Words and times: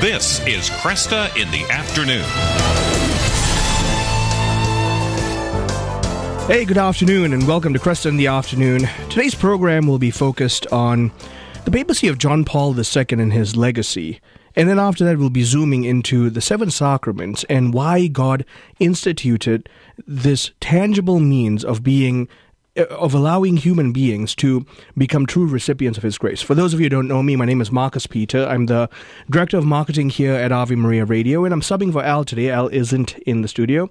This 0.00 0.40
is 0.46 0.70
Kresta 0.70 1.26
in 1.36 1.50
the 1.50 1.62
Afternoon. 1.70 2.24
Hey, 6.46 6.64
good 6.64 6.78
afternoon, 6.78 7.34
and 7.34 7.46
welcome 7.46 7.74
to 7.74 7.78
Kresta 7.78 8.06
in 8.06 8.16
the 8.16 8.28
Afternoon. 8.28 8.88
Today's 9.10 9.34
program 9.34 9.86
will 9.86 9.98
be 9.98 10.10
focused 10.10 10.66
on 10.72 11.12
the 11.66 11.70
papacy 11.70 12.08
of 12.08 12.16
John 12.16 12.46
Paul 12.46 12.74
II 12.74 13.04
and 13.10 13.30
his 13.30 13.56
legacy. 13.56 14.22
And 14.56 14.70
then 14.70 14.78
after 14.78 15.04
that, 15.04 15.18
we'll 15.18 15.28
be 15.28 15.42
zooming 15.42 15.84
into 15.84 16.30
the 16.30 16.40
seven 16.40 16.70
sacraments 16.70 17.44
and 17.50 17.74
why 17.74 18.06
God 18.06 18.46
instituted 18.78 19.68
this 20.06 20.52
tangible 20.60 21.20
means 21.20 21.62
of 21.62 21.82
being 21.82 22.26
of 22.86 23.14
allowing 23.14 23.56
human 23.56 23.92
beings 23.92 24.34
to 24.36 24.64
become 24.96 25.26
true 25.26 25.46
recipients 25.46 25.96
of 25.96 26.04
His 26.04 26.18
grace. 26.18 26.42
For 26.42 26.54
those 26.54 26.74
of 26.74 26.80
you 26.80 26.84
who 26.86 26.90
don't 26.90 27.08
know 27.08 27.22
me, 27.22 27.36
my 27.36 27.44
name 27.44 27.60
is 27.60 27.70
Marcus 27.70 28.06
Peter. 28.06 28.46
I'm 28.46 28.66
the 28.66 28.88
director 29.30 29.56
of 29.58 29.64
marketing 29.64 30.10
here 30.10 30.34
at 30.34 30.52
Ave 30.52 30.74
Maria 30.74 31.04
Radio, 31.04 31.44
and 31.44 31.52
I'm 31.54 31.60
subbing 31.60 31.92
for 31.92 32.02
Al 32.02 32.24
today. 32.24 32.50
Al 32.50 32.68
isn't 32.68 33.16
in 33.18 33.42
the 33.42 33.48
studio. 33.48 33.90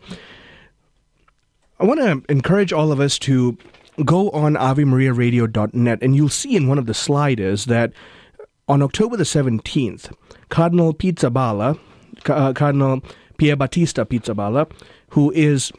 I 1.79 1.85
want 1.85 1.99
to 2.01 2.21
encourage 2.31 2.73
all 2.73 2.91
of 2.91 2.99
us 2.99 3.17
to 3.19 3.57
go 4.03 4.29
on 4.31 4.55
avemariaradio.net, 4.55 5.99
and 6.01 6.15
you'll 6.15 6.29
see 6.29 6.55
in 6.55 6.67
one 6.67 6.77
of 6.77 6.85
the 6.85 6.93
sliders 6.93 7.65
that 7.65 7.93
on 8.67 8.81
October 8.81 9.17
the 9.17 9.23
17th, 9.23 10.13
Cardinal 10.49 10.93
Pizzaballa, 10.93 11.79
uh, 12.27 12.53
Cardinal 12.53 13.01
Pier 13.37 13.55
Battista 13.55 14.05
Pizzaballa, 14.05 14.69
who 15.09 15.31
is 15.31 15.71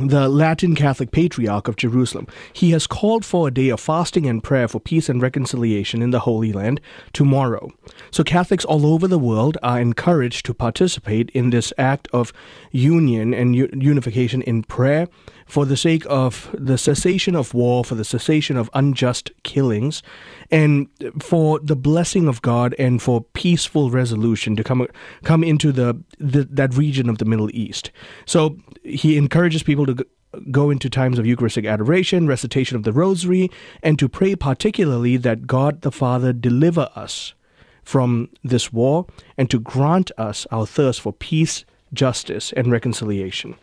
the 0.00 0.28
Latin 0.28 0.74
Catholic 0.74 1.10
Patriarch 1.10 1.68
of 1.68 1.76
Jerusalem. 1.76 2.26
He 2.52 2.70
has 2.70 2.86
called 2.86 3.24
for 3.24 3.48
a 3.48 3.50
day 3.50 3.68
of 3.68 3.78
fasting 3.78 4.26
and 4.26 4.42
prayer 4.42 4.66
for 4.66 4.80
peace 4.80 5.08
and 5.08 5.20
reconciliation 5.20 6.00
in 6.00 6.10
the 6.10 6.20
Holy 6.20 6.52
Land 6.52 6.80
tomorrow. 7.12 7.70
So 8.10 8.24
Catholics 8.24 8.64
all 8.64 8.86
over 8.86 9.06
the 9.06 9.18
world 9.18 9.58
are 9.62 9.80
encouraged 9.80 10.46
to 10.46 10.54
participate 10.54 11.30
in 11.30 11.50
this 11.50 11.72
act 11.76 12.08
of 12.12 12.32
union 12.70 13.34
and 13.34 13.54
unification 13.54 14.40
in 14.42 14.62
prayer 14.62 15.08
for 15.46 15.64
the 15.64 15.76
sake 15.76 16.04
of 16.08 16.54
the 16.58 16.78
cessation 16.78 17.34
of 17.34 17.54
war, 17.54 17.84
for 17.84 17.94
the 17.94 18.04
cessation 18.04 18.56
of 18.56 18.70
unjust 18.74 19.30
killings, 19.42 20.02
and 20.50 20.88
for 21.20 21.58
the 21.60 21.76
blessing 21.76 22.28
of 22.28 22.42
God 22.42 22.74
and 22.78 23.00
for 23.02 23.22
peaceful 23.32 23.90
resolution 23.90 24.56
to 24.56 24.64
come 24.64 24.86
come 25.24 25.44
into 25.44 25.72
the, 25.72 26.00
the 26.18 26.44
that 26.44 26.74
region 26.74 27.08
of 27.08 27.18
the 27.18 27.24
Middle 27.24 27.50
East. 27.52 27.90
So 28.26 28.56
he 28.82 29.16
encourages 29.16 29.62
people 29.62 29.86
to 29.86 30.06
go 30.50 30.70
into 30.70 30.88
times 30.88 31.18
of 31.18 31.26
Eucharistic 31.26 31.64
adoration, 31.64 32.26
recitation 32.26 32.76
of 32.76 32.84
the 32.84 32.92
Rosary, 32.92 33.50
and 33.82 33.98
to 33.98 34.08
pray 34.08 34.34
particularly 34.34 35.16
that 35.18 35.46
God 35.46 35.82
the 35.82 35.92
Father 35.92 36.32
deliver 36.32 36.88
us 36.94 37.34
from 37.82 38.30
this 38.42 38.72
war 38.72 39.06
and 39.36 39.50
to 39.50 39.58
grant 39.58 40.10
us 40.16 40.46
our 40.50 40.66
thirst 40.66 41.00
for 41.00 41.12
peace, 41.12 41.64
justice, 41.92 42.52
and 42.52 42.70
reconciliation. 42.70 43.56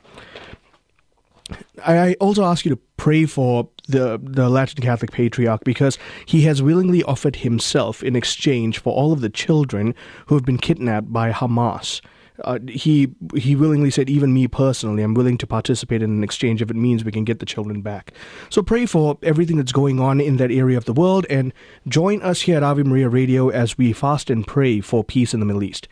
I 1.86 2.14
also 2.16 2.44
ask 2.44 2.66
you 2.66 2.72
to 2.72 2.82
pray 2.98 3.26
for 3.26 3.70
the, 3.88 4.20
the 4.22 4.50
Latin 4.50 4.84
Catholic 4.84 5.12
Patriarch 5.12 5.64
because 5.64 5.98
he 6.26 6.42
has 6.42 6.62
willingly 6.62 7.04
offered 7.04 7.38
himself 7.38 8.04
in 8.04 8.16
exchange 8.16 8.80
for 8.80 8.94
all 8.94 9.12
of 9.14 9.22
the 9.22 9.30
children 9.30 9.96
who 10.28 10.36
have 10.36 10.46
been 10.46 10.58
kidnapped 10.58 11.12
by 11.12 11.32
Hamas. 11.32 12.02
Uh, 12.46 12.60
he 12.70 13.14
he 13.36 13.56
willingly 13.56 13.92
said, 13.92 14.10
even 14.10 14.34
me 14.34 14.48
personally, 14.48 15.04
I'm 15.04 15.14
willing 15.14 15.38
to 15.40 15.48
participate 15.48 16.02
in 16.02 16.10
an 16.10 16.24
exchange 16.24 16.62
if 16.62 16.70
it 16.70 16.76
means 16.76 17.04
we 17.04 17.12
can 17.12 17.26
get 17.26 17.40
the 17.40 17.46
children 17.46 17.82
back. 17.82 18.14
So 18.50 18.64
pray 18.64 18.86
for 18.86 19.18
everything 19.24 19.58
that's 19.58 19.74
going 19.74 20.00
on 20.00 20.22
in 20.22 20.38
that 20.38 20.52
area 20.52 20.78
of 20.78 20.86
the 20.86 20.94
world 20.94 21.26
and 21.30 21.54
join 21.88 22.22
us 22.22 22.42
here 22.42 22.56
at 22.58 22.64
Ave 22.64 22.84
Maria 22.84 23.10
Radio 23.10 23.50
as 23.50 23.78
we 23.78 23.92
fast 23.92 24.30
and 24.30 24.48
pray 24.48 24.80
for 24.80 25.04
peace 25.04 25.34
in 25.34 25.42
the 25.42 25.46
Middle 25.46 25.64
East. 25.64 25.90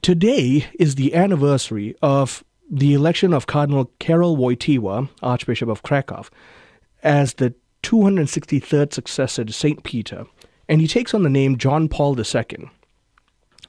Today 0.00 0.66
is 0.78 0.94
the 0.94 1.14
anniversary 1.14 1.96
of 2.02 2.44
the 2.72 2.94
election 2.94 3.34
of 3.34 3.46
Cardinal 3.46 3.90
Karol 3.98 4.38
Wojtyła, 4.38 5.10
Archbishop 5.22 5.68
of 5.68 5.82
Krakow, 5.82 6.24
as 7.02 7.34
the 7.34 7.54
263rd 7.82 8.94
successor 8.94 9.44
to 9.44 9.52
St. 9.52 9.82
Peter, 9.84 10.24
and 10.68 10.80
he 10.80 10.88
takes 10.88 11.12
on 11.12 11.22
the 11.22 11.28
name 11.28 11.58
John 11.58 11.86
Paul 11.86 12.18
II, 12.18 12.70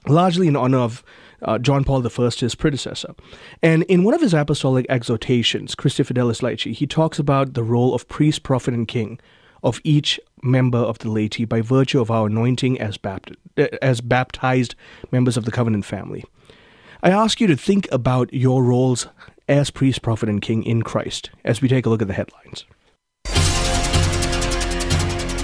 largely 0.08 0.48
in 0.48 0.56
honor 0.56 0.78
of 0.78 1.04
uh, 1.42 1.58
John 1.58 1.84
Paul 1.84 2.06
I, 2.06 2.30
his 2.30 2.54
predecessor. 2.54 3.14
And 3.62 3.82
in 3.82 4.04
one 4.04 4.14
of 4.14 4.22
his 4.22 4.32
apostolic 4.32 4.86
exhortations, 4.88 5.74
Christifideles 5.74 6.40
Laici, 6.40 6.72
he 6.72 6.86
talks 6.86 7.18
about 7.18 7.52
the 7.52 7.62
role 7.62 7.94
of 7.94 8.08
priest, 8.08 8.42
prophet, 8.42 8.72
and 8.72 8.88
king 8.88 9.20
of 9.62 9.80
each 9.84 10.18
member 10.42 10.78
of 10.78 10.98
the 11.00 11.10
laity 11.10 11.44
by 11.44 11.60
virtue 11.60 12.00
of 12.00 12.10
our 12.10 12.28
anointing 12.28 12.80
as, 12.80 12.96
bapt- 12.96 13.36
as 13.82 14.00
baptized 14.00 14.74
members 15.10 15.36
of 15.36 15.44
the 15.44 15.50
covenant 15.50 15.84
family. 15.84 16.24
I 17.04 17.10
ask 17.10 17.38
you 17.38 17.46
to 17.48 17.56
think 17.56 17.86
about 17.92 18.32
your 18.32 18.64
roles 18.64 19.08
as 19.46 19.70
priest, 19.70 20.00
prophet, 20.00 20.30
and 20.30 20.40
king 20.40 20.64
in 20.64 20.80
Christ 20.80 21.28
as 21.44 21.60
we 21.60 21.68
take 21.68 21.84
a 21.84 21.90
look 21.90 22.00
at 22.00 22.08
the 22.08 22.14
headlines. 22.14 22.64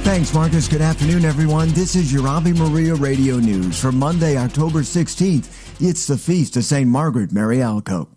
Thanks, 0.03 0.33
Marcus. 0.33 0.69
Good 0.69 0.81
afternoon, 0.81 1.27
everyone. 1.27 1.69
This 1.69 1.95
is 1.95 2.11
your 2.11 2.27
Ave 2.27 2.55
Maria 2.55 2.95
Radio 2.95 3.37
News 3.37 3.79
for 3.79 3.93
Monday, 3.93 4.39
October 4.39 4.79
16th. 4.81 5.83
It's 5.87 6.07
the 6.07 6.17
feast 6.17 6.57
of 6.57 6.65
St. 6.65 6.89
Margaret 6.89 7.31
Mary 7.31 7.59
Alacoque. 7.59 8.09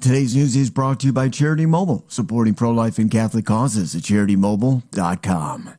Today's 0.00 0.36
news 0.36 0.54
is 0.54 0.70
brought 0.70 1.00
to 1.00 1.06
you 1.06 1.12
by 1.12 1.28
Charity 1.28 1.66
Mobile, 1.66 2.04
supporting 2.06 2.54
pro-life 2.54 2.98
and 2.98 3.10
Catholic 3.10 3.46
causes 3.46 3.96
at 3.96 4.02
CharityMobile.com. 4.02 5.74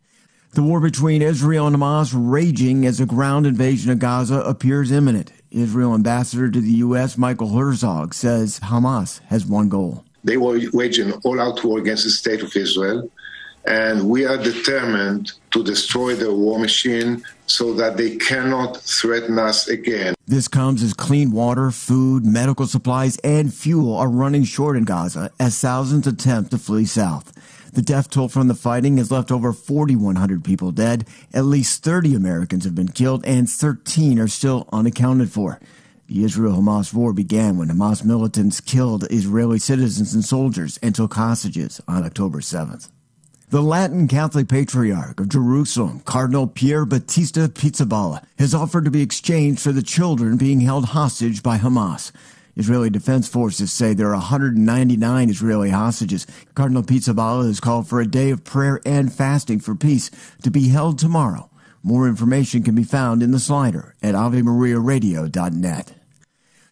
The 0.52 0.62
war 0.62 0.82
between 0.82 1.22
Israel 1.22 1.68
and 1.68 1.76
Hamas 1.78 2.14
raging 2.14 2.86
as 2.86 3.00
a 3.00 3.06
ground 3.06 3.48
invasion 3.48 3.92
of 3.92 4.00
Gaza 4.00 4.42
appears 4.42 4.92
imminent. 4.92 5.32
Israel 5.54 5.94
ambassador 5.94 6.50
to 6.50 6.60
the 6.60 6.72
U.S., 6.88 7.18
Michael 7.18 7.50
Herzog, 7.50 8.14
says 8.14 8.60
Hamas 8.60 9.22
has 9.28 9.46
one 9.46 9.70
goal. 9.70 10.04
They 10.24 10.38
were 10.38 10.60
waging 10.74 11.14
all 11.24 11.40
out 11.40 11.64
war 11.64 11.80
against 11.80 12.04
the 12.06 12.10
state 12.10 12.42
of 12.42 12.56
Israel, 12.56 13.10
and 13.66 14.10
we 14.10 14.26
are 14.26 14.38
determined 14.38 15.32
to 15.52 15.64
destroy 15.64 16.16
their 16.16 16.34
war 16.34 16.60
machine 16.60 17.24
so 17.46 17.74
that 17.76 17.98
they 17.98 18.16
cannot 18.18 18.78
threaten 18.78 19.38
us 19.38 19.68
again. 19.68 20.16
This 20.28 20.48
comes 20.48 20.82
as 20.82 20.94
clean 20.94 21.32
water, 21.32 21.72
food, 21.72 22.26
medical 22.26 22.66
supplies, 22.66 23.18
and 23.18 23.54
fuel 23.54 23.96
are 23.96 24.10
running 24.10 24.44
short 24.46 24.78
in 24.78 24.86
Gaza 24.86 25.32
as 25.40 25.60
thousands 25.60 26.08
attempt 26.08 26.52
to 26.52 26.58
flee 26.58 26.86
south. 26.86 27.32
The 27.74 27.82
death 27.82 28.12
toll 28.12 28.30
from 28.30 28.48
the 28.48 28.54
fighting 28.54 28.98
has 28.98 29.10
left 29.10 29.32
over 29.32 29.52
4,100 29.52 30.44
people 30.44 30.72
dead. 30.72 31.08
At 31.34 31.46
least 31.46 31.84
30 31.84 32.14
Americans 32.14 32.66
have 32.66 32.76
been 32.76 32.90
killed 32.90 33.26
and 33.26 33.50
13 33.50 34.20
are 34.20 34.28
still 34.28 34.70
unaccounted 34.72 35.32
for. 35.32 35.60
The 36.06 36.24
Israel 36.24 36.62
Hamas 36.62 36.94
war 36.94 37.14
began 37.14 37.58
when 37.58 37.70
Hamas 37.70 38.06
militants 38.06 38.62
killed 38.62 39.08
Israeli 39.10 39.58
citizens 39.58 40.14
and 40.14 40.24
soldiers 40.24 40.78
and 40.84 40.94
took 40.94 41.16
hostages 41.16 41.82
on 41.88 42.04
October 42.04 42.42
7th. 42.42 42.90
The 43.50 43.64
Latin 43.64 44.08
Catholic 44.08 44.48
Patriarch 44.48 45.20
of 45.20 45.30
Jerusalem, 45.30 46.02
Cardinal 46.02 46.46
Pierre 46.46 46.86
Battista 46.86 47.50
Pizzaballa, 47.50 48.24
has 48.38 48.54
offered 48.54 48.86
to 48.86 48.92
be 48.92 49.02
exchanged 49.02 49.62
for 49.62 49.72
the 49.72 49.82
children 49.82 50.38
being 50.38 50.62
held 50.62 50.86
hostage 50.86 51.42
by 51.42 51.58
Hamas. 51.58 52.12
Israeli 52.56 52.90
Defense 52.90 53.28
Forces 53.28 53.72
say 53.72 53.94
there 53.94 54.10
are 54.10 54.14
199 54.14 55.30
Israeli 55.30 55.72
hostages. 55.72 56.28
Cardinal 56.54 56.84
Pizzaballa 56.84 57.48
has 57.48 57.60
called 57.60 57.88
for 57.88 58.00
a 58.00 58.08
day 58.08 58.30
of 58.30 58.44
prayer 58.44 58.80
and 58.86 59.12
fasting 59.12 59.60
for 59.60 59.74
peace 59.76 60.12
to 60.44 60.52
be 60.52 60.70
held 60.70 61.00
tomorrow. 61.00 61.50
More 61.82 62.08
information 62.08 62.64
can 62.64 62.76
be 62.76 62.84
found 62.84 63.24
in 63.24 63.32
the 63.32 63.40
slider 63.40 63.96
at 64.02 64.16
AveMariaRadio.net. 64.16 65.94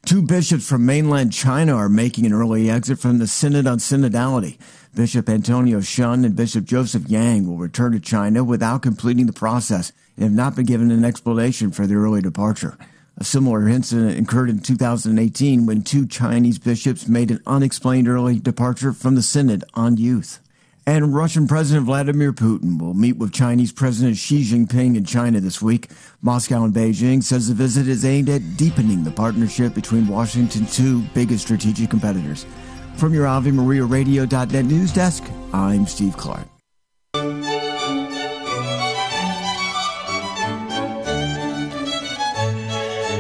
Two 0.06 0.22
bishops 0.22 0.68
from 0.68 0.86
mainland 0.86 1.32
China 1.32 1.76
are 1.76 1.90
making 1.90 2.26
an 2.26 2.34
early 2.34 2.70
exit 2.70 2.98
from 2.98 3.18
the 3.18 3.28
Synod 3.28 3.68
on 3.68 3.78
Synodality. 3.78 4.58
Bishop 4.96 5.30
Antonio 5.30 5.80
Shun 5.80 6.26
and 6.26 6.36
Bishop 6.36 6.66
Joseph 6.66 7.08
Yang 7.08 7.48
will 7.48 7.58
return 7.58 7.92
to 7.92 8.00
China 8.00 8.44
without 8.44 8.82
completing 8.82 9.26
the 9.26 9.34
process 9.34 9.92
and 10.16 10.24
have 10.24 10.34
not 10.34 10.56
been 10.56 10.66
given 10.66 10.92
an 10.92 11.06
explanation 11.06 11.72
for 11.72 11.86
their 11.86 12.00
early 12.00 12.22
departure. 12.22 12.78
A 13.22 13.24
similar 13.24 13.70
incident 13.70 14.18
occurred 14.18 14.50
in 14.50 14.62
2018 14.62 15.68
when 15.68 15.84
two 15.84 16.08
Chinese 16.08 16.58
bishops 16.58 17.08
made 17.08 17.30
an 17.30 17.40
unexplained 17.46 18.08
early 18.08 18.40
departure 18.40 18.94
from 18.94 19.14
the 19.14 19.22
Synod 19.22 19.64
on 19.76 19.98
youth. 19.98 20.40
And 20.88 21.14
Russian 21.14 21.48
President 21.48 21.86
Vladimir 21.86 22.34
Putin 22.34 22.82
will 22.82 22.96
meet 22.96 23.18
with 23.18 23.32
Chinese 23.32 23.72
President 23.72 24.18
Xi 24.18 24.42
Jinping 24.44 24.98
in 24.98 25.06
China 25.06 25.40
this 25.40 25.62
week. 25.62 25.92
Moscow 26.24 26.64
and 26.64 26.74
Beijing 26.74 27.22
says 27.22 27.48
the 27.48 27.54
visit 27.54 27.88
is 27.88 28.06
aimed 28.06 28.28
at 28.28 28.58
deepening 28.58 29.04
the 29.04 29.12
partnership 29.12 29.76
between 29.76 30.08
Washington's 30.08 30.76
two 30.76 31.04
biggest 31.14 31.44
strategic 31.44 31.92
competitors. 31.92 32.48
From 32.96 33.14
your 33.14 33.28
AveMariaRadio.net 33.28 34.66
news 34.66 34.92
desk, 34.92 35.24
I'm 35.54 35.86
Steve 35.86 36.18
Clark. 36.18 36.48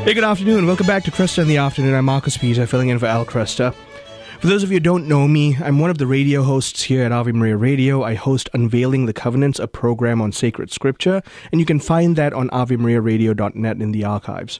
Hey, 0.04 0.16
good 0.16 0.24
afternoon. 0.24 0.66
Welcome 0.66 0.88
back 0.88 1.04
to 1.04 1.12
Kresta 1.12 1.44
in 1.44 1.48
the 1.48 1.58
Afternoon. 1.58 1.94
I'm 1.94 2.06
Marcus 2.06 2.36
Peter, 2.36 2.66
filling 2.66 2.90
in 2.90 2.98
for 2.98 3.06
Al 3.06 3.24
Kresta. 3.24 3.72
For 4.40 4.48
those 4.48 4.64
of 4.64 4.72
you 4.72 4.78
who 4.78 4.80
don't 4.80 5.08
know 5.08 5.28
me, 5.28 5.56
I'm 5.62 5.78
one 5.78 5.92
of 5.92 6.00
the 6.00 6.08
radio 6.08 6.42
hosts 6.42 6.82
here 6.82 7.04
at 7.04 7.12
Ave 7.12 7.32
Maria 7.34 7.56
Radio. 7.56 8.02
I 8.02 8.16
host 8.16 8.50
Unveiling 8.52 9.06
the 9.06 9.14
Covenants, 9.14 9.60
a 9.60 9.68
program 9.68 10.20
on 10.20 10.32
sacred 10.32 10.72
scripture, 10.72 11.22
and 11.52 11.62
you 11.62 11.68
can 11.68 11.80
find 11.80 12.16
that 12.16 12.34
on 12.34 12.50
AveMariaRadio.net 12.50 13.80
in 13.80 13.92
the 13.92 14.04
archives. 14.04 14.60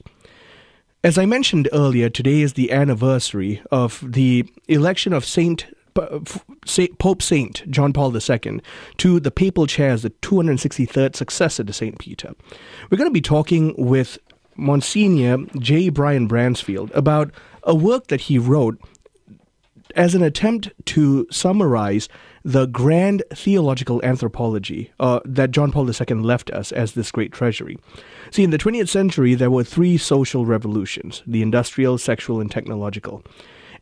As 1.04 1.18
I 1.18 1.26
mentioned 1.26 1.68
earlier, 1.74 2.08
today 2.08 2.42
is 2.42 2.54
the 2.54 2.72
anniversary 2.72 3.64
of 3.72 4.04
the 4.08 4.46
election 4.68 5.12
of 5.12 5.26
Saint 5.26 5.66
Pope 5.96 7.22
Saint 7.24 7.70
John 7.70 7.94
Paul 7.94 8.16
II 8.16 8.62
to 8.98 9.20
the 9.20 9.32
papal 9.32 9.66
chair 9.66 9.90
as 9.90 10.04
the 10.04 10.12
263rd 10.12 11.16
successor 11.16 11.64
to 11.64 11.74
Saint 11.74 11.98
Peter. 11.98 12.36
We're 12.92 13.00
going 13.00 13.10
to 13.10 13.14
be 13.14 13.22
talking 13.22 13.74
with 13.76 14.20
Monsignor 14.62 15.40
J. 15.58 15.90
Brian 15.90 16.28
Bransfield 16.28 16.96
about 16.96 17.32
a 17.64 17.76
work 17.76 18.08
that 18.08 18.22
he 18.22 18.38
wrote 18.38 18.80
as 19.96 20.16
an 20.16 20.22
attempt 20.22 20.70
to 20.86 21.28
summarize 21.32 22.08
the 22.44 22.68
grand 22.68 23.24
theological 23.34 24.04
anthropology 24.04 24.92
uh, 25.00 25.20
that 25.26 25.52
John 25.52 25.72
Paul 25.72 25.90
II 25.90 26.18
left 26.18 26.50
us 26.52 26.72
as 26.72 26.94
this 26.94 27.12
great 27.12 27.32
treasury. 27.32 27.78
See, 28.32 28.44
in 28.44 28.52
the 28.52 28.58
20th 28.58 28.90
century, 28.90 29.36
there 29.36 29.52
were 29.52 29.64
three 29.64 29.98
social 29.98 30.46
revolutions 30.46 31.24
the 31.28 31.42
industrial, 31.42 31.98
sexual, 31.98 32.40
and 32.40 32.50
technological. 32.50 33.24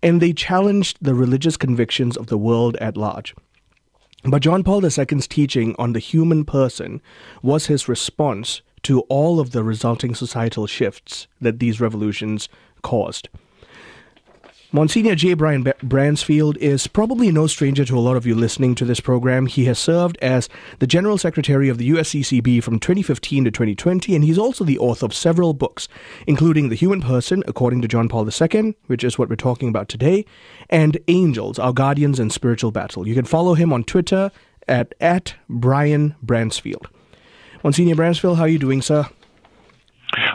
And 0.02 0.22
they 0.22 0.34
challenged 0.34 0.98
the 1.02 1.14
religious 1.14 1.58
convictions 1.58 2.16
of 2.16 2.28
the 2.28 2.38
world 2.38 2.78
at 2.78 2.96
large. 2.96 3.36
But 4.24 4.42
John 4.42 4.64
Paul 4.64 4.84
II's 4.84 5.28
teaching 5.28 5.76
on 5.78 5.94
the 5.94 6.00
human 6.00 6.44
person 6.44 7.02
was 7.42 7.68
his 7.68 7.88
response 7.88 8.62
to 8.84 9.02
all 9.02 9.40
of 9.40 9.52
the 9.52 9.64
resulting 9.64 10.16
societal 10.16 10.68
shifts 10.68 11.28
that 11.42 11.60
these 11.60 11.81
revolutions 11.81 12.50
caused. 12.81 13.30
Monsignor 14.72 15.16
J. 15.16 15.34
Brian 15.34 15.64
Bransfield 15.64 16.56
is 16.58 16.86
probably 16.86 17.31
no 17.31 17.48
stranger 17.48 17.84
to 17.86 17.98
a 17.98 18.00
lot 18.00 18.16
of 18.16 18.28
you 18.28 18.36
listening 18.36 18.76
to 18.76 18.86
this 18.86 19.00
program. 19.00 19.48
He 19.48 19.66
has 19.66 19.80
served 19.80 20.16
as 20.22 20.48
the 20.78 20.86
General 20.86 21.18
Secretary 21.18 21.70
of 21.70 21.80
the 21.80 21.90
USCCB 21.90 22.62
from 22.62 22.78
2015 22.78 23.46
to 23.46 23.50
2020, 23.50 24.14
and 24.14 24.24
he's 24.24 24.38
also 24.38 24.64
the 24.64 24.78
author 24.78 25.08
of 25.08 25.14
several 25.16 25.56
books, 25.56 25.88
including 26.28 26.70
The 26.70 26.76
Human 26.76 27.02
Person, 27.02 27.42
according 27.48 27.81
to 27.81 27.88
John 27.88 28.10
Paul 28.10 28.30
II, 28.30 28.76
which 28.86 29.04
is 29.04 29.18
what 29.18 29.28
we're 29.28 29.38
talking 29.38 29.70
about 29.70 29.90
today, 29.90 30.24
and 30.70 31.00
Angels, 31.08 31.58
Our 31.58 31.74
Guardians 31.74 32.20
in 32.20 32.30
Spiritual 32.30 32.70
Battle. 32.70 33.08
You 33.08 33.16
can 33.16 33.26
follow 33.26 33.56
him 33.56 33.74
on 33.74 33.84
Twitter 33.84 34.30
at, 34.68 34.94
at 35.02 35.34
Brian 35.50 36.16
Bransfield. 36.24 36.86
Monsignor 37.63 37.95
Bransfield, 37.95 38.38
how 38.38 38.44
are 38.44 38.47
you 38.47 38.59
doing, 38.59 38.81
sir? 38.81 39.06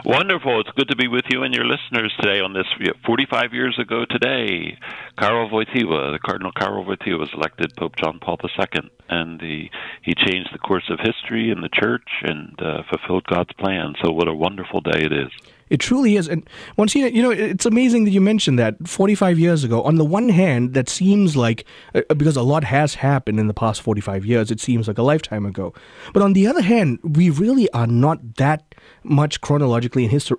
Wonderful. 0.05 0.61
It's 0.61 0.69
good 0.77 0.87
to 0.89 0.95
be 0.95 1.07
with 1.07 1.25
you 1.29 1.43
and 1.43 1.53
your 1.53 1.65
listeners 1.65 2.13
today 2.21 2.39
on 2.39 2.53
this 2.53 2.67
45 3.05 3.53
years 3.53 3.77
ago 3.79 4.05
today. 4.09 4.77
Karol 5.17 5.49
Wojtyła, 5.49 6.13
the 6.13 6.19
Cardinal 6.23 6.51
Karol 6.51 6.85
Wojtyła 6.85 7.19
was 7.19 7.29
elected 7.33 7.75
Pope 7.75 7.95
John 7.97 8.19
Paul 8.19 8.37
II, 8.43 8.89
and 9.09 9.41
he, 9.41 9.71
he 10.03 10.13
changed 10.13 10.49
the 10.53 10.59
course 10.59 10.89
of 10.89 10.99
history 10.99 11.49
in 11.49 11.61
the 11.61 11.69
church 11.73 12.07
and 12.21 12.53
uh, 12.61 12.83
fulfilled 12.89 13.25
God's 13.25 13.53
plan. 13.53 13.95
So 14.03 14.11
what 14.11 14.27
a 14.27 14.33
wonderful 14.33 14.81
day 14.81 15.03
it 15.03 15.11
is. 15.11 15.31
It 15.69 15.79
truly 15.79 16.15
is. 16.15 16.27
And 16.27 16.47
once 16.77 16.93
you 16.93 17.07
you 17.07 17.23
know, 17.23 17.31
it's 17.31 17.65
amazing 17.65 18.05
that 18.05 18.11
you 18.11 18.21
mentioned 18.21 18.59
that 18.59 18.87
45 18.87 19.39
years 19.39 19.63
ago. 19.63 19.81
On 19.83 19.95
the 19.95 20.05
one 20.05 20.29
hand, 20.29 20.73
that 20.73 20.89
seems 20.89 21.35
like, 21.35 21.65
uh, 21.93 22.01
because 22.15 22.35
a 22.35 22.43
lot 22.43 22.63
has 22.63 22.95
happened 22.95 23.39
in 23.39 23.47
the 23.47 23.53
past 23.53 23.81
45 23.81 24.25
years, 24.25 24.51
it 24.51 24.59
seems 24.59 24.87
like 24.87 24.97
a 24.97 25.03
lifetime 25.03 25.45
ago. 25.45 25.73
But 26.13 26.21
on 26.21 26.33
the 26.33 26.45
other 26.47 26.61
hand, 26.61 26.99
we 27.03 27.29
really 27.29 27.69
are 27.71 27.87
not 27.87 28.35
that 28.35 28.75
much 29.03 29.41
chronologically 29.41 30.03
and 30.03 30.11
his, 30.11 30.31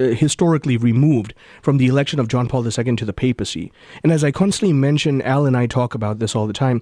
uh, 0.00 0.04
historically 0.04 0.76
removed 0.76 1.34
from 1.62 1.78
the 1.78 1.86
election 1.86 2.20
of 2.20 2.28
John 2.28 2.48
Paul 2.48 2.64
II 2.64 2.96
to 2.96 3.04
the 3.04 3.12
papacy. 3.12 3.72
And 4.02 4.12
as 4.12 4.22
I 4.22 4.30
constantly 4.30 4.72
mention, 4.72 5.20
Al 5.22 5.46
and 5.46 5.56
I 5.56 5.66
talk 5.66 5.94
about 5.94 6.20
this 6.20 6.36
all 6.36 6.46
the 6.46 6.52
time, 6.52 6.80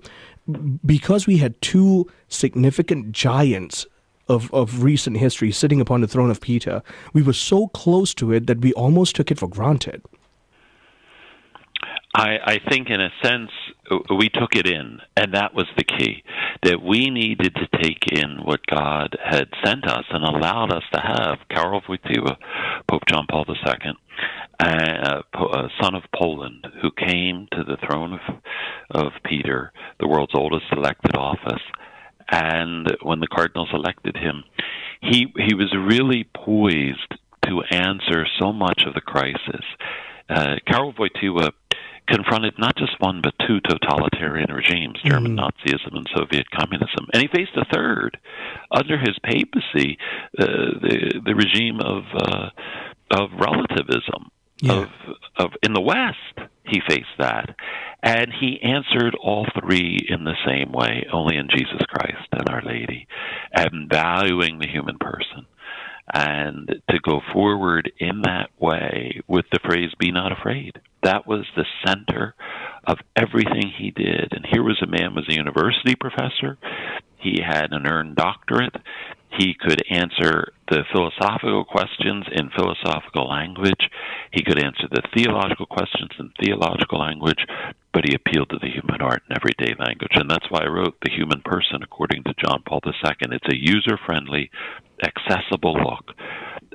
because 0.84 1.26
we 1.26 1.38
had 1.38 1.60
two 1.60 2.06
significant 2.28 3.12
giants 3.12 3.86
of, 4.28 4.52
of 4.52 4.82
recent 4.82 5.16
history 5.16 5.50
sitting 5.50 5.80
upon 5.80 6.00
the 6.00 6.08
throne 6.08 6.30
of 6.30 6.40
Peter, 6.40 6.82
we 7.12 7.22
were 7.22 7.32
so 7.32 7.68
close 7.68 8.14
to 8.14 8.32
it 8.32 8.46
that 8.46 8.60
we 8.60 8.72
almost 8.74 9.16
took 9.16 9.30
it 9.30 9.38
for 9.38 9.48
granted. 9.48 10.02
I, 12.14 12.38
I 12.44 12.58
think, 12.70 12.88
in 12.88 13.00
a 13.00 13.10
sense, 13.22 13.50
uh, 13.90 14.14
we 14.16 14.28
took 14.28 14.54
it 14.54 14.66
in, 14.66 14.98
and 15.16 15.34
that 15.34 15.54
was 15.54 15.66
the 15.76 15.84
key. 15.84 16.24
That 16.62 16.82
we 16.82 17.10
needed 17.10 17.54
to 17.54 17.78
take 17.82 18.10
in 18.10 18.38
what 18.44 18.66
God 18.66 19.16
had 19.22 19.48
sent 19.64 19.86
us 19.86 20.04
and 20.10 20.24
allowed 20.24 20.72
us 20.72 20.82
to 20.94 21.00
have 21.00 21.38
Karol 21.50 21.82
Wojtyła, 21.82 22.36
Pope 22.90 23.02
John 23.06 23.26
Paul 23.30 23.44
II, 23.48 23.92
a 24.60 24.66
uh, 24.66 25.22
uh, 25.34 25.68
son 25.80 25.94
of 25.94 26.02
Poland, 26.18 26.66
who 26.82 26.90
came 26.90 27.46
to 27.52 27.62
the 27.62 27.76
throne 27.86 28.14
of, 28.14 29.02
of 29.02 29.12
Peter, 29.24 29.72
the 30.00 30.08
world's 30.08 30.34
oldest 30.34 30.66
elected 30.72 31.14
office, 31.14 31.62
and 32.28 32.96
when 33.02 33.20
the 33.20 33.26
Cardinals 33.26 33.70
elected 33.72 34.16
him, 34.16 34.44
he 35.00 35.32
he 35.36 35.54
was 35.54 35.74
really 35.74 36.28
poised 36.34 37.14
to 37.46 37.62
answer 37.70 38.26
so 38.38 38.52
much 38.52 38.82
of 38.86 38.94
the 38.94 39.00
crisis. 39.00 39.64
Uh, 40.28 40.56
Karol 40.66 40.92
Wojtyła 40.92 41.50
confronted 42.08 42.54
not 42.58 42.76
just 42.76 43.00
one 43.00 43.20
but 43.22 43.34
two 43.46 43.60
totalitarian 43.60 44.52
regimes, 44.52 44.98
German 45.04 45.36
mm-hmm. 45.36 45.68
Nazism 45.68 45.96
and 45.96 46.08
Soviet 46.14 46.50
communism, 46.50 47.06
and 47.12 47.22
he 47.22 47.28
faced 47.28 47.56
a 47.56 47.64
third 47.72 48.18
under 48.70 48.98
his 48.98 49.16
papacy, 49.22 49.98
uh, 50.38 50.46
the 50.80 51.20
the 51.24 51.34
regime 51.34 51.80
of 51.80 52.04
uh, 52.14 52.50
of 53.10 53.30
relativism 53.38 54.30
yeah. 54.60 54.72
of 54.72 54.88
of 55.36 55.50
in 55.62 55.72
the 55.72 55.80
West. 55.80 56.50
He 56.68 56.80
faced 56.86 57.06
that, 57.18 57.56
and 58.02 58.32
he 58.32 58.60
answered 58.62 59.14
all 59.14 59.46
three 59.60 59.98
in 60.08 60.24
the 60.24 60.36
same 60.46 60.72
way, 60.72 61.06
only 61.12 61.36
in 61.36 61.48
Jesus 61.48 61.80
Christ 61.88 62.28
and 62.32 62.48
Our 62.48 62.62
Lady, 62.62 63.06
and 63.52 63.90
valuing 63.90 64.58
the 64.58 64.68
human 64.68 64.98
person. 64.98 65.46
And 66.12 66.68
to 66.90 66.98
go 67.00 67.20
forward 67.32 67.92
in 67.98 68.22
that 68.22 68.50
way 68.58 69.20
with 69.26 69.44
the 69.52 69.60
phrase, 69.62 69.90
be 69.98 70.10
not 70.10 70.32
afraid. 70.32 70.80
That 71.02 71.26
was 71.26 71.44
the 71.54 71.66
center 71.86 72.34
of 72.84 72.98
everything 73.14 73.72
he 73.76 73.90
did. 73.90 74.32
And 74.32 74.46
here 74.50 74.62
was 74.62 74.80
a 74.82 74.86
man 74.86 75.14
was 75.14 75.26
a 75.28 75.34
university 75.34 75.94
professor. 75.94 76.56
He 77.18 77.40
had 77.44 77.72
an 77.72 77.86
earned 77.86 78.16
doctorate. 78.16 78.76
He 79.36 79.54
could 79.54 79.82
answer 79.90 80.52
the 80.68 80.84
philosophical 80.92 81.64
questions 81.64 82.24
in 82.32 82.50
philosophical 82.50 83.28
language. 83.28 83.90
He 84.32 84.42
could 84.42 84.58
answer 84.58 84.88
the 84.90 85.02
theological 85.14 85.66
questions 85.66 86.10
in 86.18 86.30
theological 86.42 86.98
language, 86.98 87.44
but 87.92 88.04
he 88.04 88.14
appealed 88.14 88.50
to 88.50 88.58
the 88.60 88.70
human 88.70 89.00
heart 89.00 89.22
in 89.28 89.36
everyday 89.36 89.74
language. 89.78 90.12
And 90.14 90.30
that's 90.30 90.50
why 90.50 90.62
I 90.64 90.68
wrote 90.68 90.96
The 91.02 91.12
Human 91.12 91.42
Person, 91.42 91.82
according 91.82 92.24
to 92.24 92.34
John 92.44 92.62
Paul 92.66 92.80
II. 92.84 92.92
It's 93.30 93.52
a 93.52 93.56
user 93.56 93.98
friendly, 94.04 94.50
accessible 95.04 95.74
look 95.74 96.14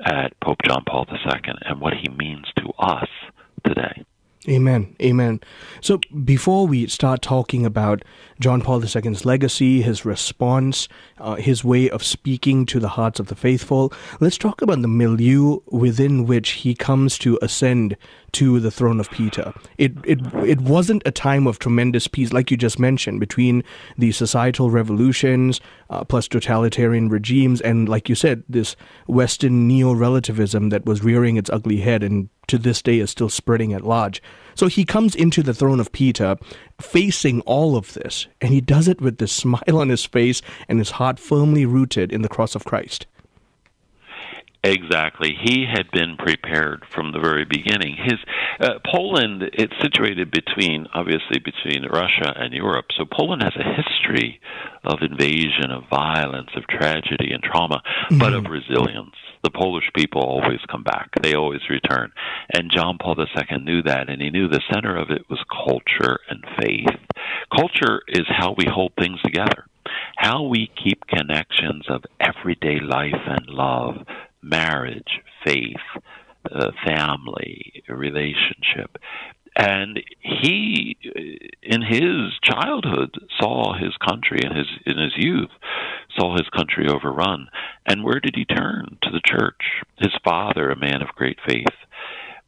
at 0.06 0.40
Pope 0.40 0.60
John 0.66 0.84
Paul 0.88 1.06
II 1.10 1.54
and 1.66 1.82
what 1.82 1.94
he 1.94 2.10
means 2.10 2.46
to 2.58 2.70
us 2.80 3.10
today. 3.66 4.06
Amen. 4.50 4.96
Amen. 5.02 5.40
So 5.80 6.00
before 6.26 6.68
we 6.68 6.88
start 6.88 7.22
talking 7.22 7.66
about 7.66 8.04
John 8.42 8.62
Paul 8.62 8.84
II's 8.84 9.24
legacy, 9.24 9.82
his 9.82 10.04
response, 10.04 10.90
uh, 11.18 11.36
his 11.36 11.64
way 11.64 11.90
of 11.90 12.04
speaking 12.04 12.66
to 12.66 12.80
the 12.80 12.90
hearts 12.90 13.22
of 13.22 13.28
the 13.28 13.36
faithful, 13.36 13.94
let's 14.20 14.38
talk 14.38 14.62
about 14.62 14.82
the 14.82 14.90
milieu 14.90 15.60
within 15.68 16.26
which 16.26 16.52
he 16.52 16.76
comes 16.76 17.18
to 17.20 17.40
ascend 17.42 17.96
to 18.34 18.60
the 18.60 18.72
throne 18.72 19.00
of 19.00 19.10
Peter. 19.12 19.54
It, 19.78 19.94
it, 20.04 20.20
it 20.46 20.62
wasn't 20.62 21.04
a 21.06 21.12
time 21.12 21.48
of 21.48 21.60
tremendous 21.60 22.08
peace, 22.08 22.34
like 22.34 22.52
you 22.52 22.58
just 22.58 22.80
mentioned, 22.80 23.20
between 23.20 23.64
the 23.98 24.12
societal 24.12 24.70
revolutions 24.70 25.62
uh, 25.90 26.04
plus 26.04 26.28
totalitarian 26.28 27.10
regimes 27.10 27.62
and, 27.62 27.88
like 27.88 28.10
you 28.10 28.16
said, 28.16 28.44
this 28.50 28.76
Western 29.08 29.68
neo 29.68 29.94
relativism 29.94 30.70
that 30.70 30.86
was 30.86 31.04
rearing 31.04 31.38
its 31.38 31.50
ugly 31.50 31.78
head 31.78 32.04
and 32.04 32.30
to 32.48 32.58
this 32.58 32.82
day 32.82 33.00
is 33.00 33.10
still 33.10 33.30
spreading 33.30 33.74
at 33.74 33.86
large. 33.86 34.22
So 34.56 34.68
he 34.68 34.86
comes 34.86 35.16
into 35.16 35.42
the 35.42 35.54
throne 35.54 35.80
of 35.80 35.92
Peter 35.92 36.36
facing 36.82 37.42
all 37.42 37.76
of 37.76 37.94
this, 37.94 38.28
and 38.42 38.52
he 38.52 38.62
does 38.62 38.88
it 38.88 39.02
with 39.02 39.18
this 39.18 39.32
smile 39.32 39.78
on 39.78 39.90
his 39.90 40.06
face 40.06 40.42
and 40.68 40.80
his 40.80 40.92
heart 40.92 41.20
firmly 41.20 41.66
rooted 41.66 42.12
in 42.12 42.22
the 42.22 42.30
cross 42.30 42.56
of 42.56 42.66
Christ. 42.66 43.08
Exactly. 44.66 45.36
He 45.44 45.66
had 45.70 45.92
been 45.92 46.16
prepared 46.16 46.86
from 46.90 47.12
the 47.12 47.20
very 47.20 47.44
beginning. 47.44 47.98
His 48.02 48.20
uh, 48.62 48.80
Poland, 48.90 49.44
it's 49.52 49.74
situated 49.82 50.32
between, 50.32 50.88
obviously, 50.94 51.40
between 51.44 51.84
Russia 51.92 52.32
and 52.34 52.54
Europe. 52.54 52.86
So 52.98 53.04
Poland 53.04 53.44
has 53.44 53.58
a 53.58 53.76
history 53.76 54.40
of 54.86 55.00
invasion, 55.02 55.70
of 55.70 55.90
violence, 55.90 56.52
of 56.56 56.66
tragedy 56.68 57.34
and 57.34 57.44
trauma, 57.44 57.82
mm-hmm. 57.84 58.20
but 58.20 58.34
of 58.34 58.46
resilience. 58.46 59.16
The 59.44 59.52
Polish 59.52 59.90
people 59.98 60.22
always 60.22 60.62
come 60.72 60.84
back. 60.84 61.10
They 61.22 61.34
always 61.34 61.70
return. 61.70 62.14
And 62.54 62.72
John 62.72 62.98
Paul 62.98 63.18
II 63.20 63.58
knew 63.66 63.82
that, 63.84 64.10
and 64.10 64.22
he 64.22 64.30
knew 64.30 64.48
the 64.48 64.64
center 64.74 64.96
of 64.96 65.10
it 65.10 65.30
was 65.30 65.44
culture 65.52 66.20
and 66.30 66.42
faith. 66.62 66.88
Culture 67.54 68.02
is 68.08 68.24
how 68.30 68.56
we 68.58 68.66
hold 68.66 68.94
things 68.98 69.22
together 69.24 69.66
how 70.16 70.44
we 70.44 70.72
keep 70.82 71.06
connections 71.08 71.84
of 71.90 72.04
everyday 72.20 72.80
life 72.80 73.12
and 73.28 73.48
love 73.48 73.96
marriage, 74.44 75.22
faith, 75.46 75.76
uh, 76.52 76.72
family, 76.86 77.84
relationship. 77.88 78.98
And 79.56 80.02
he, 80.20 80.98
in 81.62 81.84
his 81.84 82.34
childhood, 82.44 83.16
saw 83.40 83.74
his 83.74 83.96
country 83.98 84.40
in 84.44 84.56
his 84.56 84.66
in 84.86 84.98
his 84.98 85.14
youth, 85.16 85.52
saw 86.18 86.34
his 86.34 86.50
country 86.50 86.88
overrun. 86.90 87.48
And 87.86 88.04
where 88.04 88.20
did 88.20 88.36
he 88.36 88.46
turn? 88.46 88.98
To 89.04 89.12
the 89.12 89.22
church. 89.24 89.62
His 90.00 90.14
father, 90.24 90.70
a 90.70 90.80
man 90.80 91.04
of 91.04 91.16
great 91.16 91.38
faith, 91.48 91.68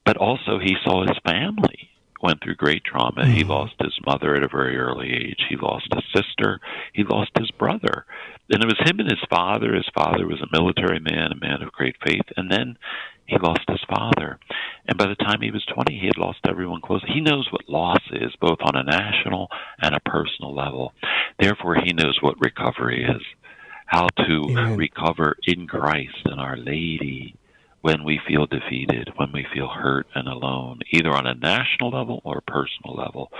but 0.04 0.18
also 0.18 0.58
he 0.60 0.76
saw 0.84 1.04
his 1.04 1.18
family 1.28 1.90
went 2.26 2.44
through 2.44 2.56
great 2.56 2.84
trauma. 2.84 3.22
Mm-hmm. 3.22 3.32
He 3.32 3.44
lost 3.44 3.76
his 3.80 3.98
mother 4.06 4.36
at 4.36 4.44
a 4.44 4.50
very 4.50 4.78
early 4.78 5.14
age. 5.14 5.46
He 5.50 5.56
lost 5.56 5.88
a 5.92 6.02
sister. 6.14 6.60
He 6.94 7.04
lost 7.04 7.32
his 7.38 7.52
brother 7.52 8.06
and 8.50 8.64
it 8.64 8.68
was 8.68 8.90
him 8.90 9.00
and 9.00 9.10
his 9.10 9.24
father. 9.30 9.74
His 9.74 9.90
father 9.94 10.28
was 10.28 10.42
a 10.42 10.58
military 10.58 11.00
man, 11.00 11.32
a 11.32 11.40
man 11.40 11.62
of 11.64 11.72
great 11.72 11.96
faith, 12.06 12.26
and 12.38 12.52
then 12.52 12.78
he 13.26 13.38
lost 13.40 13.62
his 13.68 13.82
father. 13.90 14.40
And 14.88 14.98
by 14.98 15.08
the 15.08 15.16
time 15.16 15.42
he 15.42 15.52
was 15.52 15.66
20, 15.74 15.98
he 15.98 16.06
had 16.06 16.18
lost 16.18 16.40
everyone 16.48 16.82
close. 16.82 17.04
He 17.08 17.22
knows 17.22 17.48
what 17.52 17.68
loss 17.68 18.02
is, 18.12 18.32
both 18.40 18.60
on 18.62 18.76
a 18.76 18.84
national 18.84 19.48
and 19.82 19.96
a 19.96 20.10
personal 20.10 20.54
level. 20.54 20.94
Therefore, 21.40 21.76
he 21.84 21.94
knows 21.94 22.20
what 22.22 22.40
recovery 22.40 23.04
is, 23.04 23.22
how 23.88 24.08
to 24.18 24.46
Amen. 24.50 24.78
recover 24.78 25.38
in 25.48 25.68
Christ 25.68 26.22
and 26.26 26.40
Our 26.40 26.58
Lady 26.58 27.36
when 27.86 28.04
we 28.04 28.20
feel 28.28 28.48
defeated, 28.48 29.12
when 29.18 29.32
we 29.32 29.46
feel 29.54 29.68
hurt 29.68 30.08
and 30.16 30.28
alone, 30.28 30.80
either 30.92 31.12
on 31.12 31.28
a 31.28 31.36
national 31.36 31.92
level 31.92 32.20
or 32.26 32.40
a 32.40 32.52
personal 32.52 32.96
level. 32.96 33.32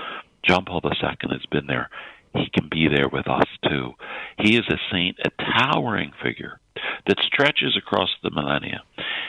John 0.44 0.64
Paul 0.64 0.80
II 0.84 1.16
has 1.32 1.44
been 1.50 1.66
there 1.66 1.90
he 2.32 2.48
can 2.50 2.68
be 2.70 2.86
there 2.86 3.08
with 3.08 3.26
us 3.28 3.48
too. 3.68 3.92
He 4.38 4.56
is 4.56 4.66
a 4.68 4.78
saint, 4.92 5.16
a 5.24 5.30
towering 5.58 6.12
figure 6.22 6.60
that 7.06 7.18
stretches 7.22 7.76
across 7.76 8.10
the 8.22 8.30
millennia, 8.30 8.82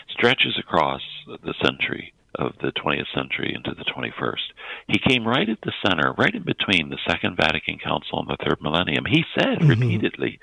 stretches 0.09 0.59
across 0.59 1.01
the 1.25 1.53
century 1.63 2.13
of 2.36 2.53
the 2.62 2.72
20th 2.72 3.07
century 3.13 3.53
into 3.55 3.74
the 3.75 3.86
21st. 3.86 4.48
He 4.88 5.00
came 5.00 5.27
right 5.27 5.48
at 5.48 5.62
the 5.62 5.74
center, 5.86 6.13
right 6.17 6.34
in 6.34 6.43
between 6.43 6.89
the 6.89 7.00
Second 7.07 7.38
Vatican 7.38 7.79
Council 7.79 8.19
and 8.19 8.27
the 8.27 8.38
Third 8.43 8.62
Millennium. 8.62 9.05
He 9.05 9.24
said 9.38 9.60
mm-hmm. 9.60 9.69
repeatedly, 9.69 10.39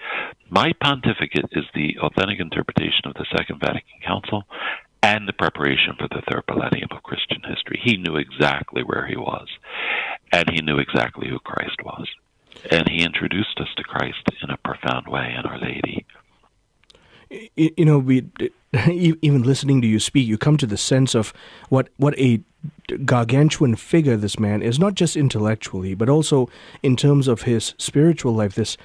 My 0.50 0.72
pontificate 0.80 1.50
is 1.52 1.64
the 1.74 1.98
authentic 2.02 2.40
interpretation 2.40 3.06
of 3.06 3.14
the 3.14 3.26
Second 3.36 3.60
Vatican 3.60 4.00
Council 4.04 4.44
and 5.02 5.28
the 5.28 5.34
preparation 5.34 5.94
for 5.98 6.08
the 6.08 6.22
third 6.30 6.44
millennium 6.48 6.88
of 6.90 7.02
Christian 7.02 7.42
history. 7.46 7.80
He 7.84 7.98
knew 7.98 8.16
exactly 8.16 8.82
where 8.82 9.06
he 9.06 9.16
was, 9.16 9.48
and 10.32 10.48
he 10.50 10.62
knew 10.62 10.78
exactly 10.78 11.28
who 11.28 11.38
Christ 11.38 11.76
was 11.84 12.08
and 12.70 12.88
he 12.88 13.04
introduced 13.04 13.58
us 13.60 13.68
to 13.76 13.84
Christ 13.84 14.28
in 14.42 14.50
a 14.50 14.56
profound 14.58 15.06
way 15.06 15.34
in 15.36 15.44
Our 15.44 15.58
Lady. 15.58 16.06
You 17.56 17.84
know, 17.84 17.98
we 17.98 18.26
even 18.90 19.42
listening 19.42 19.80
to 19.82 19.86
you 19.86 20.00
speak, 20.00 20.26
you 20.26 20.38
come 20.38 20.56
to 20.56 20.66
the 20.66 20.76
sense 20.76 21.14
of 21.14 21.32
what 21.68 21.88
what 21.96 22.18
a 22.18 22.40
gargantuan 23.04 23.76
figure 23.76 24.16
this 24.16 24.38
man 24.38 24.62
is, 24.62 24.78
not 24.78 24.94
just 24.94 25.16
intellectually, 25.16 25.94
but 25.94 26.08
also 26.08 26.48
in 26.82 26.96
terms 26.96 27.28
of 27.28 27.42
his 27.42 27.74
spiritual 27.78 28.34
life. 28.34 28.54
This 28.54 28.76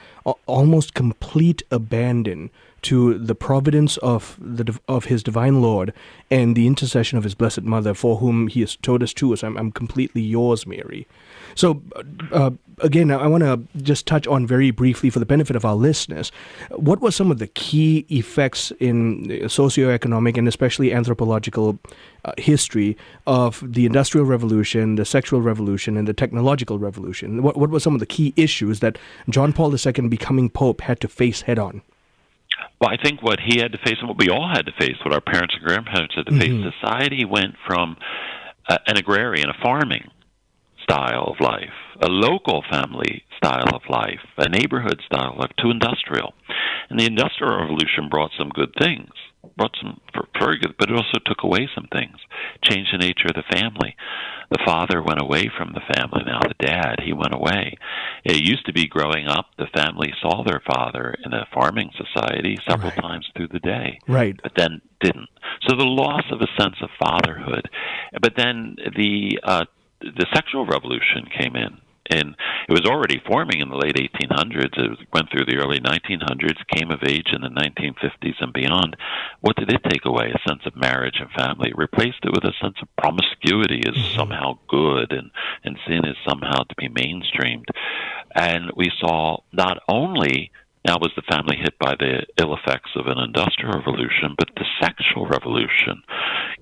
almost 0.45 0.93
complete 0.93 1.63
abandon 1.71 2.49
to 2.83 3.17
the 3.17 3.35
providence 3.35 3.97
of 3.97 4.37
the 4.39 4.77
of 4.87 5.05
his 5.05 5.23
divine 5.23 5.61
Lord 5.61 5.93
and 6.31 6.55
the 6.55 6.67
intercession 6.67 7.17
of 7.17 7.23
his 7.23 7.35
blessed 7.35 7.63
Mother, 7.63 7.93
for 7.93 8.17
whom 8.17 8.47
he 8.47 8.61
has 8.61 8.75
told 8.77 9.03
us 9.03 9.13
to 9.15 9.33
us, 9.33 9.43
I'm, 9.43 9.57
I'm 9.57 9.71
completely 9.71 10.21
yours, 10.21 10.65
Mary. 10.65 11.07
So, 11.55 11.81
uh, 12.31 12.51
again, 12.79 13.11
I 13.11 13.27
want 13.27 13.43
to 13.43 13.61
just 13.81 14.05
touch 14.05 14.27
on 14.27 14.45
very 14.45 14.71
briefly 14.71 15.09
for 15.09 15.19
the 15.19 15.25
benefit 15.25 15.55
of 15.55 15.65
our 15.65 15.75
listeners. 15.75 16.31
What 16.69 17.01
were 17.01 17.11
some 17.11 17.31
of 17.31 17.39
the 17.39 17.47
key 17.47 18.05
effects 18.09 18.71
in 18.79 19.25
socioeconomic 19.25 20.37
and 20.37 20.47
especially 20.47 20.93
anthropological 20.93 21.79
uh, 22.25 22.33
history 22.37 22.97
of 23.25 23.63
the 23.65 23.85
Industrial 23.85 24.25
Revolution, 24.25 24.95
the 24.95 25.05
Sexual 25.05 25.41
Revolution, 25.41 25.97
and 25.97 26.07
the 26.07 26.13
Technological 26.13 26.79
Revolution? 26.79 27.41
What, 27.41 27.57
what 27.57 27.69
were 27.69 27.79
some 27.79 27.93
of 27.93 27.99
the 27.99 28.05
key 28.05 28.33
issues 28.35 28.79
that 28.79 28.97
John 29.29 29.53
Paul 29.53 29.73
II, 29.73 30.07
becoming 30.07 30.49
Pope, 30.49 30.81
had 30.81 30.99
to 31.01 31.07
face 31.07 31.41
head 31.41 31.59
on? 31.59 31.81
Well, 32.79 32.89
I 32.89 33.01
think 33.01 33.21
what 33.21 33.39
he 33.39 33.59
had 33.59 33.73
to 33.73 33.77
face 33.79 33.97
and 33.99 34.07
what 34.07 34.17
we 34.17 34.29
all 34.29 34.49
had 34.53 34.65
to 34.65 34.71
face, 34.79 34.95
what 35.03 35.13
our 35.13 35.21
parents 35.21 35.53
and 35.55 35.65
grandparents 35.65 36.15
had 36.15 36.25
to 36.27 36.31
mm-hmm. 36.31 36.63
face, 36.63 36.73
society 36.79 37.25
went 37.25 37.55
from 37.67 37.97
uh, 38.67 38.77
an 38.87 38.97
agrarian, 38.97 39.49
a 39.49 39.61
farming 39.61 40.09
style 40.83 41.25
of 41.27 41.39
life, 41.39 41.75
a 42.01 42.07
local 42.07 42.63
family 42.71 43.23
style 43.37 43.75
of 43.75 43.81
life, 43.89 44.21
a 44.37 44.49
neighborhood 44.49 45.01
style 45.05 45.33
of 45.33 45.37
life, 45.37 45.51
to 45.59 45.69
industrial. 45.69 46.33
And 46.89 46.99
the 46.99 47.05
Industrial 47.05 47.59
Revolution 47.59 48.09
brought 48.09 48.31
some 48.37 48.49
good 48.49 48.73
things, 48.79 49.11
brought 49.57 49.75
some 49.81 49.99
very 50.39 50.59
good, 50.59 50.75
but 50.77 50.89
it 50.89 50.95
also 50.95 51.19
took 51.25 51.43
away 51.43 51.69
some 51.75 51.87
things, 51.91 52.17
changed 52.63 52.91
the 52.93 52.97
nature 52.97 53.27
of 53.27 53.35
the 53.35 53.55
family. 53.55 53.95
The 54.49 54.63
father 54.65 55.01
went 55.01 55.21
away 55.21 55.49
from 55.55 55.73
the 55.73 55.93
family. 55.93 56.23
Now 56.25 56.39
the 56.41 56.65
dad, 56.65 57.01
he 57.03 57.13
went 57.13 57.33
away. 57.33 57.77
It 58.23 58.43
used 58.43 58.65
to 58.65 58.73
be 58.73 58.87
growing 58.87 59.27
up, 59.27 59.47
the 59.57 59.67
family 59.75 60.13
saw 60.21 60.43
their 60.43 60.61
father 60.65 61.15
in 61.23 61.33
a 61.33 61.47
farming 61.53 61.91
society 61.95 62.57
several 62.67 62.91
right. 62.91 63.01
times 63.01 63.29
through 63.35 63.49
the 63.49 63.59
day. 63.59 63.99
Right. 64.07 64.35
But 64.41 64.53
then 64.57 64.81
didn't. 65.01 65.29
So 65.67 65.75
the 65.75 65.83
loss 65.83 66.23
of 66.31 66.41
a 66.41 66.61
sense 66.61 66.75
of 66.81 66.89
fatherhood. 66.99 67.69
But 68.21 68.33
then 68.35 68.75
the 68.95 69.39
uh, 69.43 69.65
the 70.01 70.25
sexual 70.33 70.65
revolution 70.65 71.27
came 71.37 71.55
in 71.55 71.77
and 72.09 72.35
it 72.67 72.71
was 72.71 72.85
already 72.85 73.21
forming 73.25 73.61
in 73.61 73.69
the 73.69 73.77
late 73.77 73.95
1800s. 73.95 74.77
It 74.77 75.07
went 75.13 75.29
through 75.31 75.45
the 75.45 75.57
early 75.57 75.79
1900s, 75.79 76.57
came 76.75 76.91
of 76.91 77.03
age 77.05 77.27
in 77.33 77.41
the 77.41 77.49
1950s 77.49 78.35
and 78.41 78.53
beyond. 78.53 78.95
What 79.41 79.55
did 79.55 79.71
it 79.71 79.81
take 79.89 80.05
away? 80.05 80.31
A 80.31 80.49
sense 80.49 80.61
of 80.65 80.75
marriage 80.75 81.19
and 81.19 81.29
family. 81.31 81.69
It 81.69 81.77
replaced 81.77 82.23
it 82.23 82.31
with 82.33 82.43
a 82.43 82.53
sense 82.61 82.77
of 82.81 82.87
promiscuity 82.97 83.79
is 83.79 83.95
mm-hmm. 83.95 84.17
somehow 84.17 84.57
good 84.67 85.11
and, 85.11 85.31
and 85.63 85.77
sin 85.87 86.05
is 86.05 86.17
somehow 86.27 86.63
to 86.63 86.75
be 86.77 86.89
mainstreamed. 86.89 87.69
And 88.35 88.71
we 88.75 88.91
saw 88.99 89.37
not 89.51 89.79
only 89.87 90.51
now 90.85 90.97
was 90.97 91.11
the 91.15 91.29
family 91.29 91.57
hit 91.57 91.77
by 91.77 91.95
the 91.99 92.25
ill 92.39 92.55
effects 92.55 92.91
of 92.95 93.07
an 93.07 93.19
industrial 93.19 93.73
revolution, 93.73 94.35
but 94.37 94.49
the 94.55 94.65
sexual 94.81 95.27
revolution 95.27 96.01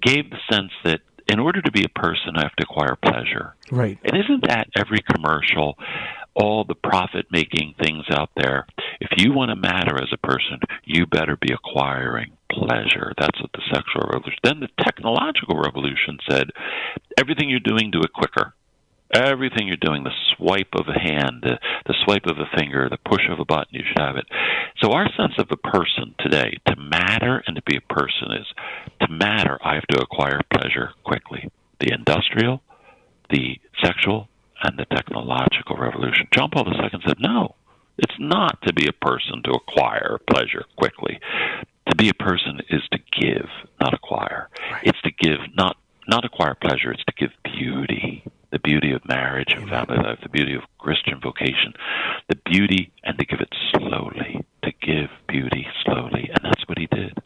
gave 0.01 0.29
the 0.29 0.39
sense 0.51 0.71
that 0.83 1.01
in 1.29 1.39
order 1.39 1.61
to 1.61 1.71
be 1.71 1.83
a 1.83 1.99
person, 1.99 2.35
I 2.35 2.43
have 2.43 2.55
to 2.55 2.63
acquire 2.63 2.95
pleasure. 2.95 3.55
Right. 3.71 3.97
And 4.03 4.17
isn't 4.17 4.47
that 4.47 4.67
every 4.75 4.99
commercial, 5.13 5.77
all 6.33 6.63
the 6.63 6.75
profit 6.75 7.27
making 7.31 7.75
things 7.81 8.05
out 8.11 8.29
there? 8.35 8.65
If 8.99 9.09
you 9.17 9.33
want 9.33 9.49
to 9.49 9.55
matter 9.55 9.95
as 9.97 10.09
a 10.13 10.27
person, 10.27 10.59
you 10.85 11.05
better 11.05 11.35
be 11.35 11.53
acquiring 11.53 12.31
pleasure. 12.51 13.13
That's 13.17 13.39
what 13.41 13.51
the 13.53 13.61
sexual 13.73 14.09
revolution. 14.11 14.39
Then 14.43 14.59
the 14.59 14.83
technological 14.83 15.59
revolution 15.59 16.17
said 16.29 16.51
everything 17.17 17.49
you're 17.49 17.59
doing, 17.59 17.91
do 17.91 18.01
it 18.01 18.13
quicker. 18.13 18.53
Everything 19.13 19.67
you're 19.67 19.77
doing, 19.77 20.03
the 20.03 20.11
swipe 20.35 20.73
of 20.73 20.87
a 20.87 20.99
hand, 20.99 21.41
the, 21.41 21.57
the 21.85 21.95
swipe 22.03 22.25
of 22.25 22.37
a 22.37 22.57
finger, 22.57 22.89
the 22.89 22.97
push 23.09 23.23
of 23.29 23.39
a 23.39 23.45
button, 23.45 23.71
you 23.71 23.83
should 23.87 23.99
have 23.99 24.17
it. 24.17 24.25
So 24.81 24.91
our 24.91 25.07
sense 25.15 25.33
of 25.37 25.47
a 25.49 25.57
person 25.57 26.13
today, 26.19 26.57
to 26.67 26.75
matter 26.75 27.41
and 27.47 27.55
to 27.55 27.61
be 27.63 27.77
a 27.77 27.93
person 27.93 28.33
is 28.33 28.47
to 29.01 29.07
matter, 29.07 29.57
I 29.63 29.75
have 29.75 29.87
to 29.87 30.01
acquire 30.01 30.41
pleasure 30.53 30.91
quickly. 31.03 31.49
The 31.79 31.93
industrial, 31.93 32.61
the 33.29 33.59
sexual, 33.81 34.27
and 34.63 34.77
the 34.77 34.85
technological 34.85 35.77
revolution. 35.77 36.27
John 36.31 36.49
Paul 36.49 36.67
II 36.67 36.99
said, 37.05 37.17
no, 37.19 37.55
it's 37.97 38.15
not 38.19 38.61
to 38.63 38.73
be 38.73 38.87
a 38.87 39.05
person 39.05 39.41
to 39.43 39.51
acquire 39.51 40.19
pleasure 40.29 40.65
quickly. 40.75 41.19
To 41.89 41.95
be 41.95 42.09
a 42.09 42.13
person 42.13 42.59
is 42.69 42.81
to 42.91 42.99
give, 43.19 43.47
not 43.79 43.93
acquire. 43.93 44.49
Right. 44.71 44.83
It's 44.83 45.01
to 45.01 45.11
give, 45.11 45.39
not 45.55 45.77
not 46.07 46.23
acquire 46.23 46.55
pleasure. 46.55 46.91
It's 46.91 47.03
to 47.03 47.13
give 47.17 47.31
beauty 47.43 48.23
the 48.57 48.69
beauty 48.69 48.91
of 48.91 49.07
marriage 49.07 49.53
and 49.55 49.69
family 49.69 49.97
life, 49.97 50.19
the 50.23 50.29
beauty 50.29 50.55
of 50.55 50.63
Christian 50.79 51.19
vocation, 51.21 51.73
the 52.29 52.37
beauty 52.45 52.91
and 53.03 53.17
to 53.19 53.25
give 53.25 53.39
it 53.39 53.53
slowly, 53.71 54.43
to 54.63 54.71
give 54.81 55.09
beauty 55.27 55.67
slowly. 55.85 56.29
And 56.33 56.39
that's 56.43 56.67
what 56.67 56.77
he 56.77 56.87
did. 56.87 57.17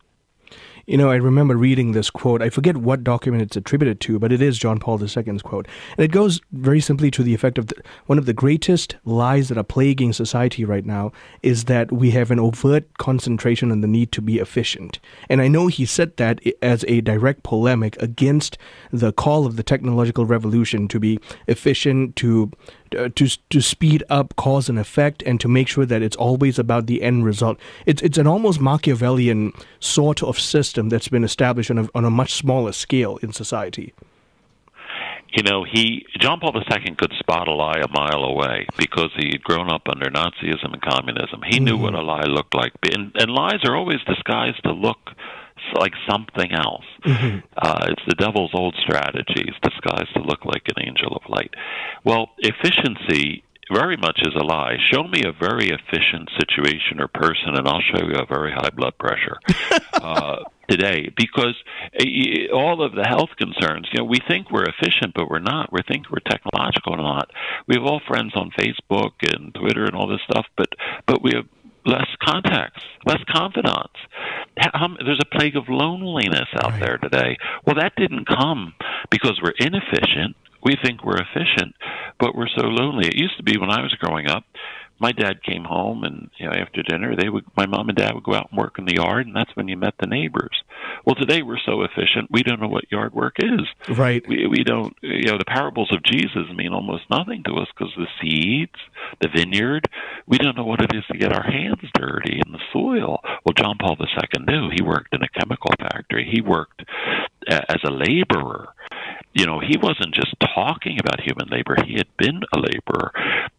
You 0.91 0.97
know, 0.97 1.09
I 1.09 1.15
remember 1.15 1.55
reading 1.55 1.93
this 1.93 2.09
quote. 2.09 2.41
I 2.41 2.49
forget 2.49 2.75
what 2.75 3.01
document 3.01 3.41
it's 3.41 3.55
attributed 3.55 4.01
to, 4.01 4.19
but 4.19 4.33
it 4.33 4.41
is 4.41 4.57
John 4.57 4.77
Paul 4.77 5.01
II's 5.01 5.41
quote. 5.41 5.65
And 5.97 6.03
it 6.03 6.11
goes 6.11 6.41
very 6.51 6.81
simply 6.81 7.09
to 7.11 7.23
the 7.23 7.33
effect 7.33 7.57
of 7.57 7.67
the, 7.67 7.81
one 8.07 8.17
of 8.17 8.25
the 8.25 8.33
greatest 8.33 8.97
lies 9.05 9.47
that 9.47 9.57
are 9.57 9.63
plaguing 9.63 10.11
society 10.11 10.65
right 10.65 10.85
now 10.85 11.13
is 11.43 11.63
that 11.63 11.93
we 11.93 12.11
have 12.11 12.29
an 12.29 12.41
overt 12.41 12.97
concentration 12.97 13.71
on 13.71 13.79
the 13.79 13.87
need 13.87 14.11
to 14.11 14.21
be 14.21 14.39
efficient. 14.39 14.99
And 15.29 15.41
I 15.41 15.47
know 15.47 15.67
he 15.67 15.85
said 15.85 16.17
that 16.17 16.41
as 16.61 16.83
a 16.89 16.99
direct 16.99 17.43
polemic 17.43 17.95
against 18.01 18.57
the 18.91 19.13
call 19.13 19.45
of 19.45 19.55
the 19.55 19.63
technological 19.63 20.25
revolution 20.25 20.89
to 20.89 20.99
be 20.99 21.19
efficient, 21.47 22.17
to 22.17 22.51
uh, 22.95 23.09
to 23.15 23.27
to 23.49 23.61
speed 23.61 24.03
up 24.09 24.35
cause 24.35 24.69
and 24.69 24.79
effect 24.79 25.23
and 25.23 25.39
to 25.39 25.47
make 25.47 25.67
sure 25.67 25.85
that 25.85 26.01
it's 26.01 26.15
always 26.15 26.59
about 26.59 26.87
the 26.87 27.01
end 27.01 27.25
result. 27.25 27.57
It's 27.85 28.01
it's 28.01 28.17
an 28.17 28.27
almost 28.27 28.59
Machiavellian 28.59 29.53
sort 29.79 30.23
of 30.23 30.39
system 30.39 30.89
that's 30.89 31.07
been 31.07 31.23
established 31.23 31.71
on 31.71 31.77
a, 31.79 31.89
on 31.95 32.05
a 32.05 32.09
much 32.09 32.33
smaller 32.33 32.71
scale 32.71 33.17
in 33.17 33.33
society. 33.33 33.93
You 35.33 35.43
know, 35.43 35.63
he 35.63 36.05
John 36.19 36.39
Paul 36.41 36.53
II 36.57 36.95
could 36.95 37.13
spot 37.17 37.47
a 37.47 37.53
lie 37.53 37.79
a 37.81 37.87
mile 37.87 38.23
away 38.23 38.67
because 38.77 39.11
he 39.17 39.29
had 39.31 39.43
grown 39.43 39.71
up 39.71 39.83
under 39.87 40.09
Nazism 40.09 40.73
and 40.73 40.81
communism. 40.81 41.41
He 41.47 41.55
mm-hmm. 41.55 41.65
knew 41.65 41.77
what 41.77 41.93
a 41.93 42.01
lie 42.01 42.25
looked 42.25 42.53
like, 42.53 42.73
and, 42.91 43.11
and 43.15 43.31
lies 43.31 43.59
are 43.63 43.75
always 43.75 43.99
disguised 44.05 44.61
to 44.63 44.73
look 44.73 45.11
like 45.75 45.93
something 46.09 46.51
else. 46.51 46.85
Mm-hmm. 47.05 47.39
Uh, 47.57 47.87
it's 47.89 48.03
the 48.07 48.15
devil's 48.15 48.51
old 48.53 48.75
strategies 48.81 49.53
disguised 49.61 50.13
to 50.15 50.21
look 50.21 50.45
like 50.45 50.63
an 50.75 50.87
angel 50.87 51.15
of 51.15 51.21
light. 51.29 51.53
Well, 52.03 52.29
efficiency 52.39 53.43
very 53.73 53.97
much 53.97 54.19
is 54.21 54.33
a 54.35 54.43
lie. 54.43 54.75
Show 54.91 55.03
me 55.03 55.23
a 55.25 55.31
very 55.31 55.69
efficient 55.69 56.29
situation 56.37 56.99
or 56.99 57.07
person, 57.07 57.55
and 57.55 57.67
I'll 57.67 57.81
show 57.81 58.05
you 58.05 58.15
a 58.15 58.25
very 58.25 58.51
high 58.51 58.69
blood 58.75 58.97
pressure 58.97 59.37
uh, 59.93 60.37
today. 60.69 61.11
Because 61.15 61.55
uh, 61.99 62.53
all 62.53 62.83
of 62.83 62.93
the 62.93 63.05
health 63.07 63.29
concerns, 63.37 63.87
you 63.93 63.99
know, 63.99 64.05
we 64.05 64.19
think 64.27 64.51
we're 64.51 64.65
efficient, 64.65 65.13
but 65.15 65.29
we're 65.29 65.39
not. 65.39 65.71
We 65.71 65.81
think 65.87 66.09
we're 66.09 66.19
technological, 66.19 66.97
not. 66.97 67.31
We 67.67 67.75
have 67.75 67.85
all 67.85 68.01
friends 68.07 68.33
on 68.35 68.51
Facebook 68.59 69.11
and 69.23 69.53
Twitter 69.53 69.85
and 69.85 69.95
all 69.95 70.07
this 70.07 70.21
stuff, 70.29 70.45
but 70.57 70.69
but 71.07 71.23
we 71.23 71.31
have 71.35 71.45
less 71.85 72.07
contacts, 72.23 72.83
less 73.05 73.23
confidants. 73.29 73.99
There's 74.55 75.19
a 75.21 75.37
plague 75.37 75.55
of 75.55 75.69
loneliness 75.69 76.47
out 76.63 76.79
there 76.79 76.97
today. 76.97 77.37
Well, 77.65 77.75
that 77.75 77.95
didn't 77.95 78.25
come 78.27 78.73
because 79.09 79.39
we're 79.41 79.53
inefficient. 79.59 80.35
We 80.63 80.75
think 80.83 81.03
we're 81.03 81.17
efficient, 81.17 81.75
but 82.19 82.35
we're 82.35 82.47
so 82.55 82.67
lonely. 82.67 83.07
It 83.07 83.15
used 83.15 83.37
to 83.37 83.43
be 83.43 83.57
when 83.57 83.71
I 83.71 83.81
was 83.81 83.95
growing 83.99 84.27
up, 84.27 84.43
my 85.01 85.11
dad 85.11 85.41
came 85.43 85.63
home 85.63 86.03
and 86.03 86.29
you 86.37 86.45
know 86.45 86.53
after 86.53 86.83
dinner 86.83 87.15
they 87.15 87.27
would 87.27 87.43
my 87.57 87.65
mom 87.65 87.89
and 87.89 87.97
dad 87.97 88.13
would 88.13 88.23
go 88.23 88.35
out 88.35 88.49
and 88.51 88.57
work 88.59 88.77
in 88.77 88.85
the 88.85 88.95
yard 88.95 89.25
and 89.25 89.35
that's 89.35 89.53
when 89.55 89.67
you 89.67 89.75
met 89.75 89.95
the 89.99 90.05
neighbors. 90.05 90.63
Well 91.05 91.15
today 91.15 91.41
we're 91.41 91.59
so 91.65 91.81
efficient 91.81 92.29
we 92.29 92.43
don't 92.43 92.61
know 92.61 92.67
what 92.67 92.91
yard 92.91 93.13
work 93.13 93.37
is. 93.39 93.97
Right. 93.97 94.23
We 94.27 94.45
we 94.47 94.63
don't 94.63 94.95
you 95.01 95.31
know 95.31 95.39
the 95.39 95.45
parables 95.45 95.91
of 95.91 96.03
jesus 96.03 96.47
mean 96.55 96.71
almost 96.71 97.09
nothing 97.09 97.43
to 97.43 97.55
us 97.55 97.67
because 97.75 97.93
the 97.97 98.07
seeds 98.21 98.79
the 99.21 99.29
vineyard 99.35 99.89
we 100.27 100.37
don't 100.37 100.55
know 100.55 100.65
what 100.65 100.81
it 100.81 100.91
is 100.93 101.03
to 101.11 101.17
get 101.17 101.33
our 101.33 101.43
hands 101.43 101.81
dirty 101.95 102.39
in 102.45 102.51
the 102.51 102.61
soil. 102.71 103.19
Well 103.43 103.53
john 103.57 103.77
paul 103.79 103.97
ii 103.99 104.45
knew. 104.45 104.69
He 104.69 104.83
worked 104.83 105.15
in 105.15 105.23
a 105.23 105.39
chemical 105.39 105.71
factory. 105.79 106.29
He 106.31 106.41
worked 106.41 106.83
as 107.49 107.81
a 107.83 107.91
laborer. 107.91 108.69
You 109.33 109.45
know 109.45 109.59
he 109.59 109.77
wasn't 109.77 110.13
just 110.13 110.35
talking 110.53 110.99
about 110.99 111.21
human 111.21 111.47
labor. 111.49 111.75
He 111.85 111.93
had 111.93 112.07
been 112.17 112.41
a 112.53 112.59
laborer. 112.59 113.11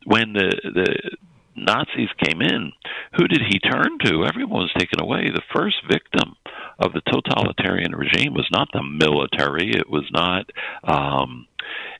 When 0.05 0.33
the 0.35 0.51
the 0.63 1.17
Nazis 1.57 2.09
came 2.23 2.41
in, 2.41 2.73
who 3.17 3.29
did 3.29 3.43
he 3.49 3.59
turn 3.59 3.99
to? 4.05 4.25
Everyone 4.25 4.63
was 4.63 4.73
taken 4.79 5.01
away. 5.01 5.31
The 5.31 5.43
first 5.55 5.77
victim 5.91 6.37
of 6.79 6.93
the 6.93 7.03
totalitarian 7.03 7.95
regime 7.95 8.35
was 8.35 8.49
not 8.51 8.69
the 8.73 8.83
military. 8.83 9.71
It 9.71 9.89
was 9.89 10.09
not. 10.13 10.51
Um, 10.85 11.47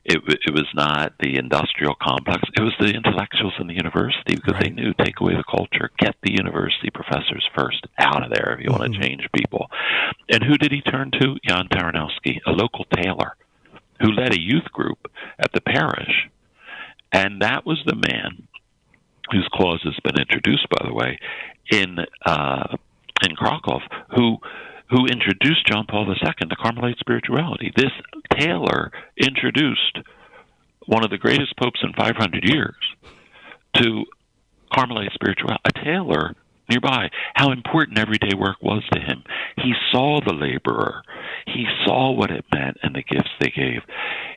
it, 0.05 0.17
it 0.27 0.53
was 0.53 0.67
not 0.75 1.13
the 1.19 1.37
industrial 1.37 1.95
complex. 2.01 2.43
It 2.57 2.61
was 2.61 2.73
the 2.79 2.93
intellectuals 2.93 3.53
in 3.59 3.67
the 3.67 3.73
university 3.73 4.35
because 4.35 4.53
right. 4.53 4.63
they 4.63 4.69
knew 4.69 4.93
take 4.93 5.21
away 5.21 5.35
the 5.35 5.43
culture, 5.49 5.89
get 5.97 6.15
the 6.21 6.33
university 6.33 6.89
professors 6.89 7.47
first 7.57 7.87
out 7.97 8.23
of 8.23 8.31
there 8.31 8.53
if 8.53 8.59
you 8.59 8.69
mm-hmm. 8.69 8.81
want 8.81 8.93
to 8.93 8.99
change 8.99 9.25
people. 9.33 9.67
And 10.29 10.43
who 10.43 10.57
did 10.57 10.73
he 10.73 10.81
turn 10.81 11.11
to? 11.11 11.37
Jan 11.47 11.69
Tyranowski, 11.69 12.39
a 12.45 12.51
local 12.51 12.85
tailor 12.93 13.37
who 14.01 14.11
led 14.11 14.33
a 14.33 14.41
youth 14.41 14.69
group 14.73 15.09
at 15.39 15.53
the 15.53 15.61
parish. 15.61 16.29
And 17.13 17.41
that 17.41 17.65
was 17.65 17.81
the 17.85 17.95
man 17.95 18.47
whose 19.33 19.47
clause 19.51 19.81
has 19.83 19.97
been 20.03 20.19
introduced, 20.19 20.67
by 20.69 20.87
the 20.87 20.93
way, 20.93 21.19
in 21.71 21.97
uh, 22.25 22.77
in 23.23 23.35
Krakow, 23.35 23.79
who 24.15 24.37
who 24.89 25.07
introduced 25.07 25.65
John 25.65 25.85
Paul 25.89 26.07
II 26.07 26.15
to 26.49 26.55
Carmelite 26.55 26.99
spirituality. 26.99 27.71
This 27.75 27.91
tailor 28.37 28.91
introduced 29.17 29.99
one 30.85 31.03
of 31.03 31.09
the 31.09 31.17
greatest 31.17 31.55
popes 31.57 31.79
in 31.83 31.93
500 31.93 32.43
years 32.43 32.75
to 33.77 34.05
Carmelite 34.71 35.13
spirituality. 35.13 35.61
A 35.65 35.83
tailor 35.83 36.35
nearby, 36.69 37.09
how 37.33 37.51
important 37.51 37.97
everyday 37.97 38.35
work 38.37 38.57
was 38.61 38.83
to 38.91 38.99
him. 38.99 39.23
He 39.57 39.73
saw 39.91 40.19
the 40.21 40.33
laborer. 40.33 41.01
He 41.47 41.65
saw 41.85 42.11
what 42.11 42.31
it 42.31 42.45
meant 42.53 42.77
and 42.83 42.95
the 42.95 43.03
gifts 43.03 43.31
they 43.39 43.49
gave. 43.49 43.81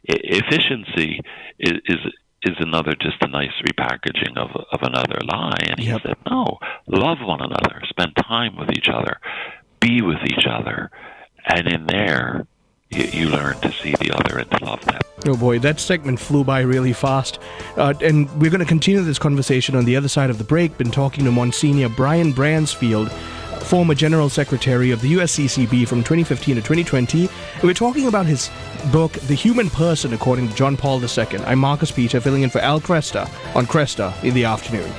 Efficiency 0.05 1.21
is, 1.59 1.81
is 1.87 1.99
is 2.42 2.57
another 2.59 2.94
just 3.01 3.16
a 3.22 3.29
nice 3.29 3.53
repackaging 3.64 4.37
of 4.37 4.51
of 4.72 4.83
another 4.83 5.18
lie. 5.25 5.59
And 5.68 5.81
he 5.81 5.87
yep. 5.87 6.03
said, 6.03 6.16
no, 6.29 6.59
love 6.87 7.18
one 7.20 7.40
another, 7.40 7.83
spend 7.88 8.14
time 8.16 8.57
with 8.57 8.70
each 8.70 8.88
other, 8.88 9.18
be 9.81 10.03
with 10.03 10.22
each 10.25 10.46
other, 10.49 10.90
and 11.46 11.66
in 11.66 11.87
there. 11.87 12.46
You, 12.88 13.03
you 13.03 13.29
learn 13.31 13.59
to 13.62 13.72
see 13.72 13.96
the 13.99 14.12
other 14.16 14.38
and 14.38 14.49
to 14.49 14.64
love 14.64 14.85
them. 14.85 15.01
Oh 15.27 15.37
boy, 15.37 15.59
that 15.59 15.81
segment 15.81 16.20
flew 16.20 16.44
by 16.44 16.61
really 16.61 16.92
fast. 16.92 17.40
Uh, 17.77 17.94
and 18.01 18.31
we're 18.40 18.49
going 18.49 18.61
to 18.61 18.64
continue 18.64 19.01
this 19.01 19.18
conversation 19.18 19.75
on 19.75 19.87
the 19.87 19.96
other 19.96 20.07
side 20.07 20.31
of 20.31 20.38
the 20.38 20.44
break. 20.44 20.79
Been 20.79 20.92
talking 20.92 21.25
to 21.25 21.33
Monsignor 21.33 21.88
Brian 21.88 22.33
Bransfield, 22.33 23.11
former 23.62 23.95
General 23.95 24.29
Secretary 24.29 24.90
of 24.90 25.01
the 25.01 25.14
USCCB 25.14 25.88
from 25.88 25.99
2015 25.99 26.57
to 26.57 26.61
2020. 26.62 27.29
And 27.55 27.62
we're 27.62 27.75
talking 27.75 28.07
about 28.09 28.27
his 28.27 28.51
book, 28.92 29.12
The 29.12 29.35
Human 29.35 29.71
Person, 29.71 30.12
according 30.12 30.49
to 30.49 30.55
John 30.55 30.77
Paul 30.77 31.03
II. 31.03 31.38
I'm 31.45 31.59
Marcus 31.59 31.90
Peter, 31.90 32.21
filling 32.21 32.42
in 32.42 32.51
for 32.51 32.61
Al 32.61 32.81
Kresta 32.81 33.29
on 33.55 33.66
Kresta 33.66 34.12
in 34.23 34.35
the 34.35 34.45
afternoon. 34.45 34.92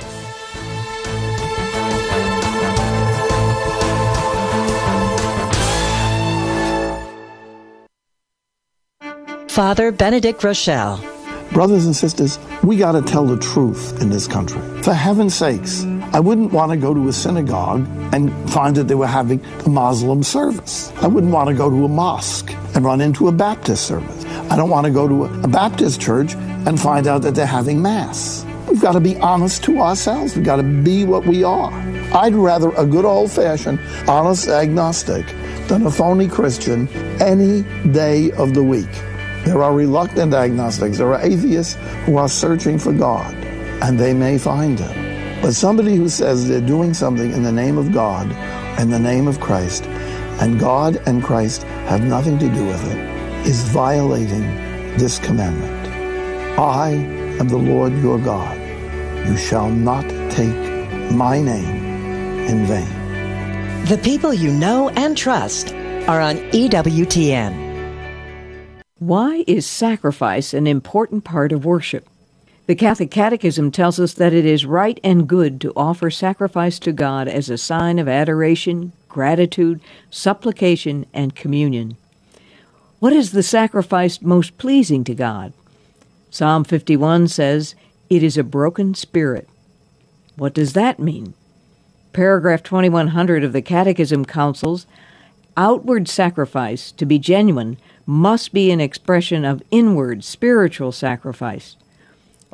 Father 9.58 9.90
Benedict 9.90 10.40
Groeschel. 10.40 11.02
Brothers 11.52 11.86
and 11.86 11.96
sisters, 11.96 12.38
we 12.62 12.76
got 12.76 12.92
to 12.92 13.02
tell 13.02 13.24
the 13.24 13.38
truth 13.38 14.00
in 14.00 14.08
this 14.08 14.28
country. 14.28 14.60
For 14.82 14.92
heaven's 14.92 15.34
sakes, 15.34 15.82
I 16.10 16.20
wouldn't 16.20 16.52
want 16.52 16.72
to 16.72 16.76
go 16.78 16.94
to 16.94 17.08
a 17.08 17.12
synagogue 17.12 17.86
and 18.12 18.32
find 18.50 18.74
that 18.76 18.88
they 18.88 18.94
were 18.94 19.06
having 19.06 19.44
a 19.66 19.68
Muslim 19.68 20.22
service. 20.22 20.90
I 21.02 21.06
wouldn't 21.06 21.32
want 21.32 21.48
to 21.48 21.54
go 21.54 21.68
to 21.68 21.84
a 21.84 21.88
mosque 21.88 22.50
and 22.74 22.84
run 22.84 23.00
into 23.00 23.28
a 23.28 23.32
Baptist 23.32 23.86
service. 23.86 24.24
I 24.50 24.56
don't 24.56 24.70
want 24.70 24.86
to 24.86 24.90
go 24.90 25.06
to 25.06 25.24
a 25.24 25.48
Baptist 25.48 26.00
church 26.00 26.34
and 26.34 26.80
find 26.80 27.06
out 27.06 27.22
that 27.22 27.34
they're 27.34 27.46
having 27.46 27.82
Mass. 27.82 28.46
We've 28.68 28.80
got 28.80 28.92
to 28.92 29.00
be 29.00 29.16
honest 29.18 29.64
to 29.64 29.80
ourselves. 29.80 30.34
We've 30.34 30.44
got 30.44 30.56
to 30.56 30.62
be 30.62 31.04
what 31.04 31.26
we 31.26 31.44
are. 31.44 31.72
I'd 32.14 32.34
rather 32.34 32.70
a 32.70 32.86
good 32.86 33.04
old 33.04 33.30
fashioned 33.30 33.78
honest 34.08 34.48
agnostic 34.48 35.26
than 35.68 35.86
a 35.86 35.90
phony 35.90 36.26
Christian 36.26 36.88
any 37.20 37.62
day 37.92 38.30
of 38.32 38.54
the 38.54 38.62
week. 38.62 38.90
There 39.44 39.62
are 39.62 39.74
reluctant 39.74 40.34
agnostics. 40.34 40.98
There 40.98 41.14
are 41.14 41.20
atheists 41.22 41.76
who 42.04 42.16
are 42.16 42.28
searching 42.28 42.78
for 42.78 42.92
God, 42.92 43.34
and 43.82 43.98
they 43.98 44.14
may 44.14 44.38
find 44.38 44.78
Him. 44.78 45.07
But 45.40 45.54
somebody 45.54 45.94
who 45.94 46.08
says 46.08 46.48
they're 46.48 46.60
doing 46.60 46.94
something 46.94 47.32
in 47.32 47.42
the 47.42 47.52
name 47.52 47.78
of 47.78 47.92
God, 47.92 48.30
and 48.78 48.92
the 48.92 48.98
name 48.98 49.28
of 49.28 49.40
Christ, 49.40 49.84
and 50.40 50.58
God 50.58 51.00
and 51.06 51.22
Christ 51.22 51.62
have 51.88 52.02
nothing 52.02 52.38
to 52.38 52.48
do 52.48 52.64
with 52.66 52.92
it, 52.92 53.46
is 53.46 53.62
violating 53.64 54.42
this 54.98 55.18
commandment. 55.18 55.88
I 56.58 56.90
am 57.38 57.48
the 57.48 57.56
Lord 57.56 57.92
your 57.98 58.18
God. 58.18 58.58
You 59.28 59.36
shall 59.36 59.70
not 59.70 60.04
take 60.30 61.12
my 61.12 61.40
name 61.40 62.46
in 62.48 62.66
vain. 62.66 63.84
The 63.86 63.98
people 63.98 64.34
you 64.34 64.52
know 64.52 64.90
and 64.90 65.16
trust 65.16 65.72
are 66.08 66.20
on 66.20 66.36
EWTN. 66.50 67.68
Why 68.98 69.44
is 69.46 69.66
sacrifice 69.66 70.52
an 70.52 70.66
important 70.66 71.24
part 71.24 71.52
of 71.52 71.64
worship? 71.64 72.08
The 72.68 72.74
Catholic 72.74 73.10
Catechism 73.10 73.70
tells 73.70 73.98
us 73.98 74.12
that 74.12 74.34
it 74.34 74.44
is 74.44 74.66
right 74.66 75.00
and 75.02 75.26
good 75.26 75.58
to 75.62 75.72
offer 75.74 76.10
sacrifice 76.10 76.78
to 76.80 76.92
God 76.92 77.26
as 77.26 77.48
a 77.48 77.56
sign 77.56 77.98
of 77.98 78.08
adoration, 78.08 78.92
gratitude, 79.08 79.80
supplication, 80.10 81.06
and 81.14 81.34
communion. 81.34 81.96
What 82.98 83.14
is 83.14 83.32
the 83.32 83.42
sacrifice 83.42 84.20
most 84.20 84.58
pleasing 84.58 85.02
to 85.04 85.14
God? 85.14 85.54
Psalm 86.28 86.62
51 86.62 87.28
says, 87.28 87.74
It 88.10 88.22
is 88.22 88.36
a 88.36 88.44
broken 88.44 88.94
spirit. 88.94 89.48
What 90.36 90.52
does 90.52 90.74
that 90.74 90.98
mean? 90.98 91.32
Paragraph 92.12 92.62
2100 92.64 93.44
of 93.44 93.54
the 93.54 93.62
Catechism 93.62 94.26
counsels, 94.26 94.86
Outward 95.56 96.06
sacrifice, 96.06 96.92
to 96.92 97.06
be 97.06 97.18
genuine, 97.18 97.78
must 98.04 98.52
be 98.52 98.70
an 98.70 98.80
expression 98.82 99.46
of 99.46 99.62
inward 99.70 100.22
spiritual 100.22 100.92
sacrifice. 100.92 101.74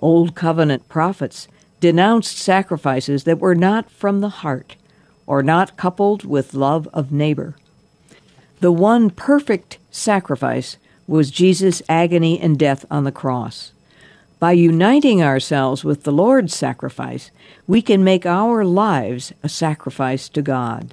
Old 0.05 0.35
covenant 0.35 0.87
prophets 0.87 1.49
denounced 1.81 2.37
sacrifices 2.37 3.25
that 3.25 3.39
were 3.39 3.55
not 3.55 3.91
from 3.91 4.21
the 4.21 4.29
heart 4.29 4.77
or 5.27 5.43
not 5.43 5.79
coupled 5.79 6.27
with 6.27 6.53
love 6.53 6.87
of 6.93 7.11
neighbor. 7.11 7.57
The 8.61 8.71
one 8.71 9.09
perfect 9.09 9.79
sacrifice 9.91 10.77
was 11.07 11.31
Jesus' 11.31 11.81
agony 11.89 12.39
and 12.39 12.59
death 12.59 12.85
on 12.91 13.05
the 13.05 13.13
cross. 13.13 13.73
By 14.39 14.53
uniting 14.53 15.23
ourselves 15.23 15.85
with 15.85 16.03
the 16.03 16.13
Lord's 16.13 16.55
sacrifice, 16.55 17.31
we 17.67 17.81
can 17.81 18.05
make 18.05 18.27
our 18.27 18.63
lives 18.63 19.33
a 19.43 19.49
sacrifice 19.49 20.29
to 20.29 20.43
God. 20.43 20.93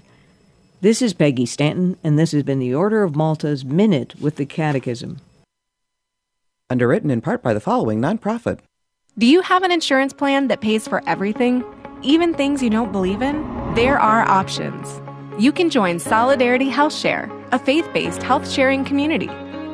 This 0.79 1.01
is 1.01 1.13
Peggy 1.13 1.45
Stanton, 1.45 1.97
and 2.01 2.17
this 2.17 2.31
has 2.31 2.43
been 2.43 2.59
the 2.59 2.73
Order 2.73 3.03
of 3.03 3.17
Malta's 3.17 3.65
Minute 3.65 4.15
with 4.21 4.37
the 4.37 4.45
Catechism. 4.45 5.17
Underwritten 6.69 7.11
in 7.11 7.19
part 7.19 7.43
by 7.43 7.53
the 7.53 7.59
following 7.59 7.99
nonprofit. 7.99 8.59
Do 9.17 9.27
you 9.27 9.41
have 9.41 9.63
an 9.63 9.71
insurance 9.71 10.13
plan 10.13 10.47
that 10.47 10.61
pays 10.61 10.87
for 10.87 11.03
everything, 11.05 11.65
even 12.01 12.33
things 12.33 12.63
you 12.63 12.69
don't 12.69 12.93
believe 12.93 13.21
in? 13.21 13.43
There 13.75 13.99
are 13.99 14.21
options. 14.21 15.01
You 15.37 15.51
can 15.51 15.69
join 15.69 15.99
Solidarity 15.99 16.69
Health 16.69 16.93
Share, 16.93 17.29
a 17.51 17.59
faith 17.59 17.91
based 17.93 18.23
health 18.23 18.49
sharing 18.49 18.85
community. 18.85 19.29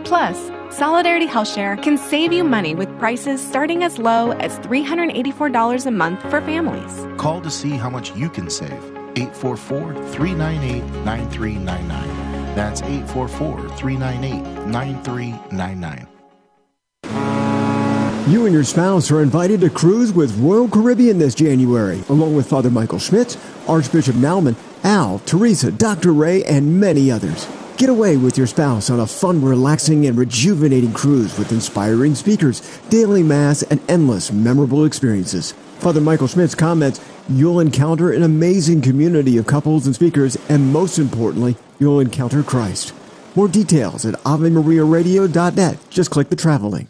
Plus, 0.06 0.52
Solidarity 0.76 1.28
Health 1.28 1.50
Share 1.50 1.78
can 1.78 2.00
save 2.00 2.34
you 2.34 2.44
money 2.44 2.74
with 2.74 2.90
prices 2.98 3.40
starting 3.40 3.84
as 3.84 4.00
low 4.00 4.32
as 4.32 4.58
$384 4.60 5.86
a 5.86 5.92
month 5.92 6.22
for 6.32 6.42
families. 6.42 7.06
Call 7.18 7.40
to 7.42 7.52
see 7.52 7.78
how 7.78 7.92
much 7.92 8.16
you 8.16 8.32
can 8.32 8.50
save. 8.50 8.84
844 9.16 9.94
398 10.14 10.82
9399. 11.06 12.56
That's 12.56 12.82
844 12.82 13.70
398 13.78 14.66
9399. 14.66 16.17
You 18.28 18.44
and 18.44 18.54
your 18.54 18.66
spouse 18.66 19.10
are 19.10 19.22
invited 19.22 19.62
to 19.62 19.70
cruise 19.70 20.12
with 20.12 20.38
Royal 20.38 20.68
Caribbean 20.68 21.18
this 21.18 21.34
January, 21.34 22.04
along 22.10 22.36
with 22.36 22.50
Father 22.50 22.70
Michael 22.70 23.00
Schmitz, 23.00 23.38
Archbishop 23.70 24.18
Naumann, 24.18 24.58
Al, 24.84 25.20
Teresa, 25.20 25.72
Dr. 25.72 26.12
Ray, 26.12 26.44
and 26.44 26.78
many 26.78 27.10
others. 27.10 27.48
Get 27.78 27.90
away 27.90 28.18
with 28.18 28.38
your 28.38 28.46
spouse 28.46 28.90
on 28.90 29.00
a 29.00 29.08
fun, 29.08 29.42
relaxing, 29.42 30.08
and 30.08 30.18
rejuvenating 30.18 30.92
cruise 30.92 31.40
with 31.40 31.54
inspiring 31.54 32.16
speakers, 32.16 32.60
daily 32.90 33.24
mass, 33.24 33.64
and 33.64 33.80
endless 33.88 34.30
memorable 34.30 34.84
experiences. 34.84 35.54
Father 35.80 36.02
Michael 36.02 36.28
Schmitz 36.28 36.54
comments, 36.54 37.00
you'll 37.30 37.62
encounter 37.62 38.12
an 38.12 38.24
amazing 38.24 38.82
community 38.82 39.38
of 39.38 39.48
couples 39.48 39.86
and 39.86 39.96
speakers, 39.96 40.36
and 40.50 40.74
most 40.74 41.00
importantly, 41.00 41.56
you'll 41.80 42.02
encounter 42.02 42.44
Christ. 42.44 42.94
More 43.36 43.48
details 43.48 44.06
at 44.06 44.16
AveMariaRadio.net. 44.26 45.78
Just 45.90 46.12
click 46.12 46.28
the 46.28 46.36
travel 46.36 46.72
link. 46.72 46.90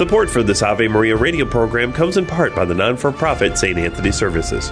Support 0.00 0.30
for 0.30 0.42
this 0.42 0.62
Ave 0.62 0.88
Maria 0.88 1.14
radio 1.14 1.44
program 1.44 1.92
comes 1.92 2.16
in 2.16 2.24
part 2.24 2.56
by 2.56 2.64
the 2.64 2.72
non 2.72 2.96
for 2.96 3.12
profit 3.12 3.58
St. 3.58 3.76
Anthony 3.76 4.10
Services. 4.10 4.70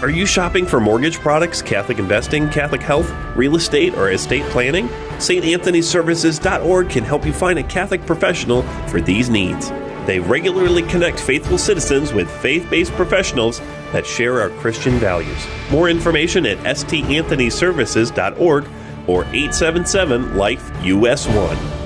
Are 0.00 0.10
you 0.10 0.24
shopping 0.24 0.64
for 0.64 0.78
mortgage 0.78 1.18
products, 1.18 1.60
Catholic 1.60 1.98
investing, 1.98 2.48
Catholic 2.50 2.80
health, 2.80 3.12
real 3.34 3.56
estate, 3.56 3.94
or 3.94 4.12
estate 4.12 4.44
planning? 4.44 4.86
StAnthonyServices.org 5.18 6.88
can 6.88 7.02
help 7.02 7.26
you 7.26 7.32
find 7.32 7.58
a 7.58 7.64
Catholic 7.64 8.06
professional 8.06 8.62
for 8.86 9.00
these 9.00 9.28
needs. 9.28 9.70
They 10.06 10.20
regularly 10.20 10.82
connect 10.82 11.18
faithful 11.18 11.58
citizens 11.58 12.12
with 12.12 12.30
faith 12.30 12.70
based 12.70 12.92
professionals 12.92 13.58
that 13.90 14.06
share 14.06 14.40
our 14.40 14.50
Christian 14.50 15.00
values. 15.00 15.48
More 15.72 15.88
information 15.88 16.46
at 16.46 16.58
StAnthonyServices.org 16.58 18.68
or 19.08 19.24
877 19.24 20.36
Life 20.36 20.70
US 20.84 21.26
1. 21.26 21.79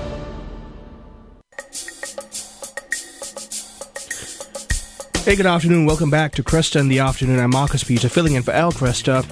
Hey, 5.25 5.37
good 5.37 5.47
afternoon. 5.47 5.87
Welcome 5.87 6.11
back 6.11 6.33
to 6.33 6.43
Kresta 6.43 6.79
in 6.79 6.89
the 6.89 6.99
Afternoon. 6.99 7.41
I'm 7.41 7.49
Marcus 7.49 7.83
Peter, 7.83 8.11
filling 8.11 8.35
in 8.35 8.43
for 8.43 8.51
Al 8.51 8.73
Kresta. 8.73 9.27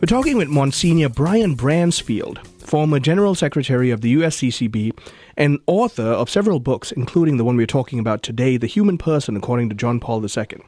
We're 0.00 0.06
talking 0.06 0.36
with 0.36 0.46
Monsignor 0.46 1.08
Brian 1.08 1.56
Bransfield, 1.56 2.46
former 2.58 3.00
General 3.00 3.34
Secretary 3.34 3.90
of 3.90 4.02
the 4.02 4.14
USCCB 4.14 4.96
and 5.36 5.58
author 5.66 6.04
of 6.04 6.30
several 6.30 6.60
books, 6.60 6.92
including 6.92 7.38
the 7.38 7.44
one 7.44 7.56
we're 7.56 7.66
talking 7.66 7.98
about 7.98 8.22
today, 8.22 8.56
The 8.56 8.68
Human 8.68 8.98
Person 8.98 9.36
According 9.36 9.68
to 9.70 9.74
John 9.74 9.98
Paul 9.98 10.24
II. 10.24 10.62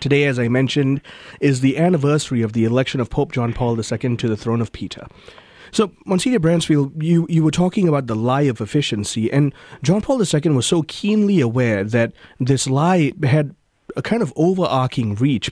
Today, 0.00 0.24
as 0.24 0.40
I 0.40 0.48
mentioned, 0.48 1.00
is 1.40 1.60
the 1.60 1.78
anniversary 1.78 2.42
of 2.42 2.54
the 2.54 2.64
election 2.64 3.00
of 3.00 3.08
Pope 3.08 3.30
John 3.30 3.52
Paul 3.52 3.78
II 3.78 4.16
to 4.16 4.28
the 4.28 4.36
throne 4.36 4.60
of 4.60 4.72
Peter. 4.72 5.06
So, 5.70 5.92
Monsignor 6.04 6.40
Bransfield, 6.40 7.00
you, 7.00 7.24
you 7.30 7.44
were 7.44 7.52
talking 7.52 7.86
about 7.86 8.08
the 8.08 8.16
lie 8.16 8.42
of 8.42 8.60
efficiency, 8.60 9.32
and 9.32 9.54
John 9.84 10.00
Paul 10.00 10.20
II 10.20 10.50
was 10.50 10.66
so 10.66 10.82
keenly 10.82 11.40
aware 11.40 11.84
that 11.84 12.12
this 12.40 12.68
lie 12.68 13.12
had 13.22 13.54
a 13.96 14.02
kind 14.02 14.22
of 14.22 14.32
overarching 14.36 15.14
reach 15.14 15.50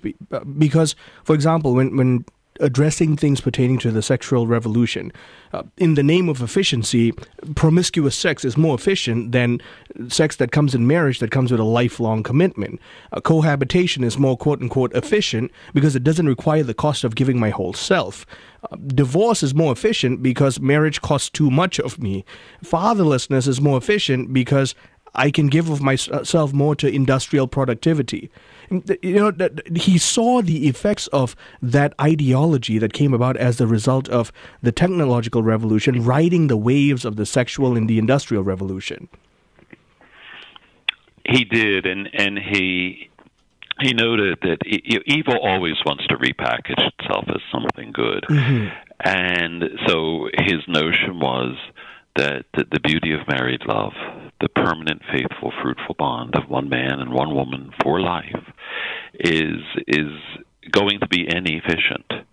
because, 0.58 0.94
for 1.24 1.34
example, 1.34 1.74
when 1.74 1.96
when 1.96 2.24
addressing 2.60 3.16
things 3.16 3.40
pertaining 3.40 3.78
to 3.78 3.90
the 3.90 4.02
sexual 4.02 4.46
revolution. 4.46 5.12
Uh, 5.52 5.62
in 5.76 5.94
the 5.94 6.02
name 6.02 6.28
of 6.28 6.42
efficiency, 6.42 7.12
promiscuous 7.54 8.16
sex 8.16 8.44
is 8.44 8.56
more 8.56 8.74
efficient 8.74 9.32
than 9.32 9.60
sex 10.08 10.36
that 10.36 10.52
comes 10.52 10.74
in 10.74 10.86
marriage 10.86 11.20
that 11.20 11.30
comes 11.30 11.50
with 11.50 11.60
a 11.60 11.64
lifelong 11.64 12.22
commitment. 12.22 12.80
Uh, 13.12 13.20
cohabitation 13.20 14.04
is 14.04 14.18
more 14.18 14.36
quote 14.36 14.60
unquote 14.60 14.92
efficient 14.94 15.50
because 15.72 15.96
it 15.96 16.04
doesn't 16.04 16.26
require 16.26 16.62
the 16.62 16.74
cost 16.74 17.04
of 17.04 17.14
giving 17.14 17.38
my 17.38 17.50
whole 17.50 17.72
self. 17.72 18.26
Uh, 18.70 18.76
divorce 18.88 19.42
is 19.42 19.54
more 19.54 19.72
efficient 19.72 20.22
because 20.22 20.60
marriage 20.60 21.00
costs 21.00 21.30
too 21.30 21.50
much 21.50 21.78
of 21.78 21.98
me. 21.98 22.24
Fatherlessness 22.64 23.46
is 23.46 23.60
more 23.60 23.78
efficient 23.78 24.32
because 24.32 24.74
I 25.14 25.30
can 25.30 25.48
give 25.48 25.70
of 25.70 25.80
myself 25.80 26.52
more 26.52 26.74
to 26.76 26.88
industrial 26.88 27.46
productivity. 27.46 28.30
You 28.70 29.32
know, 29.32 29.48
he 29.74 29.96
saw 29.98 30.42
the 30.42 30.68
effects 30.68 31.06
of 31.08 31.34
that 31.62 31.94
ideology 32.00 32.78
that 32.78 32.92
came 32.92 33.14
about 33.14 33.36
as 33.36 33.56
the 33.56 33.66
result 33.66 34.08
of 34.08 34.30
the 34.62 34.72
technological 34.72 35.42
revolution 35.42 36.04
riding 36.04 36.48
the 36.48 36.56
waves 36.56 37.04
of 37.04 37.16
the 37.16 37.24
sexual 37.24 37.76
and 37.76 37.88
the 37.88 37.98
industrial 37.98 38.42
revolution. 38.42 39.08
He 41.24 41.44
did, 41.44 41.86
and 41.86 42.08
and 42.14 42.38
he 42.38 43.10
he 43.80 43.92
noted 43.92 44.38
that 44.42 44.58
evil 44.66 45.38
always 45.42 45.76
wants 45.84 46.06
to 46.08 46.16
repackage 46.16 46.90
itself 46.98 47.24
as 47.28 47.40
something 47.52 47.92
good, 47.92 48.24
mm-hmm. 48.28 48.68
and 49.00 49.64
so 49.86 50.28
his 50.38 50.60
notion 50.66 51.20
was 51.20 51.54
that, 52.16 52.44
that 52.54 52.70
the 52.70 52.80
beauty 52.80 53.12
of 53.12 53.26
married 53.28 53.62
love, 53.66 53.92
the 54.40 54.48
permanent, 54.48 55.02
faithful, 55.12 55.52
fruitful 55.62 55.96
bond 55.98 56.34
of 56.36 56.48
one 56.48 56.68
man 56.68 57.00
and 57.00 57.12
one 57.12 57.34
woman 57.34 57.72
for 57.82 58.00
life, 58.00 58.44
is 59.18 59.60
is 59.86 60.12
going 60.70 61.00
to 61.00 61.08
be 61.08 61.26
inefficient. 61.28 62.26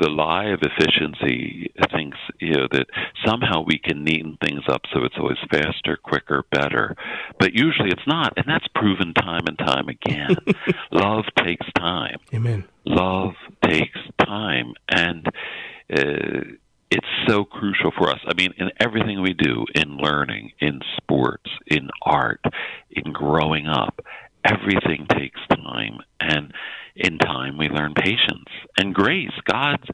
The 0.00 0.10
lie 0.10 0.50
of 0.50 0.60
efficiency 0.62 1.72
thinks 1.92 2.18
you 2.38 2.52
know 2.52 2.68
that 2.70 2.86
somehow 3.26 3.64
we 3.66 3.80
can 3.82 4.04
neaten 4.04 4.38
things 4.40 4.62
up 4.70 4.82
so 4.92 5.04
it's 5.04 5.16
always 5.18 5.38
faster, 5.50 5.98
quicker, 6.02 6.44
better, 6.52 6.94
but 7.40 7.54
usually 7.54 7.90
it's 7.90 8.06
not, 8.06 8.32
and 8.36 8.46
that's 8.46 8.66
proven 8.74 9.12
time 9.14 9.46
and 9.46 9.58
time 9.58 9.88
again. 9.88 10.36
Love 10.92 11.24
takes 11.44 11.66
time. 11.76 12.18
Amen. 12.32 12.64
Love 12.84 13.34
takes 13.64 13.98
time, 14.24 14.74
and. 14.88 15.26
Uh, 15.90 16.56
it's 16.90 17.06
so 17.26 17.44
crucial 17.44 17.92
for 17.96 18.08
us. 18.10 18.20
I 18.26 18.34
mean, 18.34 18.54
in 18.58 18.70
everything 18.80 19.20
we 19.20 19.34
do, 19.34 19.66
in 19.74 19.98
learning, 19.98 20.52
in 20.60 20.80
sports, 20.96 21.50
in 21.66 21.90
art, 22.02 22.40
in 22.90 23.12
growing 23.12 23.66
up, 23.66 24.00
everything 24.44 25.06
takes 25.10 25.40
time. 25.50 25.98
And 26.20 26.52
in 26.96 27.18
time, 27.18 27.58
we 27.58 27.68
learn 27.68 27.94
patience 27.94 28.48
and 28.76 28.94
grace. 28.94 29.30
God's 29.44 29.86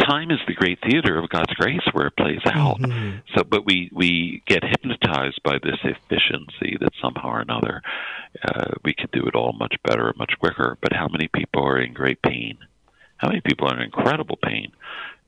time 0.00 0.30
is 0.30 0.40
the 0.46 0.54
great 0.54 0.78
theater 0.82 1.18
of 1.18 1.28
God's 1.28 1.54
grace 1.54 1.86
where 1.92 2.08
it 2.08 2.16
plays 2.16 2.40
out. 2.46 2.80
Mm-hmm. 2.80 3.18
So, 3.36 3.44
but 3.44 3.64
we 3.64 3.90
we 3.92 4.42
get 4.46 4.64
hypnotized 4.64 5.40
by 5.44 5.58
this 5.62 5.78
efficiency 5.84 6.78
that 6.80 6.92
somehow 7.00 7.28
or 7.28 7.40
another 7.40 7.82
uh, 8.44 8.72
we 8.84 8.94
could 8.94 9.12
do 9.12 9.26
it 9.26 9.36
all 9.36 9.52
much 9.52 9.76
better, 9.84 10.12
much 10.16 10.32
quicker. 10.40 10.76
But 10.80 10.92
how 10.92 11.06
many 11.08 11.28
people 11.28 11.64
are 11.64 11.80
in 11.80 11.92
great 11.92 12.20
pain? 12.22 12.58
How 13.18 13.28
many 13.28 13.40
people 13.40 13.68
are 13.68 13.76
in 13.76 13.82
incredible 13.82 14.38
pain? 14.42 14.72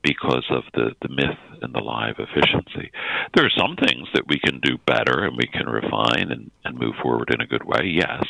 Because 0.05 0.45
of 0.51 0.63
the, 0.75 0.91
the 1.01 1.09
myth 1.09 1.39
and 1.61 1.73
the 1.73 1.79
lie 1.79 2.09
of 2.09 2.17
efficiency. 2.19 2.91
There 3.33 3.45
are 3.45 3.57
some 3.57 3.75
things 3.75 4.07
that 4.13 4.27
we 4.27 4.39
can 4.39 4.59
do 4.61 4.77
better 4.85 5.25
and 5.25 5.35
we 5.35 5.47
can 5.47 5.67
refine 5.67 6.31
and, 6.31 6.51
and 6.63 6.77
move 6.77 6.93
forward 7.01 7.33
in 7.33 7.41
a 7.41 7.47
good 7.47 7.63
way, 7.63 7.81
yes. 7.85 8.23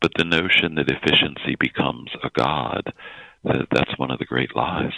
But 0.00 0.12
the 0.16 0.24
notion 0.24 0.76
that 0.76 0.88
efficiency 0.88 1.56
becomes 1.58 2.10
a 2.22 2.30
god, 2.34 2.92
that, 3.44 3.66
that's 3.72 3.98
one 3.98 4.12
of 4.12 4.20
the 4.20 4.24
great 4.24 4.54
lies. 4.54 4.92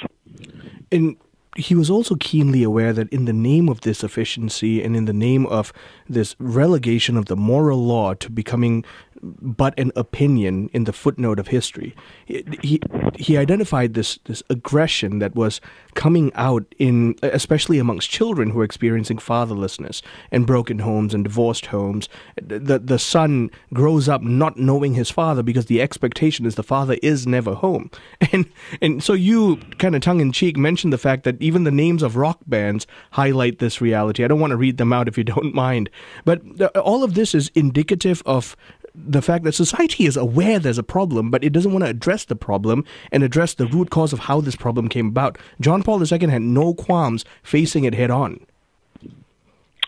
And 0.93 1.17
he 1.57 1.75
was 1.75 1.89
also 1.89 2.17
keenly 2.17 2.63
aware 2.63 2.93
that 2.93 3.09
in 3.11 3.25
the 3.25 3.33
name 3.33 3.69
of 3.69 3.81
this 3.83 4.05
efficiency 4.05 4.83
and 4.83 4.97
in 4.97 5.07
the 5.07 5.13
name 5.13 5.47
of 5.47 5.73
this 6.09 6.37
relegation 6.39 7.17
of 7.17 7.27
the 7.27 7.37
moral 7.37 7.83
law 7.83 8.13
to 8.15 8.31
becoming 8.31 8.85
but 9.25 9.79
an 9.79 9.91
opinion 9.97 10.69
in 10.73 10.85
the 10.85 10.93
footnote 10.93 11.39
of 11.39 11.49
history. 11.49 11.95
He 12.27 12.81
he 13.17 13.37
identified 13.37 13.95
this 13.95 14.19
this 14.25 14.43
aggression 14.51 15.19
that 15.19 15.35
was 15.35 15.61
coming 15.95 16.33
out 16.35 16.65
in 16.79 17.17
especially 17.23 17.79
amongst 17.79 18.11
children 18.11 18.51
who 18.51 18.61
are 18.61 18.65
experiencing 18.65 19.19
fatherlessness 19.19 20.03
and 20.31 20.47
broken 20.47 20.81
homes 20.81 21.15
and 21.15 21.25
divorced 21.25 21.67
homes. 21.67 22.09
The 22.41 22.79
the 22.79 22.99
son 22.99 23.51
grows 23.73 24.09
up 24.09 24.23
not 24.23 24.57
knowing 24.59 24.95
his 24.95 25.11
father 25.11 25.43
because 25.43 25.67
the 25.67 25.81
expectation 25.81 26.47
is 26.47 26.55
the 26.55 26.63
father 26.63 26.97
is 27.03 27.27
never 27.27 27.55
home. 27.55 27.91
And 28.33 28.47
and 28.83 29.03
so 29.03 29.13
you 29.13 29.57
kind 29.79 29.95
of 29.95 30.01
tongue 30.01 30.21
in 30.21 30.33
cheek 30.33 30.57
mentioned 30.57 30.93
the 30.93 30.99
fact 30.99 31.25
that 31.25 31.41
even 31.41 31.65
the 31.65 31.71
names 31.71 32.03
of 32.03 32.17
rock 32.17 32.41
bands 32.47 32.87
highlight 33.13 33.59
this 33.59 33.81
reality. 33.81 34.25
I 34.25 34.29
don't 34.29 34.41
want 34.41 34.51
to 34.51 34.57
read 34.57 34.77
them 34.77 34.93
out 34.93 35.09
if 35.09 35.17
you 35.17 35.25
don't 35.25 35.55
mind, 35.67 35.89
but 36.25 36.43
uh, 36.61 36.67
all 36.81 37.05
of 37.05 37.15
this 37.15 37.35
is 37.35 37.51
indicative 37.55 38.23
of 38.27 38.57
the 38.95 39.23
fact 39.23 39.45
that 39.45 39.53
society 39.53 40.07
is 40.07 40.17
aware 40.17 40.59
there's 40.59 40.79
a 40.79 40.83
problem, 40.83 41.31
but 41.31 41.43
it 41.43 41.53
doesn't 41.53 41.73
want 41.73 41.85
to 41.85 41.91
address 41.91 42.25
the 42.25 42.37
problem 42.37 42.85
and 43.11 43.23
address 43.23 43.55
the 43.55 43.67
root 43.67 43.91
cause 43.91 44.13
of 44.13 44.21
how 44.21 44.41
this 44.41 44.57
problem 44.57 44.89
came 44.89 45.09
about. 45.09 45.37
John 45.61 45.83
Paul 45.83 46.01
II 46.01 46.29
had 46.29 46.43
no 46.43 46.75
qualms 46.75 47.25
facing 47.43 47.85
it 47.85 47.95
head 47.95 48.11
on. 48.11 48.47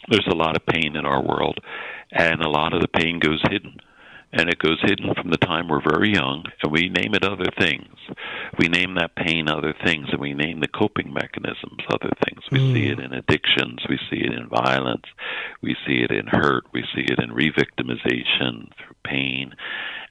There's 0.09 0.27
a 0.31 0.35
lot 0.35 0.57
of 0.57 0.67
pain 0.67 0.97
in 0.97 1.05
our 1.05 1.23
world, 1.23 1.59
and 2.13 2.41
a 2.41 2.49
lot 2.49 2.73
of 2.73 2.81
the 2.81 2.89
pain 2.89 3.19
goes 3.19 3.43
hidden 3.51 3.81
and 4.33 4.49
it 4.49 4.59
goes 4.59 4.81
hidden 4.83 5.15
from 5.15 5.31
the 5.31 5.37
time 5.39 5.69
we're 5.69 5.81
very 5.81 6.13
young, 6.13 6.45
and 6.63 6.73
we 6.73 6.89
name 6.89 7.15
it 7.15 7.25
other 7.25 7.51
things. 7.59 7.95
We 8.59 8.69
name 8.69 8.95
that 8.97 9.15
pain 9.15 9.49
other 9.49 9.75
things, 9.85 10.09
and 10.11 10.21
we 10.21 10.35
name 10.35 10.61
the 10.61 10.69
coping 10.69 11.13
mechanisms 11.13 11.83
other 11.89 12.11
things. 12.25 12.43
We 12.51 12.59
mm. 12.59 12.75
see 12.75 12.87
it 12.89 13.01
in 13.01 13.13
addictions, 13.13 13.81
we 13.89 13.99
see 14.11 14.25
it 14.25 14.33
in 14.33 14.49
violence, 14.49 15.05
we 15.63 15.77
see 15.87 16.03
it 16.03 16.11
in 16.11 16.27
hurt, 16.27 16.65
we 16.73 16.85
see 16.95 17.03
it 17.03 17.19
in 17.19 17.31
revictimization 17.31 18.73
through 18.77 18.97
pain. 19.05 19.55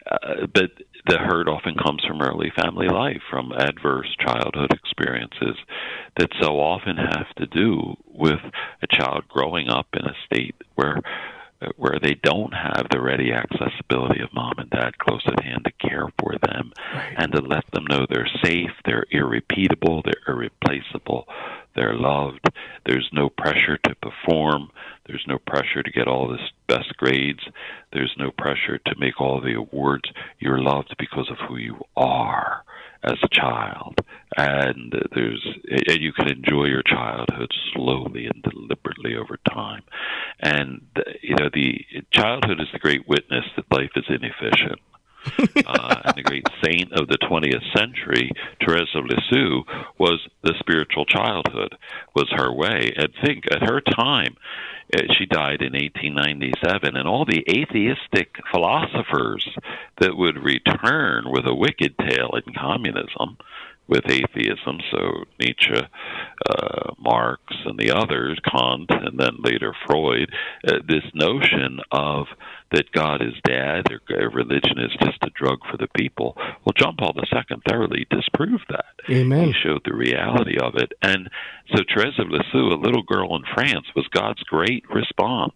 Uh, 0.10 0.45
but 0.54 0.71
the 1.08 1.17
hurt 1.17 1.47
often 1.47 1.75
comes 1.75 2.04
from 2.08 2.21
early 2.21 2.51
family 2.56 2.88
life, 2.88 3.21
from 3.30 3.51
adverse 3.51 4.15
childhood 4.19 4.71
experiences 4.71 5.58
that 6.17 6.30
so 6.41 6.60
often 6.60 6.95
have 6.97 7.28
to 7.38 7.47
do 7.47 7.95
with 8.08 8.39
a 8.82 8.88
child 8.88 9.23
growing 9.28 9.69
up 9.69 9.88
in 9.93 10.06
a 10.06 10.15
state 10.25 10.56
where 10.75 10.99
where 11.78 12.00
they 12.02 12.15
don't 12.24 12.54
have 12.54 12.88
the 12.91 13.02
ready 13.02 13.32
accessibility 13.32 14.22
of 14.22 14.34
mom 14.34 14.54
and 14.58 14.70
dad 14.70 14.98
close 14.98 15.24
at 15.28 15.44
hand 15.44 15.65
to 15.65 15.88
care 15.88 16.08
for 16.20 16.34
them 16.48 16.72
right. 16.94 17.15
and 17.18 17.32
to 17.32 17.41
let 17.41 17.63
them 17.72 17.86
know 17.89 18.06
they're 18.10 18.30
safe, 18.44 18.72
they're 18.86 19.06
irrepeatable, 19.12 20.04
they're 20.04 20.36
irreplaceable, 20.36 21.28
they're 21.76 21.96
loved. 21.96 22.50
There's 22.86 23.10
no 23.12 23.30
pressure 23.30 23.78
to 23.84 23.96
perform. 23.96 24.70
There's 25.08 25.26
no 25.28 25.38
pressure 25.46 25.84
to 25.84 25.91
get 25.91 26.08
all 26.08 26.28
the 26.28 26.39
best 26.68 26.96
grades. 26.98 27.44
There's 27.91 28.13
no 28.18 28.32
pressure 28.32 28.78
to 28.78 28.96
make 28.98 29.20
all 29.20 29.41
the 29.41 29.56
awards. 29.56 30.10
You're 30.39 30.62
loved 30.62 30.96
because 30.98 31.30
of 31.30 31.38
who 31.48 31.58
you 31.58 31.84
are 31.98 32.63
as 33.06 33.18
a 33.24 33.30
child, 33.30 34.00
and 34.36 34.94
there's 35.13 35.46
and 35.70 36.00
you 36.00 36.12
can 36.13 36.28
enjoy 36.28 36.65
your 36.65 36.84
childhood 36.84 37.52
slowly 37.74 38.26
and 38.26 38.44
deliberately 38.44 39.15
over 39.15 39.38
time. 39.48 39.84
And 40.39 40.82
you 41.22 41.36
know, 41.36 41.50
the 41.54 41.86
childhood 42.12 42.60
is 42.60 42.68
the 42.74 42.80
great 42.80 43.08
witness 43.08 43.46
that 43.56 43.72
life 43.72 43.91
is 43.96 44.06
inefficient. 44.10 44.80
uh, 45.65 46.01
and 46.05 46.15
the 46.15 46.23
great 46.23 46.47
saint 46.63 46.91
of 46.93 47.07
the 47.07 47.17
20th 47.17 47.75
century, 47.75 48.31
Therese 48.59 48.95
of 48.95 49.05
Lisieux, 49.05 49.63
was 49.97 50.19
the 50.43 50.53
spiritual 50.59 51.05
childhood, 51.05 51.75
was 52.15 52.29
her 52.31 52.51
way. 52.51 52.93
And 52.95 53.09
think, 53.23 53.45
at 53.51 53.63
her 53.63 53.81
time, 53.81 54.35
uh, 54.93 55.01
she 55.17 55.25
died 55.25 55.61
in 55.61 55.73
1897, 55.73 56.95
and 56.95 57.07
all 57.07 57.25
the 57.25 57.43
atheistic 57.49 58.35
philosophers 58.51 59.47
that 59.99 60.15
would 60.15 60.43
return 60.43 61.25
with 61.27 61.45
a 61.47 61.55
wicked 61.55 61.97
tale 61.97 62.31
in 62.35 62.53
communism 62.53 63.38
with 63.88 64.04
atheism. 64.10 64.80
So 64.91 65.24
Nietzsche, 65.39 65.76
uh, 65.76 66.91
Marx, 66.98 67.41
and 67.65 67.78
the 67.78 67.91
others, 67.91 68.39
Kant, 68.50 68.89
and 68.89 69.19
then 69.19 69.38
later 69.39 69.74
Freud, 69.86 70.32
uh, 70.67 70.80
this 70.88 71.04
notion 71.13 71.80
of 71.91 72.26
that 72.71 72.91
God 72.91 73.21
is 73.21 73.34
dead 73.43 73.86
or 73.91 74.30
religion 74.30 74.80
is 74.80 74.91
just 75.02 75.24
a 75.24 75.30
drug 75.36 75.60
for 75.69 75.78
the 75.78 75.88
people. 75.95 76.36
Well, 76.38 76.74
John 76.76 76.95
Paul 76.98 77.13
II 77.15 77.58
thoroughly 77.69 78.08
disproved 78.10 78.65
that. 78.69 78.95
Amen. 79.10 79.48
He 79.48 79.54
showed 79.63 79.82
the 79.86 79.95
reality 79.95 80.58
of 80.58 80.76
it. 80.76 80.91
And 81.02 81.30
so 81.74 81.84
Therese 81.88 82.19
of 82.19 82.30
Lisieux, 82.30 82.74
a 82.74 82.82
little 82.82 83.04
girl 83.04 83.36
in 83.36 83.43
France, 83.54 83.86
was 83.95 84.08
God's 84.12 84.43
great 84.43 84.84
response 84.89 85.54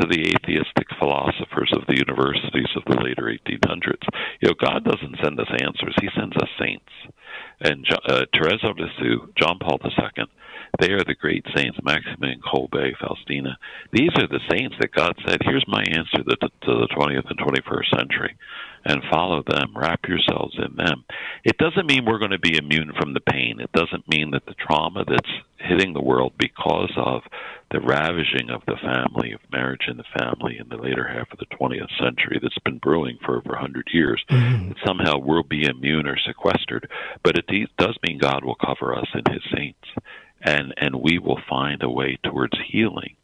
to 0.00 0.06
the 0.06 0.20
atheistic 0.20 0.86
philosophers 0.98 1.72
of 1.72 1.86
the 1.88 1.96
universities 1.96 2.70
of 2.76 2.84
the 2.86 3.02
later 3.02 3.24
1800s. 3.24 4.06
You 4.40 4.48
know, 4.48 4.54
God 4.54 4.84
doesn't 4.84 5.18
send 5.22 5.40
us 5.40 5.48
answers; 5.60 5.94
He 6.00 6.08
sends 6.14 6.36
us 6.36 6.48
saints. 6.60 6.92
And 7.60 7.84
uh, 8.08 8.24
Therese 8.32 8.62
of 8.62 8.78
Lisieux, 8.78 9.32
John 9.36 9.58
Paul 9.58 9.78
II, 9.82 10.24
they 10.80 10.92
are 10.92 11.04
the 11.04 11.14
great 11.14 11.44
saints, 11.56 11.78
Maximilian 11.82 12.40
Kolbe, 12.40 12.92
Faustina. 13.00 13.58
These 13.92 14.10
are 14.16 14.28
the 14.28 14.40
saints 14.50 14.76
that 14.80 14.92
God 14.92 15.14
said, 15.26 15.38
"Here's 15.42 15.64
my 15.66 15.82
answer 15.82 16.18
to 16.18 16.24
the 16.24 16.88
20th 16.96 17.30
and 17.30 17.38
21st 17.38 17.96
century." 17.96 18.36
and 18.84 19.02
follow 19.10 19.42
them, 19.46 19.74
wrap 19.76 20.00
yourselves 20.08 20.56
in 20.56 20.76
them. 20.76 21.04
It 21.44 21.58
doesn't 21.58 21.86
mean 21.86 22.04
we're 22.04 22.18
going 22.18 22.30
to 22.30 22.38
be 22.38 22.56
immune 22.56 22.92
from 22.98 23.12
the 23.12 23.20
pain. 23.20 23.60
It 23.60 23.72
doesn't 23.72 24.08
mean 24.08 24.30
that 24.30 24.46
the 24.46 24.54
trauma 24.54 25.04
that's 25.06 25.30
hitting 25.58 25.92
the 25.92 26.02
world 26.02 26.32
because 26.38 26.92
of 26.96 27.22
the 27.70 27.80
ravaging 27.80 28.50
of 28.50 28.62
the 28.66 28.76
family, 28.76 29.32
of 29.32 29.40
marriage 29.52 29.86
in 29.88 29.96
the 29.98 30.18
family 30.18 30.58
in 30.58 30.68
the 30.68 30.82
later 30.82 31.06
half 31.06 31.30
of 31.32 31.38
the 31.38 31.56
20th 31.56 31.90
century 31.98 32.38
that's 32.42 32.58
been 32.64 32.78
brewing 32.78 33.18
for 33.24 33.36
over 33.36 33.50
100 33.50 33.88
years, 33.92 34.24
mm-hmm. 34.30 34.72
somehow 34.86 35.18
we'll 35.18 35.42
be 35.42 35.66
immune 35.66 36.06
or 36.06 36.16
sequestered. 36.26 36.90
But 37.22 37.36
it 37.36 37.68
does 37.78 37.98
mean 38.06 38.18
God 38.18 38.44
will 38.44 38.56
cover 38.56 38.96
us 38.96 39.08
in 39.14 39.32
his 39.32 39.42
saints, 39.54 39.88
and, 40.40 40.72
and 40.78 41.02
we 41.02 41.18
will 41.18 41.40
find 41.48 41.82
a 41.82 41.90
way 41.90 42.18
towards 42.24 42.56
healing 42.70 43.16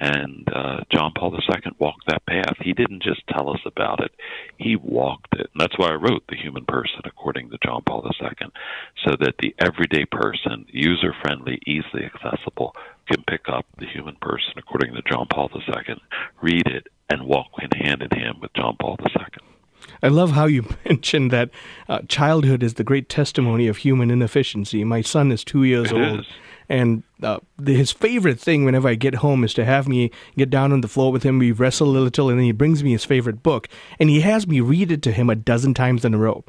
and 0.00 0.48
uh, 0.52 0.80
John 0.90 1.12
Paul 1.16 1.34
II 1.34 1.72
walked 1.78 2.06
that 2.06 2.26
path. 2.26 2.56
He 2.60 2.72
didn't 2.72 3.02
just 3.02 3.26
tell 3.28 3.50
us 3.50 3.60
about 3.66 4.02
it, 4.02 4.12
he 4.58 4.76
walked 4.76 5.34
it. 5.34 5.50
And 5.52 5.60
that's 5.60 5.78
why 5.78 5.88
I 5.88 5.94
wrote 5.94 6.24
The 6.28 6.36
Human 6.36 6.64
Person 6.64 7.00
according 7.04 7.50
to 7.50 7.58
John 7.64 7.82
Paul 7.86 8.04
II, 8.04 8.48
so 9.06 9.16
that 9.20 9.34
the 9.40 9.54
everyday 9.58 10.04
person, 10.04 10.66
user 10.68 11.14
friendly, 11.22 11.60
easily 11.66 12.04
accessible, 12.04 12.74
can 13.06 13.22
pick 13.28 13.48
up 13.48 13.66
The 13.78 13.86
Human 13.86 14.16
Person 14.20 14.54
according 14.56 14.94
to 14.94 15.02
John 15.10 15.26
Paul 15.30 15.50
II, 15.54 15.96
read 16.40 16.66
it, 16.66 16.88
and 17.10 17.26
walk 17.26 17.48
hand 17.74 18.02
in 18.02 18.10
hand 18.18 18.38
with 18.40 18.52
John 18.54 18.76
Paul 18.80 18.96
II. 19.00 19.53
I 20.02 20.08
love 20.08 20.32
how 20.32 20.46
you 20.46 20.64
mentioned 20.84 21.30
that 21.30 21.50
uh, 21.88 22.00
childhood 22.08 22.62
is 22.62 22.74
the 22.74 22.84
great 22.84 23.08
testimony 23.08 23.68
of 23.68 23.78
human 23.78 24.10
inefficiency. 24.10 24.84
My 24.84 25.00
son 25.00 25.32
is 25.32 25.44
two 25.44 25.64
years 25.64 25.90
it 25.90 25.94
old. 25.94 26.20
Is 26.20 26.26
and 26.68 27.02
uh, 27.22 27.40
his 27.64 27.92
favorite 27.92 28.40
thing 28.40 28.64
whenever 28.64 28.88
I 28.88 28.94
get 28.94 29.16
home 29.16 29.44
is 29.44 29.54
to 29.54 29.64
have 29.64 29.86
me 29.86 30.10
get 30.36 30.50
down 30.50 30.72
on 30.72 30.80
the 30.80 30.88
floor 30.88 31.12
with 31.12 31.22
him. 31.22 31.38
We 31.38 31.52
wrestle 31.52 31.88
a 31.88 31.98
little, 31.98 32.30
and 32.30 32.38
then 32.38 32.44
he 32.44 32.52
brings 32.52 32.82
me 32.82 32.92
his 32.92 33.04
favorite 33.04 33.42
book, 33.42 33.68
and 33.98 34.08
he 34.08 34.20
has 34.22 34.46
me 34.46 34.60
read 34.60 34.90
it 34.90 35.02
to 35.02 35.12
him 35.12 35.28
a 35.28 35.34
dozen 35.34 35.74
times 35.74 36.04
in 36.04 36.14
a 36.14 36.18
row. 36.18 36.44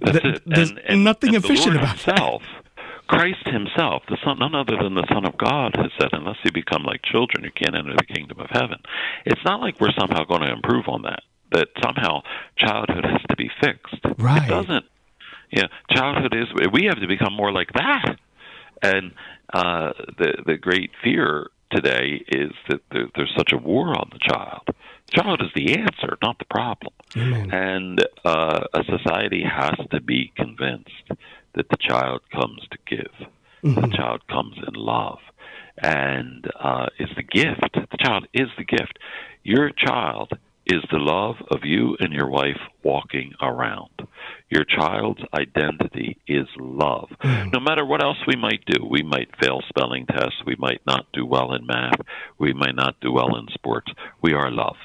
That's 0.00 0.20
Th- 0.20 0.34
it. 0.34 0.42
There's 0.44 0.70
and, 0.70 0.78
and, 0.80 1.04
nothing 1.04 1.34
and 1.34 1.44
efficient 1.44 1.76
about 1.76 2.00
himself, 2.00 2.42
that. 2.42 2.62
Christ 3.08 3.46
Himself, 3.46 4.02
the 4.08 4.16
Son, 4.24 4.38
none 4.38 4.54
other 4.54 4.76
than 4.82 4.94
the 4.94 5.06
Son 5.12 5.26
of 5.26 5.36
God, 5.36 5.76
has 5.76 5.90
said, 6.00 6.10
"Unless 6.12 6.36
you 6.44 6.52
become 6.52 6.82
like 6.82 7.02
children, 7.02 7.44
you 7.44 7.50
can't 7.54 7.76
enter 7.76 7.94
the 7.96 8.06
kingdom 8.06 8.40
of 8.40 8.48
heaven." 8.50 8.78
It's 9.26 9.44
not 9.44 9.60
like 9.60 9.80
we're 9.80 9.92
somehow 9.98 10.24
going 10.24 10.42
to 10.42 10.52
improve 10.52 10.88
on 10.88 11.02
that. 11.02 11.22
That 11.52 11.68
somehow 11.82 12.22
childhood 12.56 13.04
has 13.04 13.20
to 13.28 13.36
be 13.36 13.50
fixed. 13.60 14.04
Right. 14.18 14.42
It 14.44 14.48
doesn't. 14.48 14.86
Yeah, 15.50 15.66
childhood 15.90 16.34
is. 16.34 16.46
We 16.72 16.84
have 16.84 17.00
to 17.00 17.06
become 17.06 17.34
more 17.34 17.52
like 17.52 17.72
that. 17.74 18.16
And 18.82 19.12
uh, 19.52 19.92
the 20.18 20.42
the 20.46 20.56
great 20.56 20.90
fear 21.04 21.50
today 21.70 22.24
is 22.28 22.52
that 22.68 22.80
there, 22.90 23.06
there's 23.14 23.32
such 23.36 23.52
a 23.52 23.58
war 23.58 23.88
on 23.88 24.10
the 24.12 24.18
child. 24.18 24.62
Child 25.10 25.42
is 25.42 25.50
the 25.54 25.76
answer, 25.76 26.16
not 26.22 26.38
the 26.38 26.46
problem. 26.46 26.94
Amen. 27.16 27.50
And 27.52 28.06
uh, 28.24 28.60
a 28.72 28.82
society 28.84 29.42
has 29.44 29.76
to 29.90 30.00
be 30.00 30.32
convinced 30.36 31.10
that 31.54 31.68
the 31.68 31.76
child 31.78 32.22
comes 32.32 32.62
to 32.70 32.78
give. 32.86 33.28
Mm-hmm. 33.62 33.90
The 33.90 33.96
child 33.96 34.26
comes 34.28 34.56
in 34.56 34.74
love, 34.74 35.18
and 35.78 36.50
uh, 36.58 36.86
is 36.98 37.10
the 37.14 37.22
gift. 37.22 37.74
The 37.74 37.98
child 37.98 38.26
is 38.32 38.48
the 38.56 38.64
gift. 38.64 38.98
Your 39.44 39.70
child 39.70 40.32
is 40.66 40.82
the 40.90 40.98
love 40.98 41.36
of 41.50 41.60
you 41.64 41.96
and 41.98 42.12
your 42.12 42.28
wife 42.28 42.60
walking 42.82 43.32
around. 43.40 43.90
Your 44.48 44.64
child's 44.64 45.22
identity 45.34 46.18
is 46.26 46.46
love. 46.58 47.08
Mm-hmm. 47.22 47.50
No 47.50 47.60
matter 47.60 47.84
what 47.84 48.02
else 48.02 48.18
we 48.26 48.36
might 48.36 48.64
do, 48.66 48.86
we 48.88 49.02
might 49.02 49.28
fail 49.42 49.60
spelling 49.68 50.06
tests, 50.06 50.42
we 50.46 50.56
might 50.58 50.80
not 50.86 51.06
do 51.12 51.26
well 51.26 51.54
in 51.54 51.66
math, 51.66 52.00
we 52.38 52.52
might 52.52 52.76
not 52.76 53.00
do 53.00 53.12
well 53.12 53.36
in 53.36 53.46
sports. 53.54 53.90
We 54.22 54.34
are 54.34 54.50
love. 54.50 54.76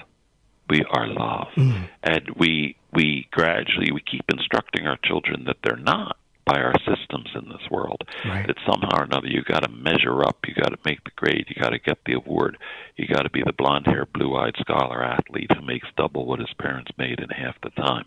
We 0.69 0.83
are 0.89 1.07
love. 1.07 1.47
Mm-hmm. 1.55 1.83
And 2.03 2.29
we 2.37 2.75
we 2.93 3.27
gradually 3.31 3.91
we 3.93 4.01
keep 4.09 4.23
instructing 4.31 4.87
our 4.87 4.97
children 5.03 5.45
that 5.45 5.57
they're 5.63 5.77
not 5.77 6.17
by 6.47 6.59
our 6.59 6.73
systems 6.79 7.29
in 7.35 7.49
this 7.49 7.69
world. 7.69 8.01
Right. 8.25 8.47
That 8.47 8.55
somehow 8.65 8.99
or 8.99 9.03
another 9.03 9.27
you 9.27 9.43
got 9.43 9.63
to 9.63 9.69
measure 9.69 10.23
up, 10.23 10.37
you 10.47 10.55
got 10.55 10.69
to 10.69 10.77
make 10.85 11.03
the 11.03 11.11
grade, 11.15 11.45
you 11.49 11.61
got 11.61 11.71
to 11.71 11.79
get 11.79 11.97
the 12.05 12.13
award, 12.13 12.57
you 12.95 13.05
got 13.07 13.23
to 13.23 13.29
be 13.29 13.43
the 13.45 13.53
blonde-haired, 13.53 14.13
blue-eyed 14.13 14.55
scholar 14.59 15.03
athlete 15.03 15.51
who 15.53 15.65
makes 15.65 15.87
double 15.97 16.25
what 16.25 16.39
his 16.39 16.53
parents 16.59 16.91
made 16.97 17.19
in 17.19 17.29
half 17.29 17.55
the 17.61 17.69
time. 17.71 18.05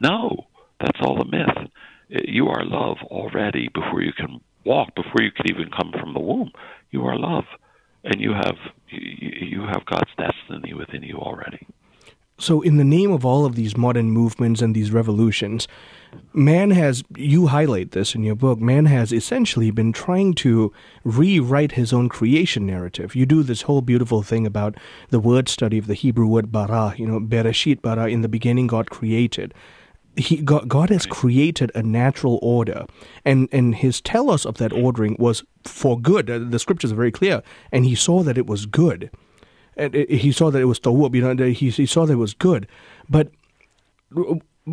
No, 0.00 0.46
that's 0.78 0.98
all 1.02 1.20
a 1.20 1.24
myth. 1.24 1.68
Eh, 2.12 2.20
you 2.26 2.48
are 2.48 2.64
love 2.64 2.98
already 3.04 3.68
before 3.74 4.02
you 4.02 4.12
can 4.12 4.40
walk, 4.64 4.94
before 4.94 5.22
you 5.22 5.30
could 5.32 5.50
even 5.50 5.70
come 5.70 5.92
from 5.98 6.14
the 6.14 6.20
womb. 6.20 6.52
You 6.90 7.06
are 7.06 7.18
love, 7.18 7.44
and 8.04 8.20
you 8.20 8.32
have 8.32 8.56
you, 8.88 9.30
you 9.58 9.62
have 9.62 9.84
God's 9.86 10.10
destiny 10.16 10.74
within 10.74 11.02
you 11.02 11.16
already. 11.16 11.66
So, 12.40 12.62
in 12.62 12.78
the 12.78 12.84
name 12.84 13.12
of 13.12 13.26
all 13.26 13.44
of 13.44 13.54
these 13.54 13.76
modern 13.76 14.10
movements 14.10 14.62
and 14.62 14.74
these 14.74 14.90
revolutions, 14.90 15.68
man 16.32 16.70
has, 16.70 17.04
you 17.14 17.48
highlight 17.48 17.90
this 17.90 18.14
in 18.14 18.22
your 18.22 18.34
book, 18.34 18.58
man 18.58 18.86
has 18.86 19.12
essentially 19.12 19.70
been 19.70 19.92
trying 19.92 20.32
to 20.36 20.72
rewrite 21.04 21.72
his 21.72 21.92
own 21.92 22.08
creation 22.08 22.64
narrative. 22.64 23.14
You 23.14 23.26
do 23.26 23.42
this 23.42 23.62
whole 23.62 23.82
beautiful 23.82 24.22
thing 24.22 24.46
about 24.46 24.78
the 25.10 25.20
word 25.20 25.50
study 25.50 25.76
of 25.76 25.86
the 25.86 25.92
Hebrew 25.92 26.26
word 26.26 26.50
bara, 26.50 26.94
you 26.96 27.06
know, 27.06 27.20
bereshit 27.20 27.82
bara, 27.82 28.08
in 28.08 28.22
the 28.22 28.28
beginning 28.28 28.68
God 28.68 28.88
created. 28.88 29.52
He, 30.16 30.38
God, 30.38 30.66
God 30.66 30.88
has 30.88 31.04
created 31.04 31.70
a 31.74 31.82
natural 31.82 32.38
order, 32.40 32.86
and, 33.22 33.50
and 33.52 33.74
his 33.74 34.00
telos 34.00 34.46
of 34.46 34.56
that 34.56 34.72
ordering 34.72 35.14
was 35.18 35.44
for 35.64 36.00
good. 36.00 36.30
Uh, 36.30 36.38
The 36.38 36.58
scriptures 36.58 36.90
are 36.90 36.96
very 36.96 37.12
clear, 37.12 37.42
and 37.70 37.84
he 37.84 37.94
saw 37.94 38.22
that 38.22 38.38
it 38.38 38.46
was 38.46 38.64
good 38.64 39.10
and 39.80 39.94
it- 39.94 40.10
he 40.10 40.30
saw 40.32 40.50
that 40.50 40.60
it 40.60 40.66
was 40.66 40.78
tawub, 40.80 41.14
you 41.14 41.22
know, 41.22 41.44
he, 41.46 41.70
he 41.70 41.86
saw 41.86 42.06
that 42.06 42.12
it 42.12 42.16
was 42.16 42.34
good. 42.34 42.66
But 43.08 43.28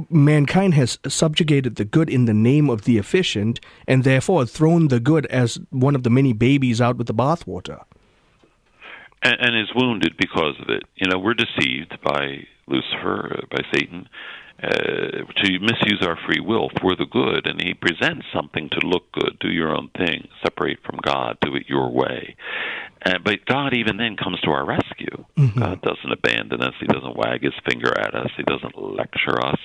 mankind 0.10 0.74
has 0.74 1.00
subjugated 1.08 1.76
the 1.76 1.86
good 1.86 2.10
in 2.10 2.26
the 2.26 2.34
name 2.34 2.70
of 2.70 2.84
the 2.84 2.98
efficient, 2.98 3.60
and 3.88 4.04
therefore 4.04 4.46
thrown 4.46 4.90
the 4.90 5.00
good 5.00 5.26
as 5.28 5.60
one 5.70 5.96
of 5.96 6.04
the 6.04 6.10
many 6.10 6.34
babies 6.34 6.82
out 6.82 6.98
with 6.98 7.08
the 7.08 7.14
bathwater. 7.14 7.82
and, 9.24 9.36
and 9.40 9.58
is 9.58 9.70
wounded 9.76 10.14
because 10.18 10.56
of 10.62 10.70
it. 10.70 10.84
You 10.96 11.08
know, 11.10 11.18
we're 11.18 11.34
deceived 11.34 11.98
by 12.04 12.46
Lucifer, 12.68 13.40
uh, 13.40 13.46
by 13.50 13.64
Satan, 13.74 14.08
uh, 14.62 14.70
to 14.70 15.60
misuse 15.60 16.00
our 16.02 16.18
free 16.28 16.40
will 16.40 16.70
for 16.82 16.96
the 16.96 17.06
good, 17.06 17.48
and 17.48 17.60
he 17.62 17.74
presents 17.74 18.26
something 18.34 18.70
to 18.70 18.88
look 18.88 19.12
good. 19.12 19.38
Do 19.40 19.50
your 19.50 19.76
own 19.76 19.90
thing. 19.98 20.28
Separate 20.44 20.80
from 20.86 21.00
God. 21.04 21.38
Do 21.42 21.56
it 21.56 21.64
your 21.68 21.90
way. 21.92 22.36
Uh, 23.08 23.20
but 23.24 23.46
God 23.46 23.74
even 23.74 23.96
then 23.98 24.18
comes 24.18 24.40
to 24.42 24.52
our 24.52 24.66
rescue. 24.66 25.26
God 25.58 25.82
doesn't 25.82 26.12
abandon 26.12 26.62
us. 26.62 26.74
He 26.80 26.88
doesn't 26.88 27.16
wag 27.16 27.42
his 27.44 27.54
finger 27.70 27.98
at 27.98 28.14
us. 28.14 28.30
He 28.36 28.44
doesn't 28.44 28.78
lecture 28.78 29.40
us. 29.46 29.60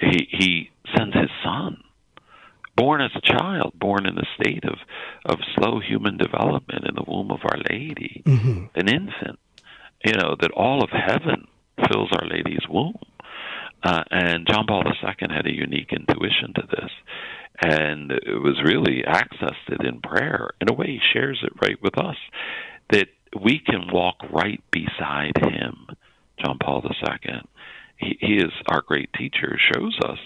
He 0.00 0.28
he 0.30 0.70
sends 0.94 1.14
his 1.14 1.30
son 1.42 1.82
born 2.76 3.00
as 3.00 3.10
a 3.16 3.20
child, 3.20 3.72
born 3.74 4.06
in 4.06 4.16
a 4.16 4.22
state 4.40 4.64
of, 4.64 4.78
of 5.24 5.38
slow 5.56 5.80
human 5.80 6.16
development 6.16 6.84
in 6.88 6.94
the 6.94 7.02
womb 7.08 7.30
of 7.32 7.40
Our 7.42 7.58
Lady, 7.70 8.22
an 8.76 8.88
infant, 8.88 9.38
you 10.04 10.12
know, 10.12 10.36
that 10.40 10.52
all 10.52 10.84
of 10.84 10.90
heaven 10.90 11.48
fills 11.90 12.08
Our 12.12 12.28
Lady's 12.28 12.66
womb. 12.70 12.98
Uh, 13.82 14.04
and 14.12 14.46
John 14.48 14.66
Paul 14.66 14.84
II 14.84 15.28
had 15.34 15.46
a 15.46 15.52
unique 15.54 15.92
intuition 15.92 16.52
to 16.54 16.62
this, 16.70 16.90
and 17.60 18.12
it 18.12 18.42
was 18.42 18.62
really 18.64 19.02
accessed 19.06 19.68
it 19.68 19.84
in 19.84 20.00
prayer. 20.00 20.50
In 20.60 20.70
a 20.70 20.74
way, 20.74 20.86
he 20.86 21.00
shares 21.12 21.40
it 21.42 21.52
right 21.60 21.80
with 21.82 21.98
us 21.98 22.16
that 22.90 23.08
we 23.40 23.58
can 23.58 23.88
walk 23.92 24.16
right 24.30 24.62
beside 24.70 25.36
him. 25.36 25.88
John 26.42 26.58
Paul 26.58 26.84
II, 26.84 27.40
he, 27.96 28.16
he 28.20 28.34
is 28.36 28.52
our 28.68 28.82
great 28.82 29.12
teacher, 29.12 29.58
shows 29.72 29.98
us 30.04 30.18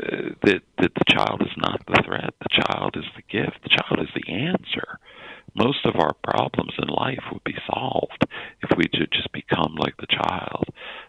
uh, 0.00 0.16
that 0.44 0.62
that 0.78 0.94
the 0.94 1.04
child 1.08 1.42
is 1.42 1.56
not 1.56 1.84
the 1.86 2.02
threat. 2.06 2.32
The 2.40 2.62
child 2.62 2.96
is 2.96 3.04
the 3.16 3.22
gift. 3.22 3.62
The 3.64 3.70
child 3.70 4.00
is 4.00 4.14
the 4.14 4.32
answer. 4.32 4.98
Most 5.56 5.84
of 5.84 5.96
our 5.96 6.14
problems 6.22 6.74
in 6.80 6.88
life 6.88 7.24
would 7.32 7.42
be 7.42 7.56
solved 7.66 8.24
if 8.62 8.70
we 8.78 8.84
could 8.84 9.10
just 9.12 9.32
become 9.32 9.74
like 9.76 9.96
the 9.96 10.06
child. 10.06 10.66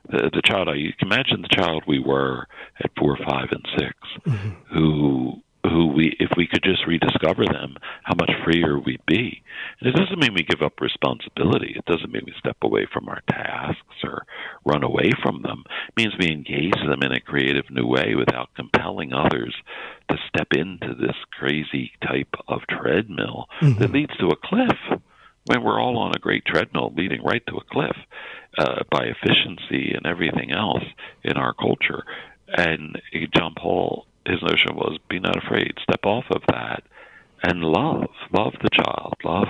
The, 0.10 0.32
the 0.34 0.42
child, 0.44 0.68
you 0.76 0.94
can 0.98 1.12
imagine 1.12 1.44
the 1.44 1.56
child 1.56 1.84
we 1.88 2.00
were 2.00 2.48
at 2.84 2.90
four, 2.98 3.18
five, 3.18 3.50
and 3.52 3.66
6 3.78 3.94
who 4.74 5.42
who 5.64 5.88
we 5.88 6.16
if 6.20 6.32
we 6.36 6.48
could 6.48 6.64
just 6.64 6.88
rediscover 6.88 7.46
them, 7.46 7.76
how 8.04 8.16
much 8.16 8.32
freer 8.44 8.80
we'd 8.80 9.06
be. 9.06 9.44
And 9.80 9.90
it 9.90 9.96
doesn't 9.96 10.20
mean 10.20 10.34
we 10.34 10.44
give 10.44 10.62
up 10.62 10.82
responsibility. 10.82 11.76
It 11.76 11.86
doesn't 11.86 12.12
mean 12.12 12.24
we 12.26 12.34
step 12.40 12.58
away 12.62 12.88
from 12.92 13.08
our 13.08 13.22
tasks 13.30 14.04
or 14.04 14.26
run 14.66 14.84
away 14.84 15.12
from 15.22 15.42
them. 15.42 15.64
It 15.90 15.94
means 15.98 16.14
we 16.20 16.32
engage 16.32 16.76
them 16.76 17.04
in 17.04 17.12
a 17.12 17.22
creative 17.22 17.70
new 17.70 17.86
way 17.86 18.16
without 18.16 18.54
compelling 18.56 19.14
others 19.14 19.56
to 20.10 20.18
step 20.28 20.48
into 20.54 20.96
this 20.96 21.16
crazy 21.38 21.92
type 22.06 22.34
of 22.48 22.62
treadmill 22.70 23.46
that 23.62 23.92
leads 23.92 24.16
to 24.18 24.28
a 24.28 24.36
cliff. 24.36 25.02
When 25.46 25.64
we're 25.64 25.82
all 25.82 25.98
on 25.98 26.12
a 26.16 26.20
great 26.20 26.46
treadmill 26.46 26.94
leading 26.96 27.24
right 27.24 27.44
to 27.48 27.58
a 27.58 27.64
cliff 27.72 27.98
uh, 28.58 28.84
by 28.92 29.06
efficiency 29.06 29.92
and 29.94 30.06
everything 30.06 30.52
else 30.52 30.84
in 31.24 31.36
our 31.36 31.54
culture. 31.54 32.04
And 32.48 33.02
John 33.36 33.56
Paul 33.58 34.06
his 34.26 34.42
notion 34.42 34.76
was 34.76 34.98
be 35.10 35.20
not 35.20 35.44
afraid, 35.44 35.74
step 35.84 36.06
off 36.06 36.26
of 36.32 36.42
that 36.48 36.84
and 37.44 37.64
love. 37.64 38.10
Love 38.32 38.54
the 38.62 38.70
child. 38.70 39.16
Love 39.24 39.48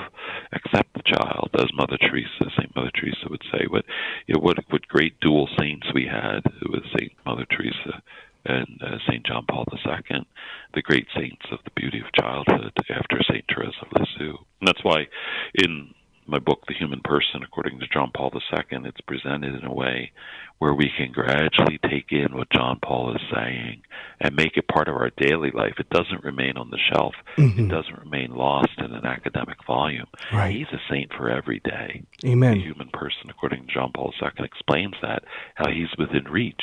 accept 0.53 0.93
the 0.93 1.03
child, 1.05 1.49
as 1.55 1.67
Mother 1.73 1.97
Teresa, 1.97 2.49
Saint 2.57 2.75
Mother 2.75 2.91
Teresa 2.95 3.27
would 3.29 3.43
say. 3.51 3.65
What 3.67 3.85
you 4.27 4.35
know, 4.35 4.41
what 4.41 4.57
what 4.69 4.87
great 4.87 5.19
dual 5.19 5.49
saints 5.59 5.87
we 5.93 6.05
had 6.05 6.41
with 6.69 6.83
Saint 6.97 7.11
Mother 7.25 7.45
Teresa 7.49 8.01
and 8.45 8.81
uh, 8.81 8.97
Saint 9.07 9.25
John 9.25 9.45
Paul 9.47 9.65
II, 9.85 10.25
the 10.73 10.81
great 10.81 11.07
saints 11.15 11.45
of 11.51 11.59
the 11.63 11.71
beauty 11.75 11.99
of 11.99 12.11
childhood 12.13 12.73
after 12.89 13.19
Saint 13.29 13.45
Teresa 13.47 13.77
of 13.83 13.99
Lisieux. 13.99 14.37
And 14.59 14.67
that's 14.67 14.83
why 14.83 15.07
in 15.53 15.93
my 16.27 16.39
book, 16.39 16.63
The 16.67 16.73
Human 16.73 17.01
Person, 17.03 17.43
according 17.43 17.79
to 17.79 17.87
John 17.87 18.11
Paul 18.15 18.31
II, 18.33 18.79
it's 18.85 19.01
presented 19.01 19.55
in 19.55 19.65
a 19.65 19.73
way 19.73 20.11
where 20.59 20.73
we 20.73 20.91
can 20.95 21.11
gradually 21.11 21.79
take 21.89 22.11
in 22.11 22.35
what 22.35 22.47
John 22.51 22.79
Paul 22.83 23.15
is 23.15 23.21
saying 23.33 23.81
and 24.19 24.35
make 24.35 24.57
it 24.57 24.67
part 24.67 24.87
of 24.87 24.95
our 24.95 25.09
daily 25.17 25.51
life. 25.51 25.73
It 25.79 25.89
doesn't 25.89 26.23
remain 26.23 26.57
on 26.57 26.69
the 26.69 26.77
shelf. 26.91 27.15
It 27.37 27.69
doesn't 27.69 27.99
remain 27.99 28.35
lost 28.35 28.69
in 28.77 28.93
an 28.93 29.05
academic 29.05 29.57
volume. 29.65 30.05
Right. 30.31 30.55
He's 30.55 30.67
a 30.71 30.79
saint 30.89 31.11
for 31.13 31.29
every 31.29 31.61
day. 31.61 32.03
Amen. 32.23 32.53
The 32.53 32.63
human 32.63 32.89
person, 32.89 33.29
according 33.29 33.65
to 33.65 33.73
John 33.73 33.91
Paul 33.93 34.13
II, 34.21 34.45
explains 34.45 34.93
that, 35.01 35.23
how 35.55 35.69
he's 35.69 35.89
within 35.97 36.25
reach 36.25 36.61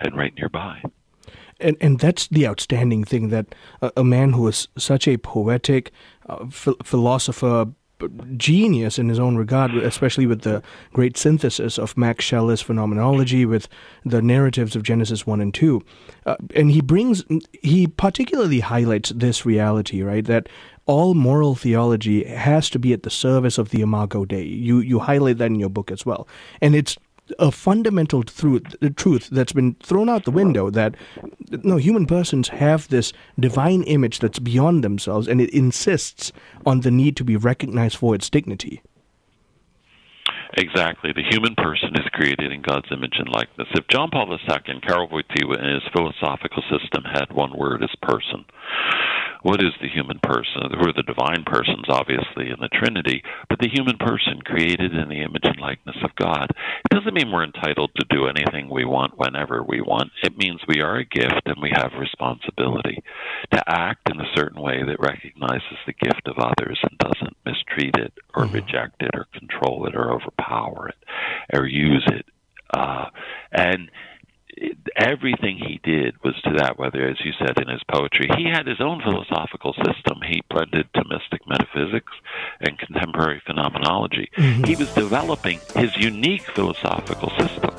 and 0.00 0.16
right 0.16 0.34
nearby. 0.34 0.82
And 1.58 1.76
and 1.80 1.98
that's 1.98 2.28
the 2.28 2.46
outstanding 2.46 3.04
thing 3.04 3.30
that 3.30 3.54
a, 3.80 3.90
a 3.98 4.04
man 4.04 4.32
who 4.32 4.46
is 4.48 4.68
such 4.76 5.08
a 5.08 5.16
poetic 5.16 5.90
uh, 6.28 6.46
ph- 6.46 6.76
philosopher 6.82 7.66
genius 8.36 8.98
in 8.98 9.08
his 9.08 9.18
own 9.18 9.36
regard, 9.36 9.74
especially 9.74 10.26
with 10.26 10.42
the 10.42 10.62
great 10.92 11.16
synthesis 11.16 11.78
of 11.78 11.96
Max 11.96 12.24
Scheler's 12.24 12.60
phenomenology, 12.60 13.46
with 13.46 13.68
the 14.04 14.20
narratives 14.20 14.76
of 14.76 14.82
Genesis 14.82 15.26
one 15.26 15.40
and 15.40 15.54
two, 15.54 15.82
uh, 16.26 16.36
and 16.54 16.70
he 16.70 16.80
brings 16.80 17.24
he 17.62 17.86
particularly 17.86 18.60
highlights 18.60 19.10
this 19.10 19.46
reality, 19.46 20.02
right? 20.02 20.24
That 20.24 20.48
all 20.86 21.14
moral 21.14 21.54
theology 21.54 22.24
has 22.24 22.70
to 22.70 22.78
be 22.78 22.92
at 22.92 23.02
the 23.02 23.10
service 23.10 23.58
of 23.58 23.70
the 23.70 23.80
Imago 23.80 24.24
Dei. 24.24 24.42
You 24.42 24.80
you 24.80 24.98
highlight 24.98 25.38
that 25.38 25.46
in 25.46 25.56
your 25.60 25.70
book 25.70 25.90
as 25.90 26.04
well, 26.04 26.28
and 26.60 26.74
it's 26.74 26.96
a 27.38 27.50
fundamental 27.50 28.22
truth, 28.22 28.74
truth 28.96 29.28
that's 29.30 29.52
been 29.52 29.74
thrown 29.82 30.08
out 30.08 30.24
the 30.24 30.30
window 30.30 30.70
that 30.70 30.94
no 31.50 31.76
human 31.76 32.06
persons 32.06 32.48
have 32.48 32.88
this 32.88 33.12
divine 33.38 33.82
image 33.84 34.20
that's 34.20 34.38
beyond 34.38 34.84
themselves 34.84 35.28
and 35.28 35.40
it 35.40 35.50
insists 35.50 36.32
on 36.64 36.80
the 36.80 36.90
need 36.90 37.16
to 37.16 37.24
be 37.24 37.36
recognized 37.36 37.96
for 37.96 38.14
its 38.14 38.30
dignity 38.30 38.82
Exactly. 40.58 41.12
The 41.12 41.24
human 41.30 41.54
person 41.54 41.90
is 41.96 42.08
created 42.12 42.50
in 42.50 42.62
God's 42.62 42.86
image 42.90 43.16
and 43.18 43.28
likeness. 43.28 43.68
If 43.74 43.86
John 43.88 44.08
Paul 44.10 44.32
II, 44.32 44.80
Karol 44.86 45.08
Wojtyła, 45.08 45.58
in 45.58 45.74
his 45.74 45.82
philosophical 45.92 46.62
system 46.70 47.04
had 47.04 47.32
one 47.32 47.56
word 47.56 47.82
as 47.82 47.94
person, 48.00 48.44
what 49.42 49.62
is 49.62 49.72
the 49.80 49.88
human 49.88 50.18
person? 50.22 50.70
Who 50.72 50.88
are 50.88 50.96
the 50.96 51.06
divine 51.06 51.44
persons, 51.44 51.86
obviously, 51.88 52.50
in 52.50 52.60
the 52.60 52.68
Trinity, 52.72 53.22
but 53.48 53.58
the 53.58 53.70
human 53.72 53.96
person 53.98 54.42
created 54.44 54.94
in 54.94 55.08
the 55.08 55.22
image 55.22 55.44
and 55.44 55.60
likeness 55.60 55.96
of 56.02 56.14
God. 56.16 56.50
It 56.50 56.94
doesn't 56.94 57.14
mean 57.14 57.30
we're 57.30 57.44
entitled 57.44 57.90
to 57.96 58.06
do 58.10 58.26
anything 58.26 58.68
we 58.68 58.84
want 58.84 59.18
whenever 59.18 59.62
we 59.62 59.80
want. 59.80 60.10
It 60.22 60.36
means 60.36 60.60
we 60.66 60.80
are 60.80 60.96
a 60.96 61.04
gift 61.04 61.42
and 61.46 61.56
we 61.62 61.72
have 61.74 61.92
responsibility 61.98 63.02
to 63.52 63.62
act 63.66 64.10
in 64.10 64.20
a 64.20 64.32
certain 64.34 64.60
way 64.60 64.82
that 64.82 65.00
recognizes 65.00 65.78
the 65.86 65.92
gift 65.92 66.26
of 66.26 66.38
others 66.38 66.78
and 66.82 66.98
doesn't 66.98 67.36
mistreat 67.44 67.96
it 67.96 68.12
or 68.34 68.46
reject 68.46 69.02
it 69.02 69.10
or 69.14 69.26
control 69.32 69.86
it 69.86 69.94
or 69.94 70.12
overpower 70.12 70.88
it 70.88 71.56
or 71.56 71.66
use 71.66 72.04
it 72.08 72.26
uh, 72.74 73.06
And 73.52 73.90
everything 74.96 75.58
he 75.58 75.80
did 75.82 76.14
was 76.22 76.34
to 76.42 76.54
that, 76.56 76.78
whether, 76.78 77.06
as 77.06 77.16
you 77.24 77.32
said 77.38 77.58
in 77.60 77.68
his 77.68 77.82
poetry, 77.92 78.28
he 78.36 78.44
had 78.44 78.66
his 78.66 78.80
own 78.80 79.00
philosophical 79.02 79.74
system. 79.74 80.20
He 80.26 80.42
blended 80.48 80.86
Thomistic 80.92 81.40
metaphysics 81.46 82.12
and 82.60 82.78
contemporary 82.78 83.42
phenomenology. 83.44 84.30
Mm-hmm. 84.36 84.64
He 84.64 84.76
was 84.76 84.92
developing 84.94 85.60
his 85.74 85.96
unique 85.96 86.42
philosophical 86.54 87.30
system, 87.38 87.74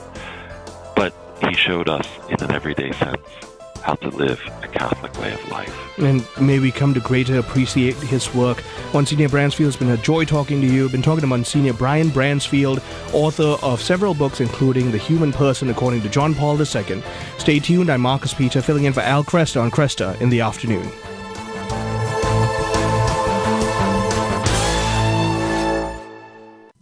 but 0.95 1.13
he 1.47 1.53
showed 1.53 1.89
us 1.89 2.07
in 2.29 2.41
an 2.43 2.51
everyday 2.51 2.91
sense 2.93 3.56
how 3.87 3.95
to 3.95 4.09
live 4.09 4.41
a 4.63 4.67
Catholic 4.67 5.17
way 5.17 5.31
of 5.31 5.49
life. 5.49 5.73
And 5.97 6.27
may 6.41 6.59
we 6.59 6.73
come 6.73 6.93
to 6.93 6.99
greater 6.99 7.39
appreciate 7.39 7.95
his 7.95 8.33
work. 8.35 8.61
Monsignor 8.93 9.29
Bransfield, 9.29 9.67
it's 9.67 9.77
been 9.77 9.91
a 9.91 9.97
joy 9.97 10.25
talking 10.25 10.59
to 10.59 10.67
you. 10.67 10.83
I've 10.83 10.91
been 10.91 11.01
talking 11.01 11.21
to 11.21 11.27
Monsignor 11.27 11.71
Brian 11.71 12.09
Bransfield, 12.09 12.83
author 13.13 13.55
of 13.65 13.81
several 13.81 14.13
books, 14.13 14.41
including 14.41 14.91
The 14.91 14.97
Human 14.97 15.31
Person 15.31 15.69
According 15.69 16.01
to 16.01 16.09
John 16.09 16.35
Paul 16.35 16.59
II. 16.59 17.01
Stay 17.37 17.59
tuned. 17.59 17.89
I'm 17.89 18.01
Marcus 18.01 18.33
Peter, 18.33 18.61
filling 18.61 18.83
in 18.83 18.91
for 18.91 18.99
Al 18.99 19.23
Kresta 19.23 19.61
on 19.61 19.71
Kresta 19.71 20.19
in 20.19 20.29
the 20.29 20.41
afternoon. 20.41 20.91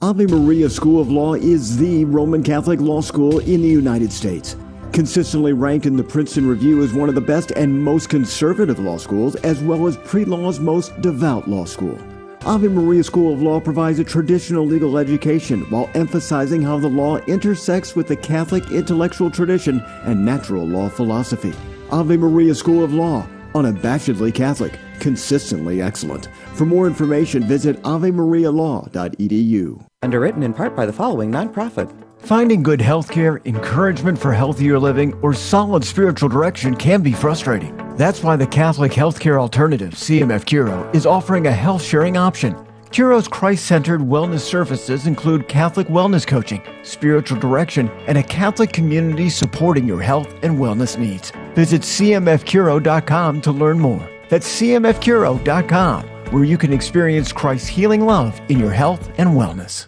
Ave 0.02 0.26
Maria 0.26 0.72
School 0.72 1.00
of 1.00 1.12
Law 1.12 1.36
is 1.36 1.78
the 1.78 2.04
Roman 2.06 2.42
Catholic 2.42 2.80
law 2.80 3.02
school 3.02 3.38
in 3.40 3.62
the 3.62 3.70
United 3.70 4.12
States 4.12 4.56
consistently 4.96 5.52
ranked 5.52 5.86
in 5.86 5.98
the 5.98 6.04
Princeton 6.04 6.48
Review 6.48 6.82
as 6.82 6.94
one 6.94 7.10
of 7.10 7.16
the 7.16 7.22
best 7.22 7.52
and 7.52 7.84
most 7.84 8.10
conservative 8.10 8.80
law 8.80 8.98
schools, 8.98 9.36
as 9.36 9.62
well 9.62 9.88
as 9.88 9.98
pre 9.98 10.24
law's 10.24 10.62
most 10.62 11.00
devout 11.02 11.50
law 11.50 11.66
school. 11.66 12.00
Ave 12.46 12.70
Maria 12.70 13.04
School 13.04 13.34
of 13.34 13.42
Law 13.42 13.60
provides 13.60 14.00
a 14.00 14.04
traditional 14.04 14.66
legal 14.66 14.98
education 14.98 15.62
while 15.70 15.90
emphasizing 15.96 16.62
how 16.62 16.78
the 16.78 16.88
law 16.88 17.18
intersects 17.26 17.96
with 17.96 18.08
the 18.08 18.16
Catholic 18.16 18.72
intellectual 18.72 19.30
tradition 19.30 19.82
and 20.04 20.24
natural 20.24 20.66
law 20.66 20.88
philosophy. 20.88 21.54
Ave 21.92 22.16
Maria 22.16 22.56
School 22.56 22.84
of 22.84 22.94
Law, 22.94 23.28
unabashedly 23.54 24.34
Catholic, 24.34 24.80
consistently 25.00 25.82
excellent. 25.82 26.30
For 26.54 26.66
more 26.66 26.88
information, 26.88 27.44
visit 27.44 27.82
avemarialaw.edu. 27.82 29.86
Underwritten 30.04 30.44
in 30.44 30.54
part 30.54 30.76
by 30.76 30.86
the 30.86 30.94
following 30.94 31.32
nonprofit. 31.32 31.92
Finding 32.26 32.64
good 32.64 32.82
health 32.82 33.12
care, 33.12 33.40
encouragement 33.46 34.18
for 34.18 34.34
healthier 34.34 34.80
living, 34.80 35.14
or 35.22 35.32
solid 35.32 35.84
spiritual 35.84 36.28
direction 36.28 36.76
can 36.76 37.04
be 37.04 37.14
frustrating. 37.14 37.78
That's 37.98 38.24
why 38.24 38.36
the 38.36 38.48
Catholic 38.48 38.92
Healthcare 38.92 39.40
Alternative, 39.40 39.94
CMF 39.94 40.44
Curo, 40.46 40.96
is 40.96 41.06
offering 41.06 41.46
a 41.46 41.52
health 41.52 41.84
sharing 41.84 42.18
option. 42.18 42.58
Curo's 42.90 43.28
Christ 43.28 43.66
centered 43.66 44.02
wellness 44.02 44.40
services 44.40 45.06
include 45.06 45.48
Catholic 45.48 45.86
wellness 45.86 46.26
coaching, 46.26 46.64
spiritual 46.82 47.40
direction, 47.40 47.92
and 48.08 48.18
a 48.18 48.24
Catholic 48.24 48.74
community 48.74 49.30
supporting 49.30 49.88
your 49.88 50.02
health 50.02 50.34
and 50.42 50.58
wellness 50.58 50.98
needs. 50.98 51.32
Visit 51.54 51.84
CMFCuro.com 51.84 53.42
to 53.42 53.52
learn 53.52 53.78
more. 53.78 54.10
That's 54.30 54.62
CMFCuro.com, 54.62 56.04
where 56.32 56.44
you 56.44 56.58
can 56.58 56.74
experience 56.74 57.32
Christ's 57.32 57.68
healing 57.68 58.04
love 58.04 58.42
in 58.50 58.58
your 58.58 58.72
health 58.72 59.12
and 59.20 59.30
wellness. 59.30 59.86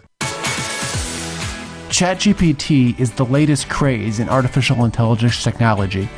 ChatGPT 1.98 2.96
is 3.00 3.10
the 3.10 3.24
latest 3.24 3.68
craze 3.68 4.20
in 4.20 4.28
artificial 4.28 4.84
intelligence 4.84 5.42
technology, 5.42 6.08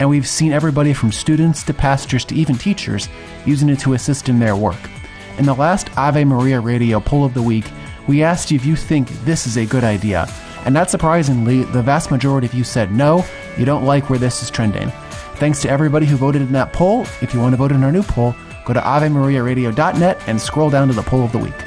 and 0.00 0.08
we've 0.08 0.26
seen 0.26 0.50
everybody 0.50 0.94
from 0.94 1.12
students 1.12 1.62
to 1.64 1.74
pastors 1.74 2.24
to 2.24 2.34
even 2.34 2.56
teachers 2.56 3.10
using 3.44 3.68
it 3.68 3.78
to 3.80 3.92
assist 3.92 4.30
in 4.30 4.38
their 4.38 4.56
work. 4.56 4.78
In 5.36 5.44
the 5.44 5.52
last 5.52 5.94
Ave 5.98 6.24
Maria 6.24 6.58
Radio 6.58 7.00
poll 7.00 7.22
of 7.22 7.34
the 7.34 7.42
week, 7.42 7.66
we 8.08 8.22
asked 8.22 8.50
you 8.50 8.56
if 8.56 8.64
you 8.64 8.76
think 8.76 9.10
this 9.26 9.46
is 9.46 9.58
a 9.58 9.66
good 9.66 9.84
idea. 9.84 10.26
And 10.64 10.72
not 10.72 10.88
surprisingly, 10.88 11.64
the 11.64 11.82
vast 11.82 12.10
majority 12.10 12.46
of 12.46 12.54
you 12.54 12.64
said 12.64 12.90
no, 12.90 13.22
you 13.58 13.66
don't 13.66 13.84
like 13.84 14.08
where 14.08 14.18
this 14.18 14.42
is 14.42 14.48
trending. 14.50 14.90
Thanks 15.34 15.60
to 15.60 15.68
everybody 15.68 16.06
who 16.06 16.16
voted 16.16 16.40
in 16.40 16.52
that 16.52 16.72
poll. 16.72 17.02
If 17.20 17.34
you 17.34 17.40
want 17.40 17.52
to 17.52 17.58
vote 17.58 17.72
in 17.72 17.84
our 17.84 17.92
new 17.92 18.04
poll, 18.04 18.34
go 18.64 18.72
to 18.72 18.80
AveMariaRadio.net 18.80 20.18
and 20.28 20.40
scroll 20.40 20.70
down 20.70 20.88
to 20.88 20.94
the 20.94 21.02
poll 21.02 21.24
of 21.24 21.32
the 21.32 21.38
week. 21.38 21.65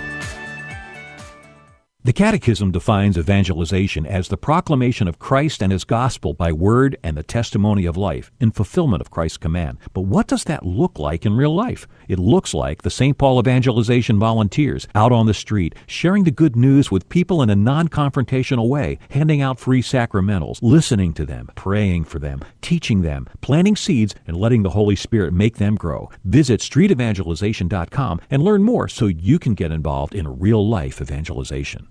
The 2.06 2.14
Catechism 2.14 2.72
defines 2.72 3.18
evangelization 3.18 4.06
as 4.06 4.30
the 4.30 4.38
proclamation 4.38 5.10
of 5.10 5.20
Christ 5.20 5.62
and 5.62 5.70
His 5.70 5.84
gospel 5.84 6.34
by 6.34 6.54
word 6.54 6.98
and 7.04 7.18
the 7.18 7.24
testimony 7.24 7.86
of 7.86 7.98
life 7.98 8.32
in 8.40 8.52
fulfillment 8.52 9.02
of 9.02 9.12
Christ's 9.12 9.38
command. 9.38 9.80
But 9.94 10.04
what 10.04 10.26
does 10.26 10.46
that 10.46 10.66
look 10.66 10.98
like 10.98 11.26
in 11.26 11.36
real 11.36 11.54
life? 11.54 11.90
It 12.08 12.18
looks 12.18 12.54
like 12.54 12.84
the 12.84 12.90
St. 12.90 13.18
Paul 13.18 13.38
evangelization 13.38 14.18
volunteers 14.18 14.88
out 14.96 15.12
on 15.12 15.26
the 15.26 15.34
street, 15.34 15.76
sharing 15.88 16.24
the 16.24 16.32
good 16.32 16.56
news 16.56 16.90
with 16.90 17.10
people 17.10 17.42
in 17.42 17.50
a 17.50 17.56
non 17.56 17.90
confrontational 17.90 18.70
way, 18.70 18.98
handing 19.10 19.42
out 19.42 19.60
free 19.60 19.82
sacramentals, 19.82 20.60
listening 20.62 21.14
to 21.16 21.26
them, 21.26 21.50
praying 21.56 22.06
for 22.06 22.18
them, 22.18 22.40
teaching 22.62 23.02
them, 23.02 23.28
planting 23.42 23.76
seeds, 23.76 24.16
and 24.26 24.38
letting 24.38 24.64
the 24.64 24.70
Holy 24.70 24.96
Spirit 24.96 25.34
make 25.34 25.58
them 25.58 25.76
grow. 25.76 26.10
Visit 26.24 26.62
streetevangelization.com 26.62 28.22
and 28.32 28.42
learn 28.42 28.64
more 28.64 28.88
so 28.88 29.08
you 29.08 29.38
can 29.38 29.54
get 29.54 29.74
involved 29.74 30.16
in 30.16 30.40
real 30.40 30.66
life 30.66 31.02
evangelization. 31.02 31.90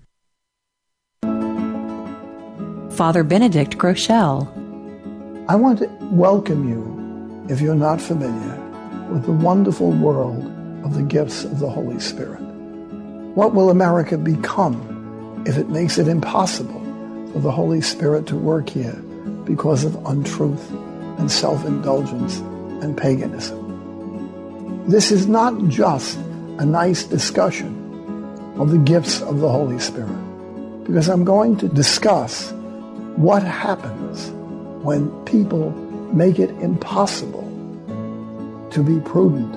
Father 2.99 3.23
Benedict 3.23 3.77
Groeschel. 3.77 4.45
I 5.47 5.55
want 5.55 5.79
to 5.79 5.87
welcome 6.11 6.67
you, 6.67 7.47
if 7.47 7.61
you're 7.61 7.73
not 7.73 8.01
familiar, 8.01 8.59
with 9.09 9.23
the 9.23 9.31
wonderful 9.31 9.91
world 9.91 10.43
of 10.83 10.95
the 10.95 11.03
gifts 11.03 11.45
of 11.45 11.59
the 11.59 11.69
Holy 11.69 12.01
Spirit. 12.01 12.41
What 13.35 13.53
will 13.53 13.69
America 13.69 14.17
become 14.17 15.45
if 15.47 15.57
it 15.57 15.69
makes 15.69 15.97
it 15.97 16.09
impossible 16.09 16.81
for 17.31 17.39
the 17.39 17.51
Holy 17.51 17.79
Spirit 17.79 18.27
to 18.27 18.35
work 18.35 18.67
here 18.67 19.01
because 19.45 19.85
of 19.85 19.95
untruth 20.05 20.69
and 21.19 21.31
self-indulgence 21.31 22.39
and 22.83 22.97
paganism? 22.97 24.83
This 24.89 25.09
is 25.09 25.25
not 25.25 25.57
just 25.69 26.17
a 26.57 26.65
nice 26.65 27.05
discussion 27.05 27.71
of 28.57 28.71
the 28.71 28.77
gifts 28.77 29.21
of 29.21 29.39
the 29.39 29.47
Holy 29.47 29.79
Spirit, 29.79 30.83
because 30.83 31.07
I'm 31.07 31.23
going 31.23 31.55
to 31.59 31.69
discuss 31.69 32.53
what 33.15 33.43
happens 33.43 34.29
when 34.83 35.09
people 35.25 35.71
make 36.13 36.39
it 36.39 36.49
impossible 36.61 37.45
to 38.71 38.83
be 38.83 38.99
prudent, 39.01 39.53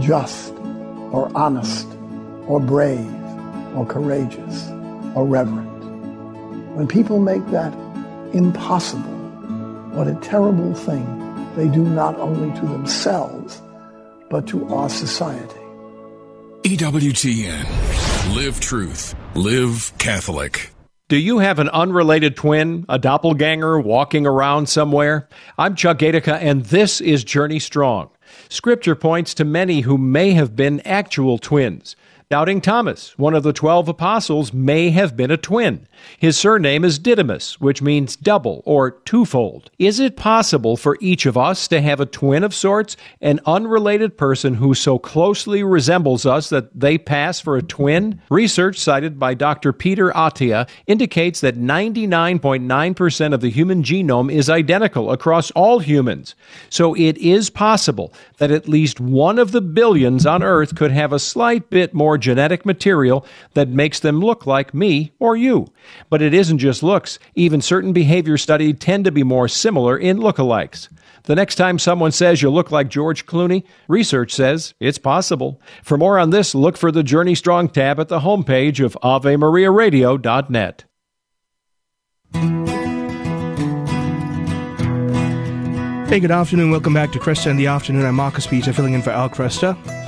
just, 0.00 0.52
or 1.12 1.30
honest, 1.34 1.86
or 2.46 2.60
brave, 2.60 3.12
or 3.76 3.86
courageous, 3.86 4.68
or 5.14 5.26
reverent? 5.26 5.70
When 6.76 6.88
people 6.88 7.20
make 7.20 7.46
that 7.48 7.72
impossible, 8.32 9.02
what 9.94 10.08
a 10.08 10.14
terrible 10.16 10.74
thing 10.74 11.04
they 11.54 11.68
do 11.68 11.84
not 11.84 12.18
only 12.18 12.52
to 12.58 12.66
themselves, 12.66 13.62
but 14.28 14.46
to 14.48 14.66
our 14.74 14.88
society. 14.88 15.60
EWTN. 16.64 18.34
Live 18.34 18.58
truth. 18.58 19.14
Live 19.34 19.92
Catholic. 19.98 20.73
Do 21.06 21.18
you 21.18 21.40
have 21.40 21.58
an 21.58 21.68
unrelated 21.68 22.34
twin, 22.34 22.86
a 22.88 22.98
doppelganger 22.98 23.78
walking 23.78 24.26
around 24.26 24.70
somewhere? 24.70 25.28
I'm 25.58 25.74
Chuck 25.74 25.98
Gatica, 25.98 26.38
and 26.40 26.64
this 26.64 26.98
is 26.98 27.24
Journey 27.24 27.58
Strong. 27.58 28.08
Scripture 28.48 28.94
points 28.94 29.34
to 29.34 29.44
many 29.44 29.82
who 29.82 29.98
may 29.98 30.30
have 30.30 30.56
been 30.56 30.80
actual 30.80 31.36
twins. 31.36 31.94
Doubting 32.30 32.62
Thomas, 32.62 33.16
one 33.18 33.34
of 33.34 33.42
the 33.42 33.52
twelve 33.52 33.86
apostles, 33.86 34.52
may 34.52 34.88
have 34.90 35.14
been 35.14 35.30
a 35.30 35.36
twin. 35.36 35.86
His 36.18 36.38
surname 36.38 36.82
is 36.82 36.98
Didymus, 36.98 37.60
which 37.60 37.82
means 37.82 38.16
double 38.16 38.62
or 38.64 38.92
twofold. 38.92 39.70
Is 39.78 40.00
it 40.00 40.16
possible 40.16 40.78
for 40.78 40.96
each 41.02 41.26
of 41.26 41.36
us 41.36 41.68
to 41.68 41.82
have 41.82 42.00
a 42.00 42.06
twin 42.06 42.42
of 42.42 42.54
sorts, 42.54 42.96
an 43.20 43.40
unrelated 43.44 44.16
person 44.16 44.54
who 44.54 44.74
so 44.74 44.98
closely 44.98 45.62
resembles 45.62 46.24
us 46.24 46.48
that 46.48 46.78
they 46.78 46.96
pass 46.96 47.40
for 47.40 47.58
a 47.58 47.62
twin? 47.62 48.22
Research 48.30 48.78
cited 48.78 49.18
by 49.18 49.34
Dr. 49.34 49.74
Peter 49.74 50.10
Attia 50.10 50.66
indicates 50.86 51.42
that 51.42 51.58
99.9% 51.58 53.34
of 53.34 53.42
the 53.42 53.50
human 53.50 53.82
genome 53.82 54.32
is 54.32 54.48
identical 54.48 55.10
across 55.10 55.50
all 55.50 55.78
humans. 55.78 56.34
So 56.70 56.94
it 56.94 57.18
is 57.18 57.50
possible 57.50 58.14
that 58.38 58.50
at 58.50 58.66
least 58.66 58.98
one 58.98 59.38
of 59.38 59.52
the 59.52 59.60
billions 59.60 60.24
on 60.24 60.42
Earth 60.42 60.74
could 60.74 60.90
have 60.90 61.12
a 61.12 61.18
slight 61.18 61.68
bit 61.68 61.92
more 61.92 62.13
genetic 62.18 62.64
material 62.64 63.26
that 63.54 63.68
makes 63.68 64.00
them 64.00 64.20
look 64.20 64.46
like 64.46 64.74
me 64.74 65.12
or 65.18 65.36
you. 65.36 65.66
But 66.10 66.22
it 66.22 66.34
isn't 66.34 66.58
just 66.58 66.82
looks. 66.82 67.18
Even 67.34 67.60
certain 67.60 67.92
behaviors 67.92 68.42
studied 68.42 68.80
tend 68.80 69.04
to 69.04 69.12
be 69.12 69.22
more 69.22 69.48
similar 69.48 69.96
in 69.96 70.18
lookalikes. 70.18 70.88
The 71.24 71.34
next 71.34 71.54
time 71.54 71.78
someone 71.78 72.12
says 72.12 72.42
you 72.42 72.50
look 72.50 72.70
like 72.70 72.88
George 72.88 73.24
Clooney, 73.24 73.64
research 73.88 74.32
says 74.32 74.74
it's 74.78 74.98
possible. 74.98 75.60
For 75.82 75.96
more 75.96 76.18
on 76.18 76.30
this, 76.30 76.54
look 76.54 76.76
for 76.76 76.92
the 76.92 77.02
Journey 77.02 77.34
Strong 77.34 77.70
tab 77.70 77.98
at 77.98 78.08
the 78.08 78.20
homepage 78.20 78.84
of 78.84 78.96
AveMariaRadio.net. 79.02 80.84
Hey, 86.08 86.20
good 86.20 86.30
afternoon. 86.30 86.70
Welcome 86.70 86.92
back 86.92 87.10
to 87.12 87.18
Kresta 87.18 87.50
in 87.50 87.56
the 87.56 87.66
Afternoon. 87.66 88.04
I'm 88.04 88.14
Marcus 88.14 88.46
Peter, 88.46 88.72
filling 88.72 88.92
in 88.92 89.02
for 89.02 89.10
Al 89.10 89.30
Kresta. 89.30 90.03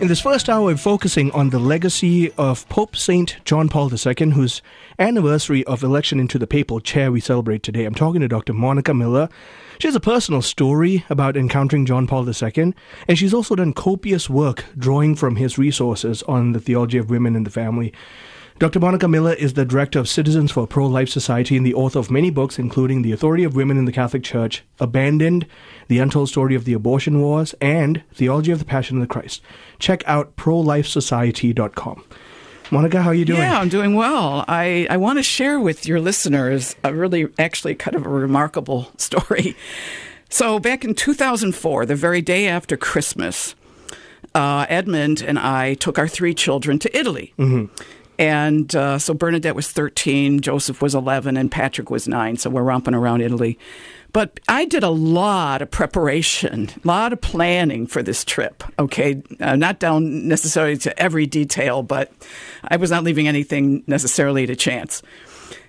In 0.00 0.08
this 0.08 0.20
first 0.20 0.48
hour, 0.48 0.64
we're 0.64 0.76
focusing 0.76 1.30
on 1.30 1.50
the 1.50 1.60
legacy 1.60 2.32
of 2.32 2.68
Pope 2.68 2.96
St. 2.96 3.36
John 3.44 3.68
Paul 3.68 3.88
II, 3.92 4.30
whose 4.30 4.60
anniversary 4.98 5.64
of 5.64 5.84
election 5.84 6.18
into 6.18 6.40
the 6.40 6.46
papal 6.46 6.80
chair 6.80 7.12
we 7.12 7.20
celebrate 7.20 7.62
today. 7.62 7.84
I'm 7.84 7.94
talking 7.94 8.20
to 8.20 8.26
Dr. 8.26 8.52
Monica 8.52 8.94
Miller. 8.94 9.28
She 9.78 9.86
has 9.86 9.94
a 9.94 10.00
personal 10.00 10.42
story 10.42 11.04
about 11.08 11.36
encountering 11.36 11.86
John 11.86 12.08
Paul 12.08 12.28
II, 12.28 12.74
and 13.06 13.18
she's 13.18 13.32
also 13.34 13.54
done 13.54 13.72
copious 13.72 14.28
work 14.28 14.64
drawing 14.76 15.14
from 15.14 15.36
his 15.36 15.56
resources 15.56 16.24
on 16.24 16.52
the 16.52 16.60
theology 16.60 16.98
of 16.98 17.08
women 17.08 17.36
in 17.36 17.44
the 17.44 17.50
family. 17.50 17.92
Dr. 18.62 18.78
Monica 18.78 19.08
Miller 19.08 19.32
is 19.32 19.54
the 19.54 19.64
director 19.64 19.98
of 19.98 20.08
Citizens 20.08 20.52
for 20.52 20.68
Pro 20.68 20.86
Life 20.86 21.08
Society 21.08 21.56
and 21.56 21.66
the 21.66 21.74
author 21.74 21.98
of 21.98 22.12
many 22.12 22.30
books, 22.30 22.60
including 22.60 23.02
The 23.02 23.10
Authority 23.10 23.42
of 23.42 23.56
Women 23.56 23.76
in 23.76 23.86
the 23.86 23.90
Catholic 23.90 24.22
Church, 24.22 24.62
Abandoned, 24.78 25.48
The 25.88 25.98
Untold 25.98 26.28
Story 26.28 26.54
of 26.54 26.64
the 26.64 26.72
Abortion 26.72 27.20
Wars, 27.20 27.56
and 27.60 28.04
Theology 28.14 28.52
of 28.52 28.60
the 28.60 28.64
Passion 28.64 28.98
of 28.98 29.00
the 29.00 29.08
Christ. 29.08 29.42
Check 29.80 30.04
out 30.06 30.36
prolifesociety.com. 30.36 32.04
Monica, 32.70 33.02
how 33.02 33.08
are 33.08 33.14
you 33.14 33.24
doing? 33.24 33.40
Yeah, 33.40 33.58
I'm 33.58 33.68
doing 33.68 33.96
well. 33.96 34.44
I, 34.46 34.86
I 34.88 34.96
want 34.96 35.18
to 35.18 35.24
share 35.24 35.58
with 35.58 35.84
your 35.84 36.00
listeners 36.00 36.76
a 36.84 36.94
really, 36.94 37.26
actually, 37.40 37.74
kind 37.74 37.96
of 37.96 38.06
a 38.06 38.10
remarkable 38.10 38.92
story. 38.96 39.56
So, 40.28 40.60
back 40.60 40.84
in 40.84 40.94
2004, 40.94 41.84
the 41.84 41.96
very 41.96 42.22
day 42.22 42.46
after 42.46 42.76
Christmas, 42.76 43.56
uh, 44.36 44.66
Edmund 44.68 45.20
and 45.20 45.36
I 45.36 45.74
took 45.74 45.98
our 45.98 46.06
three 46.06 46.32
children 46.32 46.78
to 46.78 46.96
Italy. 46.96 47.34
Mm-hmm. 47.38 47.74
And 48.22 48.72
uh, 48.76 49.00
so 49.00 49.14
Bernadette 49.14 49.56
was 49.56 49.72
13, 49.72 50.42
Joseph 50.42 50.80
was 50.80 50.94
11, 50.94 51.36
and 51.36 51.50
Patrick 51.50 51.90
was 51.90 52.06
9. 52.06 52.36
So 52.36 52.50
we're 52.50 52.62
romping 52.62 52.94
around 52.94 53.20
Italy. 53.20 53.58
But 54.12 54.38
I 54.46 54.64
did 54.64 54.84
a 54.84 54.90
lot 54.90 55.60
of 55.60 55.72
preparation, 55.72 56.70
a 56.84 56.86
lot 56.86 57.12
of 57.12 57.20
planning 57.20 57.88
for 57.88 58.00
this 58.00 58.24
trip. 58.24 58.62
Okay, 58.78 59.20
uh, 59.40 59.56
not 59.56 59.80
down 59.80 60.28
necessarily 60.28 60.76
to 60.76 61.02
every 61.02 61.26
detail, 61.26 61.82
but 61.82 62.12
I 62.62 62.76
was 62.76 62.92
not 62.92 63.02
leaving 63.02 63.26
anything 63.26 63.82
necessarily 63.88 64.46
to 64.46 64.54
chance. 64.54 65.02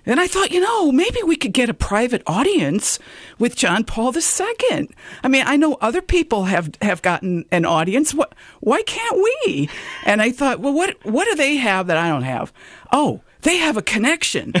And 0.06 0.20
I 0.20 0.26
thought, 0.26 0.50
you 0.50 0.60
know, 0.60 0.92
maybe 0.92 1.20
we 1.24 1.36
could 1.36 1.52
get 1.52 1.70
a 1.70 1.74
private 1.74 2.22
audience 2.26 2.98
with 3.38 3.56
John 3.56 3.84
Paul 3.84 4.14
II. 4.14 4.88
I 5.22 5.28
mean, 5.28 5.44
I 5.46 5.56
know 5.56 5.78
other 5.80 6.02
people 6.02 6.44
have, 6.44 6.70
have 6.82 7.00
gotten 7.02 7.44
an 7.50 7.64
audience. 7.64 8.12
What, 8.12 8.34
why 8.60 8.82
can't 8.82 9.16
we? 9.16 9.68
And 10.04 10.20
I 10.20 10.30
thought, 10.30 10.60
well, 10.60 10.74
what, 10.74 10.96
what 11.04 11.26
do 11.26 11.34
they 11.36 11.56
have 11.56 11.86
that 11.86 11.96
I 11.96 12.08
don't 12.08 12.22
have? 12.22 12.52
Oh, 12.92 13.22
they 13.42 13.56
have 13.56 13.76
a 13.76 13.82
connection. 13.82 14.52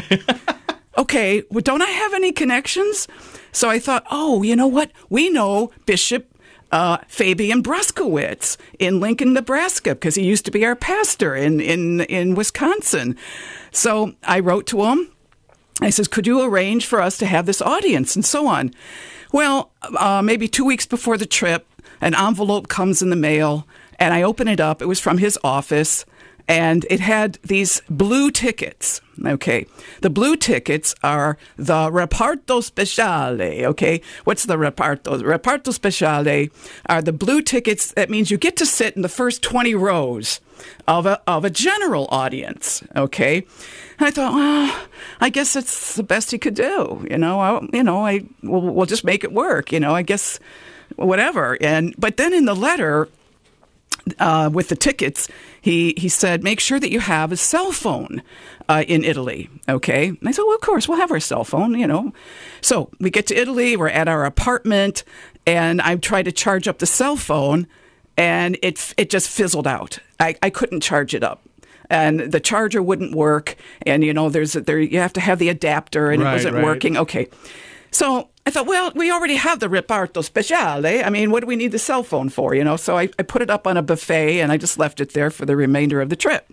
okay, 0.98 1.42
well, 1.50 1.62
don't 1.62 1.82
I 1.82 1.90
have 1.90 2.14
any 2.14 2.32
connections? 2.32 3.06
So 3.52 3.68
I 3.68 3.78
thought, 3.78 4.06
oh, 4.10 4.42
you 4.42 4.56
know 4.56 4.66
what? 4.66 4.90
We 5.10 5.28
know 5.30 5.70
Bishop 5.86 6.30
uh, 6.72 6.98
Fabian 7.06 7.62
Bruskewitz 7.62 8.56
in 8.80 8.98
Lincoln, 8.98 9.32
Nebraska, 9.32 9.94
because 9.94 10.16
he 10.16 10.24
used 10.24 10.44
to 10.46 10.50
be 10.50 10.64
our 10.64 10.74
pastor 10.74 11.36
in, 11.36 11.60
in, 11.60 12.00
in 12.00 12.34
Wisconsin. 12.34 13.16
So 13.70 14.14
I 14.24 14.40
wrote 14.40 14.66
to 14.68 14.82
him 14.82 15.13
I 15.80 15.90
says, 15.90 16.08
could 16.08 16.26
you 16.26 16.42
arrange 16.42 16.86
for 16.86 17.00
us 17.00 17.18
to 17.18 17.26
have 17.26 17.46
this 17.46 17.60
audience 17.60 18.14
and 18.14 18.24
so 18.24 18.46
on? 18.46 18.72
Well, 19.32 19.72
uh, 19.98 20.22
maybe 20.22 20.46
two 20.46 20.64
weeks 20.64 20.86
before 20.86 21.18
the 21.18 21.26
trip, 21.26 21.66
an 22.00 22.14
envelope 22.14 22.68
comes 22.68 23.02
in 23.02 23.10
the 23.10 23.16
mail, 23.16 23.66
and 23.98 24.14
I 24.14 24.22
open 24.22 24.46
it 24.46 24.60
up. 24.60 24.80
It 24.80 24.86
was 24.86 25.00
from 25.00 25.18
his 25.18 25.38
office, 25.42 26.04
and 26.46 26.86
it 26.90 27.00
had 27.00 27.38
these 27.42 27.82
blue 27.88 28.30
tickets. 28.30 29.00
Okay, 29.24 29.66
the 30.02 30.10
blue 30.10 30.36
tickets 30.36 30.94
are 31.02 31.38
the 31.56 31.90
reparto 31.90 32.60
speciale. 32.62 33.64
Okay, 33.64 34.00
what's 34.24 34.44
the 34.44 34.56
reparto? 34.56 35.22
Reparto 35.22 35.72
speciale 35.72 36.50
are 36.86 37.02
the 37.02 37.12
blue 37.12 37.42
tickets. 37.42 37.92
That 37.92 38.10
means 38.10 38.30
you 38.30 38.38
get 38.38 38.56
to 38.56 38.66
sit 38.66 38.94
in 38.94 39.02
the 39.02 39.08
first 39.08 39.42
twenty 39.42 39.74
rows 39.74 40.40
of 40.86 41.06
a 41.06 41.20
of 41.26 41.44
a 41.44 41.50
general 41.50 42.06
audience. 42.10 42.82
Okay, 42.94 43.46
and 43.98 44.08
I 44.08 44.10
thought, 44.10 44.34
well, 44.34 44.86
I 45.20 45.30
guess 45.30 45.56
it's 45.56 45.94
the 45.94 46.02
best 46.02 46.30
he 46.30 46.38
could 46.38 46.54
do. 46.54 47.06
You 47.10 47.18
know, 47.18 47.40
I, 47.40 47.66
you 47.72 47.82
know, 47.82 48.04
I 48.04 48.24
we'll, 48.42 48.60
we'll 48.60 48.86
just 48.86 49.04
make 49.04 49.24
it 49.24 49.32
work. 49.32 49.72
You 49.72 49.80
know, 49.80 49.94
I 49.94 50.02
guess 50.02 50.38
whatever. 50.96 51.56
And 51.60 51.94
but 51.98 52.16
then 52.16 52.32
in 52.32 52.44
the 52.44 52.54
letter 52.54 53.08
uh, 54.18 54.50
with 54.52 54.68
the 54.68 54.76
tickets, 54.76 55.28
he 55.60 55.94
he 55.96 56.08
said, 56.08 56.42
make 56.42 56.60
sure 56.60 56.78
that 56.78 56.90
you 56.90 57.00
have 57.00 57.32
a 57.32 57.36
cell 57.36 57.72
phone 57.72 58.22
uh, 58.68 58.84
in 58.86 59.04
Italy. 59.04 59.48
Okay, 59.68 60.08
and 60.08 60.28
I 60.28 60.32
said, 60.32 60.42
well, 60.42 60.54
of 60.54 60.60
course, 60.60 60.88
we'll 60.88 60.98
have 60.98 61.10
our 61.10 61.20
cell 61.20 61.44
phone. 61.44 61.78
You 61.78 61.86
know, 61.86 62.12
so 62.60 62.90
we 63.00 63.10
get 63.10 63.26
to 63.28 63.34
Italy. 63.34 63.76
We're 63.76 63.88
at 63.88 64.08
our 64.08 64.24
apartment, 64.24 65.04
and 65.46 65.80
I 65.80 65.96
try 65.96 66.22
to 66.22 66.32
charge 66.32 66.68
up 66.68 66.78
the 66.78 66.86
cell 66.86 67.16
phone, 67.16 67.66
and 68.16 68.58
it 68.62 68.94
it 68.96 69.10
just 69.10 69.28
fizzled 69.28 69.66
out. 69.66 69.98
I, 70.20 70.36
I 70.42 70.50
couldn't 70.50 70.80
charge 70.80 71.14
it 71.14 71.22
up 71.22 71.42
and 71.90 72.20
the 72.20 72.40
charger 72.40 72.82
wouldn't 72.82 73.14
work 73.14 73.56
and 73.84 74.02
you 74.02 74.14
know 74.14 74.30
there's 74.30 74.54
there 74.54 74.80
you 74.80 74.98
have 74.98 75.12
to 75.12 75.20
have 75.20 75.38
the 75.38 75.50
adapter 75.50 76.10
and 76.10 76.22
right, 76.22 76.30
it 76.30 76.32
wasn't 76.32 76.54
right. 76.54 76.64
working 76.64 76.96
okay 76.96 77.28
so 77.90 78.30
I 78.46 78.50
thought, 78.50 78.66
well, 78.66 78.92
we 78.94 79.10
already 79.10 79.36
have 79.36 79.60
the 79.60 79.68
reparto 79.68 80.22
speciale. 80.22 81.04
I 81.04 81.08
mean, 81.08 81.30
what 81.30 81.40
do 81.40 81.46
we 81.46 81.56
need 81.56 81.72
the 81.72 81.78
cell 81.78 82.02
phone 82.02 82.28
for? 82.28 82.54
You 82.54 82.62
know, 82.62 82.76
so 82.76 82.98
I, 82.98 83.08
I 83.18 83.22
put 83.22 83.40
it 83.40 83.48
up 83.48 83.66
on 83.66 83.76
a 83.76 83.82
buffet 83.82 84.40
and 84.40 84.52
I 84.52 84.58
just 84.58 84.78
left 84.78 85.00
it 85.00 85.14
there 85.14 85.30
for 85.30 85.46
the 85.46 85.56
remainder 85.56 86.00
of 86.02 86.10
the 86.10 86.16
trip. 86.16 86.46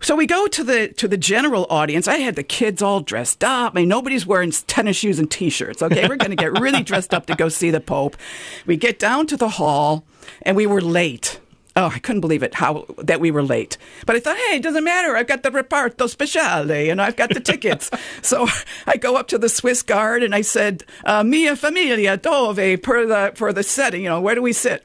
So 0.00 0.14
we 0.14 0.26
go 0.26 0.46
to 0.46 0.62
the 0.62 0.88
to 0.92 1.08
the 1.08 1.16
general 1.16 1.66
audience. 1.68 2.06
I 2.06 2.18
had 2.18 2.36
the 2.36 2.44
kids 2.44 2.82
all 2.82 3.00
dressed 3.00 3.42
up. 3.42 3.72
I 3.72 3.80
mean, 3.80 3.88
nobody's 3.88 4.24
wearing 4.24 4.52
tennis 4.52 4.96
shoes 4.96 5.18
and 5.18 5.28
t-shirts. 5.28 5.82
Okay, 5.82 6.06
we're 6.06 6.16
going 6.16 6.30
to 6.30 6.36
get 6.36 6.52
really 6.60 6.84
dressed 6.84 7.12
up 7.12 7.26
to 7.26 7.34
go 7.34 7.48
see 7.48 7.70
the 7.70 7.80
Pope. 7.80 8.16
We 8.64 8.76
get 8.76 9.00
down 9.00 9.26
to 9.28 9.36
the 9.36 9.48
hall, 9.48 10.04
and 10.42 10.56
we 10.56 10.66
were 10.66 10.80
late. 10.80 11.40
Oh, 11.78 11.92
I 11.94 12.00
couldn't 12.00 12.22
believe 12.22 12.42
it 12.42 12.56
how 12.56 12.86
that 12.98 13.20
we 13.20 13.30
were 13.30 13.42
late. 13.42 13.78
But 14.04 14.16
I 14.16 14.20
thought, 14.20 14.36
hey, 14.36 14.56
it 14.56 14.62
doesn't 14.62 14.82
matter. 14.82 15.16
I've 15.16 15.28
got 15.28 15.44
the 15.44 15.50
reparto 15.50 16.12
speciale 16.12 16.90
and 16.90 17.00
I've 17.00 17.14
got 17.14 17.28
the 17.30 17.38
tickets. 17.38 17.88
so 18.22 18.48
I 18.84 18.96
go 18.96 19.16
up 19.16 19.28
to 19.28 19.38
the 19.38 19.48
Swiss 19.48 19.82
guard 19.82 20.24
and 20.24 20.34
I 20.34 20.40
said, 20.40 20.82
uh, 21.04 21.22
"Mia 21.22 21.54
familia 21.54 22.16
dove 22.16 22.82
per 22.82 23.06
the 23.06 23.32
for 23.36 23.52
the 23.52 23.62
setting. 23.62 24.02
You 24.02 24.08
know, 24.08 24.20
where 24.20 24.34
do 24.34 24.42
we 24.42 24.52
sit?" 24.52 24.84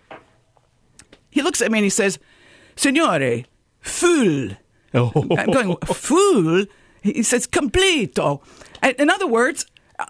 He 1.32 1.42
looks 1.42 1.64
at 1.64 1.72
me 1.72 1.80
and 1.80 1.84
he 1.84 1.90
says, 1.90 2.20
"Signore, 2.76 3.46
full." 3.82 4.50
Oh. 4.94 5.12
I'm 5.38 5.50
going 5.50 5.76
full. 5.78 6.66
He 7.02 7.24
says, 7.24 7.48
"Completo." 7.48 8.42
In 9.00 9.10
other 9.10 9.28
words, 9.28 9.66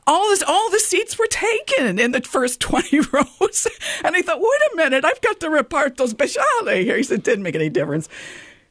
all 0.07 0.29
this, 0.29 0.43
all 0.43 0.69
the 0.69 0.79
seats 0.79 1.17
were 1.17 1.27
taken 1.27 1.99
in 1.99 2.11
the 2.11 2.21
first 2.21 2.59
20 2.59 2.99
rows. 3.11 3.67
And 4.03 4.15
I 4.15 4.21
thought, 4.21 4.39
wait 4.39 4.71
a 4.73 4.75
minute, 4.75 5.05
I've 5.05 5.21
got 5.21 5.39
the 5.39 5.47
reparto 5.47 6.07
speciale 6.07 6.83
here. 6.83 6.97
He 6.97 7.03
said, 7.03 7.23
didn't 7.23 7.43
make 7.43 7.55
any 7.55 7.69
difference. 7.69 8.09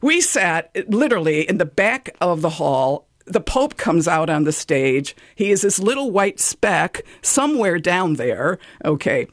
We 0.00 0.20
sat 0.20 0.70
literally 0.88 1.48
in 1.48 1.58
the 1.58 1.64
back 1.64 2.10
of 2.20 2.42
the 2.42 2.50
hall. 2.50 3.06
The 3.24 3.40
Pope 3.40 3.76
comes 3.76 4.08
out 4.08 4.28
on 4.28 4.44
the 4.44 4.52
stage. 4.52 5.14
He 5.34 5.50
is 5.50 5.62
this 5.62 5.78
little 5.78 6.10
white 6.10 6.40
speck 6.40 7.02
somewhere 7.22 7.78
down 7.78 8.14
there. 8.14 8.58
Okay. 8.84 9.26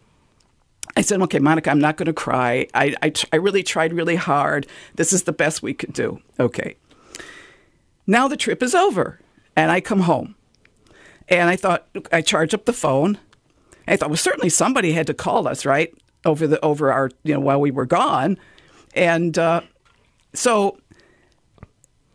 I 0.96 1.02
said, 1.02 1.22
okay, 1.24 1.40
Monica, 1.40 1.72
I'm 1.72 1.80
not 1.80 1.98
going 1.98 2.06
to 2.08 2.14
cry. 2.14 2.68
I, 2.74 2.96
I, 3.02 3.12
I 3.34 3.38
really 3.38 3.64
tried 3.64 3.94
really 3.94 4.16
hard. 4.16 4.68
This 4.96 5.12
is 5.12 5.24
the 5.24 5.34
best 5.34 5.64
we 5.64 5.74
could 5.74 5.94
do. 5.94 6.22
Okay. 6.40 6.76
Now 8.06 8.28
the 8.28 8.38
trip 8.38 8.64
is 8.64 8.74
over, 8.74 9.20
and 9.56 9.72
I 9.72 9.82
come 9.82 10.02
home. 10.02 10.36
And 11.30 11.50
I 11.50 11.56
thought, 11.56 11.88
I 12.12 12.22
charged 12.22 12.54
up 12.54 12.66
the 12.66 12.74
phone. 12.74 13.20
I 13.88 13.96
thought, 13.96 14.10
well, 14.10 14.18
certainly 14.18 14.50
somebody 14.50 14.92
had 14.92 15.08
to 15.08 15.14
call 15.14 15.48
us, 15.48 15.66
right? 15.66 15.94
Over 16.26 16.48
the 16.48 16.64
over 16.64 16.92
our, 16.92 17.12
you 17.24 17.34
know, 17.34 17.40
while 17.40 17.62
we 17.62 17.72
were 17.72 17.86
gone. 17.86 18.38
And 18.94 19.38
uh, 19.38 19.62
so 20.34 20.78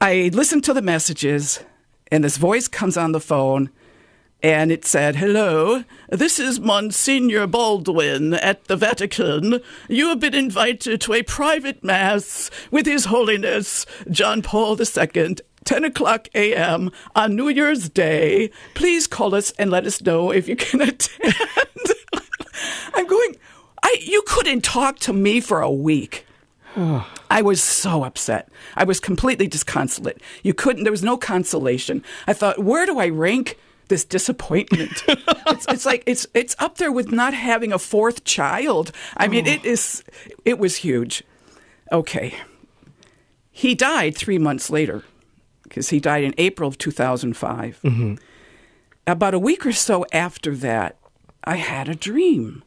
I 0.01 0.31
listened 0.33 0.65
to 0.65 0.75
the 0.75 0.83
messages, 0.83 1.61
and 2.13 2.23
this 2.23 2.37
voice 2.37 2.69
comes 2.69 2.97
on 2.97 3.13
the 3.13 3.21
phone, 3.21 3.71
and 4.43 4.71
it 4.71 4.85
said, 4.85 5.17
Hello, 5.17 5.85
this 6.11 6.39
is 6.39 6.61
Monsignor 6.61 7.47
Baldwin 7.47 8.35
at 8.35 8.65
the 8.65 8.77
Vatican. 8.77 9.61
You 9.89 10.09
have 10.09 10.21
been 10.21 10.35
invited 10.35 11.01
to 11.01 11.15
a 11.15 11.23
private 11.23 11.83
mass 11.83 12.51
with 12.71 12.85
His 12.85 13.07
Holiness 13.07 13.87
John 14.11 14.43
Paul 14.43 14.79
II 14.79 15.37
10 15.65 15.85
o'clock 15.85 16.29
a.m. 16.35 16.91
on 17.15 17.37
New 17.37 17.49
Year's 17.49 17.89
Day. 17.89 18.51
Please 18.75 19.07
call 19.07 19.35
us 19.35 19.51
and 19.53 19.71
let 19.71 19.87
us 19.87 20.01
know 20.03 20.31
if 20.31 20.49
you 20.49 20.57
can 20.57 20.81
attend. 20.89 21.35
I'm 22.95 23.07
going, 23.07 23.37
I, 23.83 23.97
you 24.01 24.23
couldn't 24.27 24.63
talk 24.63 24.99
to 25.01 25.13
me 25.13 25.41
for 25.41 25.61
a 25.61 25.71
week. 25.71 26.27
I 26.77 27.43
was 27.43 27.63
so 27.63 28.05
upset. 28.05 28.49
I 28.77 28.85
was 28.85 29.01
completely 29.01 29.47
disconsolate. 29.47 30.21
You 30.43 30.55
couldn't, 30.55 30.85
there 30.85 30.93
was 30.93 31.03
no 31.03 31.17
consolation. 31.17 32.05
I 32.27 32.33
thought, 32.33 32.59
where 32.59 32.87
do 32.87 32.99
I 32.99 33.09
rank 33.09 33.59
this 33.89 34.05
disappointment? 34.05 35.03
it's, 35.09 35.67
it's, 35.69 35.87
like, 35.87 36.03
it's, 36.07 36.27
it's 36.35 36.57
up 36.59 36.79
there 36.79 36.93
with 36.93 37.11
not 37.13 37.35
having 37.35 37.73
a 37.73 37.79
fourth 37.79 38.25
child. 38.25 38.93
I 39.17 39.29
mean, 39.29 39.49
oh. 39.49 39.53
it 39.53 39.65
is, 39.65 40.05
it 40.45 40.59
was 40.59 40.77
huge. 40.77 41.23
Okay. 41.91 42.35
He 43.51 43.75
died 43.75 44.17
three 44.17 44.39
months 44.39 44.71
later 44.71 45.05
because 45.75 45.89
he 45.89 45.99
died 45.99 46.23
in 46.23 46.37
April 46.39 46.69
of 46.69 46.79
2005. 46.79 47.81
Mm-hmm. 47.83 48.15
About 49.09 49.35
a 49.35 49.41
week 49.41 49.67
or 49.67 49.73
so 49.73 50.07
after 50.13 50.55
that, 50.55 50.97
I 51.43 51.57
had 51.57 51.89
a 51.89 51.97
dream. 51.97 52.63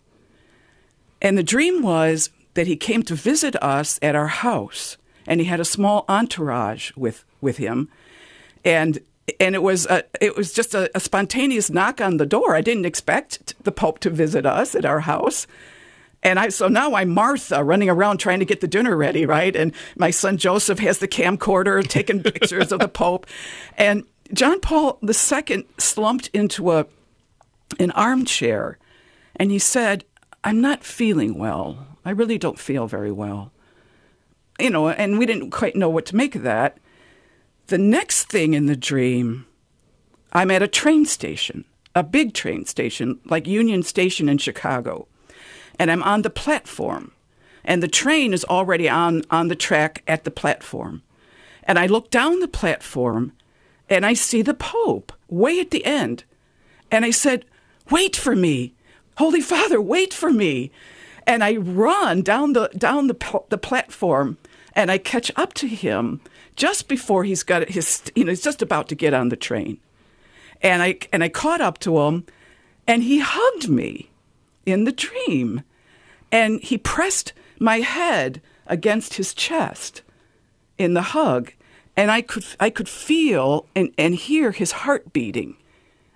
And 1.21 1.37
the 1.37 1.43
dream 1.43 1.81
was 1.81 2.31
that 2.55 2.67
he 2.67 2.75
came 2.75 3.03
to 3.03 3.15
visit 3.15 3.55
us 3.63 3.97
at 4.01 4.13
our 4.13 4.27
house, 4.27 4.97
and 5.25 5.39
he 5.39 5.45
had 5.45 5.61
a 5.61 5.65
small 5.65 6.03
entourage 6.09 6.91
with 6.97 7.23
with 7.39 7.57
him, 7.57 7.87
and 8.65 8.99
and 9.39 9.55
it 9.55 9.63
was 9.63 9.85
a, 9.85 10.03
it 10.19 10.35
was 10.35 10.51
just 10.51 10.75
a, 10.75 10.91
a 10.93 10.99
spontaneous 10.99 11.69
knock 11.69 12.01
on 12.01 12.17
the 12.17 12.25
door. 12.25 12.55
I 12.55 12.61
didn't 12.61 12.85
expect 12.85 13.55
the 13.63 13.71
Pope 13.71 13.99
to 13.99 14.09
visit 14.09 14.45
us 14.45 14.75
at 14.75 14.85
our 14.85 15.01
house. 15.01 15.47
And 16.23 16.39
I 16.39 16.49
so 16.49 16.67
now 16.67 16.95
I'm 16.95 17.09
Martha 17.09 17.63
running 17.63 17.89
around 17.89 18.17
trying 18.17 18.39
to 18.39 18.45
get 18.45 18.61
the 18.61 18.67
dinner 18.67 18.95
ready, 18.95 19.25
right? 19.25 19.55
And 19.55 19.73
my 19.95 20.09
son 20.09 20.37
Joseph 20.37 20.79
has 20.79 20.99
the 20.99 21.07
camcorder 21.07 21.87
taking 21.87 22.23
pictures 22.23 22.71
of 22.71 22.79
the 22.79 22.87
Pope. 22.87 23.27
And 23.77 24.03
John 24.33 24.59
Paul 24.59 24.99
II 25.03 25.67
slumped 25.77 26.29
into 26.33 26.71
a 26.71 26.87
an 27.79 27.91
armchair 27.91 28.77
and 29.35 29.51
he 29.51 29.59
said, 29.59 30.05
I'm 30.43 30.61
not 30.61 30.83
feeling 30.83 31.37
well. 31.37 31.87
I 32.05 32.11
really 32.11 32.37
don't 32.37 32.59
feel 32.59 32.87
very 32.87 33.11
well. 33.11 33.51
You 34.59 34.69
know, 34.69 34.89
and 34.89 35.19
we 35.19 35.25
didn't 35.25 35.51
quite 35.51 35.75
know 35.75 35.89
what 35.89 36.05
to 36.07 36.15
make 36.15 36.35
of 36.35 36.43
that. 36.43 36.77
The 37.67 37.77
next 37.77 38.25
thing 38.25 38.53
in 38.53 38.65
the 38.65 38.77
dream, 38.77 39.45
I'm 40.31 40.49
at 40.49 40.63
a 40.63 40.67
train 40.67 41.05
station, 41.05 41.65
a 41.93 42.03
big 42.03 42.33
train 42.33 42.65
station, 42.65 43.19
like 43.25 43.45
Union 43.45 43.83
Station 43.83 44.29
in 44.29 44.37
Chicago, 44.37 45.07
and 45.79 45.91
I'm 45.91 46.03
on 46.03 46.21
the 46.21 46.29
platform. 46.29 47.11
And 47.63 47.83
the 47.83 47.87
train 47.87 48.33
is 48.33 48.45
already 48.45 48.87
on, 48.87 49.23
on 49.29 49.49
the 49.49 49.55
track 49.55 50.03
at 50.07 50.23
the 50.23 50.31
platform. 50.31 51.03
And 51.63 51.77
I 51.77 51.85
look 51.85 52.09
down 52.09 52.39
the 52.39 52.47
platform 52.47 53.33
and 53.89 54.05
I 54.05 54.13
see 54.13 54.41
the 54.41 54.53
Pope 54.53 55.11
way 55.27 55.59
at 55.59 55.71
the 55.71 55.85
end. 55.85 56.23
And 56.89 57.03
I 57.03 57.11
said, 57.11 57.45
Wait 57.89 58.15
for 58.15 58.35
me. 58.35 58.73
Holy 59.17 59.41
Father, 59.41 59.81
wait 59.81 60.13
for 60.13 60.31
me. 60.31 60.71
And 61.25 61.43
I 61.43 61.55
run 61.55 62.21
down 62.21 62.53
the 62.53 62.69
down 62.77 63.07
the 63.07 63.41
the 63.49 63.57
platform 63.57 64.37
and 64.73 64.91
I 64.91 64.97
catch 64.97 65.31
up 65.35 65.53
to 65.55 65.67
him 65.67 66.21
just 66.55 66.87
before 66.87 67.23
he's 67.23 67.43
got 67.43 67.69
his 67.69 68.01
you 68.15 68.23
know 68.23 68.31
he's 68.31 68.43
just 68.43 68.61
about 68.61 68.87
to 68.89 68.95
get 68.95 69.13
on 69.13 69.29
the 69.29 69.35
train. 69.35 69.79
And 70.61 70.81
I 70.81 70.99
and 71.11 71.23
I 71.23 71.29
caught 71.29 71.61
up 71.61 71.79
to 71.79 71.99
him 71.99 72.25
and 72.87 73.03
he 73.03 73.19
hugged 73.19 73.69
me 73.69 74.09
in 74.67 74.83
the 74.83 74.91
dream. 74.91 75.63
And 76.31 76.61
he 76.61 76.77
pressed 76.77 77.33
my 77.59 77.79
head 77.79 78.41
against 78.67 79.15
his 79.15 79.33
chest 79.33 80.01
in 80.77 80.93
the 80.93 81.01
hug 81.01 81.53
and 81.97 82.11
I 82.11 82.21
could 82.21 82.45
I 82.59 82.69
could 82.69 82.87
feel 82.87 83.65
and, 83.75 83.91
and 83.97 84.13
hear 84.13 84.51
his 84.51 84.71
heart 84.71 85.11
beating 85.11 85.57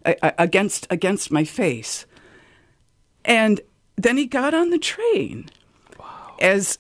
against 0.06 0.88
against 0.90 1.32
my 1.32 1.44
face. 1.44 2.06
And 3.26 3.60
then 3.96 4.18
he 4.18 4.28
got 4.28 4.54
on 4.54 4.70
the 4.70 4.78
train 4.78 5.50
wow. 6.00 6.36
as 6.40 6.78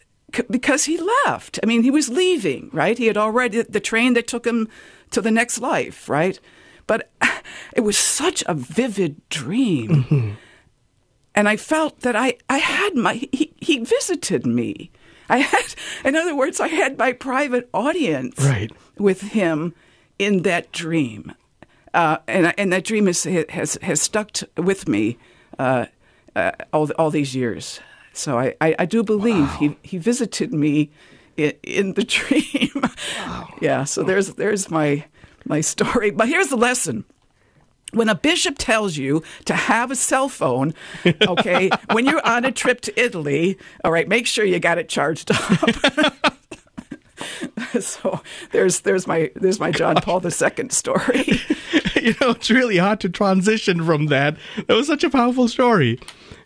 because 0.49 0.85
he 0.85 0.97
left. 1.25 1.59
I 1.61 1.65
mean, 1.65 1.83
he 1.83 1.91
was 1.91 2.07
leaving, 2.07 2.69
right? 2.71 2.97
He 2.97 3.07
had 3.07 3.17
already 3.17 3.63
the 3.63 3.79
train 3.79 4.13
that 4.13 4.27
took 4.27 4.45
him 4.45 4.69
to 5.09 5.19
the 5.19 5.31
next 5.31 5.59
life, 5.59 6.07
right? 6.07 6.39
But 6.87 7.09
it 7.73 7.81
was 7.81 7.97
such 7.97 8.43
a 8.45 8.53
vivid 8.53 9.27
dream. 9.29 9.89
Mm-hmm. 9.89 10.31
And 11.33 11.47
I 11.47 11.57
felt 11.57 12.01
that 12.01 12.15
I, 12.15 12.37
I 12.49 12.57
had 12.57 12.95
my, 12.95 13.27
he, 13.31 13.53
he 13.57 13.79
visited 13.79 14.45
me. 14.45 14.91
I 15.29 15.37
had, 15.37 15.75
in 16.03 16.15
other 16.15 16.35
words, 16.35 16.59
I 16.59 16.67
had 16.67 16.97
my 16.97 17.13
private 17.13 17.69
audience 17.73 18.43
right. 18.43 18.71
with 18.97 19.21
him 19.21 19.73
in 20.19 20.41
that 20.43 20.71
dream. 20.71 21.33
Uh, 21.93 22.17
and, 22.27 22.53
and 22.57 22.73
that 22.73 22.83
dream 22.83 23.05
has, 23.05 23.23
has, 23.23 23.77
has 23.81 24.01
stuck 24.01 24.31
with 24.57 24.87
me 24.87 25.17
uh, 25.57 25.85
uh, 26.35 26.51
all, 26.73 26.89
all 26.97 27.09
these 27.09 27.35
years. 27.35 27.79
So 28.13 28.37
I, 28.37 28.55
I, 28.59 28.75
I 28.79 28.85
do 28.85 29.03
believe 29.03 29.47
wow. 29.47 29.57
he, 29.57 29.77
he 29.83 29.97
visited 29.97 30.53
me 30.53 30.91
in, 31.37 31.53
in 31.63 31.93
the 31.93 32.03
dream. 32.05 32.71
Wow. 33.17 33.53
yeah, 33.61 33.83
so 33.85 34.03
there's, 34.03 34.33
there's 34.33 34.69
my, 34.69 35.05
my 35.45 35.61
story. 35.61 36.11
But 36.11 36.27
here's 36.27 36.47
the 36.47 36.57
lesson 36.57 37.05
when 37.91 38.09
a 38.09 38.15
bishop 38.15 38.57
tells 38.57 38.97
you 38.97 39.23
to 39.45 39.53
have 39.53 39.91
a 39.91 39.95
cell 39.95 40.29
phone, 40.29 40.73
okay, 41.05 41.69
when 41.91 42.05
you're 42.05 42.25
on 42.25 42.45
a 42.45 42.51
trip 42.51 42.81
to 42.81 42.99
Italy, 42.99 43.57
all 43.83 43.91
right, 43.91 44.07
make 44.07 44.27
sure 44.27 44.45
you 44.45 44.59
got 44.59 44.77
it 44.77 44.89
charged 44.89 45.31
up. 45.31 46.33
so 47.79 48.21
there's 48.51 48.81
there's 48.81 49.07
my 49.07 49.31
there's 49.35 49.59
my 49.59 49.71
John 49.71 49.95
Paul 49.95 50.21
II 50.23 50.69
story. 50.69 51.23
you 51.95 52.15
know, 52.19 52.31
it's 52.31 52.49
really 52.49 52.77
hard 52.77 52.99
to 53.01 53.09
transition 53.09 53.83
from 53.85 54.07
that. 54.07 54.37
That 54.67 54.75
was 54.75 54.87
such 54.87 55.03
a 55.03 55.09
powerful 55.09 55.47
story. 55.47 55.99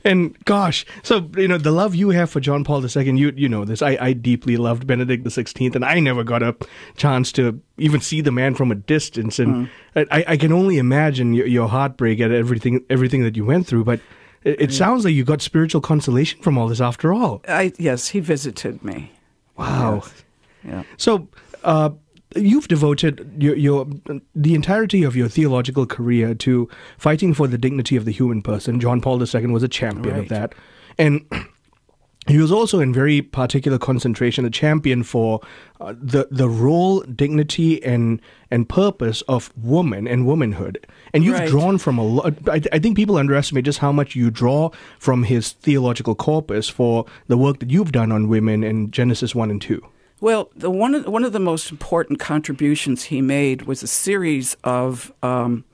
And 0.06 0.38
gosh, 0.46 0.86
so 1.02 1.28
you 1.36 1.48
know 1.48 1.58
the 1.58 1.72
love 1.72 1.96
you 1.96 2.12
have 2.12 2.30
for 2.30 2.40
John 2.40 2.64
Paul 2.64 2.86
II, 2.86 3.18
you 3.18 3.34
you 3.36 3.50
know 3.50 3.66
this. 3.66 3.82
I, 3.82 3.98
I 4.00 4.14
deeply 4.14 4.56
loved 4.56 4.86
Benedict 4.86 5.26
XVI, 5.26 5.74
and 5.74 5.84
I 5.84 6.00
never 6.00 6.24
got 6.24 6.44
a 6.44 6.56
chance 6.96 7.32
to 7.34 7.60
even 7.80 8.02
see 8.02 8.22
the 8.22 8.32
man 8.32 8.54
from 8.54 8.72
a 8.72 8.76
distance. 8.76 9.40
And 9.40 9.68
mm. 9.96 10.08
I, 10.12 10.24
I 10.28 10.38
can 10.38 10.54
only 10.54 10.78
imagine 10.78 11.34
your, 11.34 11.48
your, 11.48 11.68
heartbreak 11.68 12.20
at 12.20 12.32
everything 12.32 12.86
everything 12.88 13.24
that 13.24 13.36
you 13.36 13.46
went 13.46 13.66
through. 13.66 13.84
But 13.84 14.00
it, 14.44 14.62
it 14.62 14.74
sounds 14.74 15.06
like 15.06 15.16
you 15.16 15.26
got 15.26 15.42
spiritual 15.42 15.82
consolation 15.82 16.40
from 16.40 16.56
all 16.56 16.68
this 16.68 16.82
after 16.82 17.12
all. 17.12 17.42
I, 17.48 17.74
yes, 17.80 18.10
he 18.10 18.20
visited 18.20 18.84
me. 18.84 19.12
Wow. 19.58 20.04
Yes. 20.04 20.24
Yeah. 20.64 20.84
So. 20.98 21.28
Uh, 21.64 21.90
you've 22.36 22.68
devoted 22.68 23.32
your, 23.38 23.56
your 23.56 23.88
the 24.36 24.56
entirety 24.56 25.04
of 25.04 25.16
your 25.16 25.28
theological 25.28 25.86
career 25.86 26.36
to 26.36 26.70
fighting 26.98 27.34
for 27.34 27.48
the 27.48 27.58
dignity 27.58 27.96
of 27.96 28.06
the 28.06 28.12
human 28.12 28.42
person. 28.42 28.80
John 28.80 29.02
Paul 29.02 29.22
II 29.22 29.48
was 29.48 29.64
a 29.64 29.68
champion 29.68 30.16
right. 30.16 30.24
of 30.24 30.30
that, 30.30 30.54
and 30.98 31.26
he 32.28 32.38
was 32.38 32.52
also 32.52 32.80
in 32.80 32.94
very 32.94 33.22
particular 33.22 33.78
concentration 33.78 34.46
a 34.46 34.50
champion 34.50 35.04
for 35.04 35.40
uh, 35.80 35.94
the 35.98 36.28
the 36.32 36.50
role, 36.50 37.02
dignity, 37.02 37.84
and 37.84 38.22
and 38.52 38.68
purpose 38.68 39.22
of 39.24 39.52
woman 39.58 40.08
and 40.08 40.26
womanhood. 40.26 40.86
And 41.14 41.24
you've 41.24 41.40
right. 41.40 41.50
drawn 41.50 41.78
from 41.78 41.98
a 41.98 42.04
lot. 42.04 42.34
I, 42.50 42.62
I, 42.72 42.80
think 42.80 42.96
people 42.96 43.18
underestimate 43.18 43.66
just 43.66 43.80
how 43.80 43.92
much 43.92 44.16
you 44.16 44.30
draw 44.30 44.70
from 45.00 45.24
his 45.24 45.54
theological 45.54 46.16
corpus 46.16 46.70
for 46.70 47.06
the 47.28 47.38
work 47.38 47.60
that 47.60 47.70
you've 47.70 47.92
done 47.92 48.12
on 48.12 48.28
women 48.28 48.64
in 48.64 48.92
Genesis 48.92 49.34
one 49.34 49.50
and 49.50 49.62
two. 49.62 49.86
Well, 50.22 50.50
the 50.56 50.72
one 50.72 50.96
of, 50.96 51.08
one 51.08 51.24
of 51.24 51.34
the 51.34 51.40
most 51.40 51.72
important 51.72 52.20
contributions 52.20 53.06
he 53.06 53.22
made 53.22 53.64
was 53.64 53.84
a 53.84 53.88
series 53.88 54.56
of 54.64 55.12
um, 55.22 55.66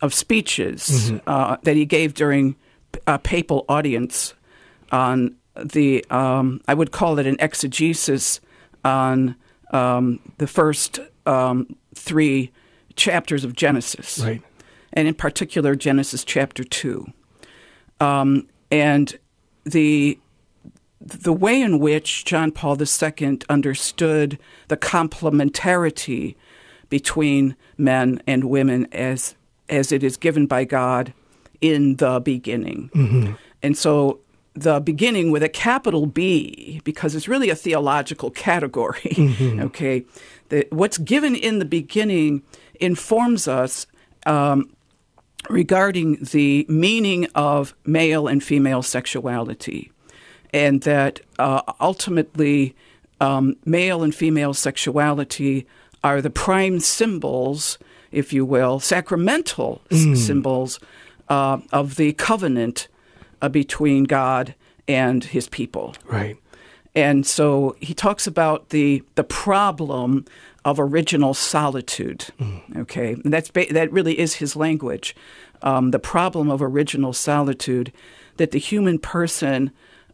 of 0.00 0.14
speeches 0.14 1.10
mm-hmm. 1.10 1.18
uh, 1.26 1.56
that 1.62 1.76
he 1.76 1.84
gave 1.84 2.14
during 2.14 2.56
a 3.06 3.18
papal 3.18 3.64
audience 3.68 4.34
on 4.92 5.36
the 5.56 6.04
um, 6.10 6.60
I 6.68 6.74
would 6.74 6.92
call 6.92 7.18
it 7.18 7.26
an 7.26 7.36
exegesis 7.40 8.40
on 8.84 9.36
um, 9.72 10.20
the 10.38 10.46
first 10.46 11.00
um, 11.26 11.76
three 11.94 12.52
chapters 12.96 13.44
of 13.44 13.54
Genesis, 13.54 14.20
right. 14.20 14.42
and 14.92 15.08
in 15.08 15.14
particular 15.14 15.74
Genesis 15.74 16.24
chapter 16.24 16.64
two, 16.64 17.06
um, 17.98 18.46
and 18.70 19.18
the 19.64 20.18
the 21.00 21.32
way 21.32 21.60
in 21.60 21.78
which 21.78 22.24
John 22.24 22.52
Paul 22.52 22.76
II 22.80 23.38
understood 23.48 24.38
the 24.68 24.76
complementarity 24.76 26.36
between 26.88 27.56
men 27.78 28.20
and 28.26 28.44
women 28.44 28.86
as 28.92 29.34
as 29.68 29.92
it 29.92 30.02
is 30.02 30.16
given 30.16 30.46
by 30.46 30.64
God 30.64 31.14
in 31.60 31.96
the 31.96 32.20
beginning. 32.20 32.90
Mm-hmm. 32.92 33.32
And 33.62 33.78
so 33.78 34.18
the 34.54 34.80
beginning 34.80 35.30
with 35.30 35.44
a 35.44 35.48
capital 35.48 36.06
B, 36.06 36.80
because 36.82 37.14
it's 37.14 37.28
really 37.28 37.50
a 37.50 37.54
theological 37.54 38.30
category, 38.30 38.98
mm-hmm. 39.12 39.60
okay? 39.60 40.04
The, 40.48 40.66
what's 40.70 40.98
given 40.98 41.36
in 41.36 41.60
the 41.60 41.64
beginning 41.64 42.42
informs 42.80 43.46
us 43.46 43.86
um, 44.26 44.74
regarding 45.48 46.24
the 46.32 46.66
meaning 46.68 47.26
of 47.36 47.74
male 47.86 48.26
and 48.26 48.42
female 48.42 48.82
sexuality 48.82 49.92
and 50.52 50.82
that 50.82 51.20
uh, 51.38 51.62
ultimately 51.80 52.74
um, 53.20 53.56
male 53.64 54.02
and 54.02 54.14
female 54.14 54.54
sexuality 54.54 55.66
are 56.02 56.20
the 56.22 56.30
prime 56.30 56.80
symbols, 56.80 57.78
if 58.10 58.32
you 58.32 58.44
will, 58.44 58.80
sacramental 58.80 59.80
mm. 59.90 60.12
s- 60.14 60.20
symbols 60.20 60.80
uh, 61.28 61.58
of 61.72 61.96
the 61.96 62.12
covenant 62.14 62.88
uh, 63.42 63.48
between 63.48 64.04
God 64.04 64.54
and 64.88 65.24
his 65.24 65.48
people. 65.48 65.94
Right. 66.06 66.36
And 66.94 67.24
so 67.24 67.76
he 67.80 67.94
talks 67.94 68.26
about 68.26 68.70
the 68.70 69.02
the 69.14 69.24
problem 69.24 70.24
of 70.64 70.80
original 70.80 71.34
solitude. 71.34 72.26
Mm. 72.40 72.76
Okay, 72.78 73.12
and 73.12 73.32
that's 73.32 73.50
ba- 73.50 73.72
that 73.72 73.92
really 73.92 74.18
is 74.18 74.34
his 74.34 74.56
language. 74.56 75.14
Um, 75.62 75.90
the 75.92 75.98
problem 75.98 76.50
of 76.50 76.60
original 76.62 77.12
solitude, 77.12 77.92
that 78.38 78.50
the 78.50 78.58
human 78.58 78.98
person 78.98 79.70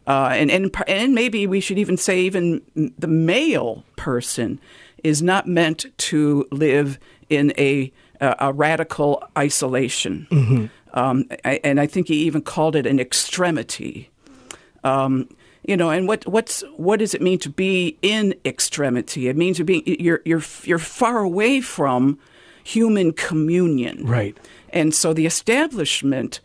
uh, 0.06 0.30
and, 0.32 0.50
and 0.50 0.74
and 0.86 1.14
maybe 1.14 1.46
we 1.46 1.60
should 1.60 1.78
even 1.78 1.96
say 1.96 2.20
even 2.20 2.62
the 2.98 3.08
male 3.08 3.84
person 3.96 4.60
is 5.02 5.22
not 5.22 5.46
meant 5.46 5.86
to 5.98 6.46
live 6.50 6.98
in 7.28 7.52
a 7.58 7.92
a 8.20 8.52
radical 8.52 9.22
isolation. 9.36 10.26
Mm-hmm. 10.30 10.66
Um, 10.98 11.28
and 11.44 11.78
I 11.78 11.86
think 11.86 12.08
he 12.08 12.14
even 12.24 12.40
called 12.40 12.74
it 12.74 12.86
an 12.86 12.98
extremity. 12.98 14.10
Um, 14.84 15.28
you 15.66 15.76
know, 15.76 15.90
and 15.90 16.06
what 16.06 16.26
what's 16.26 16.62
what 16.76 17.00
does 17.00 17.14
it 17.14 17.20
mean 17.20 17.38
to 17.40 17.50
be 17.50 17.98
in 18.00 18.34
extremity? 18.44 19.28
It 19.28 19.36
means 19.36 19.58
you're 19.58 19.66
being 19.66 19.82
you're 19.84 20.22
you're 20.24 20.42
you're 20.62 20.78
far 20.78 21.18
away 21.18 21.60
from 21.60 22.18
human 22.62 23.12
communion, 23.12 24.06
right? 24.06 24.36
And 24.70 24.94
so 24.94 25.12
the 25.12 25.26
establishment 25.26 26.40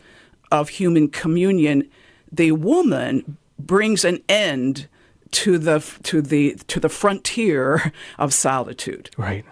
of 0.50 0.70
human 0.70 1.08
communion, 1.08 1.88
the 2.30 2.52
woman 2.52 3.36
brings 3.66 4.04
an 4.04 4.22
end 4.28 4.88
to 5.32 5.58
the 5.58 5.80
to 6.04 6.20
the 6.22 6.56
to 6.68 6.78
the 6.78 6.88
frontier 6.88 7.92
of 8.18 8.32
solitude, 8.32 9.10
right? 9.16 9.44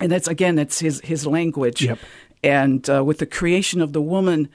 And 0.00 0.10
that's 0.10 0.28
again, 0.28 0.56
that's 0.56 0.80
his 0.80 1.00
his 1.00 1.26
language. 1.26 1.82
Yep. 1.82 1.98
And 2.42 2.90
uh, 2.90 3.04
with 3.04 3.18
the 3.18 3.26
creation 3.26 3.80
of 3.80 3.92
the 3.92 4.02
woman, 4.02 4.48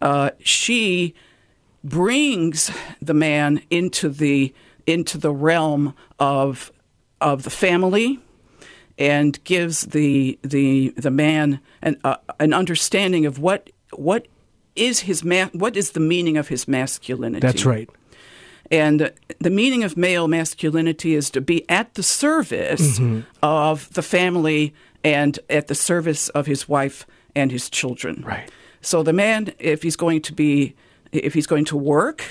uh, 0.00 0.30
she 0.38 1.14
brings 1.82 2.70
the 3.02 3.14
man 3.14 3.62
into 3.70 4.08
the 4.08 4.54
into 4.86 5.18
the 5.18 5.32
realm 5.32 5.94
of 6.18 6.72
of 7.20 7.42
the 7.42 7.50
family 7.50 8.18
and 8.98 9.42
gives 9.44 9.82
the 9.82 10.38
the 10.42 10.90
the 10.96 11.10
man 11.10 11.60
an 11.82 11.98
uh, 12.04 12.16
an 12.40 12.54
understanding 12.54 13.26
of 13.26 13.38
what 13.38 13.70
what 13.92 14.26
is 14.74 15.00
his 15.00 15.22
ma- 15.22 15.50
what 15.52 15.76
is 15.76 15.92
the 15.92 16.00
meaning 16.00 16.36
of 16.36 16.48
his 16.48 16.66
masculinity. 16.66 17.40
That's 17.40 17.64
right. 17.64 17.88
And 18.70 19.12
the 19.40 19.50
meaning 19.50 19.84
of 19.84 19.96
male 19.96 20.26
masculinity 20.28 21.14
is 21.14 21.30
to 21.30 21.40
be 21.40 21.68
at 21.68 21.94
the 21.94 22.02
service 22.02 22.98
Mm-hmm. 22.98 23.20
of 23.42 23.92
the 23.94 24.02
family 24.02 24.72
and 25.02 25.38
at 25.50 25.66
the 25.68 25.74
service 25.74 26.28
of 26.30 26.46
his 26.46 26.68
wife 26.68 27.06
and 27.36 27.50
his 27.52 27.68
children. 27.68 28.22
Right. 28.26 28.50
So 28.80 29.02
the 29.02 29.12
man, 29.12 29.52
if 29.58 29.82
he's 29.82 29.96
going 29.96 30.22
to 30.22 30.32
be, 30.32 30.74
if 31.12 31.34
he's 31.34 31.46
going 31.46 31.64
to 31.66 31.76
work, 31.76 32.24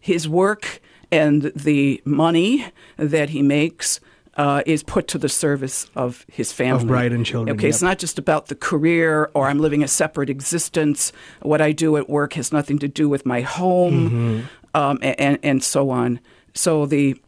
his 0.00 0.28
work 0.28 0.80
and 1.10 1.52
the 1.56 2.00
money 2.04 2.64
that 2.96 3.30
he 3.30 3.42
makes 3.42 4.00
uh, 4.36 4.62
is 4.66 4.84
put 4.84 5.08
to 5.08 5.18
the 5.18 5.28
service 5.28 5.90
of 5.96 6.24
his 6.30 6.52
family. 6.52 6.82
Of 6.82 6.86
bride 6.88 7.12
and 7.12 7.26
children, 7.26 7.56
Okay, 7.56 7.68
it's 7.68 7.82
not 7.82 7.98
just 7.98 8.18
about 8.20 8.46
the 8.46 8.54
career 8.54 9.30
or 9.34 9.48
I'm 9.48 9.58
living 9.58 9.82
a 9.82 9.88
separate 9.88 10.30
existence. 10.30 11.12
What 11.42 11.60
I 11.60 11.72
do 11.72 11.96
at 11.96 12.08
work 12.08 12.34
has 12.34 12.52
nothing 12.52 12.78
to 12.78 12.86
do 12.88 13.08
with 13.08 13.26
my 13.26 13.40
home, 13.40 14.10
Mm-hmm. 14.10 14.46
Um, 14.78 14.98
and, 15.02 15.38
and 15.42 15.62
so 15.62 15.90
on. 15.90 16.20
So 16.54 16.86
the 16.86 17.20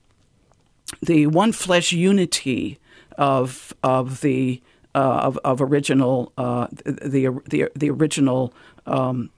the 1.02 1.26
one 1.26 1.52
flesh 1.52 1.92
unity 1.92 2.78
of 3.18 3.74
of 3.82 4.20
the 4.20 4.62
uh, 4.94 5.20
of, 5.22 5.38
of 5.38 5.60
original 5.60 6.32
uh, 6.38 6.68
the, 6.84 7.40
the 7.48 7.68
the 7.74 7.90
original 7.90 8.54
um, 8.86 9.30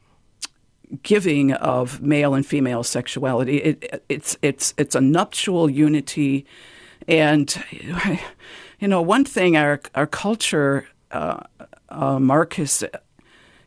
giving 1.02 1.52
of 1.52 2.02
male 2.02 2.34
and 2.34 2.44
female 2.44 2.82
sexuality. 2.82 3.56
It, 3.58 4.04
it's 4.08 4.36
it's 4.42 4.74
it's 4.76 4.94
a 4.94 5.00
nuptial 5.00 5.70
unity, 5.70 6.44
and 7.08 7.62
you 8.78 8.88
know 8.88 9.00
one 9.00 9.24
thing 9.24 9.56
our 9.56 9.80
our 9.94 10.06
culture, 10.06 10.86
uh, 11.10 11.40
uh, 11.88 12.18
Marcus, 12.18 12.84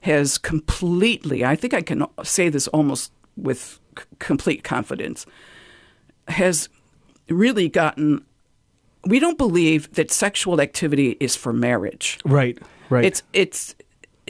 has 0.01 0.37
completely. 0.37 1.43
I 1.43 1.55
think 1.55 1.73
I 1.73 1.81
can 1.81 2.05
say 2.23 2.49
this 2.49 2.67
almost 2.67 3.11
with 3.35 3.79
c- 3.97 4.05
complete 4.19 4.63
confidence. 4.63 5.25
Has 6.27 6.69
really 7.29 7.69
gotten. 7.69 8.25
We 9.05 9.19
don't 9.19 9.37
believe 9.37 9.93
that 9.93 10.09
sexual 10.09 10.59
activity 10.59 11.15
is 11.19 11.35
for 11.35 11.53
marriage. 11.53 12.17
Right, 12.25 12.57
right. 12.89 13.05
It's 13.05 13.21
it's 13.33 13.75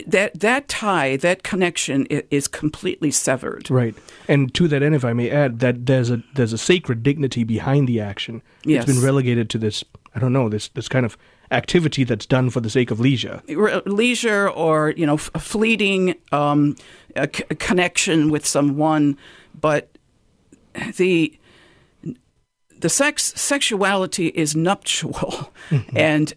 that 0.06 0.38
that 0.40 0.68
tie, 0.68 1.16
that 1.16 1.42
connection 1.42 2.04
is 2.06 2.46
completely 2.46 3.10
severed. 3.10 3.70
Right, 3.70 3.94
and 4.28 4.52
to 4.54 4.68
that 4.68 4.82
end, 4.82 4.94
if 4.94 5.04
I 5.04 5.14
may 5.14 5.30
add, 5.30 5.60
that 5.60 5.86
there's 5.86 6.10
a 6.10 6.22
there's 6.34 6.52
a 6.52 6.58
sacred 6.58 7.02
dignity 7.02 7.44
behind 7.44 7.88
the 7.88 8.00
action. 8.00 8.42
Yes. 8.64 8.84
It's 8.84 8.92
been 8.92 9.04
relegated 9.04 9.48
to 9.50 9.58
this. 9.58 9.82
I 10.14 10.18
don't 10.18 10.32
know 10.34 10.48
this 10.50 10.68
this 10.68 10.88
kind 10.88 11.06
of 11.06 11.16
activity 11.50 12.04
that's 12.04 12.26
done 12.26 12.50
for 12.50 12.60
the 12.60 12.68
sake 12.68 12.90
of 12.90 13.00
leisure. 13.00 13.40
Re- 13.48 13.80
leisure 13.86 14.50
or 14.50 14.90
you 14.96 15.06
know 15.06 15.16
fleeting 15.16 16.16
um, 16.32 16.76
a 17.14 17.28
c- 17.34 17.44
a 17.48 17.54
connection 17.54 18.30
with 18.30 18.44
someone, 18.44 19.16
but 19.60 19.96
the 20.96 21.38
the 22.78 22.88
sex 22.88 23.32
sexuality 23.36 24.28
is 24.28 24.54
nuptial, 24.54 25.52
and 25.96 26.34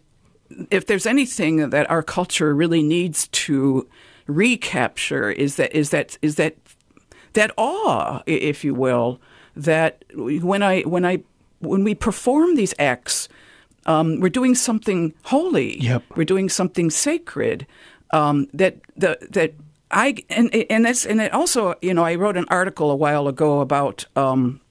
if 0.72 0.86
there's 0.86 1.06
anything 1.06 1.70
that 1.70 1.90
our 1.90 2.04
culture 2.04 2.56
really 2.56 2.82
needs 2.84 3.28
to 3.30 3.88
recapture 4.28 5.32
is 5.32 5.56
that 5.56 5.74
is 5.76 5.90
that 5.90 6.18
is 6.22 6.36
that 6.36 6.56
that 7.34 7.52
awe, 7.58 8.22
if 8.26 8.64
you 8.64 8.74
will, 8.74 9.20
that 9.56 10.04
when 10.16 10.64
I 10.64 10.82
when 10.82 11.06
I 11.06 11.24
when 11.60 11.84
we 11.84 11.94
perform 11.96 12.56
these 12.56 12.74
acts, 12.80 13.28
um, 13.86 14.20
we're 14.20 14.30
doing 14.30 14.56
something 14.56 15.14
holy. 15.24 15.80
Yep. 15.80 16.04
We're 16.16 16.26
doing 16.26 16.50
something 16.50 16.90
sacred. 16.90 17.68
Um, 18.12 18.48
that 18.54 18.78
the 18.96 19.18
that 19.30 19.54
I 19.92 20.16
and 20.30 20.54
and 20.54 20.86
that's 20.86 21.06
and 21.06 21.20
it 21.22 21.34
also 21.34 21.76
you 21.82 21.94
know 21.94 22.04
I 22.06 22.16
wrote 22.16 22.38
an 22.38 22.46
article 22.50 22.92
a 22.92 22.96
while 22.96 23.28
ago 23.28 23.60
about. 23.62 24.06
Um, 24.16 24.62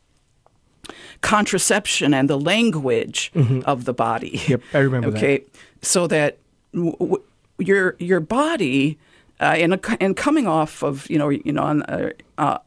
contraception 1.21 2.15
and 2.15 2.31
the 2.31 2.39
language 2.39 3.33
of 3.65 3.85
the 3.85 3.93
body. 3.93 4.41
Yep, 4.47 4.63
I 4.73 4.79
remember 4.79 5.11
that. 5.11 5.19
okay, 5.19 5.45
so 5.83 6.07
that 6.07 6.39
w- 6.73 6.97
w- 6.99 7.23
your 7.59 7.97
your 7.99 8.21
body 8.21 8.99
uh, 9.41 9.57
and 9.59 9.85
and 10.01 10.17
coming 10.17 10.47
off 10.47 10.83
of 10.83 11.09
you 11.11 11.19
know 11.19 11.29
you 11.29 11.53
know 11.53 11.63
on 11.63 11.83
uh, 11.83 12.11
uh, 12.39 12.59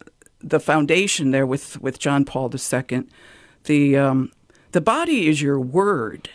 the 0.41 0.59
foundation 0.59 1.31
there 1.31 1.45
with 1.47 1.81
with 1.81 1.97
John 1.99 2.25
Paul 2.25 2.51
II, 2.53 3.03
the 3.63 3.97
um, 3.97 4.31
the 4.71 4.81
body 4.81 5.27
is 5.27 5.41
your 5.41 5.59
word. 5.59 6.29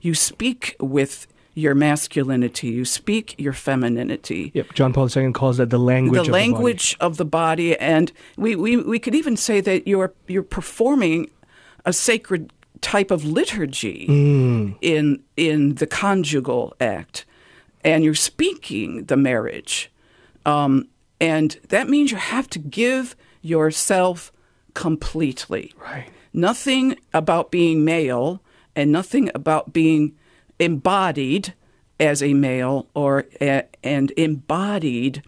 You 0.00 0.14
speak 0.14 0.76
with 0.78 1.26
your 1.54 1.74
masculinity. 1.74 2.68
You 2.68 2.84
speak 2.84 3.34
your 3.38 3.52
femininity 3.52 4.50
Yep, 4.54 4.72
John 4.74 4.92
Paul 4.92 5.08
II 5.14 5.32
calls 5.32 5.58
that 5.58 5.70
the 5.70 5.78
language. 5.78 6.14
the 6.14 6.20
of 6.20 6.26
the 6.26 6.32
language 6.32 6.96
of 7.00 7.16
the 7.18 7.24
body, 7.24 7.76
and 7.78 8.10
we, 8.36 8.56
we, 8.56 8.76
we 8.78 8.98
could 8.98 9.14
even 9.14 9.36
say 9.36 9.60
that 9.60 9.86
you're 9.86 10.12
you're 10.28 10.42
performing 10.42 11.30
a 11.84 11.92
sacred 11.92 12.52
type 12.80 13.10
of 13.10 13.24
liturgy 13.24 14.06
Mm. 14.08 14.76
in 14.80 15.22
in 15.36 15.74
the 15.76 15.86
conjugal 15.86 16.74
act, 16.80 17.24
and 17.84 18.02
you're 18.04 18.14
speaking 18.14 19.04
the 19.04 19.16
marriage, 19.16 19.90
um, 20.46 20.88
and 21.20 21.58
that 21.68 21.88
means 21.88 22.10
you 22.10 22.16
have 22.16 22.48
to 22.50 22.58
give 22.58 23.14
yourself 23.42 24.32
completely. 24.74 25.72
Right. 25.78 26.08
Nothing 26.32 26.96
about 27.12 27.50
being 27.50 27.84
male, 27.84 28.40
and 28.74 28.90
nothing 28.90 29.30
about 29.34 29.72
being 29.72 30.16
embodied 30.58 31.54
as 32.00 32.22
a 32.22 32.34
male 32.34 32.88
or 32.94 33.26
a, 33.40 33.64
and 33.82 34.10
embodied 34.16 35.22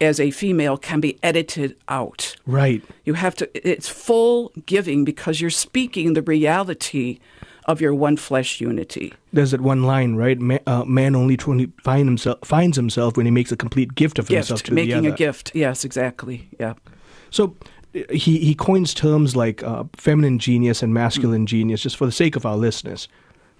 as 0.00 0.20
a 0.20 0.30
female 0.30 0.76
can 0.76 1.00
be 1.00 1.18
edited 1.22 1.76
out. 1.88 2.36
Right. 2.46 2.82
You 3.04 3.14
have 3.14 3.34
to 3.36 3.68
it's 3.68 3.88
full 3.88 4.52
giving 4.66 5.04
because 5.04 5.40
you're 5.40 5.50
speaking 5.50 6.14
the 6.14 6.22
reality 6.22 7.18
of 7.66 7.80
your 7.80 7.94
one 7.94 8.16
flesh 8.16 8.60
unity. 8.60 9.14
There's 9.32 9.52
that 9.52 9.60
one 9.62 9.84
line, 9.84 10.16
right? 10.16 10.38
Ma- 10.38 10.58
uh, 10.66 10.84
man 10.84 11.16
only 11.16 11.36
truly 11.36 11.72
find 11.82 12.06
himself, 12.06 12.38
finds 12.44 12.76
himself 12.76 13.16
when 13.16 13.24
he 13.24 13.32
makes 13.32 13.50
a 13.52 13.56
complete 13.56 13.94
gift 13.94 14.18
of 14.18 14.28
himself 14.28 14.58
Gift, 14.60 14.66
to 14.66 14.74
making 14.74 15.02
the 15.02 15.08
a 15.08 15.12
other. 15.12 15.16
gift. 15.16 15.52
Yes, 15.54 15.84
exactly. 15.84 16.48
Yeah. 16.60 16.74
So 17.30 17.56
he 18.10 18.38
he 18.40 18.54
coins 18.54 18.92
terms 18.92 19.34
like 19.34 19.62
uh, 19.62 19.84
feminine 19.96 20.38
genius 20.38 20.82
and 20.82 20.92
masculine 20.92 21.44
Mm. 21.44 21.48
genius, 21.48 21.80
just 21.80 21.96
for 21.96 22.04
the 22.06 22.12
sake 22.12 22.36
of 22.36 22.44
our 22.44 22.56
listeners. 22.56 23.08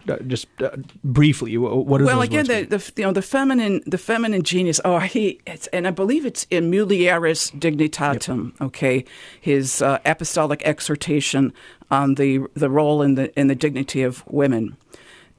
Uh, 0.06 0.18
just 0.26 0.46
uh, 0.60 0.70
briefly, 1.02 1.54
wh- 1.54 1.86
what 1.86 2.02
is 2.02 2.06
well, 2.06 2.20
again, 2.20 2.44
the, 2.46 2.64
the 2.64 2.92
you 2.96 3.04
know 3.04 3.12
the 3.12 3.22
feminine 3.22 3.82
the 3.86 3.96
feminine 3.96 4.42
genius. 4.42 4.78
Oh, 4.84 4.98
he 4.98 5.40
it's, 5.46 5.66
and 5.68 5.86
I 5.86 5.92
believe 5.92 6.26
it's 6.26 6.46
in 6.50 6.70
Mulieris 6.70 7.50
Dignitatem. 7.58 8.52
Okay, 8.60 9.04
his 9.40 9.80
uh, 9.80 9.98
apostolic 10.04 10.62
exhortation 10.64 11.54
on 11.90 12.16
the 12.16 12.40
the 12.52 12.68
role 12.68 13.00
in 13.00 13.14
the 13.14 13.32
in 13.38 13.46
the 13.46 13.54
dignity 13.54 14.02
of 14.02 14.22
women, 14.26 14.76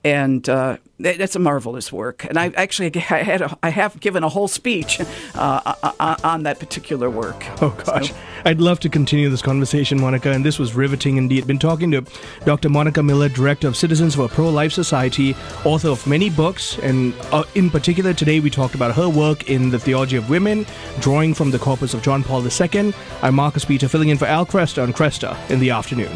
and 0.06 0.48
uh, 0.48 0.78
that's 1.00 1.36
a 1.36 1.40
marvelous 1.40 1.92
work. 1.92 2.26
And 2.26 2.38
I 2.38 2.50
actually 2.56 2.96
I 3.10 3.24
had 3.24 3.42
a, 3.42 3.58
I 3.64 3.70
have 3.70 4.00
given 4.00 4.24
a 4.24 4.30
whole 4.30 4.48
speech 4.48 5.02
uh, 5.34 5.74
on, 6.00 6.18
on 6.24 6.44
that 6.44 6.60
particular 6.60 7.10
work. 7.10 7.44
Oh 7.62 7.72
gosh, 7.86 8.14
I'd 8.46 8.62
love 8.62 8.80
to 8.82 8.90
continue 8.90 9.30
this 9.30 9.42
conversation, 9.42 10.00
Monica, 10.00 10.32
and 10.32 10.46
this 10.46 10.60
was 10.60 10.76
riveting 10.76 11.18
indeed. 11.18 11.48
Been 11.48 11.60
talking 11.60 11.92
to 11.92 12.06
Dr. 12.46 12.70
Monica 12.70 13.02
Miller, 13.02 13.30
Director 13.30 13.68
of 13.68 13.76
Citizens 13.76 14.16
for 14.16 14.26
a 14.26 14.30
Pro-Life 14.30 14.72
Society, 14.72 15.36
author 15.66 15.90
of 15.90 16.06
many 16.06 16.30
books, 16.30 16.78
and 16.80 17.14
uh, 17.32 17.44
in 17.56 17.72
particular 17.72 18.14
today 18.14 18.40
we 18.40 18.52
talked 18.52 18.76
about 18.76 18.96
her 18.96 19.10
work 19.10 19.50
in 19.50 19.72
the 19.72 19.80
theology 19.80 20.18
of 20.18 20.30
women, 20.30 20.68
drawing 21.00 21.34
from 21.34 21.50
the 21.50 21.60
corpus 21.60 21.96
of 21.96 22.04
John 22.04 22.24
Paul 22.24 22.46
II. 22.46 22.94
I'm 23.24 23.36
Marcus 23.36 23.66
Peter, 23.66 23.88
filling 23.88 24.10
in 24.10 24.20
for 24.20 24.26
Al 24.26 24.46
Kresta 24.46 24.84
on 24.84 24.94
Kresta 24.94 25.36
in 25.50 25.60
the 25.60 25.72
afternoon. 25.72 26.16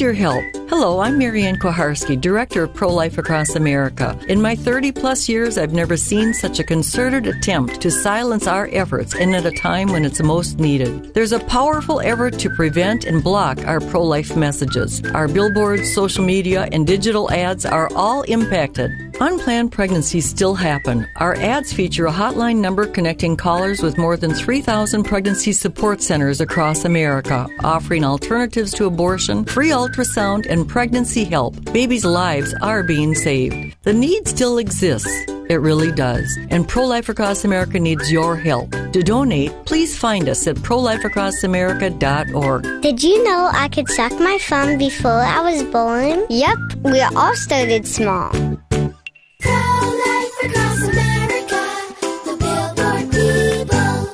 Your 0.00 0.12
help. 0.12 0.65
Hello, 0.78 1.00
I'm 1.00 1.16
Marianne 1.16 1.56
Kuharski, 1.56 2.20
Director 2.20 2.64
of 2.64 2.74
Pro 2.74 2.92
Life 2.92 3.16
Across 3.16 3.56
America. 3.56 4.14
In 4.28 4.42
my 4.42 4.54
30 4.54 4.92
plus 4.92 5.26
years, 5.26 5.56
I've 5.56 5.72
never 5.72 5.96
seen 5.96 6.34
such 6.34 6.58
a 6.58 6.64
concerted 6.64 7.26
attempt 7.26 7.80
to 7.80 7.90
silence 7.90 8.46
our 8.46 8.68
efforts 8.70 9.14
and 9.14 9.34
at 9.34 9.46
a 9.46 9.52
time 9.52 9.88
when 9.88 10.04
it's 10.04 10.22
most 10.22 10.58
needed. 10.58 11.14
There's 11.14 11.32
a 11.32 11.40
powerful 11.40 12.02
effort 12.02 12.38
to 12.40 12.50
prevent 12.50 13.06
and 13.06 13.24
block 13.24 13.66
our 13.66 13.80
pro 13.80 14.02
life 14.02 14.36
messages. 14.36 15.02
Our 15.14 15.28
billboards, 15.28 15.94
social 15.94 16.26
media, 16.26 16.68
and 16.70 16.86
digital 16.86 17.32
ads 17.32 17.64
are 17.64 17.90
all 17.94 18.20
impacted. 18.24 18.90
Unplanned 19.18 19.72
pregnancies 19.72 20.28
still 20.28 20.54
happen. 20.54 21.08
Our 21.16 21.36
ads 21.36 21.72
feature 21.72 22.04
a 22.04 22.12
hotline 22.12 22.56
number 22.56 22.86
connecting 22.86 23.34
callers 23.34 23.80
with 23.80 23.96
more 23.96 24.18
than 24.18 24.34
3,000 24.34 25.04
pregnancy 25.04 25.52
support 25.52 26.02
centers 26.02 26.42
across 26.42 26.84
America, 26.84 27.48
offering 27.64 28.04
alternatives 28.04 28.74
to 28.74 28.84
abortion, 28.84 29.46
free 29.46 29.70
ultrasound, 29.70 30.44
and 30.44 30.65
pregnancy 30.68 31.24
help. 31.24 31.54
Babies' 31.72 32.04
lives 32.04 32.52
are 32.62 32.82
being 32.82 33.14
saved. 33.14 33.76
The 33.82 33.92
need 33.92 34.26
still 34.28 34.58
exists. 34.58 35.10
It 35.48 35.60
really 35.60 35.92
does. 35.92 36.36
And 36.50 36.66
Pro 36.68 36.84
Life 36.86 37.08
Across 37.08 37.44
America 37.44 37.78
needs 37.78 38.10
your 38.10 38.34
help. 38.36 38.70
To 38.92 39.00
donate, 39.02 39.52
please 39.64 39.96
find 39.96 40.28
us 40.28 40.44
at 40.46 40.56
prolifeacrossamerica.org. 40.56 42.82
Did 42.82 43.02
you 43.02 43.22
know 43.24 43.48
I 43.52 43.68
could 43.68 43.88
suck 43.88 44.12
my 44.18 44.38
thumb 44.38 44.76
before 44.78 45.10
I 45.12 45.40
was 45.40 45.62
born? 45.64 46.24
Yep, 46.28 46.58
we 46.82 47.00
all 47.00 47.34
started 47.36 47.86
small. 47.86 48.30
ProLife 49.40 50.44
Across 50.44 50.82
America, 50.82 51.62
the 52.24 52.36
people 52.40 53.08
people. 53.12 54.08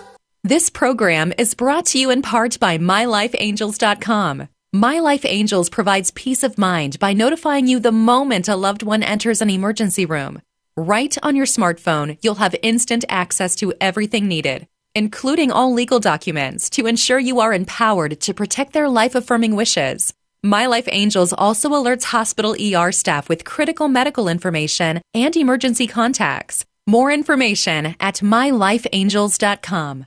this 0.44 0.68
program 0.68 1.32
is 1.38 1.54
brought 1.54 1.86
to 1.86 1.98
you 1.98 2.10
in 2.10 2.20
part 2.20 2.60
by 2.60 2.76
MyLifeAngels.com. 2.76 4.48
My 4.74 5.00
Life 5.00 5.26
Angels 5.26 5.68
provides 5.68 6.12
peace 6.12 6.42
of 6.42 6.56
mind 6.56 6.98
by 6.98 7.12
notifying 7.12 7.66
you 7.66 7.78
the 7.78 7.92
moment 7.92 8.48
a 8.48 8.56
loved 8.56 8.82
one 8.82 9.02
enters 9.02 9.42
an 9.42 9.50
emergency 9.50 10.06
room. 10.06 10.40
Right 10.78 11.14
on 11.22 11.36
your 11.36 11.44
smartphone, 11.44 12.16
you'll 12.22 12.36
have 12.36 12.56
instant 12.62 13.04
access 13.06 13.54
to 13.56 13.74
everything 13.82 14.28
needed, 14.28 14.66
including 14.94 15.52
all 15.52 15.74
legal 15.74 16.00
documents, 16.00 16.70
to 16.70 16.86
ensure 16.86 17.18
you 17.18 17.40
are 17.40 17.52
empowered 17.52 18.18
to 18.22 18.32
protect 18.32 18.72
their 18.72 18.88
life 18.88 19.14
affirming 19.14 19.56
wishes. 19.56 20.14
My 20.42 20.64
Life 20.64 20.88
Angels 20.90 21.34
also 21.34 21.68
alerts 21.68 22.04
hospital 22.04 22.56
ER 22.58 22.92
staff 22.92 23.28
with 23.28 23.44
critical 23.44 23.88
medical 23.88 24.26
information 24.26 25.02
and 25.12 25.36
emergency 25.36 25.86
contacts. 25.86 26.64
More 26.86 27.10
information 27.12 27.94
at 28.00 28.20
mylifeangels.com. 28.20 30.06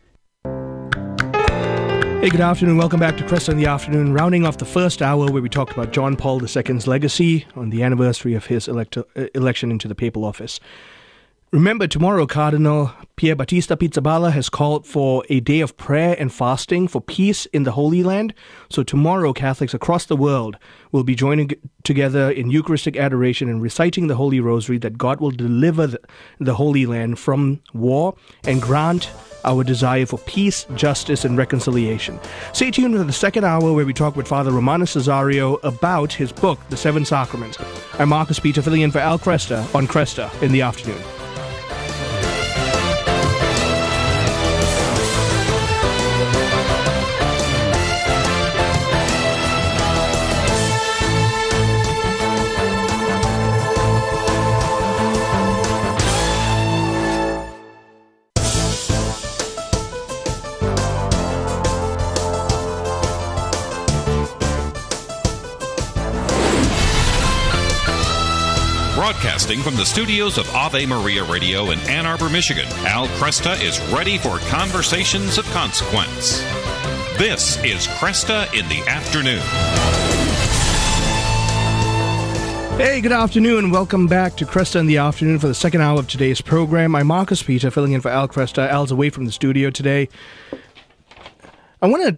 Hey, 2.21 2.29
good 2.29 2.39
afternoon. 2.39 2.77
Welcome 2.77 2.99
back 2.99 3.17
to 3.17 3.23
Kresta 3.23 3.49
in 3.49 3.57
the 3.57 3.65
Afternoon, 3.65 4.13
rounding 4.13 4.45
off 4.45 4.59
the 4.59 4.63
first 4.63 5.01
hour 5.01 5.31
where 5.31 5.41
we 5.41 5.49
talked 5.49 5.71
about 5.71 5.91
John 5.91 6.15
Paul 6.15 6.39
II's 6.39 6.85
legacy 6.85 7.47
on 7.55 7.71
the 7.71 7.81
anniversary 7.81 8.35
of 8.35 8.45
his 8.45 8.69
uh, 8.69 8.85
election 9.33 9.71
into 9.71 9.87
the 9.87 9.95
papal 9.95 10.23
office. 10.23 10.59
Remember, 11.53 11.85
tomorrow 11.85 12.25
Cardinal 12.25 12.93
Pier 13.17 13.35
Battista 13.35 13.75
Pizzaballa 13.75 14.31
has 14.31 14.47
called 14.47 14.87
for 14.87 15.25
a 15.27 15.41
day 15.41 15.59
of 15.59 15.75
prayer 15.75 16.15
and 16.17 16.31
fasting 16.31 16.87
for 16.87 17.01
peace 17.01 17.45
in 17.47 17.63
the 17.63 17.73
Holy 17.73 18.03
Land. 18.03 18.33
So 18.69 18.83
tomorrow, 18.83 19.33
Catholics 19.33 19.73
across 19.73 20.05
the 20.05 20.15
world 20.15 20.55
will 20.93 21.03
be 21.03 21.13
joining 21.13 21.51
together 21.83 22.31
in 22.31 22.51
Eucharistic 22.51 22.95
adoration 22.95 23.49
and 23.49 23.61
reciting 23.61 24.07
the 24.07 24.15
Holy 24.15 24.39
Rosary 24.39 24.77
that 24.77 24.97
God 24.97 25.19
will 25.19 25.31
deliver 25.31 25.87
the, 25.87 25.99
the 26.39 26.53
Holy 26.53 26.85
Land 26.85 27.19
from 27.19 27.59
war 27.73 28.15
and 28.45 28.61
grant 28.61 29.09
our 29.43 29.65
desire 29.65 30.05
for 30.05 30.19
peace, 30.19 30.65
justice, 30.75 31.25
and 31.25 31.37
reconciliation. 31.37 32.17
Stay 32.53 32.71
tuned 32.71 32.95
for 32.95 33.03
the 33.03 33.11
second 33.11 33.43
hour 33.43 33.73
where 33.73 33.85
we 33.85 33.93
talk 33.93 34.15
with 34.15 34.25
Father 34.25 34.51
Romano 34.51 34.85
Cessario 34.85 35.61
about 35.63 36.13
his 36.13 36.31
book, 36.31 36.61
The 36.69 36.77
Seven 36.77 37.03
Sacraments. 37.03 37.57
I'm 37.99 38.07
Marcus 38.07 38.39
Peter, 38.39 38.61
filling 38.61 38.83
in 38.83 38.91
for 38.91 38.99
Al 38.99 39.19
Kresta 39.19 39.75
on 39.75 39.85
Kresta 39.85 40.31
in 40.41 40.53
the 40.53 40.61
afternoon. 40.61 41.01
From 69.59 69.75
the 69.75 69.85
studios 69.85 70.37
of 70.37 70.49
Ave 70.55 70.85
Maria 70.85 71.25
Radio 71.25 71.71
in 71.71 71.79
Ann 71.81 72.05
Arbor, 72.05 72.29
Michigan, 72.29 72.65
Al 72.85 73.07
Kresta 73.07 73.61
is 73.61 73.81
ready 73.93 74.17
for 74.17 74.37
conversations 74.47 75.37
of 75.37 75.43
consequence. 75.51 76.39
This 77.17 77.57
is 77.61 77.85
Kresta 77.87 78.45
in 78.57 78.67
the 78.69 78.81
Afternoon. 78.87 79.41
Hey, 82.79 83.01
good 83.01 83.11
afternoon. 83.11 83.65
and 83.65 83.73
Welcome 83.73 84.07
back 84.07 84.37
to 84.37 84.45
Kresta 84.45 84.77
in 84.77 84.85
the 84.85 84.97
Afternoon 84.97 85.37
for 85.37 85.47
the 85.47 85.53
second 85.53 85.81
hour 85.81 85.99
of 85.99 86.07
today's 86.07 86.39
program. 86.39 86.95
I'm 86.95 87.07
Marcus 87.07 87.43
Peter, 87.43 87.69
filling 87.69 87.91
in 87.91 87.99
for 87.99 88.09
Al 88.09 88.29
Kresta. 88.29 88.69
Al's 88.69 88.89
away 88.89 89.09
from 89.09 89.25
the 89.25 89.33
studio 89.33 89.69
today. 89.69 90.07
I 91.81 91.87
want 91.87 92.07
to 92.07 92.17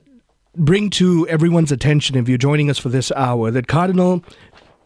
bring 0.55 0.91
to 0.91 1.27
everyone's 1.29 1.71
attention, 1.71 2.15
if 2.15 2.29
you're 2.29 2.37
joining 2.37 2.69
us 2.69 2.77
for 2.77 2.89
this 2.89 3.11
hour, 3.13 3.49
that 3.49 3.67
Cardinal 3.67 4.23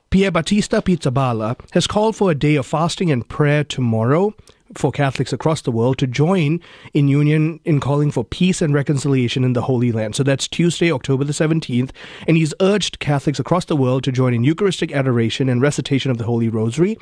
Pier 0.10 0.32
Battista 0.32 0.82
Pizzaballa 0.82 1.60
has 1.74 1.86
called 1.86 2.16
for 2.16 2.32
a 2.32 2.36
day 2.36 2.56
of 2.56 2.66
fasting 2.66 3.12
and 3.12 3.28
prayer 3.28 3.66
tomorrow 3.66 4.34
for 4.74 4.90
Catholics 4.90 5.34
across 5.34 5.62
the 5.62 5.72
world 5.72 5.98
to 5.98 6.08
join 6.08 6.62
in 6.94 7.10
union 7.10 7.60
in 7.66 7.82
calling 7.82 8.12
for 8.12 8.24
peace 8.24 8.62
and 8.62 8.74
reconciliation 8.74 9.44
in 9.44 9.52
the 9.52 9.64
Holy 9.64 9.92
Land. 9.92 10.16
So 10.16 10.24
that's 10.24 10.48
Tuesday, 10.48 10.92
October 10.92 11.26
the 11.26 11.34
17th. 11.34 11.92
And 12.26 12.38
he's 12.38 12.54
urged 12.62 13.00
Catholics 13.00 13.40
across 13.40 13.66
the 13.66 13.76
world 13.76 14.04
to 14.06 14.12
join 14.14 14.34
in 14.34 14.46
Eucharistic 14.46 14.94
adoration 14.94 15.50
and 15.50 15.62
recitation 15.62 16.10
of 16.10 16.18
the 16.18 16.26
Holy 16.26 16.48
Rosary 16.48 16.98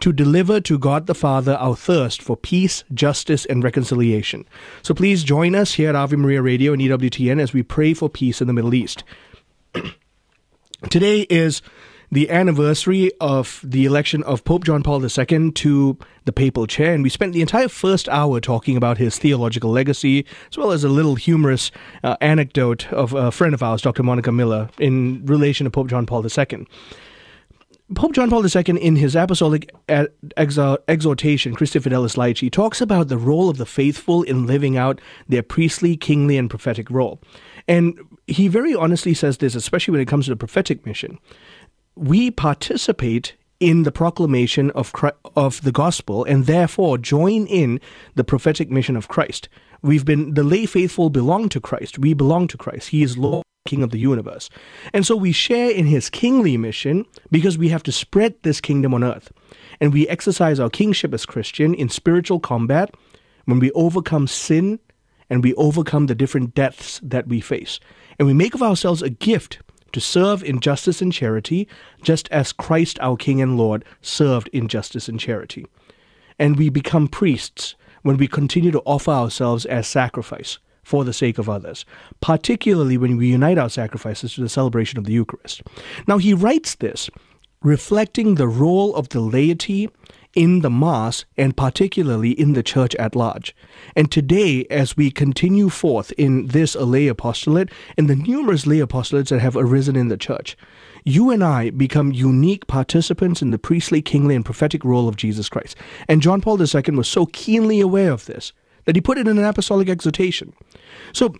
to 0.00 0.12
deliver 0.12 0.60
to 0.62 0.78
God 0.78 1.06
the 1.06 1.14
Father 1.14 1.54
our 1.54 1.76
thirst 1.76 2.22
for 2.22 2.36
peace, 2.36 2.82
justice, 2.92 3.46
and 3.46 3.62
reconciliation. 3.62 4.44
So 4.82 4.94
please 4.94 5.22
join 5.22 5.54
us 5.54 5.74
here 5.74 5.90
at 5.90 5.96
Ave 5.96 6.16
Maria 6.16 6.42
Radio 6.42 6.72
and 6.72 6.82
EWTN 6.82 7.40
as 7.40 7.52
we 7.52 7.62
pray 7.62 7.94
for 7.94 8.08
peace 8.08 8.40
in 8.40 8.46
the 8.46 8.52
Middle 8.52 8.74
East. 8.74 9.04
Today 10.90 11.22
is 11.22 11.60
the 12.10 12.30
anniversary 12.30 13.10
of 13.20 13.60
the 13.62 13.84
election 13.84 14.22
of 14.24 14.44
Pope 14.44 14.64
John 14.64 14.82
Paul 14.82 15.04
II 15.04 15.52
to 15.52 15.98
the 16.24 16.32
papal 16.32 16.66
chair, 16.66 16.94
and 16.94 17.02
we 17.02 17.10
spent 17.10 17.32
the 17.32 17.40
entire 17.40 17.68
first 17.68 18.08
hour 18.08 18.40
talking 18.40 18.76
about 18.76 18.98
his 18.98 19.18
theological 19.18 19.70
legacy, 19.70 20.24
as 20.50 20.56
well 20.56 20.70
as 20.70 20.84
a 20.84 20.88
little 20.88 21.16
humorous 21.16 21.70
uh, 22.02 22.16
anecdote 22.20 22.90
of 22.92 23.12
a 23.12 23.30
friend 23.30 23.54
of 23.54 23.62
ours, 23.62 23.82
Dr. 23.82 24.02
Monica 24.02 24.32
Miller, 24.32 24.70
in 24.78 25.24
relation 25.26 25.64
to 25.64 25.70
Pope 25.70 25.88
John 25.88 26.06
Paul 26.06 26.24
II. 26.24 26.66
Pope 27.94 28.12
John 28.12 28.28
Paul 28.28 28.44
II, 28.44 28.62
in 28.82 28.96
his 28.96 29.16
apostolic 29.16 29.74
exhortation, 29.88 31.56
Christifideles 31.56 32.16
Laici, 32.16 32.52
talks 32.52 32.82
about 32.82 33.08
the 33.08 33.16
role 33.16 33.48
of 33.48 33.56
the 33.56 33.64
faithful 33.64 34.22
in 34.24 34.46
living 34.46 34.76
out 34.76 35.00
their 35.26 35.42
priestly, 35.42 35.96
kingly, 35.96 36.36
and 36.36 36.50
prophetic 36.50 36.90
role. 36.90 37.18
And 37.66 37.98
he 38.26 38.48
very 38.48 38.74
honestly 38.74 39.14
says 39.14 39.38
this, 39.38 39.54
especially 39.54 39.92
when 39.92 40.02
it 40.02 40.08
comes 40.08 40.26
to 40.26 40.32
the 40.32 40.36
prophetic 40.36 40.84
mission 40.84 41.18
we 41.98 42.30
participate 42.30 43.34
in 43.60 43.82
the 43.82 43.92
proclamation 43.92 44.70
of 44.70 44.92
Christ, 44.92 45.16
of 45.34 45.62
the 45.62 45.72
gospel 45.72 46.24
and 46.24 46.46
therefore 46.46 46.96
join 46.96 47.46
in 47.46 47.80
the 48.14 48.24
prophetic 48.24 48.70
mission 48.70 48.96
of 48.96 49.08
Christ. 49.08 49.48
We've 49.82 50.04
been 50.04 50.34
the 50.34 50.44
lay 50.44 50.66
faithful 50.66 51.10
belong 51.10 51.48
to 51.50 51.60
Christ. 51.60 51.98
We 51.98 52.14
belong 52.14 52.48
to 52.48 52.56
Christ. 52.56 52.90
He 52.90 53.02
is 53.02 53.18
Lord 53.18 53.44
King 53.66 53.82
of 53.82 53.90
the 53.90 53.98
universe. 53.98 54.48
And 54.92 55.06
so 55.06 55.16
we 55.16 55.32
share 55.32 55.70
in 55.70 55.86
his 55.86 56.08
kingly 56.08 56.56
mission 56.56 57.04
because 57.30 57.58
we 57.58 57.68
have 57.68 57.82
to 57.84 57.92
spread 57.92 58.34
this 58.42 58.60
kingdom 58.60 58.94
on 58.94 59.04
earth. 59.04 59.32
And 59.80 59.92
we 59.92 60.08
exercise 60.08 60.58
our 60.60 60.70
kingship 60.70 61.12
as 61.12 61.26
Christian 61.26 61.74
in 61.74 61.88
spiritual 61.88 62.40
combat 62.40 62.94
when 63.44 63.58
we 63.58 63.70
overcome 63.72 64.26
sin 64.26 64.78
and 65.30 65.44
we 65.44 65.54
overcome 65.54 66.06
the 66.06 66.14
different 66.14 66.54
deaths 66.54 67.00
that 67.02 67.28
we 67.28 67.40
face. 67.40 67.78
And 68.18 68.26
we 68.26 68.34
make 68.34 68.54
of 68.54 68.62
ourselves 68.62 69.02
a 69.02 69.10
gift 69.10 69.58
to 69.92 70.00
serve 70.00 70.42
in 70.42 70.60
justice 70.60 71.00
and 71.00 71.12
charity, 71.12 71.68
just 72.02 72.28
as 72.30 72.52
Christ 72.52 72.98
our 73.00 73.16
King 73.16 73.40
and 73.40 73.56
Lord 73.56 73.84
served 74.02 74.48
in 74.48 74.68
justice 74.68 75.08
and 75.08 75.18
charity. 75.18 75.66
And 76.38 76.56
we 76.56 76.68
become 76.68 77.08
priests 77.08 77.74
when 78.02 78.16
we 78.16 78.28
continue 78.28 78.70
to 78.70 78.82
offer 78.84 79.10
ourselves 79.10 79.66
as 79.66 79.86
sacrifice 79.86 80.58
for 80.82 81.04
the 81.04 81.12
sake 81.12 81.38
of 81.38 81.48
others, 81.48 81.84
particularly 82.20 82.96
when 82.96 83.16
we 83.16 83.28
unite 83.28 83.58
our 83.58 83.68
sacrifices 83.68 84.34
to 84.34 84.40
the 84.40 84.48
celebration 84.48 84.98
of 84.98 85.04
the 85.04 85.12
Eucharist. 85.12 85.62
Now, 86.06 86.18
he 86.18 86.32
writes 86.32 86.76
this 86.76 87.10
reflecting 87.62 88.36
the 88.36 88.48
role 88.48 88.94
of 88.94 89.08
the 89.10 89.20
laity 89.20 89.90
in 90.38 90.60
the 90.60 90.70
Mass 90.70 91.24
and 91.36 91.56
particularly 91.56 92.30
in 92.30 92.52
the 92.52 92.62
Church 92.62 92.94
at 92.94 93.16
large. 93.16 93.56
And 93.96 94.08
today, 94.08 94.66
as 94.70 94.96
we 94.96 95.10
continue 95.10 95.68
forth 95.68 96.12
in 96.12 96.46
this 96.46 96.76
lay 96.76 97.08
apostolate 97.08 97.70
and 97.96 98.08
the 98.08 98.14
numerous 98.14 98.64
lay 98.64 98.78
apostolates 98.78 99.30
that 99.30 99.40
have 99.40 99.56
arisen 99.56 99.96
in 99.96 100.06
the 100.06 100.16
Church, 100.16 100.56
you 101.04 101.32
and 101.32 101.42
I 101.42 101.70
become 101.70 102.12
unique 102.12 102.68
participants 102.68 103.42
in 103.42 103.50
the 103.50 103.58
priestly, 103.58 104.00
kingly, 104.00 104.36
and 104.36 104.44
prophetic 104.44 104.84
role 104.84 105.08
of 105.08 105.16
Jesus 105.16 105.48
Christ. 105.48 105.76
And 106.06 106.22
John 106.22 106.40
Paul 106.40 106.62
II 106.62 106.94
was 106.94 107.08
so 107.08 107.26
keenly 107.26 107.80
aware 107.80 108.12
of 108.12 108.26
this 108.26 108.52
that 108.84 108.94
he 108.94 109.00
put 109.00 109.18
it 109.18 109.26
in 109.26 109.38
an 109.38 109.44
apostolic 109.44 109.88
exhortation. 109.88 110.52
So, 111.12 111.34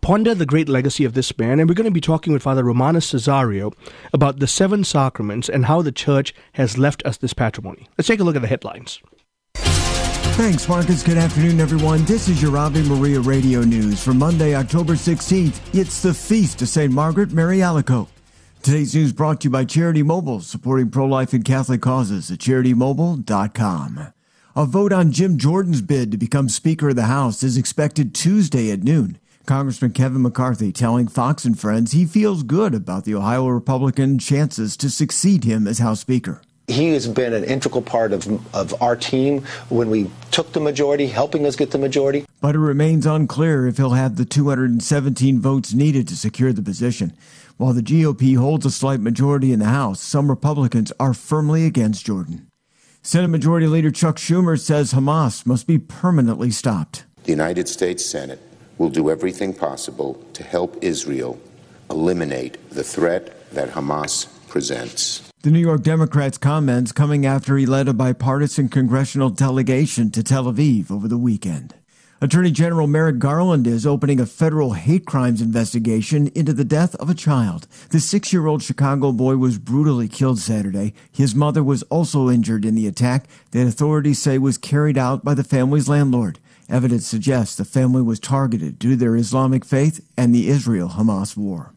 ponder 0.00 0.34
the 0.34 0.46
great 0.46 0.68
legacy 0.68 1.04
of 1.04 1.14
this 1.14 1.36
man, 1.38 1.60
and 1.60 1.68
we're 1.68 1.74
going 1.74 1.84
to 1.84 1.90
be 1.90 2.00
talking 2.00 2.32
with 2.32 2.42
Father 2.42 2.64
Romanus 2.64 3.12
Cessario 3.12 3.72
about 4.12 4.38
the 4.38 4.46
seven 4.46 4.84
sacraments 4.84 5.48
and 5.48 5.66
how 5.66 5.82
the 5.82 5.92
Church 5.92 6.34
has 6.54 6.78
left 6.78 7.04
us 7.04 7.16
this 7.16 7.34
patrimony. 7.34 7.88
Let's 7.98 8.08
take 8.08 8.20
a 8.20 8.24
look 8.24 8.36
at 8.36 8.42
the 8.42 8.48
headlines. 8.48 9.00
Thanks, 9.54 10.66
Marcus. 10.66 11.02
Good 11.02 11.18
afternoon, 11.18 11.60
everyone. 11.60 12.04
This 12.06 12.26
is 12.26 12.40
your 12.40 12.56
Ave 12.56 12.82
Maria 12.84 13.20
Radio 13.20 13.60
News 13.60 14.02
for 14.02 14.14
Monday, 14.14 14.54
October 14.54 14.94
16th. 14.94 15.60
It's 15.74 16.00
the 16.02 16.14
Feast 16.14 16.62
of 16.62 16.68
St. 16.68 16.90
Margaret 16.90 17.32
Mary 17.32 17.58
Alacoque. 17.58 18.08
Today's 18.62 18.94
news 18.94 19.12
brought 19.12 19.40
to 19.40 19.46
you 19.46 19.50
by 19.50 19.64
Charity 19.64 20.02
Mobile, 20.02 20.40
supporting 20.40 20.88
pro-life 20.88 21.32
and 21.32 21.44
Catholic 21.44 21.82
causes 21.82 22.30
at 22.30 22.38
CharityMobile.com. 22.38 24.12
A 24.54 24.66
vote 24.66 24.92
on 24.92 25.12
Jim 25.12 25.36
Jordan's 25.36 25.82
bid 25.82 26.10
to 26.12 26.16
become 26.16 26.48
Speaker 26.48 26.90
of 26.90 26.96
the 26.96 27.04
House 27.04 27.42
is 27.42 27.56
expected 27.56 28.14
Tuesday 28.14 28.70
at 28.70 28.84
noon. 28.84 29.18
Congressman 29.46 29.92
Kevin 29.92 30.22
McCarthy 30.22 30.72
telling 30.72 31.08
Fox 31.08 31.44
and 31.44 31.58
Friends 31.58 31.92
he 31.92 32.04
feels 32.04 32.42
good 32.42 32.74
about 32.74 33.04
the 33.04 33.14
Ohio 33.14 33.48
Republican 33.48 34.18
chances 34.18 34.76
to 34.76 34.88
succeed 34.88 35.44
him 35.44 35.66
as 35.66 35.78
House 35.78 36.00
Speaker. 36.00 36.40
He 36.68 36.90
has 36.90 37.08
been 37.08 37.32
an 37.32 37.42
integral 37.42 37.82
part 37.82 38.12
of, 38.12 38.54
of 38.54 38.80
our 38.80 38.94
team 38.94 39.42
when 39.68 39.90
we 39.90 40.08
took 40.30 40.52
the 40.52 40.60
majority, 40.60 41.06
helping 41.06 41.44
us 41.44 41.56
get 41.56 41.72
the 41.72 41.78
majority. 41.78 42.24
But 42.40 42.54
it 42.54 42.60
remains 42.60 43.04
unclear 43.04 43.66
if 43.66 43.78
he'll 43.78 43.90
have 43.90 44.16
the 44.16 44.24
217 44.24 45.40
votes 45.40 45.74
needed 45.74 46.06
to 46.08 46.16
secure 46.16 46.52
the 46.52 46.62
position. 46.62 47.12
While 47.56 47.72
the 47.72 47.82
GOP 47.82 48.36
holds 48.36 48.64
a 48.64 48.70
slight 48.70 49.00
majority 49.00 49.52
in 49.52 49.58
the 49.58 49.66
House, 49.66 50.00
some 50.00 50.30
Republicans 50.30 50.92
are 51.00 51.14
firmly 51.14 51.66
against 51.66 52.06
Jordan. 52.06 52.46
Senate 53.02 53.28
Majority 53.28 53.66
Leader 53.66 53.90
Chuck 53.90 54.16
Schumer 54.16 54.58
says 54.58 54.92
Hamas 54.92 55.44
must 55.44 55.66
be 55.66 55.78
permanently 55.78 56.52
stopped. 56.52 57.04
The 57.24 57.32
United 57.32 57.68
States 57.68 58.04
Senate 58.04 58.40
will 58.82 58.90
do 58.90 59.10
everything 59.10 59.54
possible 59.54 60.20
to 60.32 60.42
help 60.42 60.76
Israel 60.82 61.38
eliminate 61.88 62.58
the 62.70 62.82
threat 62.82 63.48
that 63.52 63.70
Hamas 63.70 64.26
presents. 64.48 65.22
The 65.42 65.52
New 65.52 65.60
York 65.60 65.84
Democrats' 65.84 66.36
comments 66.36 66.90
coming 66.90 67.24
after 67.24 67.56
he 67.56 67.64
led 67.64 67.86
a 67.86 67.94
bipartisan 67.94 68.68
congressional 68.68 69.30
delegation 69.30 70.10
to 70.10 70.24
Tel 70.24 70.52
Aviv 70.52 70.90
over 70.90 71.06
the 71.06 71.16
weekend. 71.16 71.76
Attorney 72.20 72.50
General 72.50 72.88
Merrick 72.88 73.20
Garland 73.20 73.68
is 73.68 73.86
opening 73.86 74.18
a 74.18 74.26
federal 74.26 74.72
hate 74.72 75.06
crimes 75.06 75.40
investigation 75.40 76.26
into 76.34 76.52
the 76.52 76.64
death 76.64 76.96
of 76.96 77.08
a 77.08 77.14
child. 77.14 77.68
The 77.90 78.00
six 78.00 78.32
year 78.32 78.48
old 78.48 78.64
Chicago 78.64 79.12
boy 79.12 79.36
was 79.36 79.58
brutally 79.58 80.08
killed 80.08 80.40
Saturday. 80.40 80.92
His 81.12 81.36
mother 81.36 81.62
was 81.62 81.84
also 81.84 82.30
injured 82.30 82.64
in 82.64 82.74
the 82.74 82.88
attack 82.88 83.26
that 83.52 83.66
authorities 83.66 84.20
say 84.20 84.38
was 84.38 84.58
carried 84.58 84.98
out 84.98 85.24
by 85.24 85.34
the 85.34 85.44
family's 85.44 85.88
landlord. 85.88 86.40
Evidence 86.72 87.06
suggests 87.06 87.54
the 87.54 87.66
family 87.66 88.00
was 88.00 88.18
targeted 88.18 88.78
due 88.78 88.92
to 88.92 88.96
their 88.96 89.14
Islamic 89.14 89.62
faith 89.62 90.08
and 90.16 90.34
the 90.34 90.48
Israel 90.48 90.88
Hamas 90.88 91.36
war. 91.36 91.74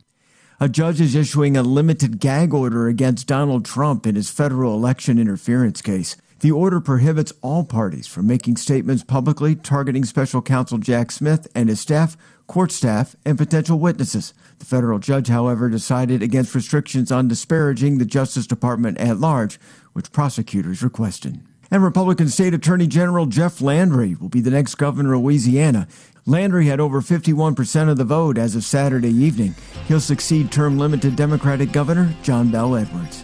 A 0.57 0.69
judge 0.69 1.01
is 1.01 1.15
issuing 1.15 1.57
a 1.57 1.63
limited 1.63 2.17
gag 2.21 2.53
order 2.53 2.87
against 2.87 3.27
Donald 3.27 3.65
Trump 3.65 4.07
in 4.07 4.15
his 4.15 4.29
federal 4.29 4.73
election 4.73 5.19
interference 5.19 5.81
case. 5.81 6.15
The 6.39 6.53
order 6.53 6.79
prohibits 6.79 7.33
all 7.41 7.65
parties 7.65 8.07
from 8.07 8.27
making 8.27 8.55
statements 8.55 9.03
publicly 9.03 9.53
targeting 9.53 10.05
special 10.05 10.41
counsel 10.41 10.77
Jack 10.77 11.11
Smith 11.11 11.45
and 11.53 11.67
his 11.67 11.81
staff, 11.81 12.15
court 12.47 12.71
staff, 12.71 13.17
and 13.25 13.37
potential 13.37 13.77
witnesses. 13.77 14.33
The 14.59 14.65
federal 14.65 14.99
judge, 14.99 15.27
however, 15.27 15.67
decided 15.67 16.23
against 16.23 16.55
restrictions 16.55 17.11
on 17.11 17.27
disparaging 17.27 17.97
the 17.97 18.05
Justice 18.05 18.47
Department 18.47 18.97
at 18.97 19.19
large, 19.19 19.59
which 19.91 20.13
prosecutors 20.13 20.81
requested. 20.81 21.41
And 21.71 21.83
Republican 21.83 22.29
State 22.29 22.53
Attorney 22.53 22.87
General 22.87 23.25
Jeff 23.25 23.61
Landry 23.61 24.15
will 24.15 24.29
be 24.29 24.41
the 24.41 24.51
next 24.51 24.75
governor 24.75 25.13
of 25.13 25.21
Louisiana. 25.21 25.87
Landry 26.25 26.67
had 26.67 26.79
over 26.79 27.01
51% 27.01 27.89
of 27.89 27.97
the 27.97 28.03
vote 28.03 28.37
as 28.37 28.55
of 28.55 28.63
Saturday 28.63 29.11
evening. 29.11 29.55
He'll 29.87 29.99
succeed 29.99 30.51
term 30.51 30.77
limited 30.77 31.15
Democratic 31.15 31.71
Governor 31.71 32.13
John 32.23 32.49
Bel 32.51 32.75
Edwards. 32.75 33.23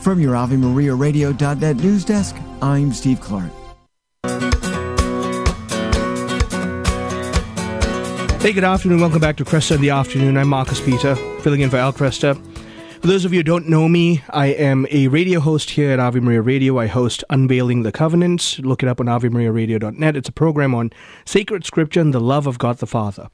From 0.00 0.20
your 0.20 0.36
Ave 0.36 0.56
Maria 0.56 0.94
Radio.net 0.94 1.76
news 1.76 2.04
desk, 2.04 2.36
I'm 2.62 2.92
Steve 2.92 3.20
Clark. 3.20 3.50
Hey, 8.40 8.52
good 8.52 8.64
afternoon. 8.64 9.00
Welcome 9.00 9.20
back 9.20 9.36
to 9.38 9.44
Kresta 9.44 9.74
in 9.74 9.82
the 9.82 9.90
Afternoon. 9.90 10.38
I'm 10.38 10.48
Marcus 10.48 10.80
Peter, 10.80 11.16
filling 11.42 11.60
in 11.60 11.70
for 11.70 11.76
Al 11.76 11.92
Kresta. 11.92 12.40
For 13.00 13.06
those 13.06 13.24
of 13.24 13.32
you 13.32 13.38
who 13.38 13.44
don't 13.44 13.68
know 13.68 13.88
me, 13.88 14.24
I 14.30 14.46
am 14.46 14.84
a 14.90 15.06
radio 15.06 15.38
host 15.38 15.70
here 15.70 15.92
at 15.92 16.00
Ave 16.00 16.18
Maria 16.18 16.42
Radio. 16.42 16.78
I 16.78 16.88
host 16.88 17.22
Unveiling 17.30 17.84
the 17.84 17.92
Covenants. 17.92 18.58
Look 18.58 18.82
it 18.82 18.88
up 18.88 18.98
on 18.98 19.06
AveMariaRadio.net. 19.06 20.16
It's 20.16 20.28
a 20.28 20.32
program 20.32 20.74
on 20.74 20.90
sacred 21.24 21.64
scripture 21.64 22.00
and 22.00 22.12
the 22.12 22.18
love 22.18 22.48
of 22.48 22.58
God 22.58 22.78
the 22.78 22.88
Father. 22.88 23.30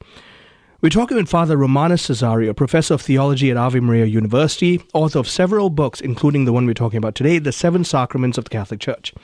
We're 0.81 0.89
talking 0.89 1.17
with 1.17 1.27
Father 1.27 1.57
Romanus 1.57 2.07
Cessario, 2.07 2.55
professor 2.55 2.93
of 2.93 3.01
theology 3.01 3.49
at 3.49 3.57
Ave 3.57 3.79
Maria 3.79 4.05
University, 4.05 4.83
author 4.93 5.17
of 5.17 5.27
several 5.27 5.71
books, 5.71 5.99
including 5.99 6.45
the 6.45 6.53
one 6.53 6.67
we're 6.67 6.75
talking 6.75 6.99
about 6.99 7.15
today, 7.15 7.39
The 7.39 7.51
Seven 7.51 7.83
Sacraments 7.83 8.37
of 8.37 8.43
the 8.43 8.51
Catholic 8.51 8.79
Church. 8.79 9.15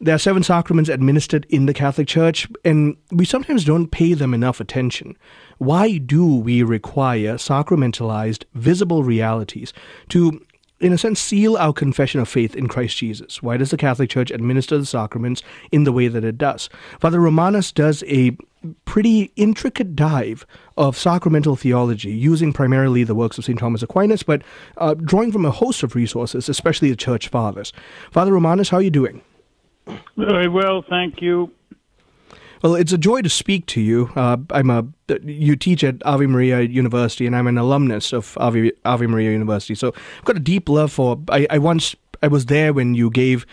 There 0.00 0.14
are 0.14 0.18
seven 0.18 0.44
sacraments 0.44 0.90
administered 0.90 1.44
in 1.48 1.66
the 1.66 1.74
Catholic 1.74 2.06
Church, 2.06 2.46
and 2.64 2.96
we 3.10 3.24
sometimes 3.24 3.64
don't 3.64 3.88
pay 3.88 4.12
them 4.12 4.32
enough 4.32 4.60
attention. 4.60 5.16
Why 5.58 5.98
do 5.98 6.26
we 6.26 6.62
require 6.62 7.34
sacramentalized, 7.34 8.44
visible 8.54 9.02
realities 9.02 9.72
to, 10.10 10.44
in 10.80 10.92
a 10.92 10.98
sense, 10.98 11.18
seal 11.18 11.56
our 11.56 11.72
confession 11.72 12.20
of 12.20 12.28
faith 12.28 12.54
in 12.54 12.68
Christ 12.68 12.96
Jesus? 12.98 13.42
Why 13.42 13.56
does 13.56 13.70
the 13.70 13.76
Catholic 13.76 14.10
Church 14.10 14.30
administer 14.30 14.76
the 14.76 14.86
sacraments 14.86 15.42
in 15.72 15.84
the 15.84 15.92
way 15.92 16.08
that 16.08 16.24
it 16.24 16.38
does? 16.38 16.68
Father 17.00 17.20
Romanus 17.20 17.72
does 17.72 18.04
a 18.06 18.36
pretty 18.84 19.32
intricate 19.36 19.94
dive 19.96 20.46
of 20.76 20.96
sacramental 20.98 21.56
theology, 21.56 22.10
using 22.10 22.52
primarily 22.52 23.04
the 23.04 23.14
works 23.14 23.38
of 23.38 23.44
St. 23.44 23.58
Thomas 23.58 23.82
Aquinas, 23.82 24.22
but 24.22 24.42
uh, 24.76 24.94
drawing 24.94 25.32
from 25.32 25.44
a 25.44 25.50
host 25.50 25.82
of 25.82 25.94
resources, 25.94 26.48
especially 26.48 26.90
the 26.90 26.96
Church 26.96 27.28
Fathers. 27.28 27.72
Father 28.10 28.32
Romanus, 28.32 28.70
how 28.70 28.78
are 28.78 28.82
you 28.82 28.90
doing? 28.90 29.22
Very 30.16 30.48
well, 30.48 30.84
thank 30.88 31.22
you. 31.22 31.50
Well, 32.66 32.74
it's 32.74 32.92
a 32.92 32.98
joy 32.98 33.22
to 33.22 33.28
speak 33.28 33.66
to 33.66 33.80
you. 33.80 34.10
Uh, 34.16 34.38
I'm 34.50 34.70
a 34.70 34.84
you 35.22 35.54
teach 35.54 35.84
at 35.84 36.04
Ave 36.04 36.26
Maria 36.26 36.62
University, 36.62 37.24
and 37.24 37.36
I'm 37.36 37.46
an 37.46 37.58
alumnus 37.58 38.12
of 38.12 38.36
Ave, 38.40 38.72
Ave 38.84 39.06
Maria 39.06 39.30
University. 39.30 39.76
So 39.76 39.94
I've 40.18 40.24
got 40.24 40.36
a 40.36 40.40
deep 40.40 40.68
love 40.68 40.90
for. 40.90 41.16
I, 41.28 41.46
I 41.48 41.58
once 41.58 41.94
I 42.24 42.26
was 42.26 42.46
there 42.46 42.72
when 42.72 42.96
you 42.96 43.08
gave 43.08 43.46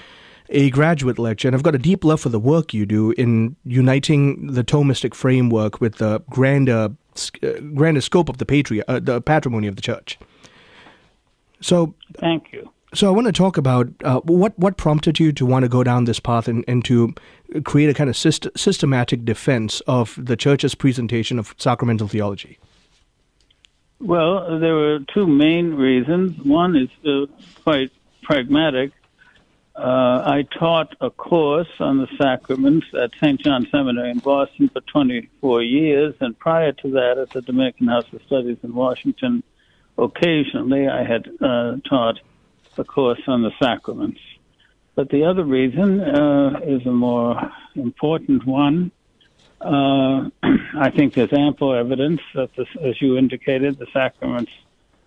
a 0.49 0.71
graduate 0.71 1.19
lecture, 1.19 1.47
and 1.47 1.53
I've 1.53 1.61
got 1.61 1.75
a 1.75 1.77
deep 1.77 2.03
love 2.03 2.21
for 2.21 2.29
the 2.29 2.39
work 2.39 2.73
you 2.73 2.87
do 2.87 3.11
in 3.11 3.55
uniting 3.65 4.47
the 4.47 4.63
Thomistic 4.63 5.13
framework 5.13 5.79
with 5.79 5.97
the 5.97 6.23
grander 6.31 6.89
uh, 7.43 7.49
grander 7.75 8.01
scope 8.01 8.29
of 8.29 8.39
the 8.39 8.83
uh, 8.87 8.99
the 8.99 9.21
patrimony 9.21 9.67
of 9.67 9.75
the 9.75 9.83
church. 9.83 10.17
So 11.61 11.93
thank 12.17 12.51
you. 12.51 12.72
So 12.93 13.07
I 13.07 13.11
want 13.11 13.25
to 13.25 13.33
talk 13.33 13.57
about 13.57 13.89
uh, 14.03 14.19
what 14.21 14.57
what 14.59 14.77
prompted 14.77 15.19
you 15.19 15.31
to 15.33 15.45
want 15.45 15.63
to 15.63 15.69
go 15.69 15.83
down 15.83 16.05
this 16.05 16.19
path 16.19 16.47
and, 16.47 16.63
and 16.67 16.85
to 16.85 17.13
create 17.63 17.89
a 17.89 17.93
kind 17.93 18.09
of 18.09 18.15
syst- 18.15 18.55
systematic 18.57 19.25
defense 19.25 19.81
of 19.81 20.17
the 20.23 20.35
church's 20.35 20.75
presentation 20.75 21.39
of 21.39 21.55
sacramental 21.57 22.07
theology. 22.07 22.59
Well, 23.99 24.59
there 24.59 24.75
were 24.75 24.99
two 25.13 25.25
main 25.25 25.73
reasons. 25.73 26.37
One 26.45 26.75
is 26.75 26.89
uh, 27.05 27.25
quite 27.63 27.91
pragmatic. 28.21 28.91
Uh, 29.75 30.21
I 30.25 30.45
taught 30.59 30.95
a 31.01 31.09
course 31.09 31.69
on 31.79 31.97
the 31.97 32.07
sacraments 32.17 32.85
at 33.01 33.09
St. 33.19 33.39
John 33.41 33.65
Seminary 33.71 34.11
in 34.11 34.19
Boston 34.19 34.69
for 34.69 34.81
24 34.81 35.63
years, 35.63 36.13
and 36.19 36.37
prior 36.37 36.73
to 36.73 36.91
that, 36.91 37.17
at 37.17 37.31
the 37.31 37.41
Dominican 37.41 37.87
House 37.87 38.05
of 38.13 38.21
Studies 38.27 38.57
in 38.61 38.75
Washington, 38.75 39.41
occasionally 39.97 40.87
I 40.87 41.03
had 41.03 41.27
uh, 41.41 41.77
taught 41.89 42.19
a 42.77 42.83
course 42.83 43.21
on 43.27 43.41
the 43.41 43.51
sacraments. 43.61 44.19
But 44.95 45.09
the 45.09 45.25
other 45.25 45.43
reason 45.43 46.01
uh, 46.01 46.59
is 46.63 46.85
a 46.85 46.91
more 46.91 47.51
important 47.75 48.45
one. 48.45 48.91
Uh, 49.59 50.29
I 50.77 50.91
think 50.95 51.13
there's 51.13 51.33
ample 51.33 51.73
evidence 51.73 52.21
that, 52.35 52.55
this, 52.55 52.67
as 52.81 53.01
you 53.01 53.17
indicated, 53.17 53.79
the 53.79 53.87
sacraments 53.91 54.51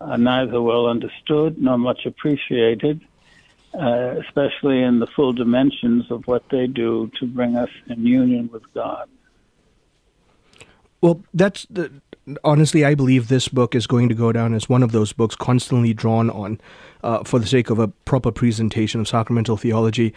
are 0.01 0.17
neither 0.17 0.61
well 0.61 0.87
understood 0.87 1.61
nor 1.61 1.77
much 1.77 2.05
appreciated, 2.05 3.01
uh, 3.73 4.15
especially 4.25 4.81
in 4.81 4.99
the 4.99 5.07
full 5.07 5.33
dimensions 5.33 6.11
of 6.11 6.27
what 6.27 6.43
they 6.49 6.67
do 6.67 7.09
to 7.19 7.25
bring 7.25 7.55
us 7.55 7.69
in 7.87 8.05
union 8.05 8.49
with 8.51 8.63
God. 8.73 9.09
Well, 11.01 11.23
that's 11.33 11.65
the, 11.69 11.91
honestly, 12.43 12.83
I 12.83 12.95
believe 12.95 13.27
this 13.27 13.47
book 13.47 13.75
is 13.75 13.87
going 13.87 14.09
to 14.09 14.15
go 14.15 14.31
down 14.31 14.53
as 14.53 14.67
one 14.67 14.83
of 14.83 14.91
those 14.91 15.13
books 15.13 15.35
constantly 15.35 15.93
drawn 15.93 16.29
on 16.29 16.59
uh, 17.03 17.23
for 17.23 17.39
the 17.39 17.47
sake 17.47 17.69
of 17.69 17.79
a 17.79 17.87
proper 17.87 18.31
presentation 18.31 19.01
of 19.01 19.07
sacramental 19.07 19.57
theology. 19.57 20.13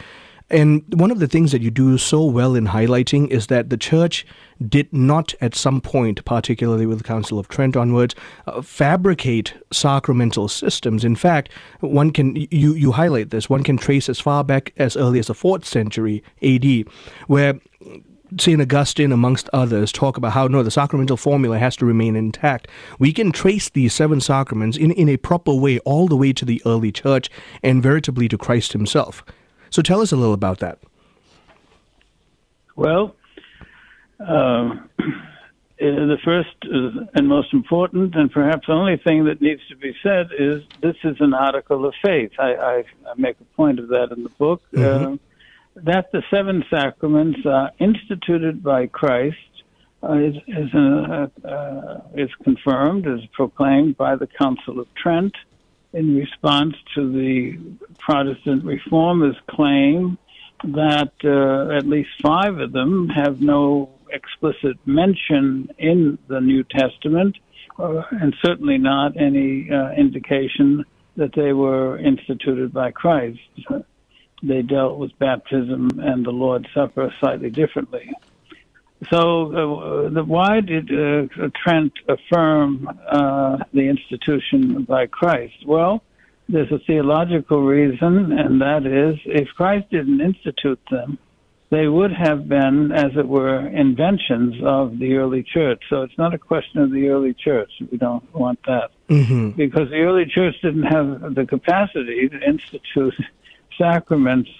And 0.52 0.82
one 0.94 1.12
of 1.12 1.20
the 1.20 1.28
things 1.28 1.52
that 1.52 1.62
you 1.62 1.70
do 1.70 1.96
so 1.96 2.24
well 2.24 2.56
in 2.56 2.66
highlighting 2.66 3.28
is 3.28 3.46
that 3.46 3.70
the 3.70 3.76
church 3.76 4.26
did 4.68 4.92
not, 4.92 5.32
at 5.40 5.54
some 5.54 5.80
point, 5.80 6.24
particularly 6.24 6.86
with 6.86 6.98
the 6.98 7.04
Council 7.04 7.38
of 7.38 7.46
Trent 7.46 7.76
onwards, 7.76 8.16
uh, 8.48 8.60
fabricate 8.60 9.54
sacramental 9.70 10.48
systems. 10.48 11.04
In 11.04 11.14
fact, 11.14 11.50
one 11.78 12.10
can 12.10 12.34
you 12.34 12.74
you 12.74 12.90
highlight 12.90 13.30
this. 13.30 13.48
One 13.48 13.62
can 13.62 13.76
trace 13.76 14.08
as 14.08 14.18
far 14.18 14.42
back 14.42 14.72
as 14.76 14.96
early 14.96 15.20
as 15.20 15.28
the 15.28 15.34
fourth 15.34 15.64
century 15.64 16.24
A.D., 16.42 16.84
where 17.28 17.60
St. 18.38 18.60
Augustine, 18.60 19.12
amongst 19.12 19.48
others, 19.52 19.92
talk 19.92 20.16
about 20.16 20.32
how 20.32 20.46
no, 20.46 20.62
the 20.62 20.70
sacramental 20.70 21.16
formula 21.16 21.58
has 21.58 21.76
to 21.76 21.86
remain 21.86 22.16
intact. 22.16 22.68
We 22.98 23.12
can 23.12 23.32
trace 23.32 23.68
these 23.68 23.92
seven 23.94 24.20
sacraments 24.20 24.76
in, 24.76 24.92
in 24.92 25.08
a 25.08 25.16
proper 25.16 25.54
way 25.54 25.78
all 25.80 26.08
the 26.08 26.16
way 26.16 26.32
to 26.34 26.44
the 26.44 26.62
early 26.64 26.92
church 26.92 27.30
and 27.62 27.82
veritably 27.82 28.28
to 28.28 28.38
Christ 28.38 28.72
himself. 28.72 29.24
So 29.70 29.82
tell 29.82 30.00
us 30.00 30.12
a 30.12 30.16
little 30.16 30.34
about 30.34 30.58
that. 30.58 30.78
Well, 32.76 33.14
uh, 34.20 34.74
the 35.80 36.18
first 36.24 36.54
and 37.14 37.28
most 37.28 37.52
important, 37.52 38.14
and 38.14 38.30
perhaps 38.30 38.66
the 38.66 38.72
only 38.72 38.96
thing 38.98 39.24
that 39.24 39.40
needs 39.40 39.62
to 39.68 39.76
be 39.76 39.94
said 40.02 40.28
is 40.38 40.62
this 40.80 40.96
is 41.04 41.16
an 41.20 41.34
article 41.34 41.86
of 41.86 41.94
faith. 42.02 42.32
I, 42.38 42.54
I, 42.54 42.84
I 43.06 43.14
make 43.16 43.36
a 43.40 43.44
point 43.56 43.78
of 43.78 43.88
that 43.88 44.12
in 44.12 44.22
the 44.22 44.28
book. 44.30 44.62
Mm-hmm. 44.72 45.14
Uh, 45.14 45.16
that 45.76 46.10
the 46.12 46.22
seven 46.30 46.64
sacraments 46.70 47.40
are 47.46 47.70
instituted 47.78 48.62
by 48.62 48.86
Christ 48.86 49.36
uh, 50.02 50.14
is 50.14 50.34
is, 50.46 50.74
uh, 50.74 51.26
uh, 51.46 52.00
is 52.14 52.30
confirmed, 52.42 53.06
is 53.06 53.26
proclaimed 53.32 53.96
by 53.96 54.16
the 54.16 54.26
Council 54.26 54.80
of 54.80 54.86
Trent 54.94 55.34
in 55.92 56.16
response 56.16 56.74
to 56.94 57.12
the 57.12 57.58
Protestant 57.98 58.64
reformers' 58.64 59.36
claim 59.48 60.18
that 60.64 61.12
uh, 61.24 61.76
at 61.76 61.86
least 61.86 62.10
five 62.22 62.58
of 62.58 62.72
them 62.72 63.08
have 63.08 63.40
no 63.40 63.90
explicit 64.12 64.76
mention 64.86 65.68
in 65.78 66.18
the 66.28 66.40
New 66.40 66.64
Testament, 66.64 67.36
uh, 67.78 68.02
and 68.10 68.34
certainly 68.44 68.78
not 68.78 69.16
any 69.16 69.70
uh, 69.70 69.92
indication 69.92 70.84
that 71.16 71.34
they 71.34 71.52
were 71.52 71.98
instituted 71.98 72.72
by 72.72 72.90
Christ. 72.90 73.38
They 74.42 74.62
dealt 74.62 74.98
with 74.98 75.18
baptism 75.18 75.90
and 75.98 76.24
the 76.24 76.30
Lord's 76.30 76.66
Supper 76.74 77.12
slightly 77.20 77.50
differently. 77.50 78.10
So, 79.10 80.06
uh, 80.06 80.10
the, 80.10 80.24
why 80.24 80.60
did 80.60 80.90
uh, 80.90 81.48
Trent 81.62 81.92
affirm 82.06 82.88
uh, 83.10 83.58
the 83.72 83.88
institution 83.88 84.84
by 84.84 85.06
Christ? 85.06 85.66
Well, 85.66 86.02
there's 86.48 86.70
a 86.70 86.78
theological 86.80 87.62
reason, 87.62 88.32
and 88.32 88.60
that 88.60 88.84
is 88.84 89.18
if 89.24 89.48
Christ 89.56 89.88
didn't 89.90 90.20
institute 90.20 90.80
them, 90.90 91.18
they 91.70 91.86
would 91.86 92.12
have 92.12 92.48
been, 92.48 92.90
as 92.92 93.12
it 93.16 93.26
were, 93.26 93.66
inventions 93.68 94.56
of 94.64 94.98
the 94.98 95.14
early 95.14 95.44
church. 95.44 95.82
So 95.88 96.02
it's 96.02 96.18
not 96.18 96.34
a 96.34 96.38
question 96.38 96.82
of 96.82 96.90
the 96.90 97.08
early 97.08 97.32
church. 97.32 97.70
We 97.90 97.96
don't 97.96 98.34
want 98.34 98.58
that. 98.66 98.90
Mm-hmm. 99.08 99.50
Because 99.50 99.88
the 99.88 100.00
early 100.00 100.26
church 100.26 100.56
didn't 100.62 100.82
have 100.82 101.34
the 101.36 101.46
capacity 101.46 102.28
to 102.28 102.40
institute 102.42 103.14
sacraments 103.78 104.50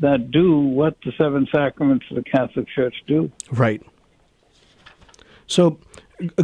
that 0.00 0.30
do 0.30 0.58
what 0.58 0.96
the 1.04 1.12
seven 1.18 1.46
sacraments 1.52 2.06
of 2.10 2.16
the 2.16 2.22
Catholic 2.22 2.66
Church 2.68 2.94
do. 3.06 3.30
Right. 3.50 3.82
So, 5.46 5.78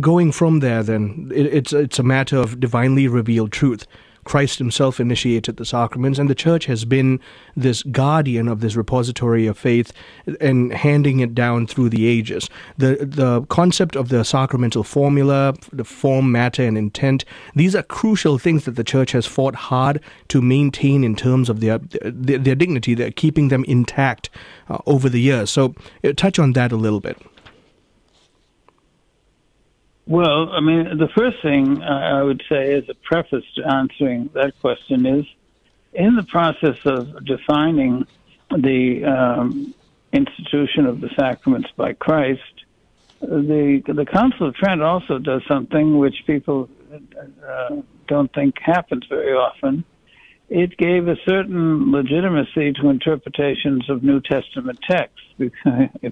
going 0.00 0.32
from 0.32 0.60
there, 0.60 0.82
then 0.82 1.30
it, 1.34 1.46
it's 1.46 1.72
it's 1.72 1.98
a 1.98 2.02
matter 2.02 2.38
of 2.38 2.58
divinely 2.58 3.06
revealed 3.06 3.52
truth. 3.52 3.86
Christ 4.24 4.58
himself 4.58 5.00
initiated 5.00 5.56
the 5.56 5.64
sacraments, 5.64 6.18
and 6.18 6.28
the 6.28 6.34
church 6.34 6.66
has 6.66 6.84
been 6.84 7.20
this 7.56 7.82
guardian 7.84 8.48
of 8.48 8.60
this 8.60 8.76
repository 8.76 9.46
of 9.46 9.58
faith 9.58 9.92
and 10.40 10.72
handing 10.72 11.20
it 11.20 11.34
down 11.34 11.66
through 11.66 11.90
the 11.90 12.06
ages. 12.06 12.48
The, 12.78 12.96
the 13.00 13.42
concept 13.46 13.96
of 13.96 14.08
the 14.08 14.24
sacramental 14.24 14.82
formula, 14.82 15.54
the 15.72 15.84
form, 15.84 16.32
matter, 16.32 16.64
and 16.64 16.76
intent, 16.76 17.24
these 17.54 17.74
are 17.74 17.82
crucial 17.82 18.38
things 18.38 18.64
that 18.64 18.76
the 18.76 18.84
church 18.84 19.12
has 19.12 19.26
fought 19.26 19.54
hard 19.54 20.00
to 20.28 20.40
maintain 20.42 21.04
in 21.04 21.16
terms 21.16 21.48
of 21.48 21.60
their, 21.60 21.78
their, 21.78 22.38
their 22.38 22.54
dignity, 22.54 22.94
they're 22.94 23.10
keeping 23.10 23.48
them 23.48 23.64
intact 23.64 24.30
uh, 24.68 24.78
over 24.86 25.08
the 25.08 25.20
years. 25.20 25.50
So, 25.50 25.74
uh, 26.02 26.12
touch 26.16 26.38
on 26.38 26.52
that 26.54 26.72
a 26.72 26.76
little 26.76 27.00
bit. 27.00 27.20
Well, 30.06 30.50
I 30.52 30.60
mean, 30.60 30.98
the 30.98 31.08
first 31.16 31.40
thing 31.40 31.82
I 31.82 32.22
would 32.22 32.42
say 32.48 32.74
as 32.74 32.88
a 32.88 32.94
preface 32.94 33.44
to 33.56 33.66
answering 33.66 34.28
that 34.34 34.58
question 34.60 35.06
is 35.06 35.24
in 35.94 36.16
the 36.16 36.24
process 36.24 36.76
of 36.84 37.24
defining 37.24 38.06
the 38.50 39.04
um, 39.04 39.74
institution 40.12 40.86
of 40.86 41.00
the 41.00 41.08
sacraments 41.16 41.70
by 41.76 41.94
Christ, 41.94 42.42
the 43.20 43.82
the 43.86 44.04
Council 44.04 44.48
of 44.48 44.54
Trent 44.54 44.82
also 44.82 45.18
does 45.18 45.42
something 45.48 45.96
which 45.96 46.26
people 46.26 46.68
uh, 47.46 47.76
don't 48.06 48.32
think 48.34 48.58
happens 48.60 49.06
very 49.08 49.32
often. 49.32 49.84
It 50.50 50.76
gave 50.76 51.08
a 51.08 51.16
certain 51.24 51.90
legitimacy 51.90 52.74
to 52.74 52.90
interpretations 52.90 53.88
of 53.88 54.02
New 54.02 54.20
Testament 54.20 54.78
texts. 54.82 55.20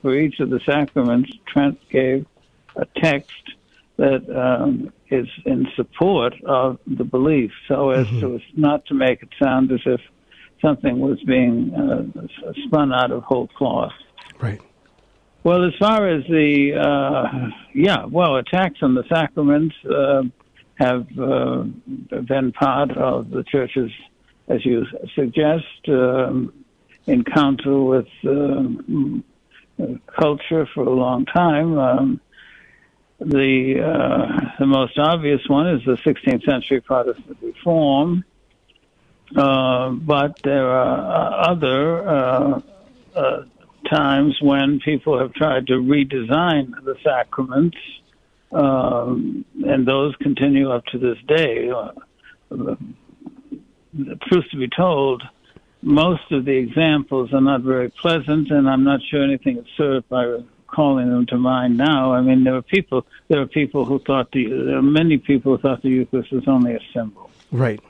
For 0.00 0.14
each 0.16 0.40
of 0.40 0.48
the 0.48 0.60
sacraments, 0.60 1.30
Trent 1.46 1.78
gave 1.90 2.26
a 2.74 2.86
text 2.96 3.52
that 4.02 4.22
um, 4.36 4.92
is 5.10 5.28
in 5.46 5.66
support 5.76 6.34
of 6.44 6.78
the 6.88 7.04
belief, 7.04 7.52
so 7.68 7.90
as 7.90 8.06
mm-hmm. 8.08 8.20
to 8.20 8.40
not 8.56 8.84
to 8.86 8.94
make 8.94 9.22
it 9.22 9.28
sound 9.40 9.70
as 9.70 9.80
if 9.86 10.00
something 10.60 10.98
was 10.98 11.22
being 11.24 11.72
uh, 11.72 12.26
spun 12.66 12.92
out 12.92 13.12
of 13.12 13.22
whole 13.22 13.46
cloth. 13.56 13.92
Right. 14.40 14.60
Well, 15.44 15.64
as 15.64 15.72
far 15.78 16.08
as 16.08 16.24
the 16.24 16.72
uh, 16.74 17.50
yeah, 17.74 18.04
well, 18.06 18.36
attacks 18.36 18.78
on 18.82 18.94
the 18.94 19.04
sacraments 19.08 19.74
uh, 19.84 20.22
have 20.76 21.06
uh, 21.18 21.62
been 22.22 22.52
part 22.52 22.96
of 22.96 23.30
the 23.30 23.44
church's, 23.44 23.92
as 24.48 24.64
you 24.64 24.84
suggest, 25.14 25.88
um, 25.88 26.52
encounter 27.06 27.80
with 27.80 28.08
um, 28.24 29.24
culture 30.20 30.66
for 30.74 30.82
a 30.84 30.90
long 30.90 31.24
time. 31.26 31.78
Um, 31.78 32.20
the 33.24 33.80
uh, 33.80 34.50
the 34.58 34.66
most 34.66 34.98
obvious 34.98 35.40
one 35.48 35.68
is 35.68 35.84
the 35.84 35.96
16th 35.96 36.44
century 36.44 36.80
Protestant 36.80 37.38
Reform, 37.42 38.24
uh, 39.36 39.90
but 39.90 40.40
there 40.42 40.68
are 40.68 41.50
other 41.50 42.08
uh, 42.08 42.60
uh, 43.14 43.44
times 43.90 44.36
when 44.40 44.80
people 44.80 45.18
have 45.18 45.32
tried 45.34 45.66
to 45.68 45.74
redesign 45.74 46.72
the 46.84 46.96
sacraments, 47.04 47.76
um, 48.52 49.44
and 49.64 49.86
those 49.86 50.14
continue 50.16 50.70
up 50.70 50.84
to 50.86 50.98
this 50.98 51.18
day. 51.26 51.70
Uh, 51.70 51.92
truth 54.28 54.44
to 54.50 54.56
be 54.56 54.68
told, 54.68 55.22
most 55.82 56.30
of 56.30 56.44
the 56.44 56.56
examples 56.56 57.32
are 57.32 57.40
not 57.40 57.62
very 57.62 57.90
pleasant, 57.90 58.50
and 58.50 58.68
I'm 58.68 58.84
not 58.84 59.00
sure 59.10 59.22
anything 59.22 59.58
is 59.58 59.66
served 59.76 60.08
by 60.08 60.38
calling 60.74 61.10
them 61.10 61.26
to 61.26 61.36
mind 61.36 61.76
now. 61.76 62.12
I 62.12 62.20
mean, 62.20 62.44
there 62.44 62.54
were 62.54 62.62
people. 62.62 63.06
There 63.28 63.40
were 63.40 63.46
people 63.46 63.84
who 63.84 63.98
thought 64.00 64.30
the. 64.32 64.46
There 64.48 64.76
are 64.76 64.82
many 64.82 65.18
people 65.18 65.56
who 65.56 65.62
thought 65.62 65.82
the 65.82 65.90
Eucharist 65.90 66.32
was 66.32 66.48
only 66.48 66.74
a 66.74 66.80
symbol. 66.94 67.30
Right. 67.50 67.80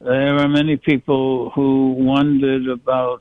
There 0.00 0.36
are 0.36 0.48
many 0.48 0.76
people 0.76 1.50
who 1.50 1.92
wondered 1.92 2.66
about 2.66 3.20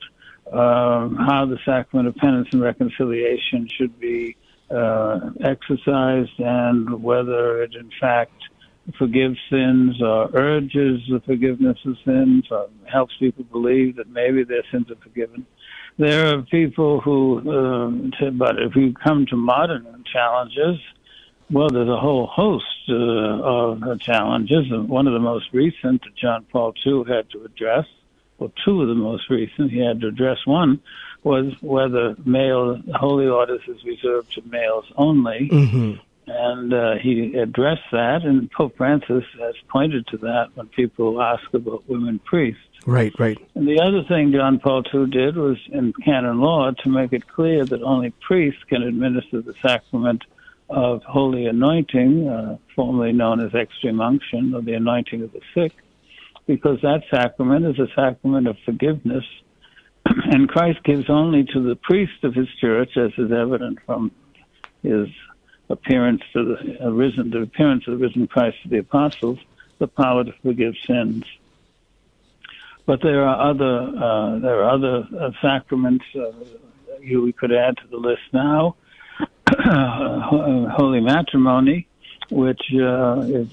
uh, 0.52 1.10
how 1.28 1.46
the 1.46 1.60
sacrament 1.64 2.08
of 2.08 2.16
penance 2.16 2.48
and 2.52 2.62
reconciliation 2.62 3.70
should 3.78 4.00
be 4.00 4.36
uh, 4.72 5.32
exercised 5.44 6.40
and 6.40 7.04
whether 7.04 7.62
it, 7.62 7.76
in 7.76 7.92
fact, 8.00 8.34
forgives 8.98 9.38
sins 9.50 10.02
or 10.02 10.30
urges 10.34 11.02
the 11.10 11.22
forgiveness 11.26 11.78
of 11.86 11.96
sins 12.04 12.46
or 12.50 12.68
helps 12.92 13.16
people 13.18 13.44
believe 13.52 13.96
that 13.98 14.10
maybe 14.10 14.44
their 14.44 14.64
sins 14.72 14.90
are 14.90 14.96
forgiven 15.04 15.46
there 15.98 16.36
are 16.36 16.42
people 16.44 17.02
who, 17.02 17.40
um, 17.52 18.12
to, 18.20 18.32
but 18.32 18.60
if 18.60 18.76
you 18.76 18.94
come 18.94 19.26
to 19.28 19.36
modern 19.36 20.04
challenges, 20.12 20.80
well, 21.52 21.70
there's 21.70 21.90
a 21.90 22.00
whole 22.00 22.28
host 22.28 22.66
uh, 22.90 22.94
of 22.94 24.00
challenges. 24.00 24.72
One 24.72 25.08
of 25.08 25.14
the 25.14 25.20
most 25.20 25.50
recent 25.52 26.02
that 26.04 26.16
John 26.16 26.46
Paul 26.52 26.74
II 26.86 27.04
had 27.08 27.30
to 27.32 27.44
address, 27.44 27.86
well, 28.40 28.52
two 28.64 28.82
of 28.82 28.88
the 28.88 28.96
most 28.96 29.30
recent, 29.30 29.72
he 29.72 29.80
had 29.80 30.02
to 30.02 30.08
address 30.08 30.38
one, 30.46 30.82
was 31.24 31.54
whether 31.62 32.16
male 32.26 32.82
holy 32.96 33.28
orders 33.28 33.62
is 33.68 33.84
reserved 33.84 34.34
to 34.34 34.42
males 34.48 34.86
only. 34.96 35.50
Mm-hmm. 35.52 36.00
And 36.28 36.74
uh, 36.74 36.96
he 36.96 37.36
addressed 37.36 37.92
that, 37.92 38.24
and 38.24 38.50
Pope 38.50 38.78
Francis 38.78 39.26
has 39.40 39.56
pointed 39.68 40.08
to 40.08 40.18
that 40.18 40.52
when 40.54 40.68
people 40.68 41.22
ask 41.22 41.44
about 41.54 41.88
women 41.90 42.20
priests. 42.20 42.62
Right, 42.86 43.14
right. 43.20 43.38
And 43.54 43.68
the 43.68 43.80
other 43.80 44.04
thing 44.08 44.32
John 44.32 44.60
Paul 44.60 44.84
II 44.94 45.08
did 45.08 45.36
was 45.36 45.58
in 45.72 45.94
canon 46.04 46.40
law 46.40 46.72
to 46.72 46.90
make 46.90 47.14
it 47.14 47.28
clear 47.28 47.64
that 47.66 47.82
only 47.84 48.12
priests 48.22 48.64
can 48.68 48.82
administer 48.82 49.42
the 49.42 49.54
sacrament 49.62 50.24
of 50.70 51.04
holy 51.04 51.46
anointing, 51.46 52.28
uh, 52.28 52.58
formerly 52.76 53.12
known 53.12 53.40
as 53.40 53.54
extreme 53.54 54.02
unction, 54.02 54.56
or 54.56 54.62
the 54.62 54.74
anointing 54.74 55.22
of 55.22 55.32
the 55.34 55.42
sick, 55.54 55.74
because 56.48 56.80
that 56.82 57.04
sacrament 57.12 57.66
is 57.66 57.78
a 57.78 57.88
sacrament 57.94 58.48
of 58.48 58.58
forgiveness. 58.66 59.26
And 60.06 60.50
Christ 60.50 60.84
gives 60.84 61.10
only 61.10 61.44
to 61.54 61.62
the 61.62 61.76
priest 61.76 62.24
of 62.24 62.34
his 62.34 62.48
church, 62.60 62.98
as 62.98 63.12
is 63.18 63.32
evident 63.32 63.80
from 63.86 64.12
his 64.82 65.08
appearance 65.70 66.22
to 66.34 66.44
the 66.44 66.86
uh, 66.86 66.90
risen, 66.90 67.30
the 67.30 67.42
appearance 67.44 67.88
of 67.88 68.00
the 68.00 68.06
risen 68.06 68.28
Christ 68.28 68.58
to 68.64 68.70
the 68.70 68.80
apostles, 68.80 69.40
the 69.78 69.88
power 69.88 70.24
to 70.24 70.34
forgive 70.42 70.74
sins. 70.88 71.26
But 72.86 73.02
there 73.02 73.24
are 73.24 73.52
other 73.52 73.80
uh, 73.80 74.40
there 74.40 74.64
are 74.64 74.70
other 74.70 75.08
uh, 75.20 75.32
sacraments 75.42 76.06
uh, 76.16 76.32
you 77.02 77.22
we 77.22 77.34
could 77.34 77.52
add 77.52 77.78
to 77.78 77.88
the 77.90 77.98
list 77.98 78.22
now. 78.34 78.76
Holy 80.76 81.02
matrimony, 81.02 81.88
which 82.30 82.62
uh, 82.74 83.22
is 83.22 83.48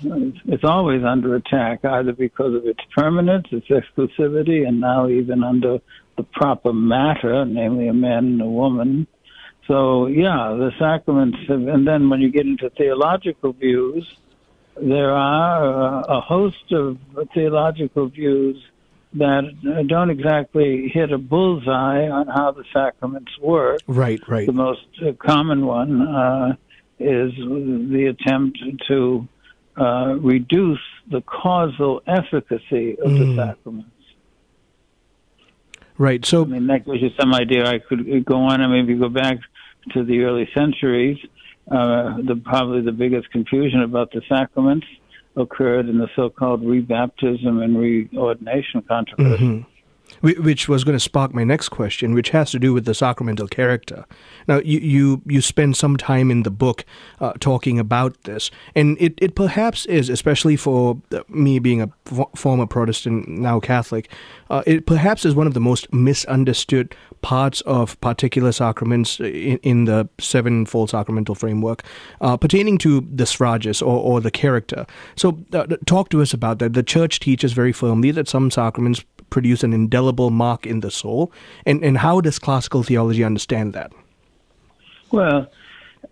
it's 0.47 0.65
always 0.65 1.03
under 1.05 1.35
attack, 1.35 1.85
either 1.85 2.13
because 2.13 2.55
of 2.55 2.67
its 2.67 2.81
permanence, 2.97 3.47
its 3.51 3.69
exclusivity, 3.69 4.67
and 4.67 4.81
now 4.81 5.09
even 5.09 5.43
under 5.43 5.79
the 6.17 6.23
proper 6.23 6.73
matter, 6.73 7.45
namely 7.45 7.89
a 7.89 7.93
man 7.93 8.25
and 8.25 8.43
a 8.43 8.47
woman. 8.47 9.07
So 9.67 10.07
yeah, 10.07 10.57
the 10.59 10.73
sacraments, 10.79 11.39
have, 11.49 11.67
and 11.69 11.87
then 11.87 12.09
when 12.09 12.21
you 12.21 12.31
get 12.31 12.47
into 12.47 12.71
theological 12.71 13.53
views, 13.53 14.09
there 14.81 15.11
are 15.11 16.05
a 16.09 16.21
host 16.21 16.73
of 16.73 16.99
theological 17.35 18.09
views 18.09 18.57
that 19.15 19.87
don't 19.89 20.11
exactly 20.11 20.89
hit 20.93 21.13
a 21.13 21.19
bullseye 21.19 22.09
on 22.09 22.27
how 22.27 22.53
the 22.53 22.65
sacraments 22.73 23.33
work. 23.41 23.81
Right, 23.87 24.21
right. 24.29 24.47
The 24.47 24.53
most 24.53 24.87
uh, 25.05 25.13
common 25.19 25.65
one 25.67 26.03
uh, 26.07 26.57
is 26.99 27.33
the 27.37 28.15
attempt 28.15 28.59
to 28.89 29.27
uh, 29.79 30.17
reduce 30.21 30.81
the 31.11 31.23
causal 31.23 32.03
efficacy 32.07 32.99
of 32.99 33.11
Mm. 33.11 33.37
the 33.37 33.43
sacraments. 33.47 33.91
Right. 35.97 36.25
So, 36.25 36.43
I 36.43 36.47
mean, 36.47 36.67
that 36.69 36.85
gives 36.85 37.03
you 37.03 37.11
some 37.19 37.35
idea. 37.35 37.67
I 37.67 37.79
could 37.79 38.25
go 38.25 38.37
on 38.43 38.61
and 38.61 38.73
maybe 38.73 38.95
go 38.95 39.09
back 39.09 39.39
to 39.95 40.05
the 40.05 40.21
early 40.21 40.49
centuries. 40.55 41.19
Uh, 41.71 42.17
the 42.23 42.41
probably 42.45 42.81
the 42.81 42.93
biggest 42.93 43.31
confusion 43.31 43.83
about 43.83 44.11
the 44.13 44.23
sacraments 44.29 44.87
occurred 45.39 45.89
in 45.89 45.99
the 45.99 46.09
so-called 46.17 46.63
rebaptism 46.63 47.63
and 47.63 47.77
reordination 47.77 48.87
controversy. 48.87 49.45
Mhm. 49.45 49.67
Wh- 50.21 50.43
which 50.45 50.69
was 50.69 50.85
going 50.85 50.97
to 50.97 51.01
spark 51.01 51.35
my 51.35 51.45
next 51.45 51.69
question, 51.69 52.15
which 52.15 52.31
has 52.31 52.51
to 52.51 52.59
do 52.59 52.73
with 52.73 52.85
the 52.85 52.95
sacramental 52.95 53.49
character. 53.49 54.05
Now, 54.47 54.59
you 54.59 54.79
you, 54.79 55.23
you 55.27 55.41
spend 55.41 55.77
some 55.77 55.97
time 55.97 56.31
in 56.31 56.43
the 56.43 56.51
book 56.51 56.85
uh, 57.21 57.33
talking 57.41 57.79
about 57.79 58.23
this, 58.25 58.51
and 58.75 58.97
it, 59.01 59.15
it 59.19 59.35
perhaps 59.35 59.87
is, 59.87 60.09
especially 60.09 60.57
for 60.57 61.01
uh, 61.13 61.21
me 61.29 61.59
being 61.59 61.83
a 61.83 61.91
f- 62.11 62.29
former 62.35 62.67
Protestant, 62.67 63.29
now 63.29 63.61
Catholic, 63.61 64.11
uh, 64.51 64.63
it 64.67 64.87
perhaps 64.87 65.25
is 65.25 65.35
one 65.35 65.47
of 65.47 65.55
the 65.55 65.61
most 65.61 65.93
misunderstood 65.93 66.95
parts 67.23 67.61
of 67.63 68.01
particular 68.01 68.53
sacraments 68.53 69.21
in, 69.21 69.59
in 69.63 69.85
the 69.85 70.09
sevenfold 70.19 70.91
sacramental 70.91 71.35
framework 71.35 71.83
uh, 72.21 72.37
pertaining 72.37 72.79
to 72.79 73.01
the 73.01 73.25
sphragis 73.25 73.83
or, 73.83 74.01
or 74.01 74.21
the 74.21 74.31
character. 74.31 74.87
So, 75.17 75.39
uh, 75.53 75.67
talk 75.87 76.09
to 76.11 76.23
us 76.23 76.33
about 76.33 76.59
that. 76.61 76.73
The 76.73 76.83
church 76.83 77.21
teaches 77.21 77.53
very 77.53 77.73
firmly 77.73 78.11
that 78.13 78.29
some 78.29 78.51
sacraments 78.51 79.05
produce 79.31 79.63
an 79.63 79.73
indelible 79.99 80.31
mark 80.31 80.67
in 80.67 80.81
the 80.81 80.91
soul, 80.91 81.33
and, 81.67 81.83
and 81.85 81.99
how 81.99 82.21
does 82.21 82.39
classical 82.39 82.83
theology 82.83 83.25
understand 83.25 83.73
that? 83.75 83.93
Well, 85.11 85.51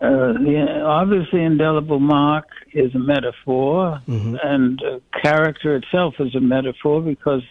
uh, 0.01 0.33
the 0.33 0.83
obviously 0.85 1.43
indelible 1.43 2.01
mark 2.01 2.49
is 2.73 2.95
a 2.95 2.99
metaphor, 2.99 4.01
and 4.07 4.83
uh, 4.83 4.99
character 5.23 5.77
itself 5.77 6.15
is 6.19 6.35
a 6.35 6.41
metaphor 6.41 7.01
because, 7.01 7.43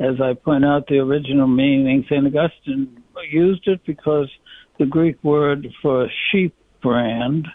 as 0.00 0.20
I 0.20 0.34
point 0.34 0.64
out, 0.64 0.86
the 0.86 0.98
original 0.98 1.46
meaning, 1.46 2.04
St. 2.08 2.26
Augustine 2.26 3.02
used 3.30 3.68
it 3.68 3.80
because 3.86 4.28
the 4.78 4.86
Greek 4.86 5.22
word 5.22 5.68
for 5.82 6.08
sheep 6.30 6.54
brand 6.82 7.46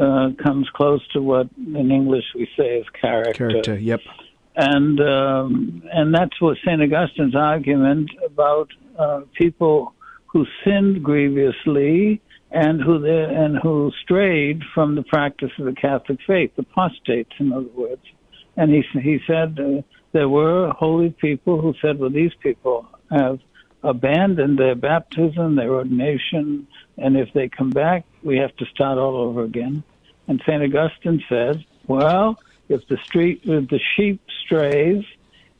uh, 0.00 0.30
comes 0.42 0.68
close 0.74 1.06
to 1.12 1.20
what 1.20 1.48
in 1.58 1.90
English 1.90 2.24
we 2.34 2.48
say 2.56 2.78
is 2.78 2.86
character. 2.98 3.48
Character, 3.50 3.78
yep. 3.78 4.00
And 4.54 5.00
um, 5.00 5.82
and 5.92 6.14
that's 6.14 6.40
what 6.40 6.58
Saint 6.64 6.82
Augustine's 6.82 7.34
argument 7.34 8.10
about 8.24 8.68
uh, 8.98 9.20
people 9.34 9.94
who 10.26 10.46
sinned 10.64 11.02
grievously 11.02 12.20
and 12.50 12.82
who 12.82 13.04
and 13.06 13.58
who 13.58 13.90
strayed 14.02 14.62
from 14.74 14.94
the 14.94 15.02
practice 15.02 15.50
of 15.58 15.64
the 15.64 15.72
Catholic 15.72 16.18
faith, 16.26 16.52
apostates, 16.58 17.32
in 17.38 17.52
other 17.52 17.68
words. 17.74 18.02
And 18.56 18.70
he 18.70 18.82
he 19.00 19.20
said 19.26 19.58
uh, 19.58 19.82
there 20.12 20.28
were 20.28 20.70
holy 20.70 21.10
people 21.10 21.60
who 21.60 21.74
said, 21.80 21.98
well, 21.98 22.10
these 22.10 22.34
people 22.42 22.86
have 23.10 23.40
abandoned 23.82 24.58
their 24.58 24.74
baptism, 24.74 25.56
their 25.56 25.74
ordination, 25.74 26.66
and 26.98 27.16
if 27.16 27.32
they 27.32 27.48
come 27.48 27.70
back, 27.70 28.04
we 28.22 28.36
have 28.36 28.54
to 28.56 28.66
start 28.66 28.98
all 28.98 29.16
over 29.16 29.42
again. 29.42 29.82
And 30.28 30.40
Saint 30.46 30.62
Augustine 30.62 31.22
said, 31.28 31.64
well, 31.86 32.38
if 32.72 32.86
the 32.88 32.98
street 33.04 33.40
if 33.44 33.68
the 33.68 33.80
sheep 33.94 34.20
strays, 34.44 35.04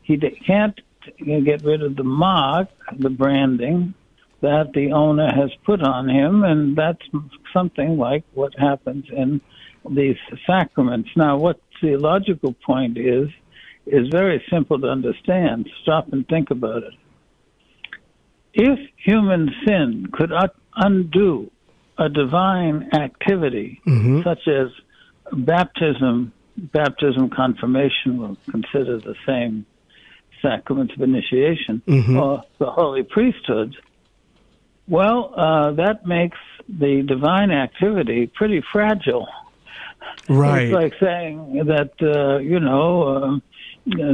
he 0.02 0.16
can't 0.18 0.78
get 1.18 1.62
rid 1.64 1.82
of 1.82 1.96
the 1.96 2.04
mark, 2.04 2.68
the 2.98 3.10
branding 3.10 3.94
that 4.40 4.72
the 4.74 4.92
owner 4.92 5.30
has 5.32 5.50
put 5.64 5.80
on 5.82 6.08
him, 6.08 6.42
and 6.42 6.76
that's 6.76 7.06
something 7.52 7.96
like 7.96 8.24
what 8.34 8.52
happens 8.58 9.04
in 9.10 9.40
these 9.88 10.16
sacraments. 10.46 11.10
Now, 11.16 11.38
what 11.38 11.60
theological 11.80 12.52
point 12.66 12.98
is 12.98 13.28
is 13.86 14.08
very 14.08 14.44
simple 14.50 14.80
to 14.80 14.88
understand. 14.88 15.68
Stop 15.82 16.12
and 16.12 16.26
think 16.28 16.50
about 16.50 16.82
it. 16.84 16.94
If 18.54 18.78
human 18.96 19.54
sin 19.64 20.08
could 20.12 20.32
undo 20.76 21.50
a 21.98 22.08
divine 22.08 22.88
activity, 22.92 23.80
Mhm. 23.86 24.24
such 24.24 24.46
as 24.48 24.68
baptism, 25.32 26.32
baptism, 26.56 27.30
confirmation, 27.30 28.18
will 28.18 28.36
consider 28.50 28.98
the 28.98 29.14
same 29.26 29.66
sacrament 30.40 30.92
of 30.92 31.00
initiation, 31.00 31.82
Mhm. 31.86 32.20
or 32.20 32.42
the 32.58 32.70
holy 32.70 33.02
priesthood. 33.04 33.76
Well, 34.88 35.32
uh, 35.36 35.70
that 35.72 36.06
makes 36.06 36.38
the 36.68 37.02
divine 37.02 37.50
activity 37.50 38.26
pretty 38.26 38.60
fragile. 38.72 39.28
Right. 40.28 40.64
It's 40.64 40.72
like 40.72 40.94
saying 40.98 41.64
that 41.66 41.92
uh, 42.02 42.38
you 42.38 42.58
know 42.60 43.08
um, 43.16 43.42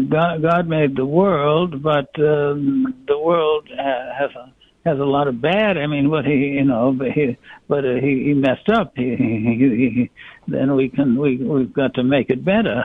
God, 0.09 0.43
God 0.43 0.69
made 0.69 0.97
the 0.97 1.07
world, 1.07 1.83
but 1.83 2.11
um, 2.19 2.95
the 3.07 3.19
world 3.19 3.69
has 3.69 4.31
a 4.37 4.53
has 4.85 4.99
a 4.99 5.05
lot 5.05 5.29
of 5.29 5.41
bad. 5.41 5.77
I 5.77 5.87
mean, 5.87 6.11
what 6.11 6.25
he 6.25 6.37
you 6.59 6.65
know, 6.65 6.93
but 6.93 7.13
he 7.13 7.37
but 7.69 7.85
uh, 7.85 7.95
he, 7.95 8.25
he 8.25 8.35
messed 8.35 8.69
up. 8.71 8.93
He, 8.97 9.17
he, 9.17 9.55
he, 9.97 10.11
then 10.49 10.75
we 10.75 10.89
can 10.89 11.17
we 11.19 11.37
we've 11.37 11.73
got 11.73 11.95
to 11.95 12.03
make 12.03 12.31
it 12.31 12.45
better. 12.45 12.85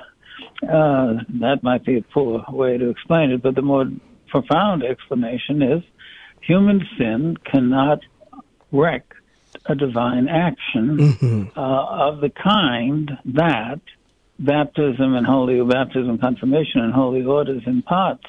Uh, 0.61 1.15
that 1.39 1.59
might 1.63 1.83
be 1.85 1.97
a 1.97 2.01
poor 2.01 2.43
way 2.49 2.77
to 2.77 2.89
explain 2.89 3.31
it, 3.31 3.41
but 3.41 3.55
the 3.55 3.61
more 3.61 3.85
profound 4.27 4.83
explanation 4.83 5.61
is 5.61 5.83
human 6.41 6.85
sin 6.97 7.37
cannot 7.51 7.99
wreck 8.71 9.05
a 9.67 9.75
divine 9.75 10.27
action 10.27 10.97
Mhm. 10.97 11.51
uh, 11.55 12.07
of 12.09 12.19
the 12.21 12.29
kind 12.29 13.17
that 13.25 13.79
baptism 14.39 15.15
and 15.15 15.25
holy 15.25 15.63
baptism, 15.63 16.17
confirmation, 16.17 16.81
and 16.81 16.93
holy 16.93 17.23
orders 17.23 17.63
imparts, 17.65 18.25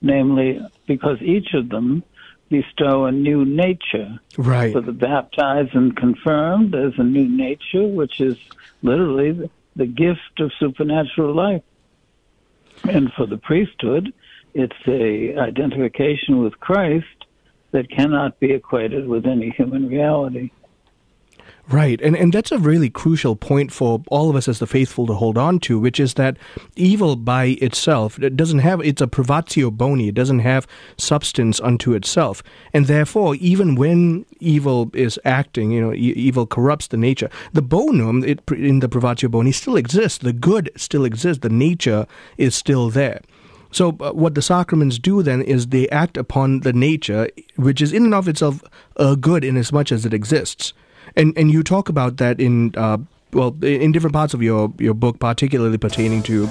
namely 0.00 0.60
because 0.86 1.20
each 1.20 1.52
of 1.54 1.68
them 1.68 2.02
bestow 2.48 3.06
a 3.06 3.12
new 3.12 3.44
nature. 3.44 4.20
Right. 4.36 4.72
For 4.72 4.80
the 4.80 4.92
baptized 4.92 5.74
and 5.74 5.96
confirmed, 5.96 6.72
there's 6.72 6.98
a 6.98 7.04
new 7.04 7.28
nature, 7.28 7.86
which 7.86 8.20
is 8.20 8.36
literally 8.82 9.32
the, 9.32 9.50
the 9.76 9.86
gift 9.86 10.40
of 10.40 10.52
supernatural 10.58 11.34
life. 11.34 11.62
And 12.84 13.12
for 13.12 13.26
the 13.26 13.38
priesthood, 13.38 14.12
it's 14.52 14.76
a 14.86 15.36
identification 15.36 16.42
with 16.42 16.58
Christ 16.60 17.06
that 17.72 17.90
cannot 17.90 18.38
be 18.38 18.52
equated 18.52 19.08
with 19.08 19.26
any 19.26 19.50
human 19.50 19.88
reality. 19.88 20.50
Right. 21.70 21.98
And 22.02 22.14
and 22.14 22.30
that's 22.30 22.52
a 22.52 22.58
really 22.58 22.90
crucial 22.90 23.36
point 23.36 23.72
for 23.72 24.02
all 24.08 24.28
of 24.28 24.36
us 24.36 24.48
as 24.48 24.58
the 24.58 24.66
faithful 24.66 25.06
to 25.06 25.14
hold 25.14 25.38
on 25.38 25.58
to, 25.60 25.78
which 25.78 25.98
is 25.98 26.14
that 26.14 26.36
evil 26.76 27.16
by 27.16 27.56
itself 27.62 28.18
it 28.18 28.36
doesn't 28.36 28.58
have 28.58 28.80
it's 28.82 29.00
a 29.00 29.06
privatio 29.06 29.70
boni, 29.70 30.08
it 30.08 30.14
doesn't 30.14 30.40
have 30.40 30.66
substance 30.98 31.60
unto 31.60 31.94
itself. 31.94 32.42
And 32.74 32.86
therefore, 32.86 33.36
even 33.36 33.76
when 33.76 34.26
evil 34.40 34.90
is 34.92 35.18
acting, 35.24 35.70
you 35.70 35.80
know, 35.80 35.94
e- 35.94 36.12
evil 36.16 36.46
corrupts 36.46 36.88
the 36.88 36.98
nature. 36.98 37.30
The 37.54 37.62
bonum 37.62 38.22
it, 38.24 38.42
in 38.50 38.80
the 38.80 38.88
privatio 38.88 39.30
boni 39.30 39.52
still 39.52 39.76
exists. 39.76 40.18
The 40.18 40.34
good 40.34 40.70
still 40.76 41.06
exists. 41.06 41.40
The 41.40 41.48
nature 41.48 42.06
is 42.36 42.54
still 42.54 42.90
there. 42.90 43.22
So, 43.70 43.96
uh, 44.00 44.12
what 44.12 44.34
the 44.34 44.42
sacraments 44.42 44.98
do 44.98 45.22
then 45.22 45.40
is 45.40 45.68
they 45.68 45.88
act 45.88 46.18
upon 46.18 46.60
the 46.60 46.74
nature, 46.74 47.30
which 47.56 47.80
is 47.80 47.92
in 47.92 48.04
and 48.04 48.14
of 48.14 48.28
itself 48.28 48.62
a 48.96 49.16
good 49.16 49.44
in 49.44 49.56
as 49.56 49.72
much 49.72 49.90
as 49.90 50.04
it 50.04 50.12
exists. 50.12 50.74
And 51.16 51.36
and 51.36 51.50
you 51.50 51.62
talk 51.62 51.88
about 51.88 52.16
that 52.18 52.40
in 52.40 52.74
uh, 52.76 52.98
well 53.32 53.56
in 53.62 53.92
different 53.92 54.14
parts 54.14 54.34
of 54.34 54.42
your 54.42 54.72
your 54.78 54.94
book, 54.94 55.18
particularly 55.18 55.78
pertaining 55.78 56.22
to. 56.24 56.48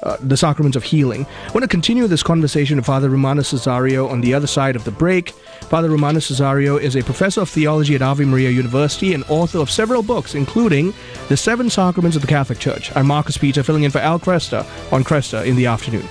Uh, 0.00 0.16
the 0.20 0.36
sacraments 0.36 0.76
of 0.76 0.84
healing. 0.84 1.26
I 1.48 1.50
want 1.50 1.64
to 1.64 1.68
continue 1.68 2.06
this 2.06 2.22
conversation 2.22 2.76
with 2.76 2.86
Father 2.86 3.10
Romanus 3.10 3.52
Cessario 3.52 4.08
on 4.08 4.20
the 4.20 4.32
other 4.32 4.46
side 4.46 4.76
of 4.76 4.84
the 4.84 4.92
break. 4.92 5.30
Father 5.70 5.90
Romanus 5.90 6.30
Cessario 6.30 6.80
is 6.80 6.94
a 6.94 7.02
professor 7.02 7.40
of 7.40 7.48
theology 7.48 7.96
at 7.96 8.00
Ave 8.00 8.24
Maria 8.24 8.50
University 8.50 9.12
and 9.12 9.24
author 9.28 9.58
of 9.58 9.68
several 9.68 10.04
books, 10.04 10.36
including 10.36 10.94
The 11.28 11.36
Seven 11.36 11.68
Sacraments 11.68 12.14
of 12.14 12.22
the 12.22 12.28
Catholic 12.28 12.60
Church. 12.60 12.94
I'm 12.94 13.08
Marcus 13.08 13.36
Peter, 13.36 13.64
filling 13.64 13.82
in 13.82 13.90
for 13.90 13.98
Al 13.98 14.20
Kresta 14.20 14.64
on 14.92 15.02
Kresta 15.02 15.44
in 15.44 15.56
the 15.56 15.66
afternoon. 15.66 16.08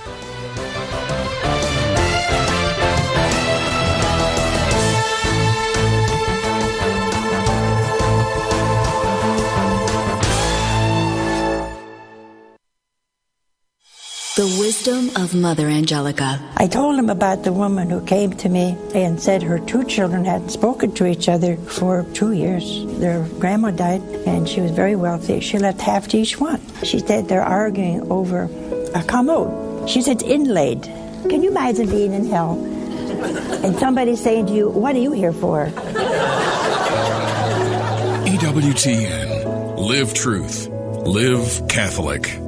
The 14.38 14.56
wisdom 14.60 15.10
of 15.16 15.34
Mother 15.34 15.66
Angelica. 15.66 16.40
I 16.56 16.68
told 16.68 16.96
him 16.96 17.10
about 17.10 17.42
the 17.42 17.52
woman 17.52 17.90
who 17.90 18.00
came 18.04 18.30
to 18.34 18.48
me 18.48 18.78
and 18.94 19.20
said 19.20 19.42
her 19.42 19.58
two 19.58 19.82
children 19.82 20.24
hadn't 20.24 20.50
spoken 20.50 20.92
to 20.92 21.06
each 21.06 21.28
other 21.28 21.56
for 21.56 22.06
two 22.14 22.30
years. 22.30 22.84
Their 23.00 23.26
grandma 23.40 23.72
died 23.72 24.00
and 24.28 24.48
she 24.48 24.60
was 24.60 24.70
very 24.70 24.94
wealthy. 24.94 25.40
She 25.40 25.58
left 25.58 25.80
half 25.80 26.06
to 26.10 26.18
each 26.18 26.38
one. 26.38 26.62
She 26.84 27.00
said 27.00 27.26
they're 27.26 27.42
arguing 27.42 28.12
over 28.12 28.44
a 28.94 29.02
commode. 29.02 29.90
She 29.90 30.02
said 30.02 30.22
it's 30.22 30.30
inlaid. 30.30 30.84
Can 30.84 31.42
you 31.42 31.50
imagine 31.50 31.90
being 31.90 32.12
in 32.12 32.26
hell 32.26 32.52
and 33.64 33.76
somebody 33.80 34.14
saying 34.14 34.46
to 34.46 34.52
you, 34.52 34.68
What 34.68 34.94
are 34.94 35.00
you 35.00 35.10
here 35.10 35.32
for? 35.32 35.66
EWTN. 38.22 39.78
Live 39.78 40.14
truth. 40.14 40.68
Live 40.68 41.66
Catholic. 41.66 42.47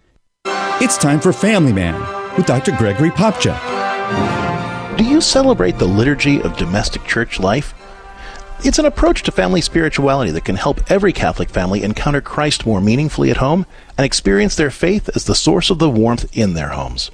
It's 0.83 0.97
time 0.97 1.19
for 1.19 1.31
Family 1.31 1.73
Man 1.73 1.93
with 2.35 2.47
Dr. 2.47 2.71
Gregory 2.71 3.11
Popcak. 3.11 4.97
Do 4.97 5.03
you 5.05 5.21
celebrate 5.21 5.77
the 5.77 5.85
liturgy 5.85 6.41
of 6.41 6.57
domestic 6.57 7.03
church 7.05 7.39
life? 7.39 7.75
It's 8.65 8.79
an 8.79 8.87
approach 8.87 9.21
to 9.23 9.31
family 9.31 9.61
spirituality 9.61 10.31
that 10.31 10.43
can 10.43 10.55
help 10.55 10.89
every 10.89 11.13
Catholic 11.13 11.51
family 11.51 11.83
encounter 11.83 12.19
Christ 12.19 12.65
more 12.65 12.81
meaningfully 12.81 13.29
at 13.29 13.37
home 13.37 13.67
and 13.95 14.05
experience 14.05 14.55
their 14.55 14.71
faith 14.71 15.07
as 15.15 15.25
the 15.25 15.35
source 15.35 15.69
of 15.69 15.77
the 15.77 15.87
warmth 15.87 16.35
in 16.35 16.55
their 16.55 16.69
homes. 16.69 17.11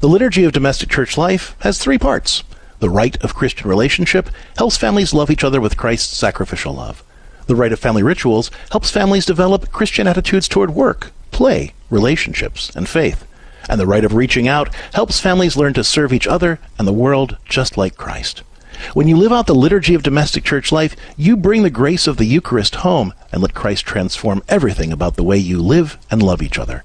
The 0.00 0.08
liturgy 0.08 0.44
of 0.44 0.52
domestic 0.52 0.88
church 0.88 1.18
life 1.18 1.56
has 1.60 1.76
three 1.78 1.98
parts. 1.98 2.42
The 2.78 2.88
rite 2.88 3.22
of 3.22 3.34
Christian 3.34 3.68
relationship 3.68 4.30
helps 4.56 4.78
families 4.78 5.12
love 5.12 5.30
each 5.30 5.44
other 5.44 5.60
with 5.60 5.76
Christ's 5.76 6.16
sacrificial 6.16 6.72
love. 6.72 7.04
The 7.48 7.54
rite 7.54 7.74
of 7.74 7.80
family 7.80 8.02
rituals 8.02 8.50
helps 8.70 8.90
families 8.90 9.26
develop 9.26 9.70
Christian 9.72 10.06
attitudes 10.06 10.48
toward 10.48 10.70
work, 10.70 11.12
play, 11.32 11.74
relationships, 11.90 12.70
and 12.74 12.88
faith. 12.88 13.26
And 13.68 13.80
the 13.80 13.86
rite 13.86 14.04
of 14.04 14.14
reaching 14.14 14.48
out 14.48 14.74
helps 14.94 15.20
families 15.20 15.56
learn 15.56 15.74
to 15.74 15.84
serve 15.84 16.12
each 16.12 16.26
other 16.26 16.58
and 16.78 16.88
the 16.88 16.92
world 16.92 17.36
just 17.44 17.76
like 17.76 17.96
Christ. 17.96 18.42
When 18.94 19.08
you 19.08 19.16
live 19.16 19.32
out 19.32 19.46
the 19.46 19.54
liturgy 19.54 19.94
of 19.94 20.02
domestic 20.02 20.42
church 20.42 20.72
life, 20.72 20.96
you 21.16 21.36
bring 21.36 21.62
the 21.62 21.70
grace 21.70 22.06
of 22.06 22.16
the 22.16 22.24
Eucharist 22.24 22.76
home 22.76 23.12
and 23.30 23.42
let 23.42 23.54
Christ 23.54 23.84
transform 23.84 24.42
everything 24.48 24.92
about 24.92 25.16
the 25.16 25.22
way 25.22 25.36
you 25.36 25.60
live 25.60 25.98
and 26.10 26.22
love 26.22 26.42
each 26.42 26.58
other. 26.58 26.82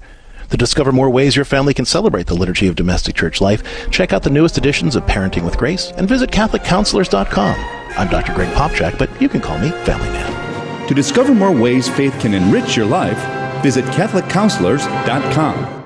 To 0.50 0.56
discover 0.56 0.92
more 0.92 1.10
ways 1.10 1.34
your 1.34 1.44
family 1.44 1.74
can 1.74 1.86
celebrate 1.86 2.26
the 2.26 2.36
liturgy 2.36 2.68
of 2.68 2.76
domestic 2.76 3.16
church 3.16 3.40
life, 3.40 3.90
check 3.90 4.12
out 4.12 4.22
the 4.22 4.30
newest 4.30 4.58
editions 4.58 4.94
of 4.94 5.04
Parenting 5.06 5.44
with 5.44 5.58
Grace 5.58 5.90
and 5.96 6.08
visit 6.08 6.30
CatholicCounselors.com. 6.30 7.56
I'm 7.98 8.08
Dr. 8.08 8.34
Greg 8.34 8.52
Popcak, 8.54 8.98
but 8.98 9.10
you 9.20 9.28
can 9.28 9.40
call 9.40 9.58
me 9.58 9.70
Family 9.70 10.08
Man. 10.10 10.88
To 10.88 10.94
discover 10.94 11.34
more 11.34 11.50
ways 11.50 11.88
faith 11.88 12.16
can 12.20 12.32
enrich 12.32 12.76
your 12.76 12.86
life, 12.86 13.18
visit 13.62 13.84
CatholicCounselors.com. 13.86 15.76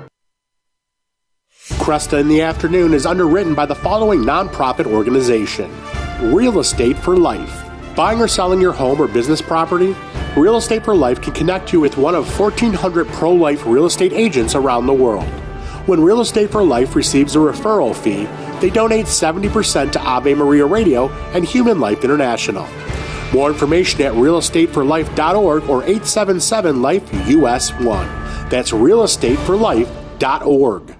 Kresta 1.78 2.20
in 2.20 2.28
the 2.28 2.42
Afternoon 2.42 2.92
is 2.94 3.06
underwritten 3.06 3.54
by 3.54 3.64
the 3.66 3.74
following 3.74 4.20
nonprofit 4.20 4.86
organization 4.86 5.70
Real 6.20 6.60
Estate 6.60 6.96
for 6.96 7.16
Life. 7.16 7.64
Buying 7.96 8.20
or 8.20 8.28
selling 8.28 8.60
your 8.60 8.72
home 8.72 9.00
or 9.00 9.08
business 9.08 9.40
property? 9.40 9.96
Real 10.36 10.56
Estate 10.56 10.84
for 10.84 10.94
Life 10.94 11.20
can 11.20 11.32
connect 11.32 11.72
you 11.72 11.80
with 11.80 11.96
one 11.96 12.14
of 12.14 12.38
1,400 12.38 13.08
pro 13.08 13.32
life 13.32 13.66
real 13.66 13.86
estate 13.86 14.12
agents 14.12 14.54
around 14.54 14.86
the 14.86 14.92
world. 14.92 15.28
When 15.86 16.00
Real 16.00 16.20
Estate 16.20 16.50
for 16.50 16.62
Life 16.62 16.94
receives 16.94 17.34
a 17.34 17.38
referral 17.38 17.96
fee, 17.96 18.28
they 18.60 18.70
donate 18.70 19.06
70% 19.06 19.92
to 19.92 20.00
Ave 20.00 20.34
Maria 20.34 20.66
Radio 20.66 21.08
and 21.32 21.44
Human 21.44 21.80
Life 21.80 22.04
International. 22.04 22.64
More 23.32 23.50
information 23.50 24.02
at 24.02 24.12
realestateforlife.org 24.14 25.68
or 25.68 25.82
877 25.82 26.82
Life 26.82 27.08
US 27.28 27.72
1. 27.72 27.86
That's 28.48 28.72
realestateforlife.org. 28.72 30.99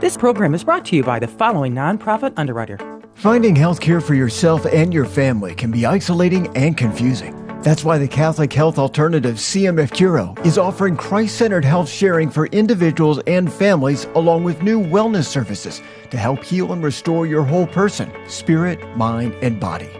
This 0.00 0.16
program 0.16 0.54
is 0.54 0.62
brought 0.62 0.84
to 0.86 0.96
you 0.96 1.02
by 1.02 1.18
the 1.18 1.26
following 1.26 1.74
nonprofit 1.74 2.32
underwriter. 2.36 2.78
Finding 3.14 3.56
health 3.56 3.80
care 3.80 4.00
for 4.00 4.14
yourself 4.14 4.64
and 4.66 4.94
your 4.94 5.04
family 5.04 5.56
can 5.56 5.72
be 5.72 5.86
isolating 5.86 6.56
and 6.56 6.76
confusing. 6.76 7.34
That's 7.62 7.82
why 7.82 7.98
the 7.98 8.06
Catholic 8.06 8.52
Health 8.52 8.78
Alternative 8.78 9.34
CMF 9.34 9.90
Curo 9.90 10.46
is 10.46 10.56
offering 10.56 10.96
Christ 10.96 11.36
centered 11.36 11.64
health 11.64 11.88
sharing 11.88 12.30
for 12.30 12.46
individuals 12.46 13.18
and 13.26 13.52
families, 13.52 14.04
along 14.14 14.44
with 14.44 14.62
new 14.62 14.80
wellness 14.80 15.24
services 15.24 15.82
to 16.10 16.16
help 16.16 16.44
heal 16.44 16.72
and 16.72 16.84
restore 16.84 17.26
your 17.26 17.42
whole 17.42 17.66
person, 17.66 18.08
spirit, 18.28 18.78
mind, 18.96 19.34
and 19.42 19.58
body. 19.58 19.90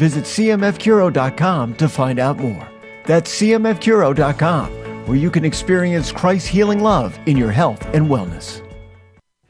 Visit 0.00 0.24
CMFCuro.com 0.24 1.76
to 1.76 1.88
find 1.88 2.18
out 2.18 2.38
more. 2.38 2.68
That's 3.06 3.40
CMFCuro.com, 3.40 4.72
where 5.06 5.16
you 5.16 5.30
can 5.30 5.44
experience 5.44 6.10
Christ's 6.10 6.48
healing 6.48 6.82
love 6.82 7.16
in 7.26 7.36
your 7.36 7.52
health 7.52 7.86
and 7.94 8.08
wellness. 8.08 8.64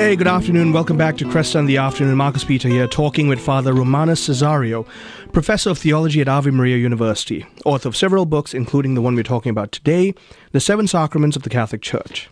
Hey, 0.00 0.16
good 0.16 0.26
afternoon. 0.26 0.72
Welcome 0.72 0.96
back 0.96 1.18
to 1.18 1.26
Kresta 1.26 1.56
in 1.56 1.66
the 1.66 1.76
Afternoon. 1.76 2.16
Marcus 2.16 2.42
Peter 2.42 2.68
here, 2.68 2.88
talking 2.88 3.28
with 3.28 3.38
Father 3.38 3.74
Romanus 3.74 4.26
Cessario, 4.26 4.86
Professor 5.34 5.68
of 5.68 5.78
Theology 5.78 6.22
at 6.22 6.26
Ave 6.26 6.50
Maria 6.50 6.78
University, 6.78 7.44
author 7.66 7.90
of 7.90 7.94
several 7.94 8.24
books, 8.24 8.54
including 8.54 8.94
the 8.94 9.02
one 9.02 9.14
we're 9.14 9.22
talking 9.22 9.50
about 9.50 9.72
today, 9.72 10.14
The 10.52 10.58
Seven 10.58 10.86
Sacraments 10.86 11.36
of 11.36 11.42
the 11.42 11.50
Catholic 11.50 11.82
Church. 11.82 12.30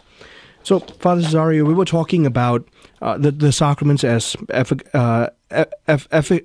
So, 0.63 0.79
Father 0.79 1.21
Cessario, 1.21 1.67
we 1.67 1.75
were 1.75 1.85
talking 1.85 2.25
about 2.25 2.67
uh, 3.03 3.19
the, 3.19 3.33
the 3.33 3.53
sacraments 3.53 4.03
as 4.03 4.35
effic- 4.49 4.89
uh, 4.95 5.29
eff- 5.51 6.09
eff- 6.11 6.41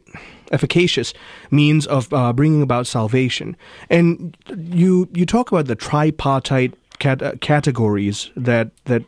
efficacious 0.52 1.14
means 1.50 1.88
of 1.88 2.12
uh, 2.12 2.34
bringing 2.34 2.62
about 2.62 2.86
salvation. 2.86 3.56
And 3.90 4.36
you, 4.58 5.08
you 5.14 5.26
talk 5.26 5.54
about 5.54 5.68
the 5.68 5.78
tripartite 5.78 6.74
cat- 7.00 7.24
uh, 7.24 7.36
categories 7.40 8.30
that, 8.36 8.72
that 8.86 9.04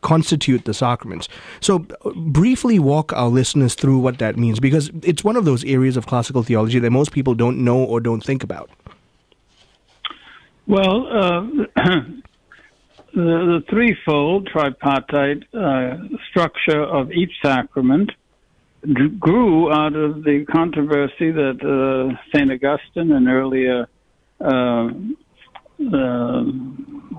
constitute 0.00 0.64
the 0.64 0.74
sacraments. 0.74 1.28
So, 1.60 1.86
uh, 2.04 2.10
briefly 2.16 2.78
walk 2.78 3.12
our 3.12 3.28
listeners 3.28 3.74
through 3.74 3.98
what 3.98 4.18
that 4.18 4.36
means, 4.36 4.60
because 4.60 4.90
it's 5.02 5.24
one 5.24 5.36
of 5.36 5.44
those 5.44 5.64
areas 5.64 5.96
of 5.96 6.06
classical 6.06 6.42
theology 6.42 6.78
that 6.78 6.90
most 6.90 7.12
people 7.12 7.34
don't 7.34 7.58
know 7.58 7.82
or 7.82 8.00
don't 8.00 8.24
think 8.24 8.42
about. 8.42 8.70
Well, 10.66 11.06
uh, 11.06 11.40
the, 11.74 12.22
the, 13.14 13.64
threefold 13.68 14.48
tripartite 14.48 15.42
uh, 15.52 15.96
structure 16.30 16.82
of 16.82 17.10
each 17.12 17.32
sacrament 17.42 18.12
grew 19.18 19.70
out 19.72 19.94
of 19.94 20.24
the 20.24 20.46
controversy 20.50 21.30
that 21.30 21.60
uh, 21.60 22.16
St. 22.34 22.50
Augustine 22.50 23.12
and 23.12 23.28
earlier 23.28 23.88
uh, 24.40 24.88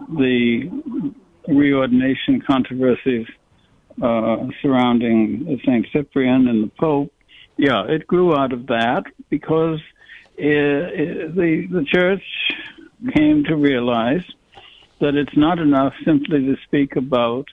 the 0.09 1.11
reordination 1.47 2.45
controversies 2.45 3.27
uh, 4.01 4.47
surrounding 4.61 5.59
St. 5.65 5.85
Cyprian 5.91 6.47
and 6.47 6.63
the 6.63 6.71
Pope. 6.79 7.13
Yeah, 7.57 7.85
it 7.87 8.07
grew 8.07 8.35
out 8.35 8.53
of 8.53 8.67
that 8.67 9.03
because 9.29 9.79
it, 10.37 10.47
it, 10.47 11.35
the, 11.35 11.67
the 11.71 11.85
church 11.85 12.23
came 13.13 13.43
to 13.45 13.55
realize 13.55 14.23
that 14.99 15.15
it's 15.15 15.35
not 15.35 15.59
enough 15.59 15.93
simply 16.05 16.39
to 16.45 16.55
speak 16.63 16.95
about 16.95 17.45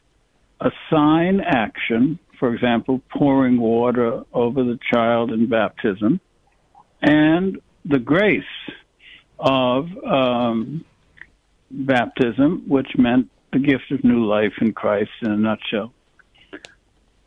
a 0.60 0.70
sign 0.90 1.40
action, 1.40 2.18
for 2.38 2.54
example, 2.54 3.00
pouring 3.10 3.58
water 3.58 4.22
over 4.32 4.62
the 4.62 4.78
child 4.92 5.32
in 5.32 5.48
baptism, 5.48 6.20
and 7.00 7.60
the 7.84 7.98
grace 7.98 8.42
of 9.38 9.86
um, 10.04 10.84
baptism, 11.70 12.64
which 12.66 12.88
meant 12.96 13.30
the 13.52 13.58
gift 13.58 13.90
of 13.90 14.04
new 14.04 14.24
life 14.26 14.52
in 14.60 14.72
Christ 14.72 15.10
in 15.22 15.30
a 15.30 15.36
nutshell. 15.36 15.92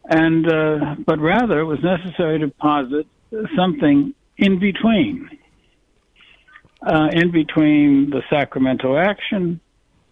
And 0.06 0.48
uh, 0.48 0.96
but 1.06 1.20
rather, 1.20 1.60
it 1.60 1.66
was 1.66 1.80
necessary 1.84 2.40
to 2.40 2.48
posit 2.48 3.08
something 3.56 4.14
in 4.38 4.60
between, 4.60 5.30
uh, 6.86 7.10
in 7.14 7.32
between 7.32 8.10
the 8.10 8.22
sacramental 8.30 8.98
action 8.98 9.60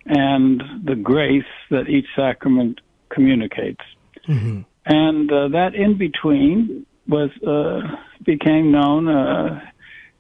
and 0.06 0.61
the 0.84 0.95
grace 0.95 1.44
that 1.69 1.90
each 1.90 2.06
sacrament 2.15 2.81
communicates. 3.10 3.81
Mm-hmm. 4.27 4.61
And 4.86 5.31
uh, 5.31 5.48
that 5.49 5.76
in 5.76 5.98
between 5.98 6.86
was 7.07 7.31
uh, 7.45 7.95
became 8.23 8.72
known 8.72 9.07
uh, 9.07 9.60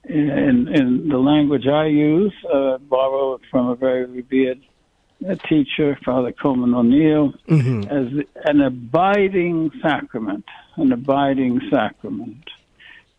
in, 0.03 0.67
in 0.73 1.07
the 1.07 1.17
language 1.17 1.67
I 1.67 1.85
use, 1.85 2.33
uh, 2.51 2.77
borrowed 2.79 3.41
from 3.51 3.67
a 3.67 3.75
very 3.75 4.05
revered 4.05 4.61
teacher, 5.47 5.97
Father 6.03 6.31
Colman 6.31 6.73
O'Neill, 6.73 7.33
mm-hmm. 7.47 7.83
as 7.83 8.25
an 8.45 8.61
abiding 8.61 9.71
sacrament, 9.81 10.45
an 10.77 10.91
abiding 10.91 11.61
sacrament. 11.69 12.43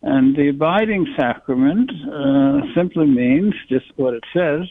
And 0.01 0.35
the 0.35 0.49
abiding 0.49 1.13
sacrament 1.15 1.91
uh, 2.11 2.61
simply 2.75 3.05
means 3.05 3.53
just 3.69 3.85
what 3.97 4.15
it 4.15 4.23
says 4.33 4.67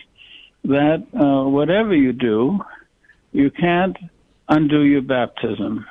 that 0.64 1.06
uh, 1.14 1.48
whatever 1.48 1.94
you 1.94 2.12
do, 2.12 2.58
you 3.32 3.50
can't 3.50 3.96
undo 4.48 4.82
your 4.82 5.02
baptism. 5.02 5.86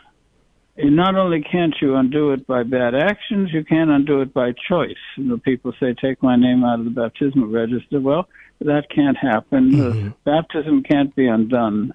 And 0.76 0.96
not 0.96 1.16
only 1.16 1.42
can't 1.42 1.76
you 1.82 1.96
undo 1.96 2.32
it 2.32 2.48
by 2.48 2.64
bad 2.64 2.96
actions, 2.96 3.50
you 3.52 3.64
can't 3.64 3.90
undo 3.90 4.22
it 4.22 4.34
by 4.34 4.54
choice. 4.68 4.96
You 5.18 5.24
know, 5.26 5.38
people 5.38 5.74
say, 5.80 5.94
take 5.94 6.22
my 6.22 6.36
name 6.36 6.64
out 6.64 6.80
of 6.80 6.86
the 6.86 6.92
baptismal 6.92 7.48
register. 7.48 8.00
Well, 8.00 8.28
that 8.60 8.90
can't 8.94 9.18
happen. 9.18 9.72
Mm-hmm. 9.72 10.10
Baptism 10.26 10.84
can't 10.84 11.16
be 11.16 11.28
undone. 11.28 11.94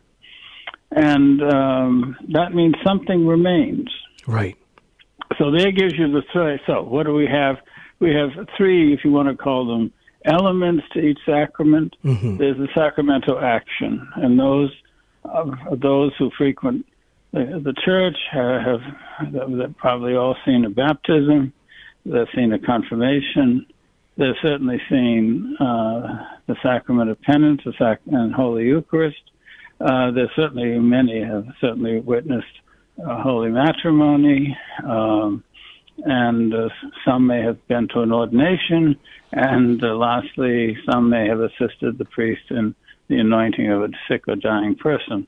And 0.91 1.43
um, 1.43 2.16
that 2.32 2.55
means 2.55 2.74
something 2.85 3.27
remains. 3.27 3.89
Right. 4.27 4.57
So 5.39 5.51
there 5.51 5.73
gives 5.73 5.95
you 5.99 6.11
the 6.11 6.23
three. 6.32 6.61
So 6.66 6.82
what 6.82 7.07
do 7.07 7.15
we 7.15 7.27
have? 7.27 7.57
We 7.99 8.15
have 8.15 8.47
three, 8.57 8.93
if 8.95 9.01
you 9.05 9.11
want 9.11 9.28
to 9.28 9.36
call 9.36 9.66
them, 9.66 9.93
elements 10.24 10.85
to 10.93 11.01
each 11.01 11.19
sacrament. 11.27 11.97
Mm-hmm. 12.05 12.36
There's 12.36 12.57
the 12.57 12.69
sacramental 12.74 13.39
action, 13.39 14.07
and 14.16 14.39
those 14.39 14.70
uh, 15.24 15.51
those 15.77 16.12
who 16.19 16.31
frequent 16.36 16.86
the, 17.32 17.61
the 17.65 17.74
church 17.85 18.16
have, 18.31 18.81
have 18.81 19.77
probably 19.77 20.15
all 20.15 20.36
seen 20.47 20.65
a 20.65 20.70
baptism. 20.70 21.53
They've 22.07 22.27
seen 22.35 22.53
a 22.53 22.59
confirmation. 22.59 23.66
They've 24.16 24.36
certainly 24.43 24.81
seen 24.89 25.57
uh, 25.59 26.24
the 26.47 26.57
sacrament 26.62 27.11
of 27.11 27.21
penance, 27.23 27.61
the 27.65 27.73
sac- 27.79 28.01
and 28.07 28.35
Holy 28.35 28.65
Eucharist. 28.65 29.23
Uh, 29.81 30.11
there's 30.11 30.31
certainly 30.37 30.79
many 30.79 31.23
have 31.23 31.47
certainly 31.61 32.01
witnessed 32.01 32.47
uh, 33.05 33.23
holy 33.23 33.51
matrimony, 33.51 34.57
um, 34.85 35.43
and 36.05 36.55
uh, 36.55 36.69
some 37.05 37.27
may 37.27 37.43
have 37.43 37.66
been 37.66 37.89
to 37.89 38.01
an 38.01 38.12
ordination, 38.12 38.97
and 39.33 39.83
uh, 39.83 39.95
lastly, 39.95 40.77
some 40.91 41.11
may 41.11 41.27
have 41.29 41.41
assisted 41.41 41.99
the 41.99 42.05
priest 42.05 42.43
in 42.51 42.75
the 43.09 43.16
anointing 43.16 43.71
of 43.71 43.83
a 43.83 43.89
sick 44.09 44.23
or 44.29 44.37
dying 44.37 44.77
person. 44.77 45.27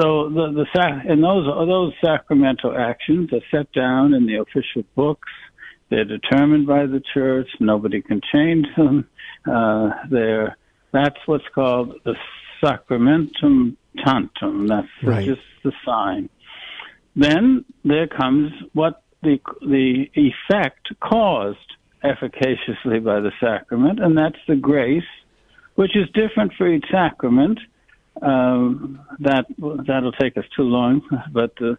So 0.00 0.30
the 0.30 0.52
the 0.52 0.66
sac- 0.74 1.04
and 1.06 1.22
those 1.22 1.44
those 1.44 1.92
sacramental 2.02 2.74
actions 2.76 3.30
are 3.32 3.42
set 3.50 3.70
down 3.72 4.14
in 4.14 4.24
the 4.26 4.36
official 4.36 4.84
books 4.96 5.28
they're 5.92 6.06
determined 6.06 6.66
by 6.66 6.86
the 6.86 7.02
church. 7.12 7.48
Nobody 7.60 8.00
can 8.00 8.22
change 8.32 8.66
them. 8.78 9.06
Uh, 9.46 9.90
they're 10.10 10.56
that's 10.92 11.16
what's 11.26 11.44
called 11.54 11.94
the 12.04 12.14
sacramentum 12.62 13.76
tantum. 14.04 14.66
That's 14.66 14.88
right. 15.02 15.24
just 15.24 15.40
the 15.64 15.72
sign. 15.84 16.28
Then 17.16 17.64
there 17.84 18.06
comes 18.06 18.52
what 18.72 19.02
the 19.22 19.38
the 19.60 20.06
effect 20.14 20.88
caused 21.00 21.58
efficaciously 22.02 22.98
by 22.98 23.20
the 23.20 23.32
sacrament, 23.40 24.00
and 24.00 24.16
that's 24.16 24.38
the 24.48 24.56
grace, 24.56 25.02
which 25.74 25.96
is 25.96 26.08
different 26.14 26.52
for 26.56 26.68
each 26.68 26.84
sacrament. 26.90 27.58
Um, 28.20 29.00
that 29.20 29.46
that'll 29.86 30.12
take 30.12 30.36
us 30.36 30.44
too 30.54 30.64
long, 30.64 31.00
but 31.32 31.52
uh, 31.62 31.74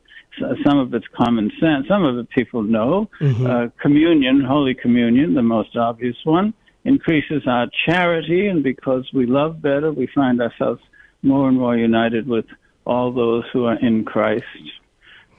some 0.66 0.80
of 0.80 0.94
it's 0.94 1.06
common 1.16 1.52
sense. 1.60 1.88
Some 1.88 2.04
of 2.04 2.18
it 2.18 2.30
people 2.32 2.64
know. 2.64 3.10
Mm-hmm. 3.22 3.46
Uh, 3.46 3.68
communion, 3.82 4.44
Holy 4.44 4.74
Communion, 4.74 5.36
the 5.36 5.44
most 5.44 5.78
obvious 5.78 6.18
one, 6.24 6.54
increases 6.86 7.44
our 7.48 7.68
charity, 7.88 8.48
and 8.48 8.64
because 8.64 9.10
we 9.14 9.26
love 9.26 9.62
better, 9.62 9.92
we 9.92 10.08
find 10.14 10.42
ourselves 10.42 10.82
more 11.22 11.48
and 11.48 11.58
more 11.58 11.78
united 11.78 12.28
with 12.28 12.46
all 12.86 13.14
those 13.14 13.44
who 13.54 13.66
are 13.66 13.80
in 13.80 14.04
Christ. 14.04 14.44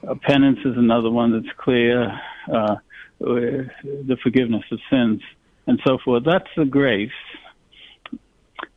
Uh, 0.08 0.14
penance 0.22 0.58
is 0.64 0.76
another 0.76 1.10
one 1.10 1.32
that's 1.32 1.54
clear. 1.58 2.18
Uh, 2.52 2.76
the 3.20 4.16
forgiveness 4.22 4.64
of 4.70 4.78
sins 4.90 5.20
and 5.66 5.80
so 5.86 5.98
forth. 6.04 6.24
That's 6.24 6.48
the 6.56 6.64
grace. 6.64 7.10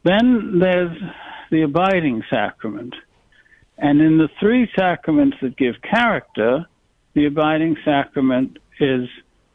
Then 0.03 0.59
there's 0.59 0.97
the 1.51 1.63
abiding 1.63 2.23
sacrament. 2.29 2.93
And 3.77 4.01
in 4.01 4.17
the 4.17 4.29
three 4.39 4.69
sacraments 4.75 5.37
that 5.41 5.57
give 5.57 5.75
character, 5.81 6.65
the 7.13 7.25
abiding 7.25 7.77
sacrament 7.83 8.57
is 8.79 9.07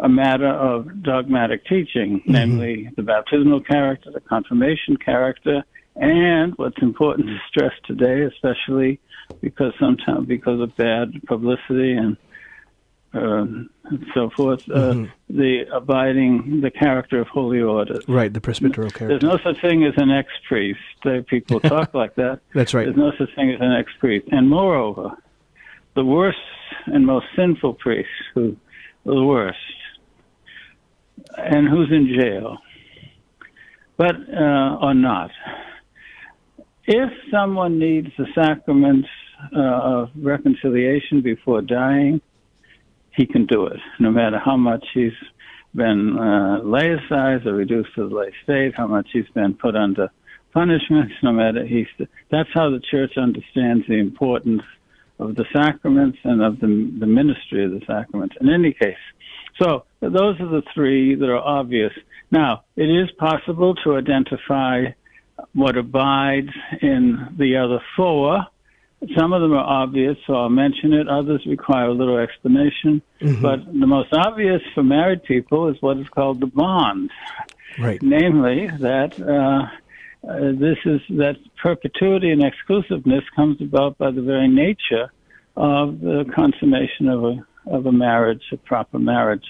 a 0.03 0.09
matter 0.09 0.49
of 0.49 1.03
dogmatic 1.03 1.65
teaching, 1.67 2.21
mm-hmm. 2.21 2.33
namely 2.33 2.91
the 2.97 3.03
baptismal 3.03 3.61
character, 3.61 4.11
the 4.11 4.21
confirmation 4.21 4.97
character, 4.97 5.63
and 5.95 6.55
what's 6.57 6.81
important 6.83 7.29
to 7.29 7.39
stress 7.49 7.73
today, 7.87 8.23
especially 8.23 9.01
because 9.41 9.73
sometimes 9.79 10.27
because 10.27 10.61
of 10.61 10.77
bad 10.77 11.13
publicity 11.27 11.93
and 11.93 12.17
um, 13.15 13.69
and 13.85 14.07
so 14.15 14.31
forth, 14.31 14.63
uh, 14.71 14.95
mm-hmm. 14.95 15.37
the 15.37 15.67
abiding, 15.71 16.63
the 16.63 16.71
character 16.71 17.21
of 17.21 17.29
holy 17.29 17.61
orders. 17.61 18.03
Right, 18.09 18.33
the 18.33 18.41
presbyteral 18.41 18.93
character. 18.95 19.09
There's 19.09 19.23
no 19.23 19.39
such 19.45 19.61
thing 19.61 19.85
as 19.85 19.93
an 19.99 20.11
ex 20.11 20.29
priest. 20.49 20.81
People 21.29 21.61
talk 21.75 21.93
like 21.93 22.15
that. 22.15 22.41
That's 22.55 22.73
right. 22.73 22.87
There's 22.87 22.97
no 22.97 23.13
such 23.19 23.35
thing 23.35 23.51
as 23.51 23.61
an 23.61 23.73
ex 23.73 23.93
priest. 24.01 24.29
And 24.33 24.49
moreover, 24.49 25.11
the 25.95 26.07
worst 26.07 26.39
and 26.87 27.05
most 27.05 27.27
sinful 27.37 27.75
priests, 27.75 28.11
who 28.35 28.57
the 29.05 29.23
worst, 29.23 29.59
and 31.37 31.69
who's 31.69 31.91
in 31.91 32.15
jail, 32.19 32.59
but 33.97 34.15
uh, 34.15 34.77
or 34.81 34.95
not. 34.95 35.31
If 36.85 37.11
someone 37.31 37.79
needs 37.79 38.09
the 38.19 38.27
sacraments 38.35 39.09
uh, 39.55 39.61
of 39.61 40.11
reconciliation 40.17 41.23
before 41.23 41.63
dying, 41.63 42.21
he 43.17 43.27
can 43.27 43.47
do 43.47 43.67
it, 43.67 43.79
no 44.01 44.11
matter 44.11 44.39
how 44.43 44.57
much 44.57 44.85
he's 44.95 45.13
been 45.75 46.17
uh, 46.19 46.61
laicized 46.65 47.47
or 47.47 47.55
reduced 47.55 47.95
to 47.95 48.09
the 48.09 48.15
lay 48.15 48.33
state, 48.43 48.75
how 48.77 48.87
much 48.87 49.09
he's 49.13 49.29
been 49.35 49.55
put 49.55 49.77
under 49.77 50.11
punishments, 50.53 51.15
no 51.23 51.33
matter 51.33 51.65
he's. 51.65 51.87
That's 52.31 52.49
how 52.53 52.71
the 52.71 52.81
church 52.91 53.13
understands 53.17 53.87
the 53.89 53.99
importance 53.99 54.63
of 55.19 55.35
the 55.35 55.45
sacraments 55.53 56.19
and 56.25 56.43
of 56.43 56.61
the, 56.61 56.93
the 56.99 57.07
ministry 57.07 57.65
of 57.65 57.71
the 57.71 57.81
sacraments. 57.87 58.35
In 58.41 58.49
any 58.49 58.73
case, 58.73 58.97
so 59.61 59.85
those 60.11 60.41
are 60.41 60.49
the 60.49 60.63
three 60.75 61.15
that 61.15 61.29
are 61.29 61.37
obvious. 61.37 61.93
Now, 62.31 62.65
it 62.77 62.85
is 62.85 63.11
possible 63.19 63.75
to 63.85 63.97
identify 63.97 64.87
what 65.55 65.77
abides 65.77 66.51
in 66.81 67.35
the 67.39 67.57
other 67.57 67.81
four. 67.97 68.47
Some 69.17 69.33
of 69.33 69.43
them 69.43 69.53
are 69.53 69.83
obvious, 69.83 70.17
so 70.27 70.35
I'll 70.35 70.49
mention 70.49 70.93
it. 70.93 71.09
Others 71.09 71.45
require 71.47 71.87
a 71.87 71.93
little 71.93 72.19
explanation. 72.19 73.03
Mm-hmm. 73.21 73.43
But 73.43 73.67
the 73.67 73.87
most 73.87 74.13
obvious 74.13 74.63
for 74.75 74.83
married 74.83 75.25
people 75.25 75.69
is 75.69 75.77
what 75.81 75.99
is 75.99 76.09
called 76.09 76.41
the 76.41 76.47
bond. 76.47 77.11
Right. 77.79 78.01
Namely, 78.03 78.69
that 78.79 79.19
uh, 79.21 80.29
uh, 80.29 80.53
this 80.53 80.79
is 80.85 81.01
that 81.17 81.37
perpetuity 81.61 82.31
and 82.31 82.45
exclusiveness 82.45 83.25
comes 83.35 83.61
about 83.61 83.99
by 83.99 84.11
the 84.11 84.23
very 84.23 84.49
nature 84.49 85.11
of 85.57 86.01
the 86.01 86.25
consummation 86.35 87.09
of 87.09 87.25
a 87.25 87.47
of 87.67 87.87
a 87.87 87.93
marriage, 87.93 88.43
a 88.53 88.57
proper 88.57 88.99
marriage, 88.99 89.45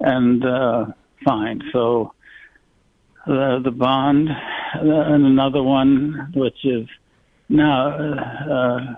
and 0.00 0.44
uh, 0.44 0.86
fine. 1.24 1.62
So 1.72 2.14
the 3.26 3.60
the 3.62 3.70
bond 3.70 4.28
and 4.74 5.26
another 5.26 5.62
one 5.62 6.32
which 6.34 6.64
is 6.64 6.88
now 7.48 7.88
uh, 7.88 8.94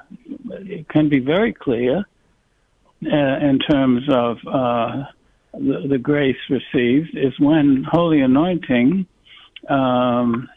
it 0.50 0.88
can 0.88 1.08
be 1.08 1.18
very 1.18 1.52
clear 1.52 2.04
uh, 3.04 3.38
in 3.40 3.58
terms 3.58 4.02
of 4.08 4.36
uh, 4.46 5.04
the, 5.54 5.86
the 5.88 5.98
grace 5.98 6.36
received 6.48 7.16
is 7.16 7.32
when 7.38 7.84
holy 7.90 8.20
anointing 8.20 9.06
um, 9.68 10.48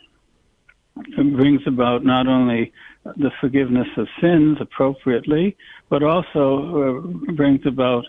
brings 1.15 1.61
about 1.65 2.05
not 2.05 2.27
only 2.27 2.71
the 3.03 3.31
forgiveness 3.39 3.87
of 3.97 4.07
sins 4.21 4.57
appropriately, 4.59 5.55
but 5.89 6.03
also 6.03 7.03
uh, 7.03 7.33
brings 7.33 7.65
about 7.65 8.05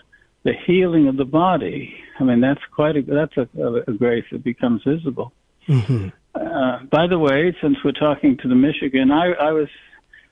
the 0.47 0.53
healing 0.65 1.09
of 1.09 1.17
the 1.17 1.25
body. 1.25 1.93
I 2.19 2.23
mean, 2.23 2.39
that's 2.39 2.61
quite 2.73 2.95
a 2.95 3.01
that's 3.01 3.35
a, 3.35 3.47
a 3.85 3.93
grace 3.93 4.23
that 4.31 4.43
becomes 4.45 4.81
visible. 4.87 5.33
Mm-hmm. 5.67 6.07
Uh, 6.33 6.85
by 6.89 7.07
the 7.07 7.19
way, 7.19 7.53
since 7.61 7.75
we're 7.83 7.91
talking 7.91 8.37
to 8.41 8.47
the 8.47 8.55
Michigan, 8.55 9.11
I, 9.11 9.33
I 9.33 9.51
was 9.51 9.67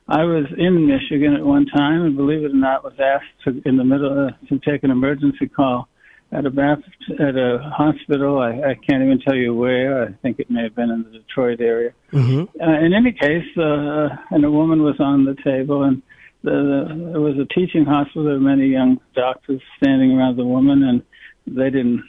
I 0.07 0.23
was 0.23 0.45
in 0.57 0.87
Michigan 0.87 1.33
at 1.35 1.43
one 1.43 1.65
time, 1.65 2.03
and 2.03 2.15
believe 2.15 2.45
it 2.45 2.51
or 2.51 2.55
not, 2.55 2.85
was 2.85 2.93
asked 2.97 3.35
to, 3.43 3.61
in 3.67 3.75
the 3.75 3.83
middle 3.83 4.27
uh, 4.27 4.47
to 4.47 4.59
take 4.59 4.83
an 4.83 4.91
emergency 4.91 5.49
call 5.49 5.89
at 6.31 6.45
a 6.45 6.49
Baptist, 6.49 6.95
at 7.19 7.35
a 7.35 7.59
hospital. 7.75 8.39
I, 8.39 8.51
I 8.71 8.75
can't 8.75 9.03
even 9.03 9.19
tell 9.19 9.35
you 9.35 9.53
where. 9.53 10.03
I 10.03 10.13
think 10.21 10.39
it 10.39 10.49
may 10.49 10.63
have 10.63 10.75
been 10.75 10.91
in 10.91 11.03
the 11.03 11.19
Detroit 11.19 11.59
area. 11.59 11.91
Mm-hmm. 12.13 12.61
Uh, 12.61 12.85
in 12.85 12.93
any 12.93 13.11
case, 13.11 13.49
uh, 13.57 14.07
and 14.31 14.45
a 14.45 14.51
woman 14.51 14.81
was 14.81 14.95
on 14.99 15.25
the 15.25 15.35
table, 15.43 15.83
and 15.83 16.01
the, 16.45 17.11
it 17.15 17.19
was 17.19 17.35
a 17.37 17.53
teaching 17.53 17.85
hospital. 17.85 18.23
There 18.23 18.33
were 18.33 18.39
many 18.39 18.67
young 18.67 18.99
doctors 19.15 19.61
standing 19.77 20.11
around 20.11 20.37
the 20.37 20.45
woman, 20.45 20.83
and 20.83 21.03
they 21.47 21.69
didn't. 21.69 22.03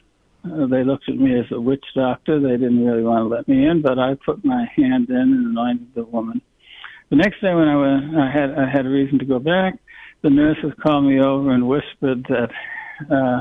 Uh, 0.45 0.67
they 0.67 0.85
looked 0.85 1.09
at 1.09 1.17
me 1.17 1.39
as 1.39 1.47
a 1.51 1.61
witch 1.61 1.85
doctor. 1.95 2.39
They 2.39 2.57
didn't 2.57 2.85
really 2.85 3.03
want 3.03 3.25
to 3.25 3.35
let 3.35 3.49
me 3.49 3.67
in, 3.67 3.83
but 3.83 3.99
I 3.99 4.15
put 4.15 4.45
my 4.45 4.67
hand 4.77 5.09
in 5.09 5.17
and 5.17 5.47
anointed 5.47 5.89
the 5.95 6.05
woman. 6.05 6.41
The 7.11 7.17
next 7.17 7.41
day, 7.41 7.55
when 7.55 7.69
I, 7.69 7.77
went, 7.77 8.17
I 8.17 8.31
had 8.31 8.51
I 8.55 8.69
had 8.71 8.87
a 8.87 8.89
reason 8.89 9.19
to 9.19 9.25
go 9.25 9.39
back, 9.39 9.79
the 10.23 10.31
nurses 10.31 10.73
called 10.83 11.05
me 11.05 11.21
over 11.21 11.53
and 11.53 11.67
whispered 11.67 12.27
that 12.29 12.51
uh, 13.11 13.41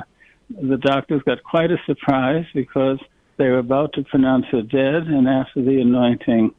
the 0.50 0.78
doctors 0.78 1.22
got 1.26 1.44
quite 1.44 1.72
a 1.72 1.78
surprise 1.86 2.46
because 2.54 3.00
they 3.38 3.50
were 3.50 3.60
about 3.60 3.94
to 3.94 4.04
pronounce 4.04 4.46
her 4.52 4.62
dead, 4.62 5.08
and 5.08 5.28
after 5.28 5.62
the 5.64 5.82
anointing, 5.82 6.54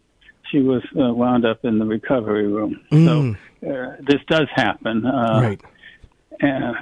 she 0.51 0.61
was 0.61 0.83
uh, 0.99 1.13
wound 1.13 1.45
up 1.45 1.65
in 1.65 1.79
the 1.79 1.87
recovery 1.87 2.47
room. 2.47 2.81
Mm. 2.93 3.07
So 3.07 3.41
uh, 3.63 3.97
this 4.01 4.21
does 4.29 4.49
happen. 4.55 5.07
Uh, 5.07 5.41
right. 5.43 5.61
Uh, 6.43 6.73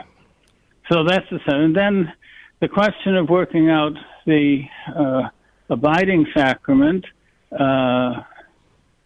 so 0.90 1.04
that's 1.04 1.28
the 1.30 1.40
same. 1.48 1.60
And 1.60 1.76
then 1.76 2.12
the 2.60 2.68
question 2.68 3.16
of 3.16 3.28
working 3.28 3.70
out 3.70 3.92
the 4.26 4.62
uh, 4.94 5.28
abiding 5.70 6.26
sacrament, 6.34 7.04
uh, 7.52 8.22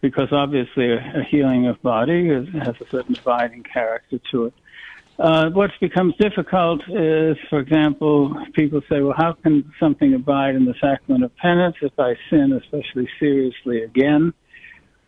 because 0.01 0.29
obviously 0.31 0.91
a, 0.91 0.97
a 0.97 1.23
healing 1.29 1.67
of 1.67 1.81
body 1.81 2.29
is, 2.29 2.47
has 2.63 2.75
a 2.81 2.89
certain 2.89 3.15
abiding 3.17 3.63
character 3.63 4.19
to 4.31 4.45
it. 4.45 4.53
Uh, 5.19 5.49
what 5.49 5.69
becomes 5.81 6.15
difficult 6.15 6.81
is, 6.87 7.35
for 7.49 7.59
example, 7.59 8.33
people 8.53 8.81
say, 8.89 9.01
well, 9.01 9.15
how 9.17 9.33
can 9.33 9.69
something 9.77 10.13
abide 10.13 10.55
in 10.55 10.63
the 10.63 10.73
sacrament 10.79 11.25
of 11.25 11.35
penance 11.35 11.75
if 11.81 11.91
I 11.99 12.15
sin, 12.29 12.53
especially 12.53 13.09
seriously 13.19 13.83
again? 13.83 14.33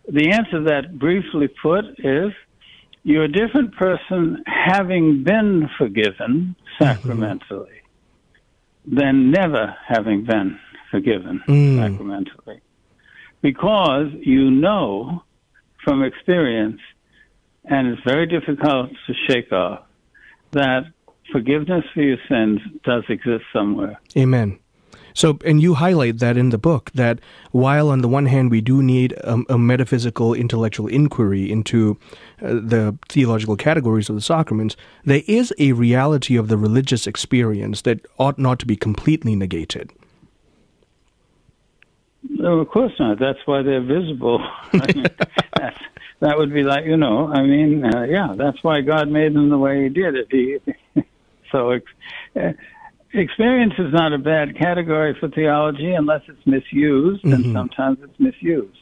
The 0.10 0.32
answer 0.32 0.60
to 0.60 0.64
that, 0.66 1.00
briefly 1.00 1.48
put, 1.48 1.86
is 2.00 2.34
you're 3.04 3.24
a 3.24 3.32
different 3.32 3.76
person 3.76 4.44
having 4.46 5.24
been 5.24 5.70
forgiven 5.78 6.56
sacramentally 6.80 7.82
than 8.86 9.32
never 9.32 9.76
having 9.88 10.24
been 10.26 10.60
forgiven 10.90 11.42
Mm. 11.48 11.78
sacramentally. 11.78 12.62
Because 13.42 14.08
you 14.22 14.52
know 14.52 15.24
from 15.84 16.04
experience, 16.04 16.80
and 17.66 17.88
it's 17.88 18.02
very 18.04 18.28
difficult 18.28 18.92
to 19.08 19.14
shake 19.28 19.52
off, 19.52 19.84
that 20.52 20.84
forgiveness 21.32 21.84
for 21.94 22.02
your 22.02 22.18
sins 22.30 22.60
does 22.84 23.04
exist 23.10 23.44
somewhere. 23.54 24.00
Amen. 24.18 24.60
So, 25.14 25.38
and 25.46 25.62
you 25.62 25.76
highlight 25.76 26.20
that 26.20 26.38
in 26.38 26.50
the 26.50 26.58
book 26.58 26.92
that 26.94 27.20
while 27.52 27.90
on 27.90 28.02
the 28.02 28.08
one 28.08 28.26
hand 28.26 28.52
we 28.52 28.62
do 28.62 28.82
need 28.82 29.14
a, 29.14 29.40
a 29.50 29.58
metaphysical, 29.58 30.34
intellectual 30.34 30.88
inquiry 30.88 31.52
into 31.52 31.98
uh, 32.42 32.54
the 32.54 32.98
theological 33.10 33.56
categories 33.56 34.10
of 34.10 34.16
the 34.16 34.22
sacraments, 34.22 34.76
there 35.06 35.24
is 35.28 35.54
a 35.60 35.74
reality 35.74 36.36
of 36.36 36.48
the 36.48 36.58
religious 36.58 37.08
experience 37.08 37.82
that 37.82 38.06
ought 38.18 38.40
not 38.40 38.60
to 38.60 38.66
be 38.66 38.76
completely 38.76 39.36
negated. 39.36 39.92
No, 42.30 42.60
of 42.60 42.70
course 42.70 42.94
not. 43.00 43.20
That's 43.20 43.40
why 43.46 43.62
they're 43.64 43.82
visible. 43.82 44.46
That 46.22 46.38
would 46.38 46.54
be 46.54 46.62
like, 46.62 46.86
you 46.86 46.98
know, 46.98 47.32
I 47.34 47.42
mean, 47.42 47.84
uh, 47.84 48.04
yeah, 48.04 48.36
that's 48.38 48.64
why 48.64 48.82
God 48.82 49.10
made 49.10 49.34
them 49.34 49.50
the 49.50 49.58
way 49.58 49.84
He 49.84 49.90
did. 49.90 50.16
If 50.16 50.30
he, 50.30 50.58
so, 51.52 51.80
uh, 52.36 52.52
experience 53.14 53.74
is 53.78 53.94
not 53.94 54.14
a 54.14 54.18
bad 54.18 54.58
category 54.58 55.16
for 55.20 55.30
theology 55.30 55.92
unless 55.94 56.22
it's 56.28 56.46
misused, 56.46 57.24
and 57.26 57.46
Mhm. 57.46 57.54
sometimes 57.54 57.98
it's 58.04 58.20
misused. 58.20 58.78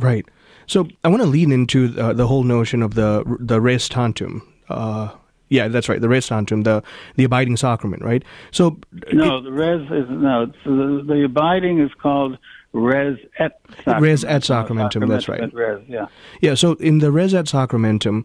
Right. 0.00 0.24
So 0.66 0.88
I 1.04 1.08
want 1.08 1.22
to 1.22 1.28
lean 1.28 1.52
into 1.52 1.94
uh, 1.98 2.12
the 2.12 2.26
whole 2.26 2.44
notion 2.44 2.82
of 2.82 2.94
the 2.94 3.24
the 3.40 3.60
res 3.60 3.88
tantum. 3.88 4.42
Uh, 4.68 5.08
yeah, 5.48 5.68
that's 5.68 5.88
right, 5.88 6.00
the 6.00 6.08
res 6.08 6.26
tantum, 6.28 6.62
the 6.62 6.82
the 7.16 7.24
abiding 7.24 7.56
sacrament, 7.56 8.02
right? 8.02 8.24
So 8.52 8.78
No, 9.12 9.40
the 9.42 9.52
res 9.52 9.82
is 9.90 10.08
no. 10.08 10.46
The, 10.64 11.04
the 11.06 11.24
abiding 11.24 11.80
is 11.80 11.90
called 12.00 12.38
res 12.72 13.18
et 13.38 13.60
sacramentum. 13.84 14.00
Res 14.00 14.24
et 14.24 14.42
sacramentum, 14.42 15.08
that's 15.08 15.28
right. 15.28 15.52
Res, 15.52 15.80
yeah. 15.88 16.06
Yeah, 16.40 16.54
so 16.54 16.72
in 16.74 16.98
the 16.98 17.12
res 17.12 17.34
et 17.34 17.44
sacramentum, 17.46 18.24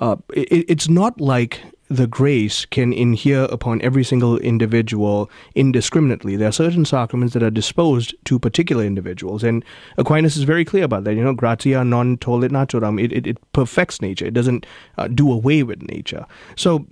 uh, 0.00 0.16
it, 0.34 0.66
it's 0.68 0.88
not 0.88 1.18
like 1.18 1.62
the 1.88 2.06
grace 2.06 2.64
can 2.64 2.92
inhere 2.92 3.44
upon 3.44 3.80
every 3.82 4.04
single 4.04 4.38
individual 4.38 5.30
indiscriminately. 5.54 6.36
There 6.36 6.48
are 6.48 6.52
certain 6.52 6.84
sacraments 6.84 7.34
that 7.34 7.42
are 7.42 7.50
disposed 7.50 8.14
to 8.24 8.38
particular 8.38 8.84
individuals, 8.84 9.44
and 9.44 9.64
Aquinas 9.96 10.36
is 10.36 10.42
very 10.44 10.64
clear 10.64 10.84
about 10.84 11.04
that. 11.04 11.14
You 11.14 11.24
know, 11.24 11.34
gratia 11.34 11.84
non 11.84 12.16
tollit 12.18 12.50
naturam. 12.50 13.02
It, 13.02 13.12
it, 13.12 13.26
it 13.26 13.52
perfects 13.52 14.02
nature. 14.02 14.26
It 14.26 14.34
doesn't 14.34 14.66
uh, 14.98 15.08
do 15.08 15.32
away 15.32 15.62
with 15.62 15.82
nature. 15.82 16.26
So 16.56 16.86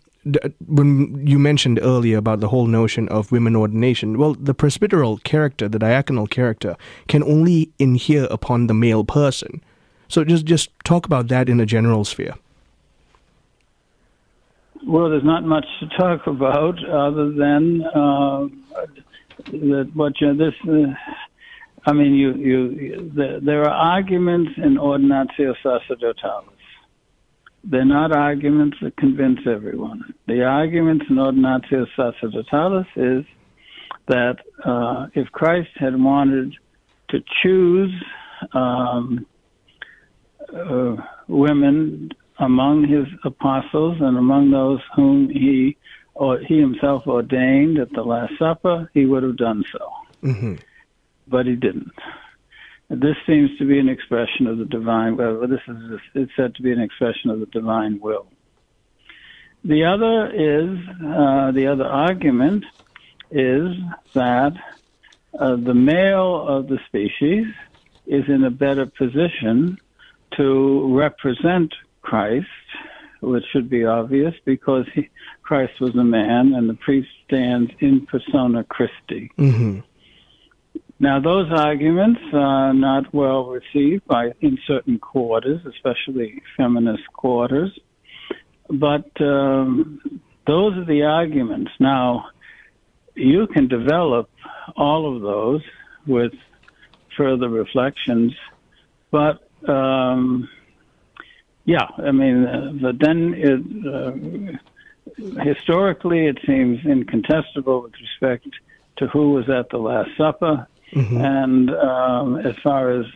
when 0.67 1.27
you 1.27 1.39
mentioned 1.39 1.79
earlier 1.83 2.17
about 2.17 2.41
the 2.41 2.49
whole 2.49 2.67
notion 2.67 3.09
of 3.09 3.31
women 3.31 3.55
ordination, 3.55 4.17
well, 4.19 4.35
the 4.35 4.55
presbyteral 4.55 5.23
character, 5.23 5.69
the 5.69 5.79
diaconal 5.79 6.31
character, 6.31 6.77
can 7.09 7.23
only 7.23 7.71
inhere 7.79 8.25
upon 8.31 8.67
the 8.67 8.75
male 8.75 9.05
person. 9.05 9.63
So 10.09 10.25
just 10.25 10.45
just 10.47 10.71
talk 10.85 11.07
about 11.07 11.29
that 11.29 11.49
in 11.49 11.61
a 11.61 11.67
general 11.67 12.05
sphere. 12.05 12.35
Well, 14.87 15.09
there's 15.09 15.25
not 15.25 15.45
much 15.45 15.65
to 15.81 15.89
talk 15.99 16.27
about 16.27 16.77
other 16.85 17.33
than 17.33 17.83
uh, 17.95 18.49
that 19.47 19.91
what 19.95 20.13
you 20.21 20.37
this. 20.37 20.53
Uh, 20.69 20.93
I 21.87 21.93
mean, 21.93 22.15
you 22.15 22.35
you 22.35 23.11
the, 23.15 23.41
there 23.43 23.63
are 23.63 23.71
arguments 23.71 24.53
in 24.59 24.77
ordinatio 24.77 25.55
sacerdotalis. 25.65 26.51
They're 27.65 27.87
not 27.87 28.15
arguments 28.15 28.77
that 28.83 28.97
convince 28.99 29.41
everyone. 29.47 30.15
The 30.27 30.43
arguments 30.43 31.07
in 31.09 31.17
ordinatio 31.17 31.87
sacerdotalis 31.97 32.87
is 32.97 33.25
that 34.09 34.37
uh, 34.67 35.07
if 35.15 35.29
Christ 35.29 35.71
had 35.77 35.99
wanted 35.99 36.55
to 37.09 37.21
choose 37.43 37.93
um, 38.53 39.25
uh, 40.55 40.97
women 41.27 42.11
among 42.39 42.89
his 42.89 43.07
apostles 43.25 43.99
and 44.01 44.17
among 44.17 44.51
those 44.51 44.81
whom 44.97 45.29
he 45.29 45.77
or 46.15 46.39
he 46.39 46.59
himself 46.59 47.07
ordained 47.07 47.79
at 47.79 47.91
the 47.93 48.03
Last 48.03 48.33
Supper, 48.39 48.91
he 48.95 49.05
would 49.05 49.23
have 49.23 49.37
done 49.37 49.65
so. 49.73 49.91
Mm-hmm. 50.23 50.55
But 51.27 51.47
he 51.47 51.57
didn't. 51.57 51.93
This 52.89 53.17
seems 53.27 53.51
to 53.59 53.67
be 53.67 53.79
an 53.79 53.89
expression 53.89 54.47
of 54.47 54.59
the 54.59 54.65
divine. 54.65 55.17
Well, 55.17 55.47
this 55.49 55.61
is 55.67 56.01
it's 56.15 56.33
said 56.37 56.55
to 56.57 56.63
be 56.63 56.71
an 56.71 56.81
expression 56.81 57.31
of 57.31 57.41
the 57.41 57.47
divine 57.47 57.99
will. 58.01 58.27
The 59.65 59.85
other 59.85 60.31
is 60.31 60.79
uh, 61.03 61.51
the 61.53 61.69
other 61.73 61.87
argument 61.87 62.65
is 63.31 63.75
that 64.13 64.53
uh, 65.39 65.57
the 65.57 65.75
male 65.75 66.47
of 66.47 66.69
the 66.69 66.79
species 66.87 67.47
is 68.07 68.25
in 68.29 68.45
a 68.45 68.51
better 68.51 68.87
position 68.87 69.79
to 70.37 70.95
represent 70.95 71.73
Christ, 72.05 72.47
which 73.21 73.45
should 73.53 73.69
be 73.69 73.85
obvious 73.85 74.35
because 74.45 74.87
he, 74.95 75.09
Christ 75.43 75.81
was 75.81 75.95
a 75.97 76.05
man 76.05 76.55
and 76.55 76.69
the 76.69 76.75
priest 76.75 77.09
stands 77.27 77.73
in 77.81 78.07
persona 78.07 78.63
Christi. 78.65 79.33
Mm-hmm. 79.39 79.81
Now, 81.01 81.21
those 81.21 81.51
arguments 81.51 82.21
are 82.33 82.73
not 82.73 83.13
well 83.13 83.47
received 83.47 84.07
by 84.07 84.33
in 84.41 84.59
certain 84.67 84.99
quarters, 84.99 85.61
especially 85.67 86.41
feminist 86.57 87.07
quarters. 87.13 87.77
But 88.71 89.11
um, 89.21 90.21
those 90.47 90.77
are 90.79 90.85
the 90.85 91.03
arguments. 91.03 91.73
Now, 91.81 92.27
you 93.15 93.47
can 93.49 93.69
develop 93.69 94.31
all 94.77 95.15
of 95.15 95.23
those 95.23 95.63
with 96.07 96.33
further 97.17 97.49
reflections, 97.49 98.33
but 99.11 99.49
um, 99.69 100.49
yeah, 101.65 101.87
I 101.99 102.13
mean, 102.13 102.45
uh, 102.45 102.73
but 102.81 102.99
then 102.99 103.35
it, 103.37 104.59
uh, 105.39 105.43
historically 105.43 106.27
it 106.27 106.39
seems 106.47 106.85
incontestable 106.85 107.83
with 107.83 107.95
respect 108.01 108.49
to 108.97 109.07
who 109.09 109.33
was 109.33 109.49
at 109.49 109.71
the 109.71 109.79
Last 109.79 110.11
Supper, 110.17 110.67
Mm-hmm. 110.95 111.17
and 111.17 111.71
um, 111.71 112.37
as 112.47 112.55
far 112.63 112.91
as 112.91 113.07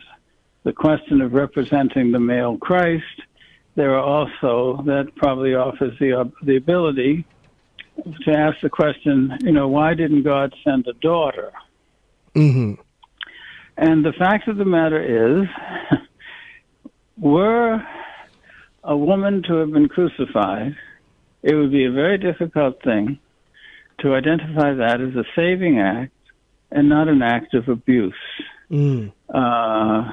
the 0.63 0.73
question 0.73 1.21
of 1.21 1.33
representing 1.33 2.11
the 2.11 2.19
male 2.19 2.57
Christ, 2.57 3.05
there 3.75 3.95
are 3.95 4.03
also 4.03 4.83
that 4.85 5.15
probably 5.15 5.55
offers 5.55 5.97
the 5.97 6.19
uh, 6.19 6.25
the 6.43 6.57
ability 6.57 7.25
to 8.25 8.31
ask 8.31 8.59
the 8.61 8.69
question, 8.69 9.37
you 9.41 9.51
know, 9.51 9.67
why 9.69 9.93
didn't 9.93 10.23
God 10.23 10.53
send 10.63 10.87
a 10.87 10.93
daughter? 10.93 11.51
Mm-hmm. 12.35 12.81
And 13.77 14.05
the 14.05 14.13
fact 14.13 14.49
of 14.49 14.57
the 14.57 14.65
matter 14.65 15.41
is, 15.41 15.47
were 17.17 17.81
a 18.83 18.95
woman 18.95 19.43
to 19.47 19.55
have 19.55 19.71
been 19.71 19.87
crucified, 19.87 20.75
it 21.43 21.55
would 21.55 21.71
be 21.71 21.85
a 21.85 21.91
very 21.91 22.17
difficult 22.17 22.81
thing 22.83 23.19
to 23.99 24.15
identify 24.15 24.73
that 24.73 25.01
as 25.01 25.15
a 25.15 25.23
saving 25.35 25.79
act 25.79 26.13
and 26.71 26.89
not 26.89 27.07
an 27.07 27.21
act 27.21 27.53
of 27.53 27.67
abuse. 27.67 28.13
Mm. 28.71 29.11
Uh, 29.33 30.11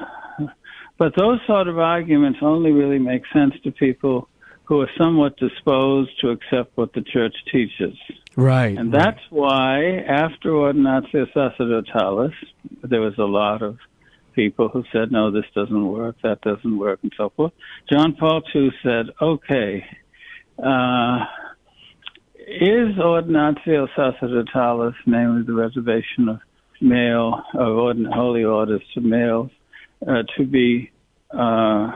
but 0.97 1.13
those 1.17 1.39
sort 1.45 1.67
of 1.67 1.77
arguments 1.77 2.39
only 2.41 2.71
really 2.71 2.99
make 2.99 3.23
sense 3.31 3.53
to 3.63 3.71
people 3.71 4.27
who 4.63 4.81
are 4.81 4.89
somewhat 4.97 5.37
disposed 5.37 6.11
to 6.19 6.29
accept 6.29 6.75
what 6.75 6.91
the 6.93 7.01
church 7.01 7.35
teaches. 7.51 7.95
Right. 8.35 8.77
And 8.77 8.91
right. 8.91 9.05
that's 9.05 9.21
why, 9.29 10.03
after 10.07 10.49
Ordinatio 10.49 11.31
Sacerdotalis, 11.33 12.33
there 12.83 12.99
was 12.99 13.17
a 13.17 13.23
lot 13.23 13.61
of 13.61 13.77
people 14.37 14.69
who 14.69 14.83
said, 14.93 15.11
no, 15.11 15.31
this 15.31 15.45
doesn't 15.55 15.87
work, 15.87 16.15
that 16.21 16.39
doesn't 16.41 16.77
work, 16.77 16.99
and 17.01 17.11
so 17.17 17.33
forth. 17.35 17.51
John 17.91 18.15
Paul 18.17 18.43
II 18.55 18.69
said, 18.83 19.07
okay, 19.19 19.83
uh, 20.59 21.25
is 22.47 22.95
Ordinatio 22.97 23.87
Sacerdotalis, 23.97 24.93
namely 25.07 25.41
the 25.41 25.53
reservation 25.53 26.29
of 26.29 26.39
male 26.79 27.41
or 27.55 27.95
holy 28.13 28.43
orders 28.43 28.83
to 28.93 29.01
males, 29.01 29.49
uh, 30.07 30.21
to 30.37 30.45
be 30.45 30.91
uh, 31.31 31.91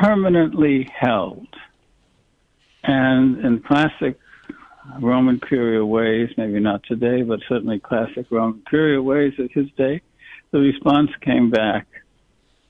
permanently 0.00 0.86
held? 0.94 1.48
And 2.84 3.42
in 3.44 3.62
classic 3.66 4.18
Roman 5.00 5.40
Curia 5.40 5.84
ways, 5.84 6.28
maybe 6.36 6.60
not 6.60 6.82
today, 6.84 7.22
but 7.22 7.40
certainly 7.48 7.78
classic 7.80 8.26
Roman 8.30 8.62
Curia 8.68 9.00
ways 9.00 9.32
of 9.38 9.50
his 9.52 9.68
day, 9.78 10.02
the 10.50 10.58
response 10.58 11.10
came 11.20 11.50
back, 11.50 11.86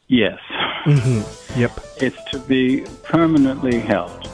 yes. 0.09 0.39
Mm-hmm. 0.85 1.61
Yep. 1.61 1.81
It's 1.99 2.31
to 2.31 2.39
be 2.39 2.85
permanently 3.03 3.81
held. 3.81 4.29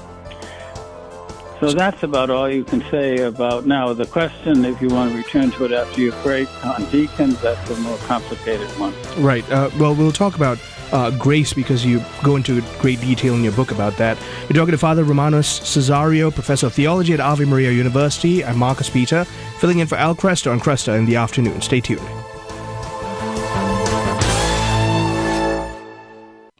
So 1.61 1.73
that's 1.73 2.03
about 2.03 2.31
all 2.31 2.51
you 2.51 2.65
can 2.65 2.83
say 2.91 3.23
about 3.23 3.66
now. 3.66 3.93
The 3.93 4.07
question, 4.07 4.65
if 4.65 4.83
you 4.83 4.89
want 4.89 5.12
to 5.12 5.16
return 5.16 5.51
to 5.53 5.65
it 5.65 5.73
after 5.73 6.01
you 6.01 6.12
break 6.23 6.49
on 6.65 6.85
deacons, 6.91 7.41
that's 7.41 7.71
a 7.71 7.77
more 7.77 7.97
complicated 7.99 8.69
one. 8.79 8.93
Right. 9.16 9.49
Uh, 9.51 9.71
well, 9.79 9.95
we'll 9.95 10.12
talk 10.12 10.37
about 10.37 10.59
uh, 10.93 11.11
grace 11.12 11.53
because 11.53 11.85
you 11.85 12.03
go 12.23 12.37
into 12.37 12.61
great 12.81 13.01
detail 13.01 13.35
in 13.35 13.43
your 13.43 13.53
book 13.53 13.71
about 13.71 13.97
that. 13.97 14.19
We're 14.43 14.57
talking 14.57 14.73
to 14.73 14.79
Father 14.79 15.05
Romanus 15.05 15.61
Cessario, 15.61 16.35
Professor 16.35 16.66
of 16.66 16.75
Theology 16.75 17.15
at 17.15 17.21
Ave 17.21 17.45
Maria 17.45 17.71
University. 17.71 18.45
I'm 18.45 18.59
Marcus 18.59 18.91
Peter, 18.91 19.25
filling 19.59 19.79
in 19.79 19.87
for 19.87 19.97
Al 19.97 20.15
Kresta 20.15 20.51
on 20.51 20.61
Kresta 20.61 20.99
in 20.99 21.07
the 21.07 21.16
afternoon. 21.16 21.62
Stay 21.62 21.81
tuned. 21.81 22.23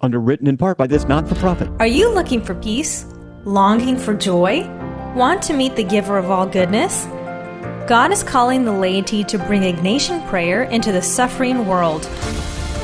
Underwritten 0.05 0.47
in 0.47 0.59
part 0.59 0.77
by 0.77 0.87
this 0.87 1.09
not 1.09 1.27
for 1.27 1.35
profit. 1.37 1.71
Are 1.81 1.87
you 1.87 2.13
looking 2.13 2.45
for 2.45 2.55
peace? 2.55 3.07
Longing 3.45 3.97
for 3.97 4.13
joy? 4.13 4.69
Want 5.17 5.43
to 5.45 5.55
meet 5.55 5.77
the 5.77 5.83
giver 5.83 6.19
of 6.19 6.31
all 6.31 6.47
goodness? 6.47 7.07
God 7.89 8.13
is 8.13 8.23
calling 8.23 8.67
the 8.67 8.73
laity 8.73 9.25
to 9.25 9.39
bring 9.39 9.63
Ignatian 9.63 10.29
prayer 10.29 10.65
into 10.65 10.93
the 10.93 11.01
suffering 11.01 11.67
world. 11.67 12.05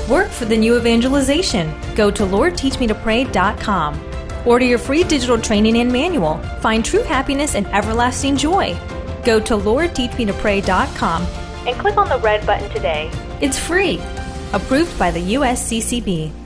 Work 0.08 0.30
for 0.30 0.46
the 0.46 0.56
new 0.56 0.78
evangelization. 0.78 1.70
Go 1.94 2.10
to 2.10 2.22
LordTeachMeToPray.com. 2.22 4.00
Order 4.46 4.64
your 4.64 4.78
free 4.78 5.04
digital 5.04 5.38
training 5.38 5.76
and 5.76 5.92
manual. 5.92 6.38
Find 6.62 6.82
true 6.82 7.02
happiness 7.02 7.54
and 7.54 7.66
everlasting 7.66 8.38
joy. 8.38 8.74
Go 9.26 9.38
to 9.40 9.58
LordTeachMeToPray.com 9.58 11.22
and 11.66 11.76
click 11.78 11.98
on 11.98 12.08
the 12.08 12.18
red 12.20 12.46
button 12.46 12.70
today. 12.70 13.10
It's 13.42 13.58
free. 13.58 14.00
Approved 14.54 14.98
by 14.98 15.10
the 15.10 15.34
USCCB. 15.34 16.39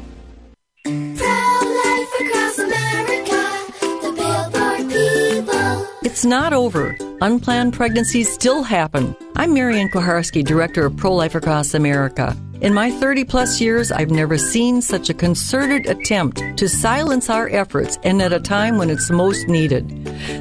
It's 6.15 6.25
not 6.25 6.53
over. 6.53 6.97
Unplanned 7.23 7.73
pregnancies 7.73 8.33
still 8.33 8.63
happen. 8.63 9.17
I'm 9.37 9.53
Marianne 9.53 9.89
Kuharski, 9.89 10.45
Director 10.45 10.87
of 10.87 10.97
Pro 10.97 11.13
Life 11.13 11.35
Across 11.35 11.75
America. 11.75 12.37
In 12.61 12.73
my 12.73 12.91
30 12.91 13.25
plus 13.25 13.61
years, 13.61 13.91
I've 13.91 14.11
never 14.11 14.39
seen 14.39 14.81
such 14.81 15.11
a 15.11 15.15
concerted 15.15 15.87
attempt 15.87 16.43
to 16.57 16.69
silence 16.69 17.29
our 17.29 17.49
efforts 17.49 17.99
and 18.05 18.23
at 18.23 18.33
a 18.33 18.39
time 18.39 18.79
when 18.79 18.91
it's 18.91 19.11
most 19.11 19.49
needed. 19.49 19.89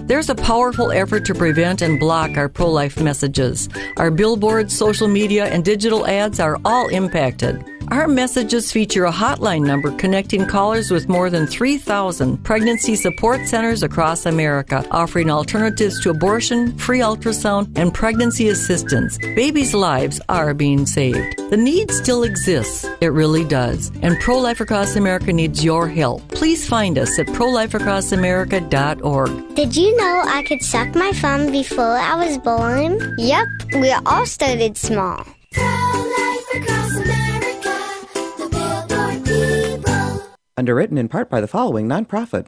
There's 0.08 0.30
a 0.30 0.36
powerful 0.36 0.92
effort 0.92 1.26
to 1.26 1.34
prevent 1.34 1.82
and 1.82 2.00
block 2.00 2.38
our 2.38 2.50
pro 2.50 2.70
life 2.70 3.02
messages. 3.02 3.68
Our 3.98 4.12
billboards, 4.12 4.78
social 4.78 5.08
media, 5.08 5.46
and 5.46 5.66
digital 5.66 6.06
ads 6.06 6.40
are 6.40 6.60
all 6.64 6.88
impacted. 6.90 7.66
Our 7.90 8.08
messages 8.08 8.72
feature 8.72 9.04
a 9.06 9.12
hotline 9.12 9.66
number 9.66 9.92
connecting 9.92 10.48
callers 10.48 10.90
with 10.90 11.10
more 11.10 11.30
than 11.30 11.46
3,000 11.48 12.38
pregnancy 12.44 12.96
support 12.96 13.46
centers 13.48 13.84
across 13.84 14.26
America, 14.26 14.86
offering 14.92 15.30
alternatives 15.30 16.00
to 16.02 16.10
abortion, 16.10 16.78
free 16.78 17.00
ultrasound, 17.00 17.78
and 17.78 17.94
pregnancy 17.94 18.48
assistance. 18.50 19.18
Babies' 19.18 19.74
lives 19.74 20.22
are 20.30 20.54
being 20.54 20.86
saved. 20.86 21.38
The 21.50 21.58
need 21.58 21.92
still 21.92 22.24
exists. 22.24 22.86
It 23.02 23.12
really 23.12 23.44
does. 23.44 23.92
And 24.02 24.18
Pro 24.20 24.40
Life 24.40 24.62
Across 24.62 24.96
America 24.96 25.34
needs 25.34 25.64
your 25.64 25.88
help. 25.88 26.28
Please 26.30 26.68
find 26.68 26.98
us 26.98 27.20
at 27.20 27.28
prolifeacrossamerica.org. 27.28 29.56
Did 29.56 29.76
you 29.76 29.96
know 29.98 30.22
I 30.26 30.44
could 30.44 30.64
suck 30.64 30.96
my 30.96 31.12
thumb 31.12 31.52
before 31.52 31.98
I 31.98 32.16
was 32.16 32.38
born? 32.38 33.16
Yep, 33.18 33.48
we 33.76 33.92
all 33.92 34.26
started 34.26 34.78
small. 34.78 35.26
Underwritten 40.56 40.98
in 40.98 41.10
part 41.10 41.30
by 41.30 41.42
the 41.42 41.48
following 41.48 41.88
nonprofit. 41.88 42.46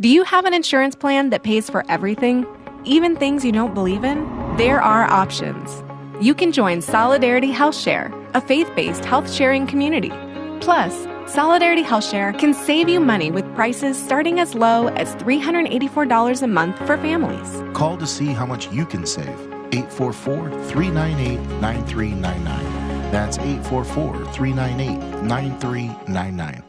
Do 0.00 0.08
you 0.08 0.22
have 0.24 0.44
an 0.44 0.52
insurance 0.52 0.94
plan 0.94 1.30
that 1.30 1.42
pays 1.42 1.70
for 1.70 1.84
everything, 1.90 2.46
even 2.84 3.16
things 3.16 3.44
you 3.44 3.52
don't 3.52 3.74
believe 3.74 4.04
in? 4.04 4.28
There 4.56 4.82
are 4.82 5.04
options. 5.04 5.82
You 6.20 6.34
can 6.34 6.52
join 6.52 6.82
Solidarity 6.82 7.50
Health 7.50 7.76
Share, 7.76 8.12
a 8.34 8.40
faith 8.40 8.70
based 8.76 9.04
health 9.04 9.32
sharing 9.32 9.66
community. 9.66 10.12
Plus, 10.60 11.06
Solidarity 11.26 11.82
Health 11.82 12.04
Share 12.04 12.32
can 12.34 12.52
save 12.52 12.88
you 12.88 13.00
money 13.00 13.30
with 13.30 13.44
prices 13.54 13.96
starting 13.96 14.40
as 14.40 14.54
low 14.54 14.88
as 14.88 15.14
$384 15.16 16.42
a 16.42 16.46
month 16.46 16.76
for 16.78 16.98
families. 16.98 17.62
Call 17.74 17.96
to 17.96 18.06
see 18.06 18.26
how 18.26 18.44
much 18.44 18.70
you 18.72 18.84
can 18.84 19.06
save 19.06 19.38
844 19.72 20.50
398 20.68 21.38
9399. 21.60 23.10
That's 23.10 23.38
844 23.38 24.32
398 24.32 25.22
9399. 25.22 26.67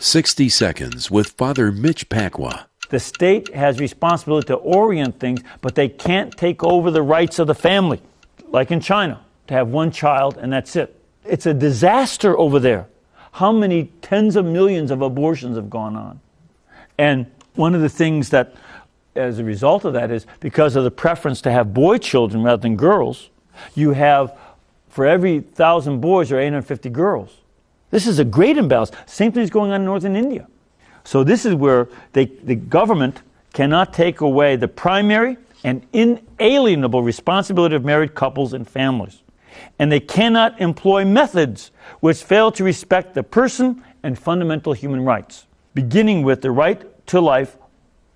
60 0.00 0.48
Seconds 0.48 1.10
with 1.10 1.30
Father 1.30 1.70
Mitch 1.70 2.08
Pacwa. 2.08 2.66
The 2.90 3.00
state 3.00 3.54
has 3.54 3.80
responsibility 3.80 4.48
to 4.48 4.56
orient 4.56 5.18
things, 5.18 5.40
but 5.60 5.74
they 5.74 5.88
can't 5.88 6.36
take 6.36 6.62
over 6.62 6.90
the 6.90 7.02
rights 7.02 7.38
of 7.38 7.46
the 7.46 7.54
family, 7.54 8.02
like 8.48 8.70
in 8.70 8.80
China, 8.80 9.24
to 9.46 9.54
have 9.54 9.68
one 9.68 9.90
child 9.90 10.36
and 10.36 10.52
that's 10.52 10.76
it. 10.76 11.00
It's 11.24 11.46
a 11.46 11.54
disaster 11.54 12.36
over 12.38 12.58
there. 12.58 12.86
How 13.32 13.50
many 13.50 13.90
tens 14.02 14.36
of 14.36 14.44
millions 14.44 14.90
of 14.90 15.00
abortions 15.00 15.56
have 15.56 15.70
gone 15.70 15.96
on? 15.96 16.20
And 16.98 17.26
one 17.54 17.74
of 17.74 17.80
the 17.80 17.88
things 17.88 18.30
that, 18.30 18.54
as 19.14 19.38
a 19.38 19.44
result 19.44 19.84
of 19.84 19.92
that, 19.94 20.10
is 20.10 20.26
because 20.40 20.76
of 20.76 20.84
the 20.84 20.90
preference 20.90 21.40
to 21.42 21.50
have 21.50 21.72
boy 21.72 21.98
children 21.98 22.42
rather 22.42 22.60
than 22.60 22.76
girls, 22.76 23.30
you 23.74 23.92
have, 23.92 24.36
for 24.88 25.06
every 25.06 25.40
thousand 25.40 26.00
boys, 26.00 26.28
there 26.28 26.38
are 26.38 26.42
850 26.42 26.90
girls. 26.90 27.38
This 27.94 28.08
is 28.08 28.18
a 28.18 28.24
great 28.24 28.58
imbalance. 28.58 28.90
Same 29.06 29.30
thing 29.30 29.44
is 29.44 29.50
going 29.50 29.70
on 29.70 29.82
in 29.82 29.84
northern 29.84 30.16
India. 30.16 30.48
So 31.04 31.22
this 31.22 31.46
is 31.46 31.54
where 31.54 31.86
they, 32.12 32.24
the 32.24 32.56
government 32.56 33.22
cannot 33.52 33.92
take 33.92 34.20
away 34.20 34.56
the 34.56 34.66
primary 34.66 35.36
and 35.62 35.86
inalienable 35.92 37.04
responsibility 37.04 37.76
of 37.76 37.84
married 37.84 38.16
couples 38.16 38.52
and 38.52 38.66
families. 38.66 39.22
And 39.78 39.92
they 39.92 40.00
cannot 40.00 40.60
employ 40.60 41.04
methods 41.04 41.70
which 42.00 42.20
fail 42.20 42.50
to 42.50 42.64
respect 42.64 43.14
the 43.14 43.22
person 43.22 43.84
and 44.02 44.18
fundamental 44.18 44.72
human 44.72 45.04
rights. 45.04 45.46
Beginning 45.72 46.24
with 46.24 46.42
the 46.42 46.50
right 46.50 47.06
to 47.06 47.20
life, 47.20 47.56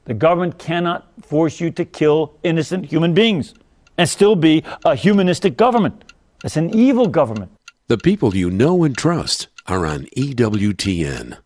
the 0.07 0.15
government 0.15 0.59
cannot 0.59 1.07
force 1.23 1.61
you 1.61 1.71
to 1.71 1.85
kill 1.85 2.35
innocent 2.43 2.87
human 2.87 3.15
beings 3.15 3.55
and 3.97 4.09
still 4.09 4.35
be 4.35 4.65
a 4.85 4.97
humanistic 4.97 5.57
government. 5.57 6.03
It's 6.43 6.57
an 6.57 6.75
evil 6.75 7.07
government. 7.07 7.53
The 7.87 7.97
people 7.97 8.35
you 8.35 8.51
know 8.51 8.83
and 8.83 8.99
trust 8.99 9.47
are 9.69 9.87
on 9.87 10.07
EWTN. 10.17 11.37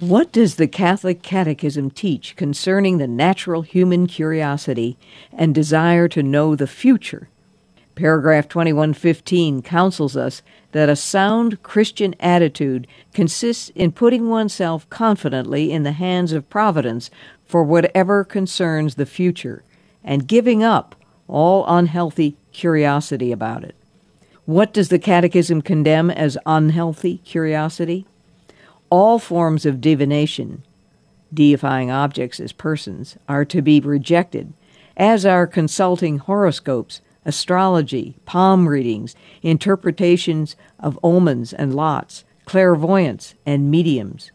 What 0.00 0.32
does 0.32 0.56
the 0.56 0.68
Catholic 0.68 1.22
Catechism 1.22 1.90
teach 1.90 2.36
concerning 2.36 2.98
the 2.98 3.08
natural 3.08 3.62
human 3.62 4.06
curiosity 4.06 4.98
and 5.32 5.54
desire 5.54 6.08
to 6.08 6.22
know 6.22 6.54
the 6.54 6.66
future? 6.66 7.28
Paragraph 7.94 8.48
2115 8.48 9.62
counsels 9.62 10.16
us 10.16 10.42
that 10.70 10.88
a 10.88 10.94
sound 10.94 11.62
Christian 11.62 12.14
attitude 12.20 12.86
consists 13.12 13.70
in 13.70 13.90
putting 13.90 14.28
oneself 14.28 14.88
confidently 14.90 15.72
in 15.72 15.82
the 15.82 15.92
hands 15.92 16.32
of 16.32 16.48
Providence 16.48 17.10
for 17.44 17.64
whatever 17.64 18.22
concerns 18.24 18.94
the 18.94 19.06
future 19.06 19.64
and 20.04 20.28
giving 20.28 20.62
up 20.62 20.94
all 21.26 21.64
unhealthy 21.66 22.36
curiosity 22.52 23.32
about 23.32 23.64
it. 23.64 23.74
What 24.48 24.72
does 24.72 24.88
the 24.88 24.98
Catechism 24.98 25.60
condemn 25.60 26.10
as 26.10 26.38
unhealthy 26.46 27.18
curiosity? 27.18 28.06
all 28.90 29.18
forms 29.18 29.66
of 29.66 29.80
divination, 29.80 30.62
deifying 31.32 31.90
objects 31.90 32.40
as 32.40 32.52
persons, 32.52 33.16
are 33.28 33.44
to 33.44 33.60
be 33.60 33.80
rejected, 33.80 34.52
as 34.96 35.26
are 35.26 35.46
consulting 35.46 36.18
horoscopes, 36.18 37.00
astrology, 37.24 38.16
palm 38.24 38.68
readings, 38.68 39.14
interpretations 39.42 40.56
of 40.80 40.98
omens 41.02 41.52
and 41.52 41.74
lots, 41.74 42.24
clairvoyance, 42.46 43.34
and 43.44 43.70
mediums. 43.70 44.32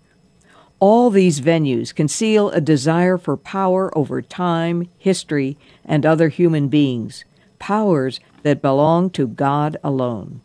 All 0.80 1.10
these 1.10 1.42
venues 1.42 1.96
conceal 1.96 2.50
a 2.52 2.62
desire 2.62 3.18
for 3.18 3.38
power 3.38 3.98
over 3.98 4.22
time, 4.22 4.90
history, 5.00 5.58
and 5.84 6.06
other 6.06 6.30
human 6.30 6.68
beings, 6.68 7.26
powers 7.58 8.20
that 8.44 8.62
belong 8.62 9.10
to 9.12 9.28
God 9.28 9.78
alone. 9.84 10.42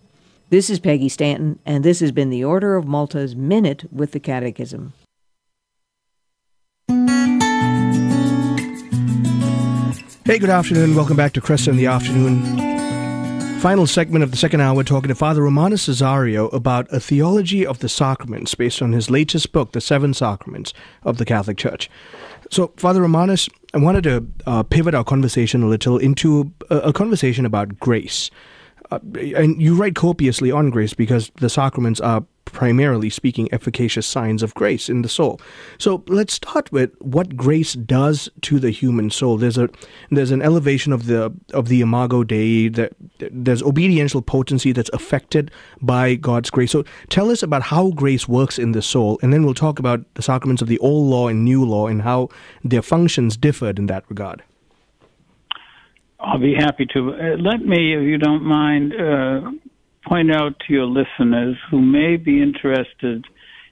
This 0.51 0.71
is 0.71 0.81
Peggy 0.81 1.11
Stanton, 1.11 1.59
and 1.67 1.85
this 1.85 2.01
has 2.01 2.11
been 2.11 2.31
the 2.31 2.43
Order 2.43 2.77
of 2.77 2.87
Malta's 2.87 3.37
Minute 3.37 3.85
with 3.93 4.13
the 4.13 4.21
Catechism. 4.21 4.95
Hey, 10.25 10.39
good 10.39 10.51
afternoon. 10.51 10.95
Welcome 10.95 11.17
back 11.17 11.33
to 11.35 11.41
Kresta 11.41 11.69
in 11.69 11.77
the 11.77 11.87
Afternoon. 11.87 12.78
Final 13.59 13.89
segment 13.89 14.23
of 14.23 14.31
the 14.31 14.37
second 14.37 14.61
hour, 14.61 14.77
we're 14.77 14.85
talking 14.85 15.09
to 15.09 15.17
Father 15.17 15.43
Romanus 15.43 15.89
Cessario 15.89 16.53
about 16.53 16.87
a 16.93 17.01
theology 17.01 17.67
of 17.67 17.81
the 17.81 17.89
sacraments 17.89 18.55
based 18.55 18.81
on 18.81 18.93
his 18.93 19.11
latest 19.11 19.51
book, 19.51 19.73
The 19.73 19.81
Seven 19.81 20.15
Sacraments 20.15 20.73
of 21.03 21.19
the 21.19 21.25
Catholic 21.25 21.57
Church. 21.57 21.91
So, 22.53 22.73
Father 22.77 23.03
Romanus, 23.03 23.49
I 23.75 23.79
wanted 23.79 24.05
to 24.05 24.27
uh, 24.47 24.63
pivot 24.63 24.95
our 24.95 25.03
conversation 25.03 25.65
a 25.65 25.67
little 25.67 25.99
into 25.99 26.53
a, 26.71 26.77
a 26.77 26.93
conversation 26.93 27.45
about 27.45 27.81
grace 27.81 28.31
uh, 28.91 28.99
and 29.15 29.61
you 29.61 29.75
write 29.75 29.95
copiously 29.95 30.51
on 30.51 30.71
grace 30.71 30.95
because 30.95 31.31
the 31.37 31.51
sacraments 31.51 32.01
are 32.01 32.25
primarily 32.53 33.11
speaking 33.11 33.49
efficacious 33.53 34.07
signs 34.07 34.43
of 34.43 34.55
grace 34.55 34.89
in 34.89 35.03
the 35.03 35.09
soul. 35.09 35.41
So 35.79 36.03
let's 36.07 36.35
start 36.35 36.71
with 36.73 36.91
what 37.01 37.37
grace 37.37 37.75
does 37.75 38.29
to 38.43 38.59
the 38.59 38.71
human 38.71 39.11
soul. 39.11 39.37
There's 39.37 39.59
a 39.59 39.69
there's 40.11 40.31
an 40.31 40.43
elevation 40.43 40.93
of 40.93 41.07
the 41.07 41.33
of 41.53 41.69
the 41.69 41.81
imago 41.81 42.25
Dei. 42.25 42.69
That 42.69 42.93
there's 43.19 43.63
obediential 43.63 44.23
potency 44.23 44.73
that's 44.73 44.91
affected 44.93 45.51
by 45.81 46.15
God's 46.15 46.51
grace. 46.51 46.73
So 46.73 46.85
tell 47.09 47.31
us 47.31 47.43
about 47.43 47.63
how 47.63 47.91
grace 47.91 48.29
works 48.29 48.59
in 48.59 48.73
the 48.73 48.83
soul, 48.83 49.19
and 49.23 49.33
then 49.33 49.45
we'll 49.45 49.55
talk 49.55 49.79
about 49.79 50.03
the 50.15 50.23
sacraments 50.23 50.63
of 50.63 50.69
the 50.69 50.79
old 50.79 51.09
law 51.09 51.29
and 51.29 51.45
new 51.45 51.65
law 51.65 51.87
and 51.87 52.03
how 52.03 52.29
their 52.65 52.83
functions 52.83 53.37
differed 53.37 53.79
in 53.79 53.87
that 53.87 54.05
regard. 54.09 54.43
I'll 56.21 56.39
be 56.39 56.55
happy 56.55 56.87
to. 56.95 57.15
Uh, 57.15 57.37
let 57.39 57.61
me, 57.65 57.95
if 57.95 58.03
you 58.03 58.19
don't 58.19 58.43
mind, 58.43 58.93
uh, 58.93 59.51
point 60.07 60.35
out 60.35 60.55
to 60.67 60.73
your 60.73 60.87
listeners 60.87 61.57
who 61.71 61.81
may 61.81 62.17
be 62.17 62.43
interested 62.43 63.25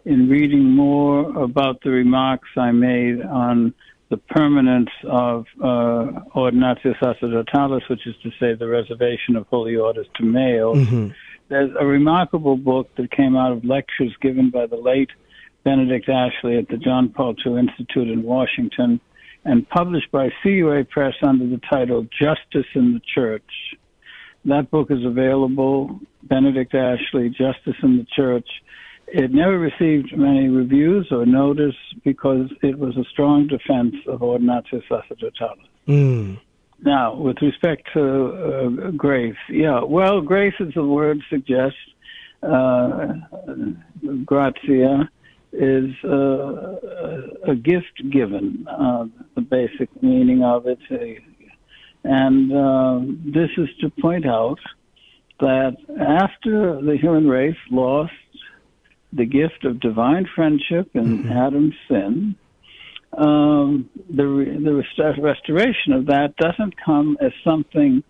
in 0.05 0.29
reading 0.29 0.65
more 0.71 1.37
about 1.43 1.83
the 1.83 1.91
remarks 1.91 2.49
I 2.57 2.71
made 2.71 3.23
on 3.23 3.75
the 4.09 4.17
permanence 4.17 4.91
of 5.05 5.47
uh, 5.61 6.23
ordinatio 6.35 6.97
sacerdotalis, 7.01 7.89
which 7.91 8.07
is 8.07 8.15
to 8.23 8.31
say 8.39 8.55
the 8.55 8.69
reservation 8.69 9.35
of 9.35 9.47
holy 9.49 9.77
orders 9.77 10.07
to 10.17 10.23
males. 10.23 10.79
Mm-hmm. 10.79 11.09
There's 11.49 11.71
a 11.79 11.85
remarkable 11.85 12.57
book 12.57 12.95
that 12.97 13.11
came 13.11 13.37
out 13.37 13.53
of 13.53 13.65
lectures 13.65 14.15
given 14.21 14.51
by 14.51 14.67
the 14.67 14.77
late 14.77 15.11
Benedict 15.65 16.09
Ashley 16.09 16.57
at 16.57 16.69
the 16.69 16.77
John 16.77 17.09
Paul 17.09 17.35
II 17.45 17.59
Institute 17.59 18.09
in 18.09 18.23
Washington 18.23 19.01
and 19.45 19.69
published 19.69 20.11
by 20.13 20.29
CUA 20.43 20.85
Press 20.85 21.15
under 21.23 21.47
the 21.47 21.61
title 21.71 22.07
Justice 22.21 22.71
in 22.75 22.95
the 22.95 23.01
Church. 23.15 23.43
That 24.45 24.71
book 24.71 24.91
is 24.91 25.05
available, 25.05 26.01
Benedict 26.29 26.75
Ashley, 26.75 27.29
Justice 27.31 27.77
in 27.83 27.99
the 27.99 28.07
Church. 28.15 28.49
It 29.09 29.33
never 29.33 29.59
received 29.59 30.17
many 30.17 30.49
reviews 30.49 31.09
or 31.11 31.25
notice 31.25 31.77
because 32.05 32.51
it 32.63 32.79
was 32.79 32.97
a 32.97 33.05
strong 33.13 33.47
defense 33.47 33.95
of 34.09 34.21
ordinatio 34.21 34.83
sacerdotalis. 34.91 35.69
Mm. 35.87 36.39
Now, 36.85 37.15
with 37.15 37.37
respect 37.41 37.89
to 37.95 38.03
uh, 38.03 38.91
grace, 38.91 39.37
yeah, 39.49 39.83
well, 39.83 40.21
grace, 40.21 40.55
as 40.61 40.75
the 40.75 40.85
word 40.85 41.21
suggests, 41.31 41.79
uh, 42.43 43.15
gratia, 44.25 45.09
is 45.53 45.91
uh, 46.05 47.51
a 47.51 47.55
gift 47.55 48.11
given, 48.11 48.67
uh, 48.69 49.07
the 49.35 49.41
basic 49.41 49.89
meaning 50.03 50.43
of 50.43 50.67
it. 50.67 50.79
And 52.05 52.53
uh, 52.53 53.01
this 53.25 53.51
is 53.57 53.69
to 53.81 53.91
point 54.01 54.27
out 54.27 54.59
that 55.41 55.77
after 56.01 56.81
the 56.81 56.97
human 57.01 57.29
race 57.29 57.57
lost 57.71 58.13
the 59.13 59.27
gift 59.27 59.65
of 59.65 59.81
divine 59.81 60.27
friendship 60.35 60.91
in 60.95 61.19
mm-hmm. 61.19 61.33
Adam's 61.33 61.75
sin, 61.89 62.37
um, 63.17 63.89
the, 64.11 64.27
re- 64.27 64.63
the 64.63 64.75
rest- 64.75 65.19
restoration 65.19 65.93
of 65.93 66.07
that 66.07 66.37
doesn't 66.37 66.75
come 66.85 67.17
as 67.21 67.33
something 67.45 68.03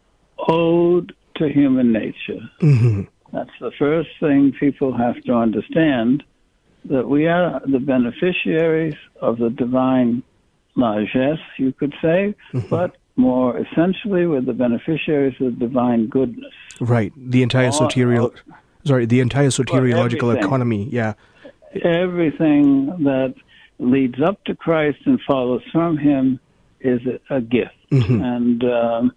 owed 0.49 1.15
to 1.37 1.49
human 1.49 1.93
nature. 1.93 2.41
Mm-hmm. 2.61 3.03
That's 3.33 3.51
the 3.61 3.73
first 3.79 4.09
thing 4.21 4.53
people 4.59 4.97
have 4.97 5.21
to 5.25 5.33
understand 5.35 6.23
that 6.87 7.09
we 7.09 7.27
are 7.27 7.61
the 7.67 7.81
beneficiaries 7.81 8.95
of 9.21 9.39
the 9.39 9.51
divine 9.51 10.23
largesse, 10.77 11.39
you 11.59 11.73
could 11.73 11.95
say, 12.01 12.35
mm-hmm. 12.53 12.69
but 12.69 12.97
more 13.17 13.59
essentially, 13.59 14.27
we're 14.27 14.43
the 14.43 14.53
beneficiaries 14.53 15.35
of 15.41 15.59
divine 15.59 16.09
goodness. 16.09 16.53
Right. 16.81 17.13
The 17.17 17.43
entire 17.43 17.71
soterial, 17.71 18.35
sorry, 18.85 19.07
the 19.07 19.21
entire 19.21 19.49
soteriological 19.49 20.37
economy. 20.37 20.89
Yeah. 20.91 21.15
Everything 21.83 22.87
that 23.05 23.35
leads 23.79 24.21
up 24.23 24.43
to 24.45 24.55
Christ 24.55 24.99
and 25.07 25.21
follows 25.27 25.63
from 25.73 25.99
Him 25.99 26.41
is 26.81 27.01
a, 27.31 27.41
gift, 27.41 27.75
mm-hmm. 27.91 28.23
and 28.23 28.65
um, 28.65 29.13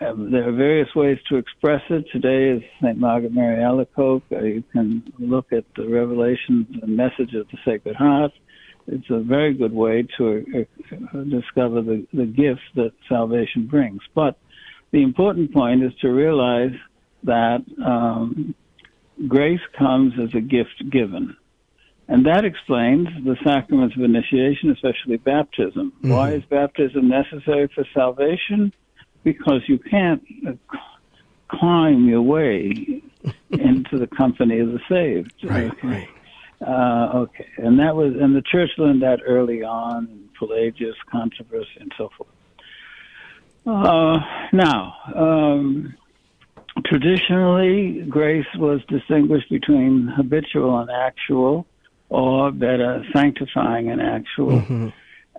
um, 0.00 0.30
there 0.30 0.48
are 0.48 0.52
various 0.52 0.94
ways 0.94 1.18
to 1.28 1.36
express 1.36 1.82
it. 1.90 2.04
Today 2.12 2.50
is 2.50 2.62
St. 2.80 2.98
Margaret 2.98 3.32
Mary 3.32 3.62
Alacoque. 3.62 4.22
Uh, 4.32 4.40
you 4.40 4.64
can 4.72 5.02
look 5.18 5.52
at 5.52 5.64
the 5.76 5.88
revelations 5.88 6.66
and 6.82 6.96
message 6.96 7.34
of 7.34 7.48
the 7.48 7.58
Sacred 7.64 7.96
Heart. 7.96 8.32
It's 8.86 9.08
a 9.10 9.20
very 9.20 9.54
good 9.54 9.72
way 9.72 10.06
to 10.18 10.66
uh, 10.92 11.22
discover 11.24 11.82
the, 11.82 12.06
the 12.12 12.26
gifts 12.26 12.62
that 12.74 12.92
salvation 13.08 13.66
brings. 13.66 14.00
But 14.14 14.38
the 14.92 15.02
important 15.02 15.52
point 15.52 15.82
is 15.82 15.92
to 16.00 16.08
realize 16.08 16.74
that 17.24 17.64
um, 17.84 18.54
grace 19.26 19.60
comes 19.78 20.12
as 20.22 20.34
a 20.34 20.40
gift 20.40 20.90
given. 20.90 21.36
And 22.06 22.26
that 22.26 22.44
explains 22.44 23.08
the 23.24 23.36
sacraments 23.42 23.96
of 23.96 24.02
initiation, 24.02 24.70
especially 24.70 25.16
baptism. 25.16 25.92
Mm-hmm. 25.98 26.10
Why 26.10 26.32
is 26.32 26.42
baptism 26.44 27.08
necessary 27.08 27.68
for 27.74 27.84
salvation? 27.94 28.72
Because 29.22 29.62
you 29.66 29.78
can't 29.78 30.22
uh, 30.46 30.52
climb 31.48 32.06
your 32.06 32.20
way 32.20 33.02
into 33.50 33.98
the 33.98 34.06
company 34.06 34.60
of 34.60 34.68
the 34.68 34.80
saved. 34.88 35.32
Right, 35.42 35.72
right. 35.82 36.08
Uh, 36.66 37.10
okay, 37.14 37.46
and 37.58 37.78
that 37.78 37.94
was, 37.94 38.14
and 38.18 38.34
the 38.34 38.42
church 38.42 38.70
learned 38.78 39.02
that 39.02 39.20
early 39.26 39.62
on, 39.62 40.28
Pelagius 40.38 40.96
controversy 41.10 41.68
and 41.78 41.92
so 41.98 42.10
forth. 42.16 42.30
Uh, 43.66 44.20
now, 44.52 44.94
um, 45.14 45.94
traditionally, 46.84 48.02
grace 48.08 48.46
was 48.56 48.80
distinguished 48.88 49.50
between 49.50 50.06
habitual 50.06 50.78
and 50.78 50.90
actual, 50.90 51.66
or 52.08 52.50
better, 52.50 53.04
sanctifying 53.12 53.90
and 53.90 54.00
actual. 54.00 54.60
Mm-hmm. 54.60 54.88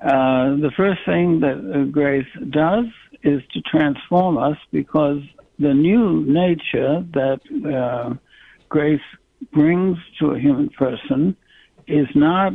Uh, 0.02 0.56
the 0.58 0.72
first 0.76 1.00
thing 1.06 1.40
that 1.40 1.58
uh, 1.58 1.84
grace 1.86 2.28
does 2.50 2.86
is 3.24 3.42
to 3.54 3.62
transform 3.62 4.38
us 4.38 4.58
because 4.72 5.22
the 5.58 5.74
new 5.74 6.24
nature 6.26 7.06
that 7.14 7.40
uh, 7.74 8.14
grace 8.70 9.02
brings 9.52 9.98
to 10.20 10.32
a 10.32 10.40
human 10.40 10.70
person 10.70 11.36
is 11.88 12.08
not 12.16 12.54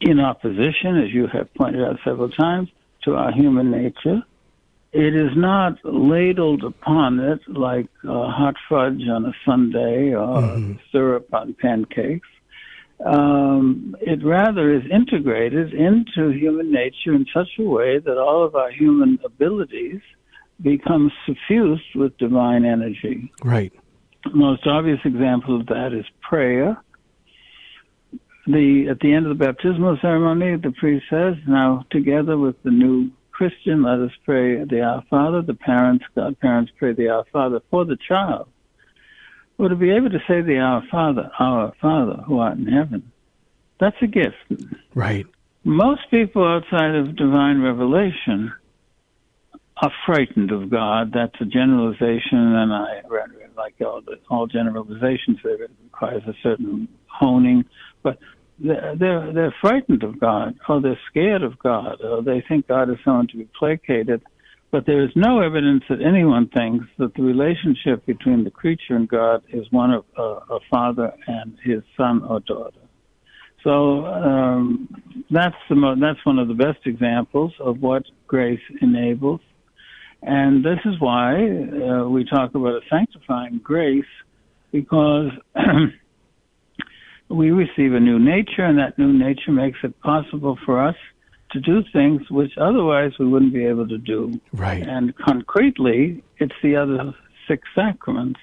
in 0.00 0.20
opposition, 0.20 0.96
as 0.96 1.12
you 1.12 1.26
have 1.26 1.52
pointed 1.54 1.82
out 1.84 1.98
several 2.04 2.30
times, 2.30 2.68
to 3.04 3.14
our 3.14 3.32
human 3.32 3.70
nature. 3.70 4.22
It 4.92 5.14
is 5.14 5.30
not 5.36 5.78
ladled 5.84 6.64
upon 6.64 7.20
it 7.20 7.40
like 7.46 7.86
uh, 8.04 8.28
hot 8.30 8.56
fudge 8.68 9.02
on 9.08 9.24
a 9.26 9.32
sundae 9.44 10.14
or 10.14 10.40
mm-hmm. 10.42 10.72
syrup 10.90 11.32
on 11.32 11.54
pancakes. 11.54 12.28
Um, 13.04 13.96
it 14.00 14.22
rather 14.24 14.74
is 14.74 14.82
integrated 14.90 15.72
into 15.72 16.30
human 16.30 16.70
nature 16.70 17.14
in 17.14 17.24
such 17.32 17.48
a 17.58 17.62
way 17.62 17.98
that 17.98 18.18
all 18.18 18.44
of 18.44 18.54
our 18.54 18.70
human 18.70 19.18
abilities 19.24 20.00
become 20.60 21.10
suffused 21.24 21.94
with 21.94 22.16
divine 22.18 22.64
energy. 22.64 23.32
Right. 23.42 23.72
The 24.24 24.34
most 24.34 24.66
obvious 24.66 25.00
example 25.04 25.58
of 25.58 25.66
that 25.66 25.92
is 25.92 26.04
prayer. 26.20 26.76
The 28.46 28.88
at 28.88 29.00
the 29.00 29.12
end 29.12 29.26
of 29.26 29.36
the 29.36 29.44
baptismal 29.44 29.98
ceremony, 30.00 30.56
the 30.56 30.72
priest 30.72 31.06
says, 31.08 31.36
"Now 31.46 31.84
together 31.90 32.36
with 32.36 32.62
the 32.62 32.70
new 32.70 33.10
Christian, 33.30 33.82
let 33.82 34.00
us 34.00 34.12
pray 34.24 34.64
the 34.64 34.82
Our 34.82 35.02
Father. 35.08 35.42
The 35.42 35.54
parents, 35.54 36.04
godparents, 36.14 36.72
pray 36.78 36.92
the 36.92 37.08
Our 37.08 37.24
Father 37.32 37.60
for 37.70 37.84
the 37.84 37.96
child." 37.96 38.48
Well, 39.56 39.68
to 39.68 39.76
be 39.76 39.90
able 39.90 40.10
to 40.10 40.22
say 40.26 40.40
the 40.40 40.58
Our 40.58 40.82
Father, 40.90 41.30
Our 41.38 41.72
Father 41.80 42.22
who 42.26 42.38
art 42.38 42.58
in 42.58 42.66
heaven, 42.66 43.12
that's 43.78 44.00
a 44.02 44.06
gift. 44.06 44.36
Right. 44.94 45.26
Most 45.64 46.10
people 46.10 46.44
outside 46.44 46.94
of 46.94 47.16
divine 47.16 47.60
revelation 47.60 48.52
are 49.82 49.92
frightened 50.06 50.50
of 50.50 50.70
God. 50.70 51.12
That's 51.14 51.34
a 51.40 51.44
generalization, 51.44 52.38
and 52.38 52.72
I 52.72 53.02
like 53.56 53.74
all, 53.80 54.02
all 54.30 54.46
generalizations. 54.46 55.38
It 55.44 55.70
requires 55.84 56.22
a 56.26 56.34
certain 56.42 56.88
honing, 57.06 57.64
but 58.02 58.18
they're, 58.58 58.94
they're 58.98 59.32
they're 59.32 59.54
frightened 59.60 60.02
of 60.02 60.20
God, 60.20 60.58
or 60.68 60.80
they're 60.80 61.00
scared 61.10 61.42
of 61.42 61.58
God, 61.58 62.00
or 62.02 62.22
they 62.22 62.44
think 62.46 62.68
God 62.68 62.90
is 62.90 62.96
someone 63.04 63.28
to 63.28 63.36
be 63.36 63.48
placated. 63.58 64.22
But 64.70 64.86
there 64.86 65.02
is 65.02 65.10
no 65.16 65.40
evidence 65.40 65.82
that 65.88 66.00
anyone 66.00 66.48
thinks 66.48 66.86
that 66.98 67.14
the 67.14 67.22
relationship 67.22 68.06
between 68.06 68.44
the 68.44 68.50
creature 68.50 68.94
and 68.94 69.08
God 69.08 69.42
is 69.48 69.66
one 69.72 69.90
of 69.90 70.04
uh, 70.16 70.56
a 70.56 70.60
father 70.70 71.12
and 71.26 71.58
his 71.64 71.82
son 71.96 72.22
or 72.22 72.38
daughter. 72.40 72.78
So 73.64 74.06
um, 74.06 74.88
that's 75.30 75.56
the 75.68 75.74
mo- 75.74 75.96
that's 76.00 76.24
one 76.24 76.38
of 76.38 76.48
the 76.48 76.54
best 76.54 76.86
examples 76.86 77.52
of 77.58 77.80
what 77.80 78.04
grace 78.26 78.60
enables. 78.80 79.40
And 80.22 80.64
this 80.64 80.78
is 80.84 81.00
why 81.00 81.36
uh, 81.36 82.08
we 82.08 82.24
talk 82.24 82.54
about 82.54 82.74
a 82.74 82.80
sanctifying 82.90 83.58
grace, 83.62 84.04
because 84.70 85.30
we 87.28 87.50
receive 87.50 87.94
a 87.94 88.00
new 88.00 88.18
nature, 88.18 88.64
and 88.64 88.78
that 88.78 88.98
new 88.98 89.12
nature 89.12 89.52
makes 89.52 89.78
it 89.82 89.98
possible 90.00 90.58
for 90.64 90.84
us 90.84 90.96
to 91.52 91.60
do 91.60 91.82
things 91.92 92.22
which 92.30 92.52
otherwise 92.58 93.12
we 93.18 93.26
wouldn't 93.26 93.52
be 93.52 93.64
able 93.64 93.88
to 93.88 93.98
do. 93.98 94.40
Right. 94.52 94.82
And 94.86 95.16
concretely, 95.16 96.22
it's 96.38 96.54
the 96.62 96.76
other 96.76 97.14
six 97.48 97.66
sacraments, 97.74 98.40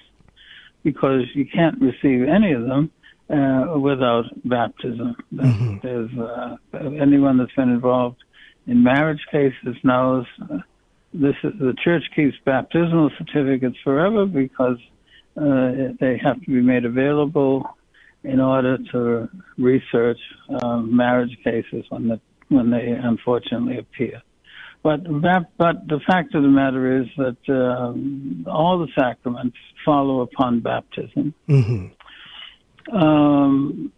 because 0.82 1.22
you 1.34 1.46
can't 1.46 1.80
receive 1.80 2.28
any 2.28 2.52
of 2.52 2.62
them 2.66 2.90
uh, 3.30 3.78
without 3.78 4.24
baptism. 4.44 5.16
Mm-hmm. 5.34 5.76
There's 5.82 6.10
uh, 6.18 6.56
anyone 7.00 7.38
that's 7.38 7.52
been 7.52 7.70
involved 7.70 8.22
in 8.66 8.82
marriage 8.82 9.24
cases 9.30 9.76
knows. 9.82 10.26
Uh, 11.18 11.22
this 11.22 11.34
is, 11.44 11.58
the 11.58 11.74
church 11.82 12.02
keeps 12.14 12.36
baptismal 12.44 13.10
certificates 13.18 13.76
forever 13.84 14.26
because 14.26 14.78
uh, 15.36 15.92
they 16.00 16.18
have 16.22 16.40
to 16.40 16.46
be 16.46 16.60
made 16.60 16.84
available 16.84 17.76
in 18.24 18.40
order 18.40 18.78
to 18.92 19.28
research 19.56 20.18
um, 20.62 20.94
marriage 20.96 21.36
cases 21.44 21.84
when 21.88 22.08
the, 22.08 22.20
when 22.48 22.70
they 22.70 22.88
unfortunately 22.90 23.78
appear. 23.78 24.22
But 24.82 25.04
that, 25.04 25.50
but 25.56 25.88
the 25.88 26.00
fact 26.06 26.34
of 26.34 26.42
the 26.42 26.48
matter 26.48 27.00
is 27.02 27.08
that 27.16 27.36
um, 27.48 28.46
all 28.48 28.78
the 28.78 28.88
sacraments 28.98 29.56
follow 29.84 30.20
upon 30.20 30.60
baptism. 30.60 31.34
Mm-hmm. 31.48 32.96
Um, 32.96 33.92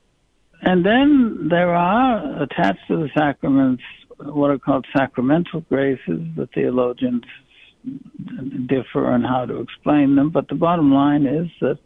and 0.62 0.84
then 0.84 1.48
there 1.48 1.74
are 1.74 2.42
attached 2.42 2.86
to 2.88 2.96
the 2.96 3.10
sacraments 3.16 3.82
what 4.24 4.50
are 4.50 4.58
called 4.58 4.86
sacramental 4.96 5.60
graces. 5.62 6.20
The 6.36 6.48
theologians 6.54 7.24
differ 8.66 9.06
on 9.06 9.22
how 9.22 9.46
to 9.46 9.60
explain 9.60 10.16
them, 10.16 10.30
but 10.30 10.48
the 10.48 10.54
bottom 10.54 10.92
line 10.92 11.26
is 11.26 11.48
that 11.60 11.78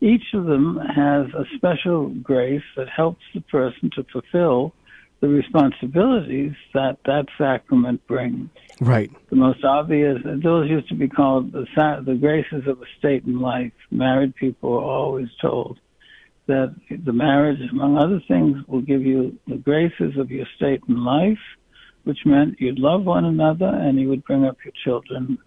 each 0.00 0.34
of 0.34 0.46
them 0.46 0.78
has 0.78 1.26
a 1.34 1.44
special 1.56 2.08
grace 2.08 2.62
that 2.76 2.88
helps 2.88 3.22
the 3.34 3.40
person 3.42 3.90
to 3.94 4.04
fulfill 4.12 4.74
the 5.20 5.28
responsibilities 5.28 6.52
that 6.74 6.98
that 7.06 7.26
sacrament 7.38 8.04
brings. 8.08 8.50
Right. 8.80 9.10
The 9.30 9.36
most 9.36 9.62
obvious, 9.64 10.18
those 10.24 10.68
used 10.68 10.88
to 10.88 10.96
be 10.96 11.08
called 11.08 11.52
the, 11.52 11.64
the 12.04 12.14
graces 12.14 12.66
of 12.66 12.82
a 12.82 12.86
state 12.98 13.24
in 13.24 13.40
life. 13.40 13.72
Married 13.92 14.34
people 14.34 14.70
are 14.72 14.82
always 14.82 15.28
told 15.40 15.78
that 16.46 16.74
the 16.90 17.12
marriage, 17.12 17.60
among 17.70 17.98
other 17.98 18.20
things, 18.26 18.56
will 18.66 18.80
give 18.80 19.02
you 19.02 19.38
the 19.46 19.56
graces 19.56 20.18
of 20.18 20.32
your 20.32 20.46
state 20.56 20.82
in 20.88 21.04
life 21.04 21.38
which 22.04 22.18
meant 22.24 22.60
you'd 22.60 22.78
love 22.78 23.04
one 23.04 23.24
another 23.24 23.66
and 23.66 24.00
you 24.00 24.08
would 24.08 24.24
bring 24.24 24.44
up 24.44 24.56
your 24.64 24.72
children 24.84 25.38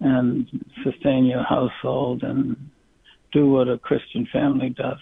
and 0.00 0.46
sustain 0.82 1.24
your 1.24 1.42
household 1.42 2.22
and 2.22 2.56
do 3.32 3.50
what 3.50 3.68
a 3.68 3.78
Christian 3.78 4.26
family 4.32 4.70
does. 4.70 4.98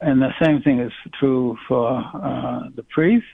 And 0.00 0.20
the 0.20 0.30
same 0.42 0.62
thing 0.62 0.80
is 0.80 0.92
true 1.18 1.56
for 1.66 1.88
uh, 1.90 2.68
the 2.74 2.82
priest, 2.84 3.24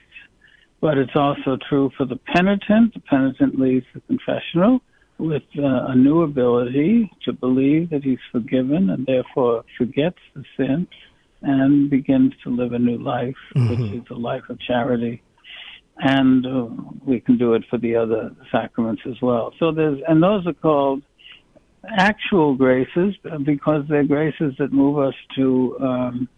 but 0.81 0.97
it's 0.97 1.15
also 1.15 1.57
true 1.69 1.91
for 1.97 2.05
the 2.05 2.19
penitent. 2.33 2.93
The 2.93 3.01
penitent 3.01 3.59
leaves 3.59 3.85
the 3.93 4.01
confessional 4.01 4.81
with 5.19 5.43
uh, 5.57 5.85
a 5.87 5.95
new 5.95 6.23
ability 6.23 7.11
to 7.25 7.33
believe 7.33 7.89
that 7.91 8.03
he's 8.03 8.19
forgiven 8.31 8.89
and 8.89 9.05
therefore 9.05 9.63
forgets 9.77 10.17
the 10.35 10.43
sin 10.57 10.87
and 11.41 11.89
begins 11.89 12.33
to 12.43 12.49
live 12.49 12.71
a 12.73 12.79
new 12.79 12.97
life, 12.97 13.35
mm-hmm. 13.55 13.69
which 13.69 14.01
is 14.01 14.09
a 14.09 14.15
life 14.15 14.43
of 14.49 14.59
charity 14.61 15.21
and 15.97 16.45
uh, 16.45 16.67
we 17.05 17.19
can 17.19 17.37
do 17.37 17.53
it 17.53 17.63
for 17.69 17.77
the 17.77 17.95
other 17.95 18.31
sacraments 18.51 19.01
as 19.07 19.15
well. 19.21 19.53
So 19.59 19.71
there's, 19.71 19.99
and 20.07 20.21
those 20.21 20.45
are 20.47 20.53
called 20.53 21.03
actual 21.97 22.55
graces 22.55 23.15
because 23.45 23.83
they're 23.89 24.05
graces 24.05 24.53
that 24.59 24.71
move 24.71 24.99
us 24.99 25.13
to 25.35 25.77
um, 25.81 26.29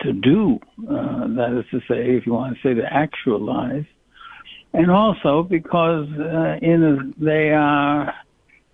to 0.00 0.12
do. 0.12 0.58
Uh, 0.82 1.26
that 1.28 1.58
is 1.58 1.64
to 1.70 1.80
say, 1.88 2.14
if 2.16 2.26
you 2.26 2.32
want 2.32 2.54
to 2.54 2.68
say 2.68 2.74
to 2.74 2.82
actualize, 2.92 3.84
and 4.74 4.90
also 4.90 5.42
because 5.42 6.06
uh, 6.18 6.56
in 6.62 6.82
a, 6.82 7.24
they 7.24 7.50
are 7.50 8.08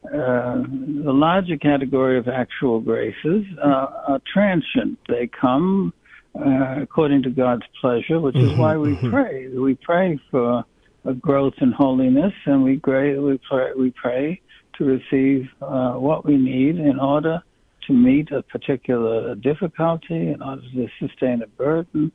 uh, 0.05 0.63
the 1.05 1.13
larger 1.13 1.57
category 1.57 2.19
of 2.19 2.29
actual 2.29 2.81
graces 2.81 3.45
uh, 3.63 3.87
are 4.09 4.21
transient. 4.33 4.99
They 5.09 5.29
come 5.41 5.93
uh, 6.35 6.81
according 6.83 7.23
to 7.25 7.31
God's 7.31 7.63
pleasure, 7.81 8.21
which 8.21 8.37
is 8.37 8.51
mm-hmm, 8.51 8.61
why 8.61 8.77
we 8.77 8.91
mm-hmm. 8.91 9.11
pray. 9.11 9.49
We 9.49 9.75
pray 9.75 10.19
for 10.31 10.65
a 11.05 11.15
growth 11.15 11.55
in 11.61 11.73
holiness, 11.73 12.33
and 12.47 12.63
we 12.63 12.79
pray, 12.79 13.19
we 13.19 13.41
pray, 13.49 13.73
we 13.77 13.91
pray 13.91 14.41
to 14.77 14.85
receive 14.85 15.49
uh, 15.63 15.95
what 15.95 16.25
we 16.25 16.37
need 16.37 16.77
in 16.77 16.99
order 17.01 17.43
to 17.87 17.93
meet 17.93 18.31
a 18.31 18.43
particular 18.43 19.35
difficulty, 19.35 20.29
in 20.29 20.43
order 20.43 20.63
to 20.75 20.87
sustain 21.01 21.43
a 21.43 21.47
burden, 21.47 22.13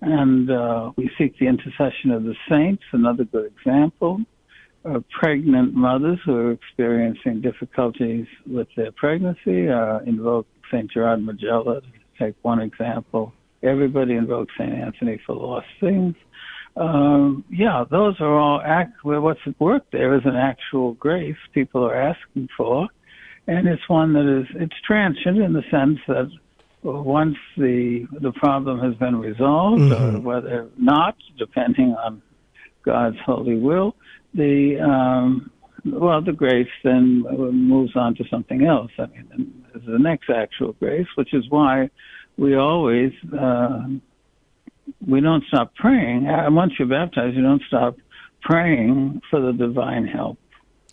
and 0.00 0.50
uh, 0.50 0.90
we 0.96 1.10
seek 1.16 1.38
the 1.38 1.46
intercession 1.46 2.10
of 2.10 2.24
the 2.24 2.34
saints. 2.48 2.82
Another 2.92 3.24
good 3.24 3.52
example. 3.56 4.20
Uh, 4.84 4.98
pregnant 5.16 5.74
mothers 5.74 6.18
who 6.24 6.34
are 6.34 6.50
experiencing 6.50 7.40
difficulties 7.40 8.26
with 8.48 8.66
their 8.76 8.90
pregnancy 8.90 9.68
uh, 9.68 10.00
invoke 10.00 10.46
St. 10.72 10.90
Gerard 10.90 11.24
Majella 11.24 11.80
to 11.80 11.88
take 12.18 12.34
one 12.42 12.60
example. 12.60 13.32
Everybody 13.62 14.14
invokes 14.14 14.52
St. 14.58 14.72
Anthony 14.72 15.20
for 15.24 15.34
lost 15.36 15.66
things. 15.80 16.14
Um, 16.76 17.44
yeah, 17.50 17.84
those 17.90 18.16
are 18.20 18.38
all 18.38 18.60
act. 18.64 19.04
Well, 19.04 19.20
what's 19.20 19.40
at 19.46 19.60
work 19.60 19.84
there 19.92 20.14
is 20.14 20.22
an 20.24 20.36
actual 20.36 20.94
grace 20.94 21.36
people 21.52 21.84
are 21.84 21.94
asking 21.94 22.48
for, 22.56 22.88
and 23.46 23.68
it's 23.68 23.86
one 23.88 24.14
that 24.14 24.40
is 24.40 24.46
it's 24.54 24.80
transient 24.86 25.38
in 25.38 25.52
the 25.52 25.62
sense 25.70 25.98
that 26.08 26.30
once 26.82 27.36
the 27.56 28.06
the 28.20 28.32
problem 28.32 28.80
has 28.80 28.94
been 28.94 29.16
resolved, 29.16 29.82
mm-hmm. 29.82 30.16
or 30.16 30.20
whether 30.20 30.68
not, 30.78 31.16
depending 31.38 31.94
on 31.94 32.22
God's 32.84 33.18
holy 33.24 33.58
will, 33.58 33.94
the 34.34 34.80
um, 34.80 35.50
well, 35.84 36.22
the 36.22 36.32
grace 36.32 36.68
then 36.84 37.22
moves 37.52 37.96
on 37.96 38.14
to 38.14 38.24
something 38.30 38.64
else. 38.64 38.90
I 38.98 39.06
mean, 39.06 39.64
the 39.74 39.98
next 39.98 40.30
actual 40.30 40.72
grace, 40.74 41.08
which 41.16 41.34
is 41.34 41.44
why 41.50 41.90
we 42.36 42.54
always 42.54 43.12
uh, 43.38 43.82
we 45.06 45.20
don't 45.20 45.44
stop 45.48 45.74
praying. 45.74 46.26
Uh, 46.28 46.50
once 46.50 46.72
you're 46.78 46.88
baptized, 46.88 47.36
you 47.36 47.42
don't 47.42 47.62
stop 47.66 47.96
praying 48.42 49.20
for 49.30 49.40
the 49.40 49.52
divine 49.52 50.06
help. 50.06 50.38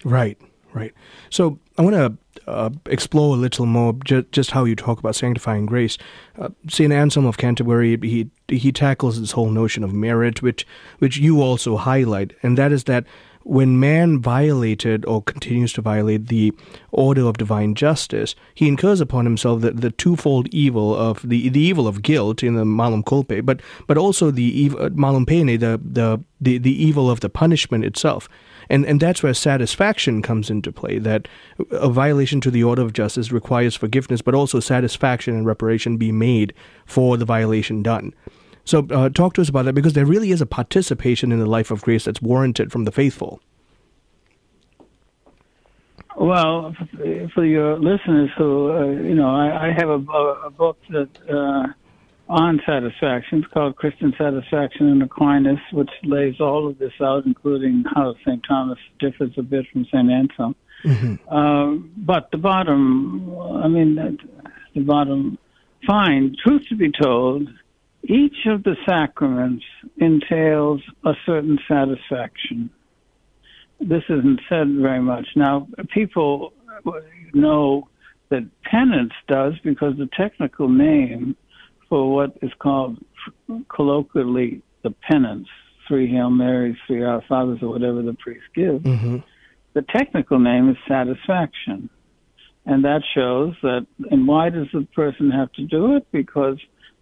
Right, 0.03 0.37
right. 0.73 0.93
So 1.29 1.59
I 1.77 1.81
want 1.81 1.95
to 1.95 2.17
uh, 2.47 2.69
explore 2.85 3.35
a 3.35 3.39
little 3.39 3.65
more 3.65 3.93
ju- 4.05 4.25
just 4.31 4.51
how 4.51 4.65
you 4.65 4.75
talk 4.75 4.99
about 4.99 5.15
sanctifying 5.15 5.65
grace. 5.65 5.97
Uh, 6.37 6.49
Saint 6.67 6.93
Anselm 6.93 7.25
of 7.25 7.37
Canterbury, 7.37 7.97
he 8.01 8.29
he 8.47 8.71
tackles 8.71 9.19
this 9.19 9.31
whole 9.31 9.49
notion 9.49 9.83
of 9.83 9.93
merit, 9.93 10.41
which 10.41 10.65
which 10.99 11.17
you 11.17 11.41
also 11.41 11.77
highlight, 11.77 12.33
and 12.43 12.57
that 12.57 12.71
is 12.71 12.85
that 12.85 13.05
when 13.43 13.79
man 13.79 14.19
violated 14.19 15.05
or 15.05 15.21
continues 15.21 15.73
to 15.73 15.81
violate 15.81 16.27
the 16.27 16.53
order 16.91 17.25
of 17.27 17.37
divine 17.37 17.73
justice, 17.75 18.35
he 18.53 18.67
incurs 18.67 19.01
upon 19.01 19.25
himself 19.25 19.61
the, 19.61 19.71
the 19.71 19.91
twofold 19.91 20.47
evil 20.49 20.95
of 20.95 21.27
the, 21.27 21.49
the 21.49 21.59
evil 21.59 21.87
of 21.87 22.01
guilt 22.01 22.43
in 22.43 22.55
the 22.55 22.65
malum 22.65 23.03
culpa, 23.03 23.41
but 23.41 23.61
but 23.87 23.97
also 23.97 24.31
the 24.31 24.43
evil, 24.43 24.81
uh, 24.81 24.89
malum 24.89 25.25
poenae, 25.25 25.57
the, 25.57 25.79
the 25.83 26.23
the 26.39 26.57
the 26.57 26.83
evil 26.83 27.09
of 27.09 27.21
the 27.21 27.29
punishment 27.29 27.85
itself. 27.85 28.29
And, 28.71 28.85
and 28.85 28.99
that's 28.99 29.23
where 29.23 29.33
satisfaction 29.33 30.21
comes 30.21 30.51
into 30.51 30.71
play. 30.71 30.99
That 30.99 31.27
a 31.71 31.89
violation 31.89 32.39
to 32.41 32.51
the 32.51 32.63
order 32.63 32.83
of 32.83 32.93
justice 32.93 33.31
requires 33.31 33.75
forgiveness, 33.75 34.21
but 34.21 34.35
also 34.35 34.59
satisfaction 34.59 35.33
and 35.33 35.43
reparation 35.43 35.97
be 35.97 36.11
made 36.11 36.53
for 36.85 37.17
the 37.17 37.25
violation 37.25 37.81
done. 37.81 38.13
So, 38.69 38.85
uh, 38.91 39.09
talk 39.09 39.33
to 39.33 39.41
us 39.41 39.49
about 39.49 39.65
that 39.65 39.73
because 39.73 39.93
there 39.93 40.05
really 40.05 40.29
is 40.29 40.41
a 40.41 40.45
participation 40.45 41.31
in 41.31 41.39
the 41.39 41.47
life 41.47 41.71
of 41.71 41.81
grace 41.81 42.05
that's 42.05 42.21
warranted 42.21 42.71
from 42.71 42.85
the 42.85 42.91
faithful. 42.91 43.41
Well, 46.15 46.75
for 47.33 47.43
your 47.43 47.79
listeners 47.79 48.29
who, 48.37 48.71
uh, 48.71 48.85
you 49.01 49.15
know, 49.15 49.27
I, 49.27 49.69
I 49.69 49.71
have 49.75 49.89
a, 49.89 49.95
a, 49.95 50.51
book 50.51 50.77
that 50.91 51.09
uh, 51.27 51.73
on 52.31 52.61
satisfaction. 52.63 53.39
It's 53.39 53.51
called 53.51 53.75
Christian 53.75 54.13
Satisfaction 54.15 54.87
in 54.87 55.01
Aquinas, 55.01 55.57
which 55.73 55.89
lays 56.03 56.39
all 56.39 56.67
of 56.67 56.77
this 56.77 56.93
out, 57.01 57.25
including 57.25 57.85
how 57.95 58.13
St. 58.23 58.43
Thomas 58.47 58.77
differs 58.99 59.31
a 59.37 59.41
bit 59.41 59.65
from 59.73 59.85
St. 59.85 60.11
Anselm. 60.11 60.55
Mm-hmm. 60.85 61.15
Uh, 61.27 61.81
but 61.97 62.29
the 62.31 62.37
bottom, 62.37 63.35
I 63.63 63.67
mean, 63.67 64.19
the 64.75 64.81
bottom, 64.81 65.39
fine, 65.87 66.35
truth 66.45 66.61
to 66.69 66.75
be 66.75 66.91
told, 66.91 67.49
each 68.03 68.45
of 68.45 68.63
the 68.63 68.75
sacraments 68.87 69.65
entails 69.97 70.81
a 71.05 71.13
certain 71.25 71.59
satisfaction. 71.67 72.69
This 73.79 74.03
isn't 74.09 74.41
said 74.49 74.67
very 74.75 75.01
much. 75.01 75.27
Now, 75.35 75.67
people 75.93 76.53
know 77.33 77.89
that 78.29 78.47
penance 78.63 79.13
does 79.27 79.53
because 79.63 79.97
the 79.97 80.09
technical 80.17 80.69
name 80.69 81.35
for 81.89 82.13
what 82.13 82.37
is 82.41 82.51
called 82.59 82.97
colloquially 83.67 84.61
the 84.83 84.91
penance, 85.09 85.47
three 85.87 86.09
Hail 86.09 86.29
Marys, 86.29 86.77
three 86.87 87.03
Our 87.03 87.23
Fathers, 87.27 87.59
or 87.61 87.69
whatever 87.69 88.01
the 88.01 88.13
priest 88.13 88.45
gives, 88.55 88.85
mm-hmm. 88.85 89.17
the 89.73 89.81
technical 89.81 90.39
name 90.39 90.69
is 90.69 90.77
satisfaction. 90.87 91.89
And 92.65 92.83
that 92.83 93.01
shows 93.15 93.55
that, 93.63 93.87
and 94.11 94.27
why 94.27 94.49
does 94.49 94.67
the 94.71 94.87
person 94.93 95.31
have 95.31 95.51
to 95.53 95.63
do 95.63 95.95
it? 95.95 96.05
Because 96.11 96.59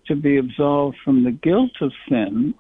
to 0.08 0.16
be 0.16 0.38
absolved 0.38 0.98
from 1.04 1.24
the 1.24 1.32
guilt 1.32 1.72
of 1.82 1.92
sin 2.10 2.54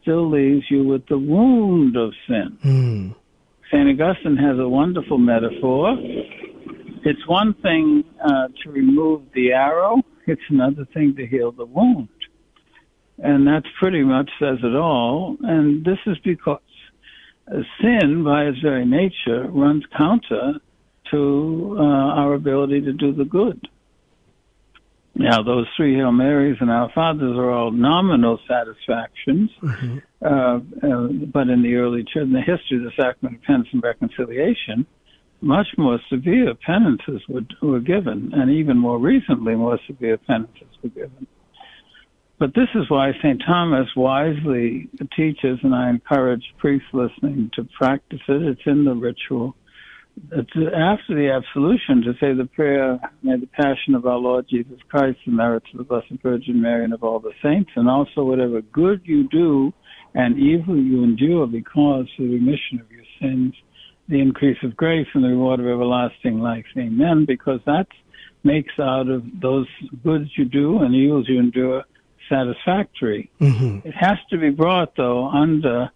still 0.00 0.30
leaves 0.30 0.64
you 0.70 0.84
with 0.84 1.06
the 1.08 1.18
wound 1.18 1.96
of 1.96 2.12
sin. 2.26 2.58
Mm. 2.64 3.14
St. 3.70 4.00
Augustine 4.00 4.36
has 4.36 4.58
a 4.58 4.68
wonderful 4.68 5.18
metaphor. 5.18 5.96
It's 7.04 7.26
one 7.26 7.54
thing 7.54 8.04
uh, 8.24 8.48
to 8.62 8.70
remove 8.70 9.22
the 9.34 9.52
arrow, 9.52 10.02
it's 10.26 10.42
another 10.48 10.86
thing 10.94 11.14
to 11.16 11.26
heal 11.26 11.52
the 11.52 11.66
wound. 11.66 12.08
And 13.18 13.46
that 13.46 13.62
pretty 13.78 14.02
much 14.02 14.30
says 14.38 14.58
it 14.62 14.76
all. 14.76 15.36
And 15.42 15.84
this 15.84 15.98
is 16.06 16.16
because 16.24 16.60
sin, 17.80 18.24
by 18.24 18.44
its 18.44 18.58
very 18.60 18.86
nature, 18.86 19.48
runs 19.48 19.84
counter 19.96 20.54
to 21.10 21.76
uh, 21.78 21.82
our 21.82 22.34
ability 22.34 22.82
to 22.82 22.92
do 22.92 23.12
the 23.12 23.24
good. 23.24 23.68
Now, 25.18 25.42
those 25.42 25.66
three 25.76 25.96
Hail 25.96 26.12
Marys 26.12 26.58
and 26.60 26.70
Our 26.70 26.90
Fathers 26.94 27.36
are 27.36 27.50
all 27.50 27.72
nominal 27.72 28.38
satisfactions, 28.46 29.50
mm-hmm. 29.60 29.98
uh, 30.24 30.58
uh, 30.58 31.08
but 31.32 31.48
in 31.48 31.62
the 31.62 31.74
early 31.74 32.04
church, 32.04 32.22
in 32.22 32.32
the 32.32 32.40
history 32.40 32.78
of 32.78 32.84
the 32.84 32.92
sacrament 32.96 33.38
of 33.38 33.42
penance 33.42 33.66
and 33.72 33.82
reconciliation, 33.82 34.86
much 35.40 35.66
more 35.76 35.98
severe 36.08 36.54
penances 36.54 37.20
were, 37.28 37.42
were 37.60 37.80
given, 37.80 38.30
and 38.32 38.50
even 38.50 38.78
more 38.78 38.98
recently, 38.98 39.56
more 39.56 39.80
severe 39.88 40.18
penances 40.18 40.68
were 40.84 40.90
given. 40.90 41.26
But 42.38 42.54
this 42.54 42.68
is 42.76 42.88
why 42.88 43.12
St. 43.20 43.42
Thomas 43.44 43.88
wisely 43.96 44.88
teaches, 45.16 45.58
and 45.64 45.74
I 45.74 45.90
encourage 45.90 46.44
priests 46.58 46.86
listening 46.92 47.50
to 47.54 47.64
practice 47.76 48.20
it. 48.28 48.42
It's 48.42 48.60
in 48.66 48.84
the 48.84 48.94
ritual 48.94 49.56
after 50.32 51.14
the 51.14 51.30
absolution 51.30 52.02
to 52.02 52.12
say 52.20 52.34
the 52.34 52.48
prayer, 52.54 52.98
may 53.22 53.36
the 53.36 53.46
passion 53.46 53.94
of 53.94 54.06
our 54.06 54.18
Lord 54.18 54.46
Jesus 54.48 54.78
Christ, 54.88 55.18
the 55.26 55.32
merits 55.32 55.66
of 55.72 55.78
the 55.78 55.84
Blessed 55.84 56.22
Virgin 56.22 56.60
Mary 56.60 56.84
and 56.84 56.94
of 56.94 57.02
all 57.02 57.18
the 57.18 57.32
saints, 57.42 57.70
and 57.76 57.88
also 57.88 58.22
whatever 58.24 58.60
good 58.60 59.02
you 59.04 59.28
do 59.28 59.72
and 60.14 60.38
evil 60.38 60.76
you 60.76 61.04
endure 61.04 61.46
because 61.46 62.06
for 62.16 62.22
the 62.22 62.28
remission 62.28 62.80
of 62.80 62.90
your 62.90 63.04
sins, 63.20 63.54
the 64.08 64.20
increase 64.20 64.58
of 64.62 64.76
grace 64.76 65.06
and 65.14 65.22
the 65.22 65.28
reward 65.28 65.60
of 65.60 65.66
everlasting 65.66 66.40
life. 66.40 66.64
Amen. 66.76 67.24
Because 67.26 67.60
that 67.66 67.86
makes 68.42 68.72
out 68.78 69.08
of 69.08 69.22
those 69.40 69.66
goods 70.02 70.30
you 70.36 70.44
do 70.44 70.78
and 70.78 70.94
evils 70.94 71.26
you 71.28 71.38
endure 71.38 71.84
satisfactory. 72.28 73.30
Mm-hmm. 73.40 73.88
It 73.88 73.94
has 73.94 74.18
to 74.30 74.38
be 74.38 74.50
brought, 74.50 74.96
though, 74.96 75.28
under 75.28 75.90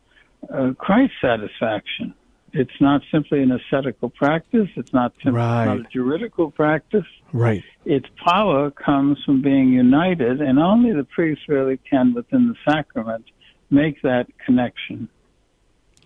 uh, 0.53 0.73
Christ's 0.79 1.17
satisfaction. 1.21 2.15
It's 2.53 2.81
not 2.81 3.01
simply 3.11 3.43
an 3.43 3.51
ascetical 3.51 4.11
practice. 4.11 4.69
It's 4.77 4.93
not 4.93 5.13
simply 5.23 5.41
right. 5.41 5.65
not 5.65 5.79
a 5.79 5.85
juridical 5.93 6.51
practice. 6.51 7.07
Right. 7.33 7.63
Its 7.85 8.07
power 8.25 8.71
comes 8.71 9.19
from 9.25 9.41
being 9.43 9.69
united, 9.73 10.41
and 10.41 10.59
only 10.59 10.93
the 10.93 11.05
priest 11.05 11.43
really 11.49 11.79
can, 11.89 12.13
within 12.15 12.49
the 12.49 12.73
sacrament, 12.73 13.25
make 13.71 14.03
that 14.03 14.27
connection. 14.45 15.09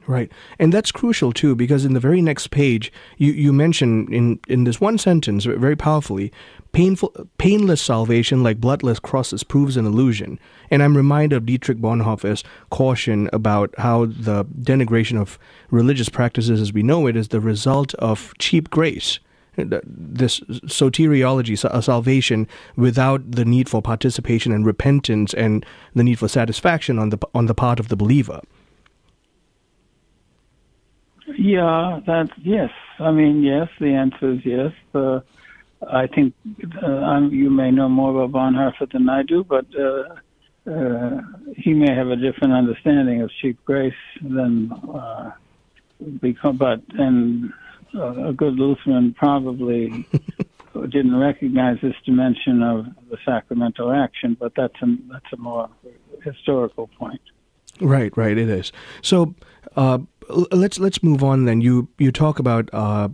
Right. 0.07 0.31
And 0.61 0.73
that's 0.73 0.93
crucial 0.93 1.33
too, 1.33 1.57
because 1.57 1.85
in 1.85 1.95
the 1.95 2.01
very 2.01 2.23
next 2.23 2.53
page, 2.53 2.93
you, 3.19 3.33
you 3.33 3.53
mention 3.53 4.13
in, 4.13 4.39
in 4.47 4.63
this 4.63 4.81
one 4.81 4.99
sentence 4.99 5.45
very 5.45 5.75
powerfully, 5.75 6.33
painful, 6.71 7.13
painless 7.39 7.83
salvation 7.83 8.45
like 8.45 8.61
bloodless 8.61 9.01
crosses 9.01 9.43
proves 9.43 9.77
an 9.77 9.85
illusion. 9.85 10.39
And 10.71 10.81
I'm 10.83 10.97
reminded 10.97 11.35
of 11.35 11.47
Dietrich 11.47 11.79
Bonhoeffer's 11.79 12.45
caution 12.71 13.29
about 13.33 13.75
how 13.79 14.07
the 14.07 14.45
denigration 14.45 15.21
of 15.21 15.41
religious 15.71 16.09
practices 16.09 16.61
as 16.61 16.73
we 16.73 16.85
know 16.85 17.09
it 17.09 17.17
is 17.17 17.29
the 17.29 17.41
result 17.41 17.93
of 17.95 18.33
cheap 18.39 18.71
grace 18.71 19.19
uh, 19.59 19.81
this 19.85 20.41
soteriology, 20.41 21.65
a 21.69 21.83
salvation 21.83 22.47
without 22.77 23.29
the 23.33 23.45
need 23.45 23.69
for 23.69 23.81
participation 23.81 24.53
and 24.53 24.67
repentance 24.67 25.33
and 25.35 25.65
the 25.95 26.05
need 26.05 26.19
for 26.19 26.29
satisfaction 26.29 26.99
on 26.99 27.09
the 27.09 27.19
on 27.35 27.47
the 27.47 27.55
part 27.55 27.81
of 27.81 27.89
the 27.89 27.97
believer. 27.97 28.41
Yeah, 31.27 32.01
that 32.07 32.31
yes. 32.39 32.71
I 32.99 33.11
mean, 33.11 33.43
yes. 33.43 33.69
The 33.81 33.89
answer 33.89 34.33
is 34.33 34.41
yes. 34.45 34.73
Uh, 34.95 35.21
I 35.91 36.07
think 36.07 36.35
uh, 36.83 37.21
you 37.31 37.51
may 37.51 37.71
know 37.71 37.89
more 37.89 38.23
about 38.23 38.33
Bonhoeffer 38.33 38.91
than 38.91 39.09
I 39.09 39.23
do, 39.23 39.45
but 39.45 39.67
uh, 39.79 40.71
uh, 40.71 41.21
he 41.57 41.75
may 41.75 41.95
have 41.95 42.09
a 42.09 42.17
different 42.17 42.55
understanding 42.55 43.23
of 43.23 43.31
cheap 43.41 43.63
grace 43.65 43.95
than 44.21 44.73
uh. 44.73 45.33
But 45.99 46.83
and 46.99 47.53
uh, 47.95 48.29
a 48.29 48.33
good 48.33 48.55
Lutheran 48.57 49.15
probably 49.15 50.07
didn't 50.75 51.17
recognize 51.19 51.79
this 51.81 51.95
dimension 52.05 52.63
of 52.63 52.87
the 53.11 53.17
sacramental 53.25 53.91
action. 53.93 54.37
But 54.39 54.53
that's 54.55 54.75
a 54.83 54.97
that's 55.11 55.33
a 55.33 55.39
more 55.39 55.71
historical 56.23 56.89
point. 56.99 57.23
Right, 57.81 58.15
right, 58.17 58.37
it 58.37 58.49
is. 58.49 58.73
So 59.01 59.35
uh, 59.77 59.99
let's 60.29 60.79
let's 60.79 61.03
move 61.03 61.23
on. 61.23 61.45
Then 61.45 61.61
you 61.61 61.89
you 61.99 62.13
talk 62.13 62.39
about 62.39 62.69
uh, 62.73 63.09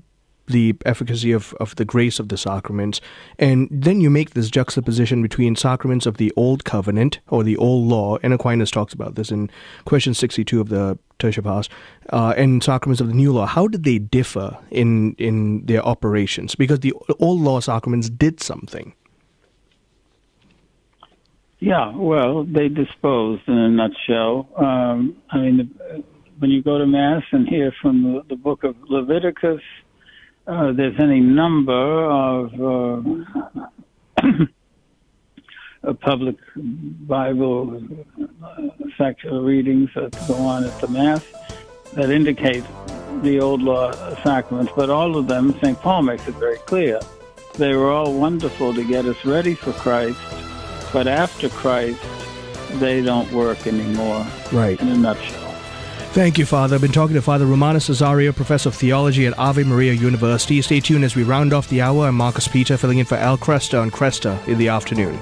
the 0.47 0.74
efficacy 0.84 1.32
of, 1.32 1.55
of 1.55 1.74
the 1.76 1.84
grace 1.84 2.18
of 2.18 2.28
the 2.28 2.36
sacraments. 2.36 3.01
And 3.39 3.68
then 3.70 4.01
you 4.01 4.10
make 4.10 4.30
this 4.30 4.51
juxtaposition 4.51 5.22
between 5.22 5.56
sacraments 5.56 6.06
of 6.06 6.16
the 6.16 6.32
Old 6.36 6.64
Covenant 6.64 7.20
or 7.28 7.43
the 7.43 7.56
Old 7.56 7.89
Law, 7.89 8.18
and 8.22 8.32
Aquinas 8.32 8.70
talks 8.70 8.93
about 8.93 9.14
this 9.14 9.30
in 9.30 9.51
question 9.84 10.14
62 10.14 10.60
of 10.60 10.68
the 10.68 10.98
Tertia 11.18 11.43
Pars, 11.43 11.68
uh, 12.10 12.34
and 12.36 12.62
sacraments 12.62 13.01
of 13.01 13.09
the 13.09 13.14
New 13.14 13.32
Law. 13.32 13.47
How 13.47 13.68
did 13.68 13.84
they 13.84 13.98
differ 13.98 14.59
in, 14.70 15.14
in 15.14 15.64
their 15.66 15.84
operations? 15.84 16.55
Because 16.55 16.80
the 16.80 16.93
Old 17.18 17.40
Law 17.40 17.60
sacraments 17.60 18.09
did 18.10 18.40
something. 18.40 18.94
Yeah, 21.60 21.94
well, 21.94 22.43
they 22.43 22.68
disposed 22.68 23.43
in 23.47 23.56
a 23.56 23.68
nutshell. 23.68 24.48
Um, 24.56 25.16
I 25.30 25.39
mean, 25.39 26.05
when 26.43 26.51
you 26.51 26.60
go 26.60 26.77
to 26.77 26.86
Mass 26.86 27.23
and 27.31 27.48
hear 27.48 27.73
from 27.81 28.02
the, 28.02 28.23
the 28.31 28.35
book 28.35 28.64
of 28.64 28.74
Leviticus, 28.89 29.60
uh, 30.48 30.73
there's 30.73 30.98
any 30.98 31.20
number 31.20 31.73
of 31.73 32.52
uh, 34.20 34.32
public 36.01 36.35
Bible 36.56 37.81
uh, 38.44 38.62
secular 38.98 39.40
readings 39.40 39.90
that 39.94 40.10
go 40.27 40.35
on 40.35 40.64
at 40.64 40.81
the 40.81 40.89
Mass 40.89 41.24
that 41.93 42.10
indicate 42.10 42.64
the 43.23 43.39
old 43.39 43.62
law 43.62 43.93
sacraments, 44.24 44.73
but 44.74 44.90
all 44.90 45.16
of 45.16 45.28
them, 45.28 45.56
St. 45.62 45.78
Paul 45.78 46.02
makes 46.02 46.27
it 46.27 46.35
very 46.35 46.59
clear, 46.59 46.98
they 47.55 47.77
were 47.77 47.93
all 47.93 48.12
wonderful 48.12 48.74
to 48.74 48.82
get 48.82 49.05
us 49.05 49.24
ready 49.24 49.55
for 49.55 49.73
Christ, 49.74 50.19
but 50.93 51.06
after 51.06 51.48
Christ, 51.51 52.02
they 52.81 53.01
don't 53.01 53.31
work 53.31 53.64
anymore. 53.69 54.27
Right. 54.51 54.81
In 54.81 54.89
a 54.89 54.97
nutshell. 54.97 55.41
Thank 56.12 56.36
you, 56.36 56.44
Father. 56.44 56.74
I've 56.74 56.82
been 56.82 56.93
talking 56.93 57.14
to 57.14 57.22
Father 57.22 57.47
Romano 57.47 57.78
Cessario, 57.78 58.36
Professor 58.36 58.68
of 58.68 58.74
Theology 58.74 59.26
at 59.26 59.39
Ave 59.39 59.64
Maria 59.64 59.94
University. 59.94 60.60
Stay 60.60 60.78
tuned 60.78 61.05
as 61.05 61.16
we 61.16 61.22
round 61.22 61.55
off 61.55 61.70
the 61.70 61.80
hour. 61.80 62.06
I'm 62.06 62.16
Marcus 62.16 62.47
Peter, 62.47 62.76
filling 62.76 62.98
in 62.98 63.06
for 63.06 63.14
Al 63.14 63.39
Kresta 63.39 63.80
on 63.80 63.90
Kresta 63.90 64.47
in 64.47 64.59
the 64.59 64.68
afternoon. 64.68 65.18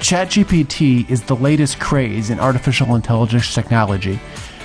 ChatGPT 0.00 1.10
is 1.10 1.24
the 1.24 1.36
latest 1.36 1.78
craze 1.78 2.30
in 2.30 2.40
artificial 2.40 2.94
intelligence 2.94 3.54
technology, 3.54 4.18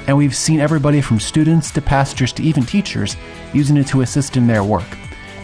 and 0.07 0.15
we've 0.15 0.35
seen 0.37 0.61
everybody 0.61 1.01
from 1.01 1.19
students 1.19 1.69
to 1.71 1.81
pastors 1.81 2.31
to 2.31 2.43
even 2.43 2.63
teachers 2.63 3.17
using 3.51 3.75
it 3.75 3.87
to 3.87 3.99
assist 3.99 4.37
in 4.37 4.47
their 4.47 4.63
work. 4.63 4.87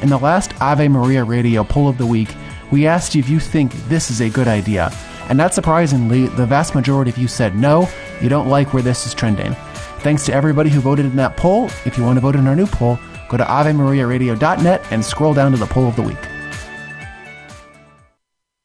In 0.01 0.07
the 0.07 0.19
last 0.19 0.53
Ave 0.61 0.87
Maria 0.87 1.25
Radio 1.25 1.65
poll 1.65 1.89
of 1.89 1.97
the 1.97 2.05
week, 2.05 2.29
we 2.71 2.87
asked 2.87 3.15
you 3.15 3.19
if 3.19 3.29
you 3.29 3.39
think 3.39 3.71
this 3.87 4.11
is 4.11 4.21
a 4.21 4.29
good 4.29 4.47
idea. 4.47 4.91
And 5.29 5.37
not 5.37 5.53
surprisingly, 5.53 6.27
the 6.27 6.45
vast 6.45 6.75
majority 6.75 7.11
of 7.11 7.17
you 7.17 7.27
said 7.27 7.55
no, 7.55 7.89
you 8.21 8.29
don't 8.29 8.47
like 8.47 8.73
where 8.73 8.83
this 8.83 9.05
is 9.05 9.13
trending. 9.13 9.53
Thanks 9.99 10.25
to 10.25 10.33
everybody 10.33 10.69
who 10.69 10.79
voted 10.79 11.05
in 11.05 11.15
that 11.17 11.37
poll. 11.37 11.65
If 11.85 11.97
you 11.97 12.03
want 12.03 12.17
to 12.17 12.21
vote 12.21 12.35
in 12.35 12.47
our 12.47 12.55
new 12.55 12.67
poll, 12.67 12.97
go 13.29 13.37
to 13.37 13.43
AveMariaRadio.net 13.43 14.85
and 14.91 15.03
scroll 15.03 15.33
down 15.33 15.51
to 15.51 15.57
the 15.57 15.65
poll 15.65 15.87
of 15.87 15.95
the 15.95 16.03
week. 16.03 16.17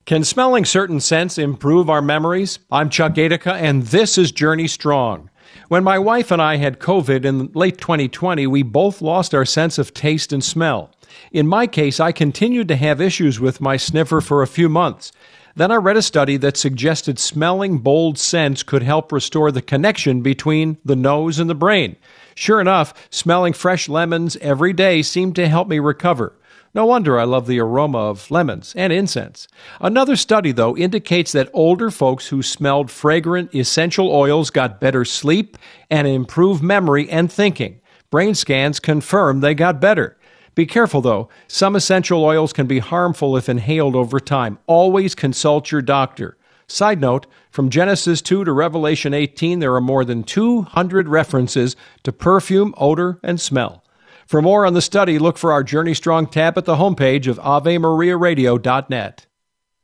Can 0.05 0.25
smelling 0.25 0.65
certain 0.65 1.01
scents 1.01 1.39
improve 1.39 1.89
our 1.89 2.03
memories? 2.03 2.59
I'm 2.71 2.91
Chuck 2.91 3.15
Gatica, 3.15 3.53
and 3.53 3.85
this 3.85 4.19
is 4.19 4.31
Journey 4.31 4.69
Strong. 4.69 5.31
When 5.69 5.85
my 5.85 5.99
wife 5.99 6.31
and 6.31 6.41
I 6.41 6.57
had 6.57 6.79
COVID 6.79 7.25
in 7.25 7.51
late 7.55 7.79
2020, 7.79 8.47
we 8.47 8.63
both 8.63 9.03
lost 9.03 9.35
our 9.35 9.45
sense 9.45 9.79
of 9.79 9.95
taste 9.95 10.33
and 10.33 10.43
smell. 10.43 10.91
In 11.31 11.47
my 11.47 11.67
case, 11.67 12.01
I 12.01 12.13
continued 12.13 12.69
to 12.69 12.77
have 12.77 13.01
issues 13.01 13.41
with 13.41 13.61
my 13.61 13.77
sniffer 13.77 14.21
for 14.21 14.43
a 14.43 14.47
few 14.47 14.69
months. 14.69 15.13
Then 15.55 15.71
I 15.71 15.77
read 15.77 15.99
a 15.99 16.03
study 16.03 16.39
that 16.39 16.57
suggested 16.57 17.19
smelling 17.19 17.79
bold 17.79 18.19
scents 18.19 18.63
could 18.63 18.83
help 18.83 19.13
restore 19.13 19.53
the 19.53 19.61
connection 19.61 20.23
between 20.23 20.79
the 20.85 20.97
nose 20.97 21.39
and 21.39 21.51
the 21.51 21.55
brain. 21.55 21.97
Sure 22.35 22.61
enough, 22.61 22.95
smelling 23.11 23.53
fresh 23.53 23.89
lemons 23.89 24.37
every 24.39 24.73
day 24.73 25.03
seemed 25.03 25.37
to 25.37 25.49
help 25.49 25.69
me 25.69 25.79
recover. 25.79 26.35
No 26.75 26.87
wonder 26.87 27.19
I 27.19 27.25
love 27.25 27.47
the 27.47 27.61
aroma 27.61 27.99
of 27.99 28.31
lemons 28.31 28.73
and 28.77 28.93
incense. 28.93 29.47
Another 29.81 30.17
study, 30.17 30.53
though, 30.53 30.75
indicates 30.77 31.33
that 31.33 31.51
older 31.53 31.91
folks 31.91 32.29
who 32.29 32.43
smelled 32.43 32.91
fragrant 32.91 33.55
essential 33.55 34.11
oils 34.11 34.49
got 34.49 34.81
better 34.81 35.05
sleep 35.05 35.59
and 35.91 36.07
improved 36.09 36.63
memory 36.63 37.11
and 37.11 37.31
thinking. 37.31 37.81
Brain 38.11 38.35
scans 38.35 38.81
confirm 38.81 39.41
they 39.41 39.55
got 39.55 39.81
better. 39.81 40.17
Be 40.55 40.67
careful 40.67 41.01
though, 41.01 41.31
some 41.47 41.75
essential 41.75 42.23
oils 42.23 42.53
can 42.53 42.67
be 42.67 42.79
harmful 42.79 43.39
if 43.39 43.49
inhaled 43.49 43.97
over 43.97 44.21
time. 44.21 44.59
Always 44.67 45.15
consult 45.15 45.73
your 45.73 45.81
doctor. 45.81 46.37
Side 46.67 47.01
note, 47.01 47.27
from 47.51 47.71
Genesis 47.71 48.21
2 48.21 48.45
to 48.45 48.53
Revelation 48.53 49.15
18, 49.15 49.61
there 49.61 49.75
are 49.75 49.81
more 49.81 50.05
than 50.05 50.25
200 50.25 51.09
references 51.09 51.75
to 52.03 52.13
perfume, 52.13 52.75
odor, 52.77 53.19
and 53.23 53.41
smell. 53.41 53.82
For 54.33 54.41
more 54.41 54.65
on 54.65 54.73
the 54.73 54.81
study, 54.81 55.19
look 55.19 55.37
for 55.37 55.53
our 55.53 55.63
Journey 55.63 55.93
Strong 55.93 56.29
tab 56.29 56.57
at 56.57 56.65
the 56.65 56.77
homepage 56.77 57.27
of 57.27 57.39
AveMariaRadio.net. 57.39 59.27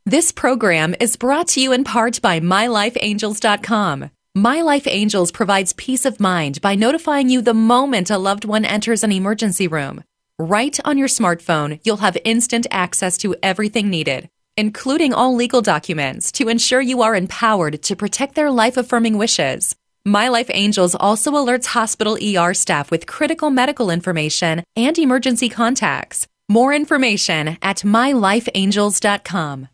This 0.06 0.32
program 0.32 0.94
is 0.98 1.16
brought 1.16 1.48
to 1.48 1.60
you 1.60 1.70
in 1.70 1.84
part 1.84 2.22
by 2.22 2.40
MyLifeAngels.com. 2.40 4.10
My 4.34 4.62
Life 4.62 4.86
Angels 4.86 5.30
provides 5.32 5.74
peace 5.74 6.06
of 6.06 6.18
mind 6.18 6.62
by 6.62 6.76
notifying 6.76 7.28
you 7.28 7.42
the 7.42 7.52
moment 7.52 8.08
a 8.08 8.16
loved 8.16 8.46
one 8.46 8.64
enters 8.64 9.04
an 9.04 9.12
emergency 9.12 9.68
room. 9.68 10.02
Right 10.38 10.80
on 10.82 10.96
your 10.96 11.08
smartphone, 11.08 11.78
you'll 11.84 11.98
have 11.98 12.16
instant 12.24 12.66
access 12.70 13.18
to 13.18 13.36
everything 13.42 13.90
needed, 13.90 14.30
including 14.56 15.12
all 15.12 15.34
legal 15.34 15.60
documents 15.60 16.32
to 16.32 16.48
ensure 16.48 16.80
you 16.80 17.02
are 17.02 17.14
empowered 17.14 17.82
to 17.82 17.94
protect 17.94 18.34
their 18.34 18.50
life 18.50 18.78
affirming 18.78 19.18
wishes. 19.18 19.76
My 20.08 20.28
Life 20.28 20.50
Angels 20.54 20.94
also 20.94 21.32
alerts 21.32 21.66
hospital 21.66 22.16
ER 22.16 22.54
staff 22.54 22.90
with 22.90 23.06
critical 23.06 23.50
medical 23.50 23.90
information 23.90 24.64
and 24.74 24.98
emergency 24.98 25.50
contacts. 25.50 26.26
More 26.48 26.72
information 26.72 27.58
at 27.60 27.82
mylifeangels.com. 27.82 29.68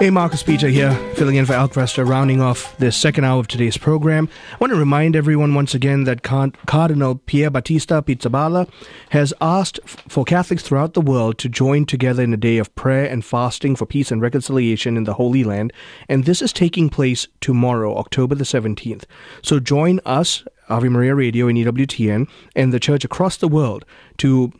Hey, 0.00 0.08
Marcus 0.08 0.42
Peter 0.42 0.68
here, 0.68 0.94
filling 1.14 1.36
in 1.36 1.44
for 1.44 1.52
Al 1.52 1.68
Kresta, 1.68 2.08
rounding 2.08 2.40
off 2.40 2.74
this 2.78 2.96
second 2.96 3.24
hour 3.24 3.38
of 3.38 3.48
today's 3.48 3.76
program. 3.76 4.30
I 4.50 4.56
want 4.58 4.72
to 4.72 4.78
remind 4.78 5.14
everyone 5.14 5.54
once 5.54 5.74
again 5.74 6.04
that 6.04 6.22
Cardinal 6.22 7.16
Pierbattista 7.16 8.00
Pizzaballa 8.02 8.66
has 9.10 9.34
asked 9.42 9.78
for 9.84 10.24
Catholics 10.24 10.62
throughout 10.62 10.94
the 10.94 11.02
world 11.02 11.36
to 11.36 11.50
join 11.50 11.84
together 11.84 12.22
in 12.22 12.32
a 12.32 12.38
day 12.38 12.56
of 12.56 12.74
prayer 12.74 13.04
and 13.10 13.22
fasting 13.22 13.76
for 13.76 13.84
peace 13.84 14.10
and 14.10 14.22
reconciliation 14.22 14.96
in 14.96 15.04
the 15.04 15.12
Holy 15.12 15.44
Land, 15.44 15.70
and 16.08 16.24
this 16.24 16.40
is 16.40 16.54
taking 16.54 16.88
place 16.88 17.28
tomorrow, 17.42 17.94
October 17.98 18.34
the 18.34 18.44
17th. 18.44 19.04
So 19.42 19.60
join 19.60 20.00
us, 20.06 20.44
Ave 20.70 20.88
Maria 20.88 21.14
Radio 21.14 21.46
and 21.46 21.58
EWTN, 21.58 22.26
and 22.56 22.72
the 22.72 22.80
church 22.80 23.04
across 23.04 23.36
the 23.36 23.48
world 23.48 23.84
to 24.16 24.50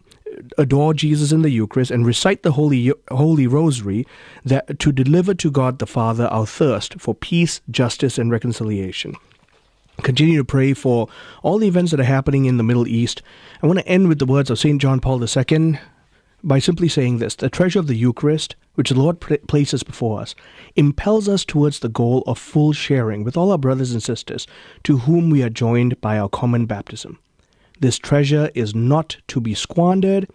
adore 0.58 0.94
Jesus 0.94 1.32
in 1.32 1.42
the 1.42 1.50
Eucharist 1.50 1.90
and 1.90 2.06
recite 2.06 2.42
the 2.42 2.52
Holy, 2.52 2.92
Holy 3.10 3.46
Rosary 3.46 4.06
that, 4.44 4.78
to 4.78 4.92
deliver 4.92 5.34
to 5.34 5.50
God 5.50 5.78
the 5.78 5.86
Father 5.86 6.26
our 6.26 6.46
thirst 6.46 7.00
for 7.00 7.14
peace, 7.14 7.60
justice, 7.70 8.18
and 8.18 8.30
reconciliation. 8.30 9.14
Continue 10.02 10.38
to 10.38 10.44
pray 10.44 10.72
for 10.72 11.08
all 11.42 11.58
the 11.58 11.68
events 11.68 11.90
that 11.90 12.00
are 12.00 12.04
happening 12.04 12.46
in 12.46 12.56
the 12.56 12.62
Middle 12.62 12.88
East. 12.88 13.22
I 13.62 13.66
want 13.66 13.78
to 13.78 13.88
end 13.88 14.08
with 14.08 14.18
the 14.18 14.26
words 14.26 14.50
of 14.50 14.58
St. 14.58 14.80
John 14.80 15.00
Paul 15.00 15.22
II 15.22 15.78
by 16.42 16.58
simply 16.58 16.88
saying 16.88 17.18
this 17.18 17.34
The 17.34 17.50
treasure 17.50 17.78
of 17.78 17.86
the 17.86 17.96
Eucharist, 17.96 18.56
which 18.74 18.90
the 18.90 18.98
Lord 18.98 19.20
places 19.20 19.82
before 19.82 20.20
us, 20.20 20.34
impels 20.76 21.28
us 21.28 21.44
towards 21.44 21.80
the 21.80 21.88
goal 21.88 22.22
of 22.26 22.38
full 22.38 22.72
sharing 22.72 23.24
with 23.24 23.36
all 23.36 23.52
our 23.52 23.58
brothers 23.58 23.92
and 23.92 24.02
sisters 24.02 24.46
to 24.84 24.98
whom 24.98 25.30
we 25.30 25.42
are 25.42 25.50
joined 25.50 26.00
by 26.00 26.18
our 26.18 26.28
common 26.28 26.66
baptism. 26.66 27.18
This 27.80 27.98
treasure 27.98 28.50
is 28.54 28.74
not 28.74 29.16
to 29.28 29.40
be 29.40 29.54
squandered. 29.54 30.28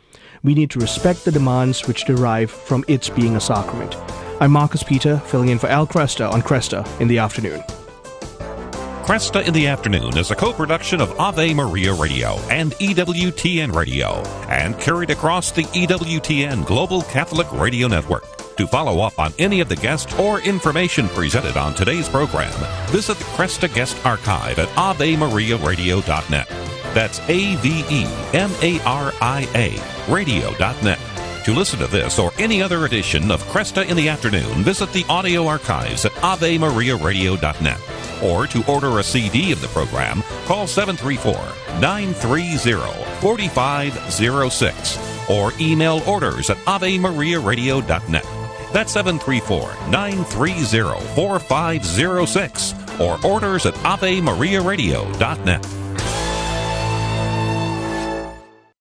We 0.44 0.56
need 0.56 0.72
to 0.72 0.80
respect 0.80 1.26
the 1.26 1.32
demands 1.32 1.88
which 1.88 2.06
derive 2.06 2.50
from 2.50 2.84
its 2.88 3.08
being 3.08 3.36
a 3.36 3.40
sacrament. 3.40 3.96
I'm 4.42 4.52
Marcus 4.52 4.82
Peter, 4.82 5.20
filling 5.20 5.50
in 5.50 5.60
for 5.60 5.68
Al 5.68 5.86
Kresta 5.86 6.32
on 6.32 6.42
Kresta 6.42 6.86
in 7.00 7.08
the 7.08 7.20
afternoon. 7.20 7.62
Kresta 9.06 9.48
in 9.48 9.54
the 9.54 9.68
Afternoon 9.68 10.18
is 10.18 10.32
a 10.32 10.36
co 10.36 10.52
production 10.52 11.00
of 11.00 11.20
Ave 11.20 11.54
Maria 11.54 11.94
Radio 11.94 12.38
and 12.50 12.72
EWTN 12.74 13.76
Radio 13.76 14.24
and 14.50 14.80
carried 14.80 15.12
across 15.12 15.52
the 15.52 15.62
EWTN 15.62 16.66
Global 16.66 17.04
Catholic 17.04 17.52
Radio 17.52 17.88
Network. 17.88 18.24
To 18.58 18.66
follow 18.66 19.02
up 19.02 19.20
on 19.20 19.32
any 19.38 19.60
of 19.60 19.70
the 19.70 19.76
guests 19.76 20.18
or 20.18 20.40
information 20.40 21.08
presented 21.10 21.58
on 21.58 21.76
today's 21.76 22.10
program, 22.10 22.52
visit 22.88 23.20
the 23.20 23.26
Kresta 23.26 23.72
Guest 23.72 24.04
Archive 24.04 24.58
at 24.58 24.70
AveMariaRadio.net. 24.70 26.75
That's 26.96 27.20
A 27.30 27.56
V 27.58 27.86
E 27.90 28.06
M 28.34 28.50
A 28.62 28.82
R 28.86 29.14
I 29.22 29.48
A, 29.54 29.78
radio.net. 30.12 31.00
To 31.44 31.54
listen 31.54 31.78
to 31.80 31.88
this 31.88 32.18
or 32.18 32.32
any 32.40 32.64
other 32.64 32.86
edition 32.86 33.30
of 33.30 33.44
Kresta 33.44 33.88
in 33.88 33.96
the 33.96 34.10
Afternoon, 34.10 34.64
visit 34.64 34.92
the 34.94 35.06
audio 35.08 35.46
archives 35.46 36.06
at 36.06 36.12
AveMariaRadio.net. 36.14 37.80
Or 38.24 38.48
to 38.48 38.72
order 38.72 38.98
a 38.98 39.04
CD 39.04 39.52
of 39.52 39.62
the 39.62 39.68
program, 39.68 40.24
call 40.46 40.66
734 40.66 41.34
930 41.82 42.58
4506 43.22 45.30
or 45.30 45.52
email 45.60 46.02
orders 46.08 46.50
at 46.50 46.58
AveMariaRadio.net. 46.66 48.26
That's 48.74 48.92
734 48.94 49.92
930 49.92 51.06
4506 51.14 52.74
or 53.00 53.24
orders 53.26 53.66
at 53.66 53.74
AveMariaRadio.net. 53.76 55.85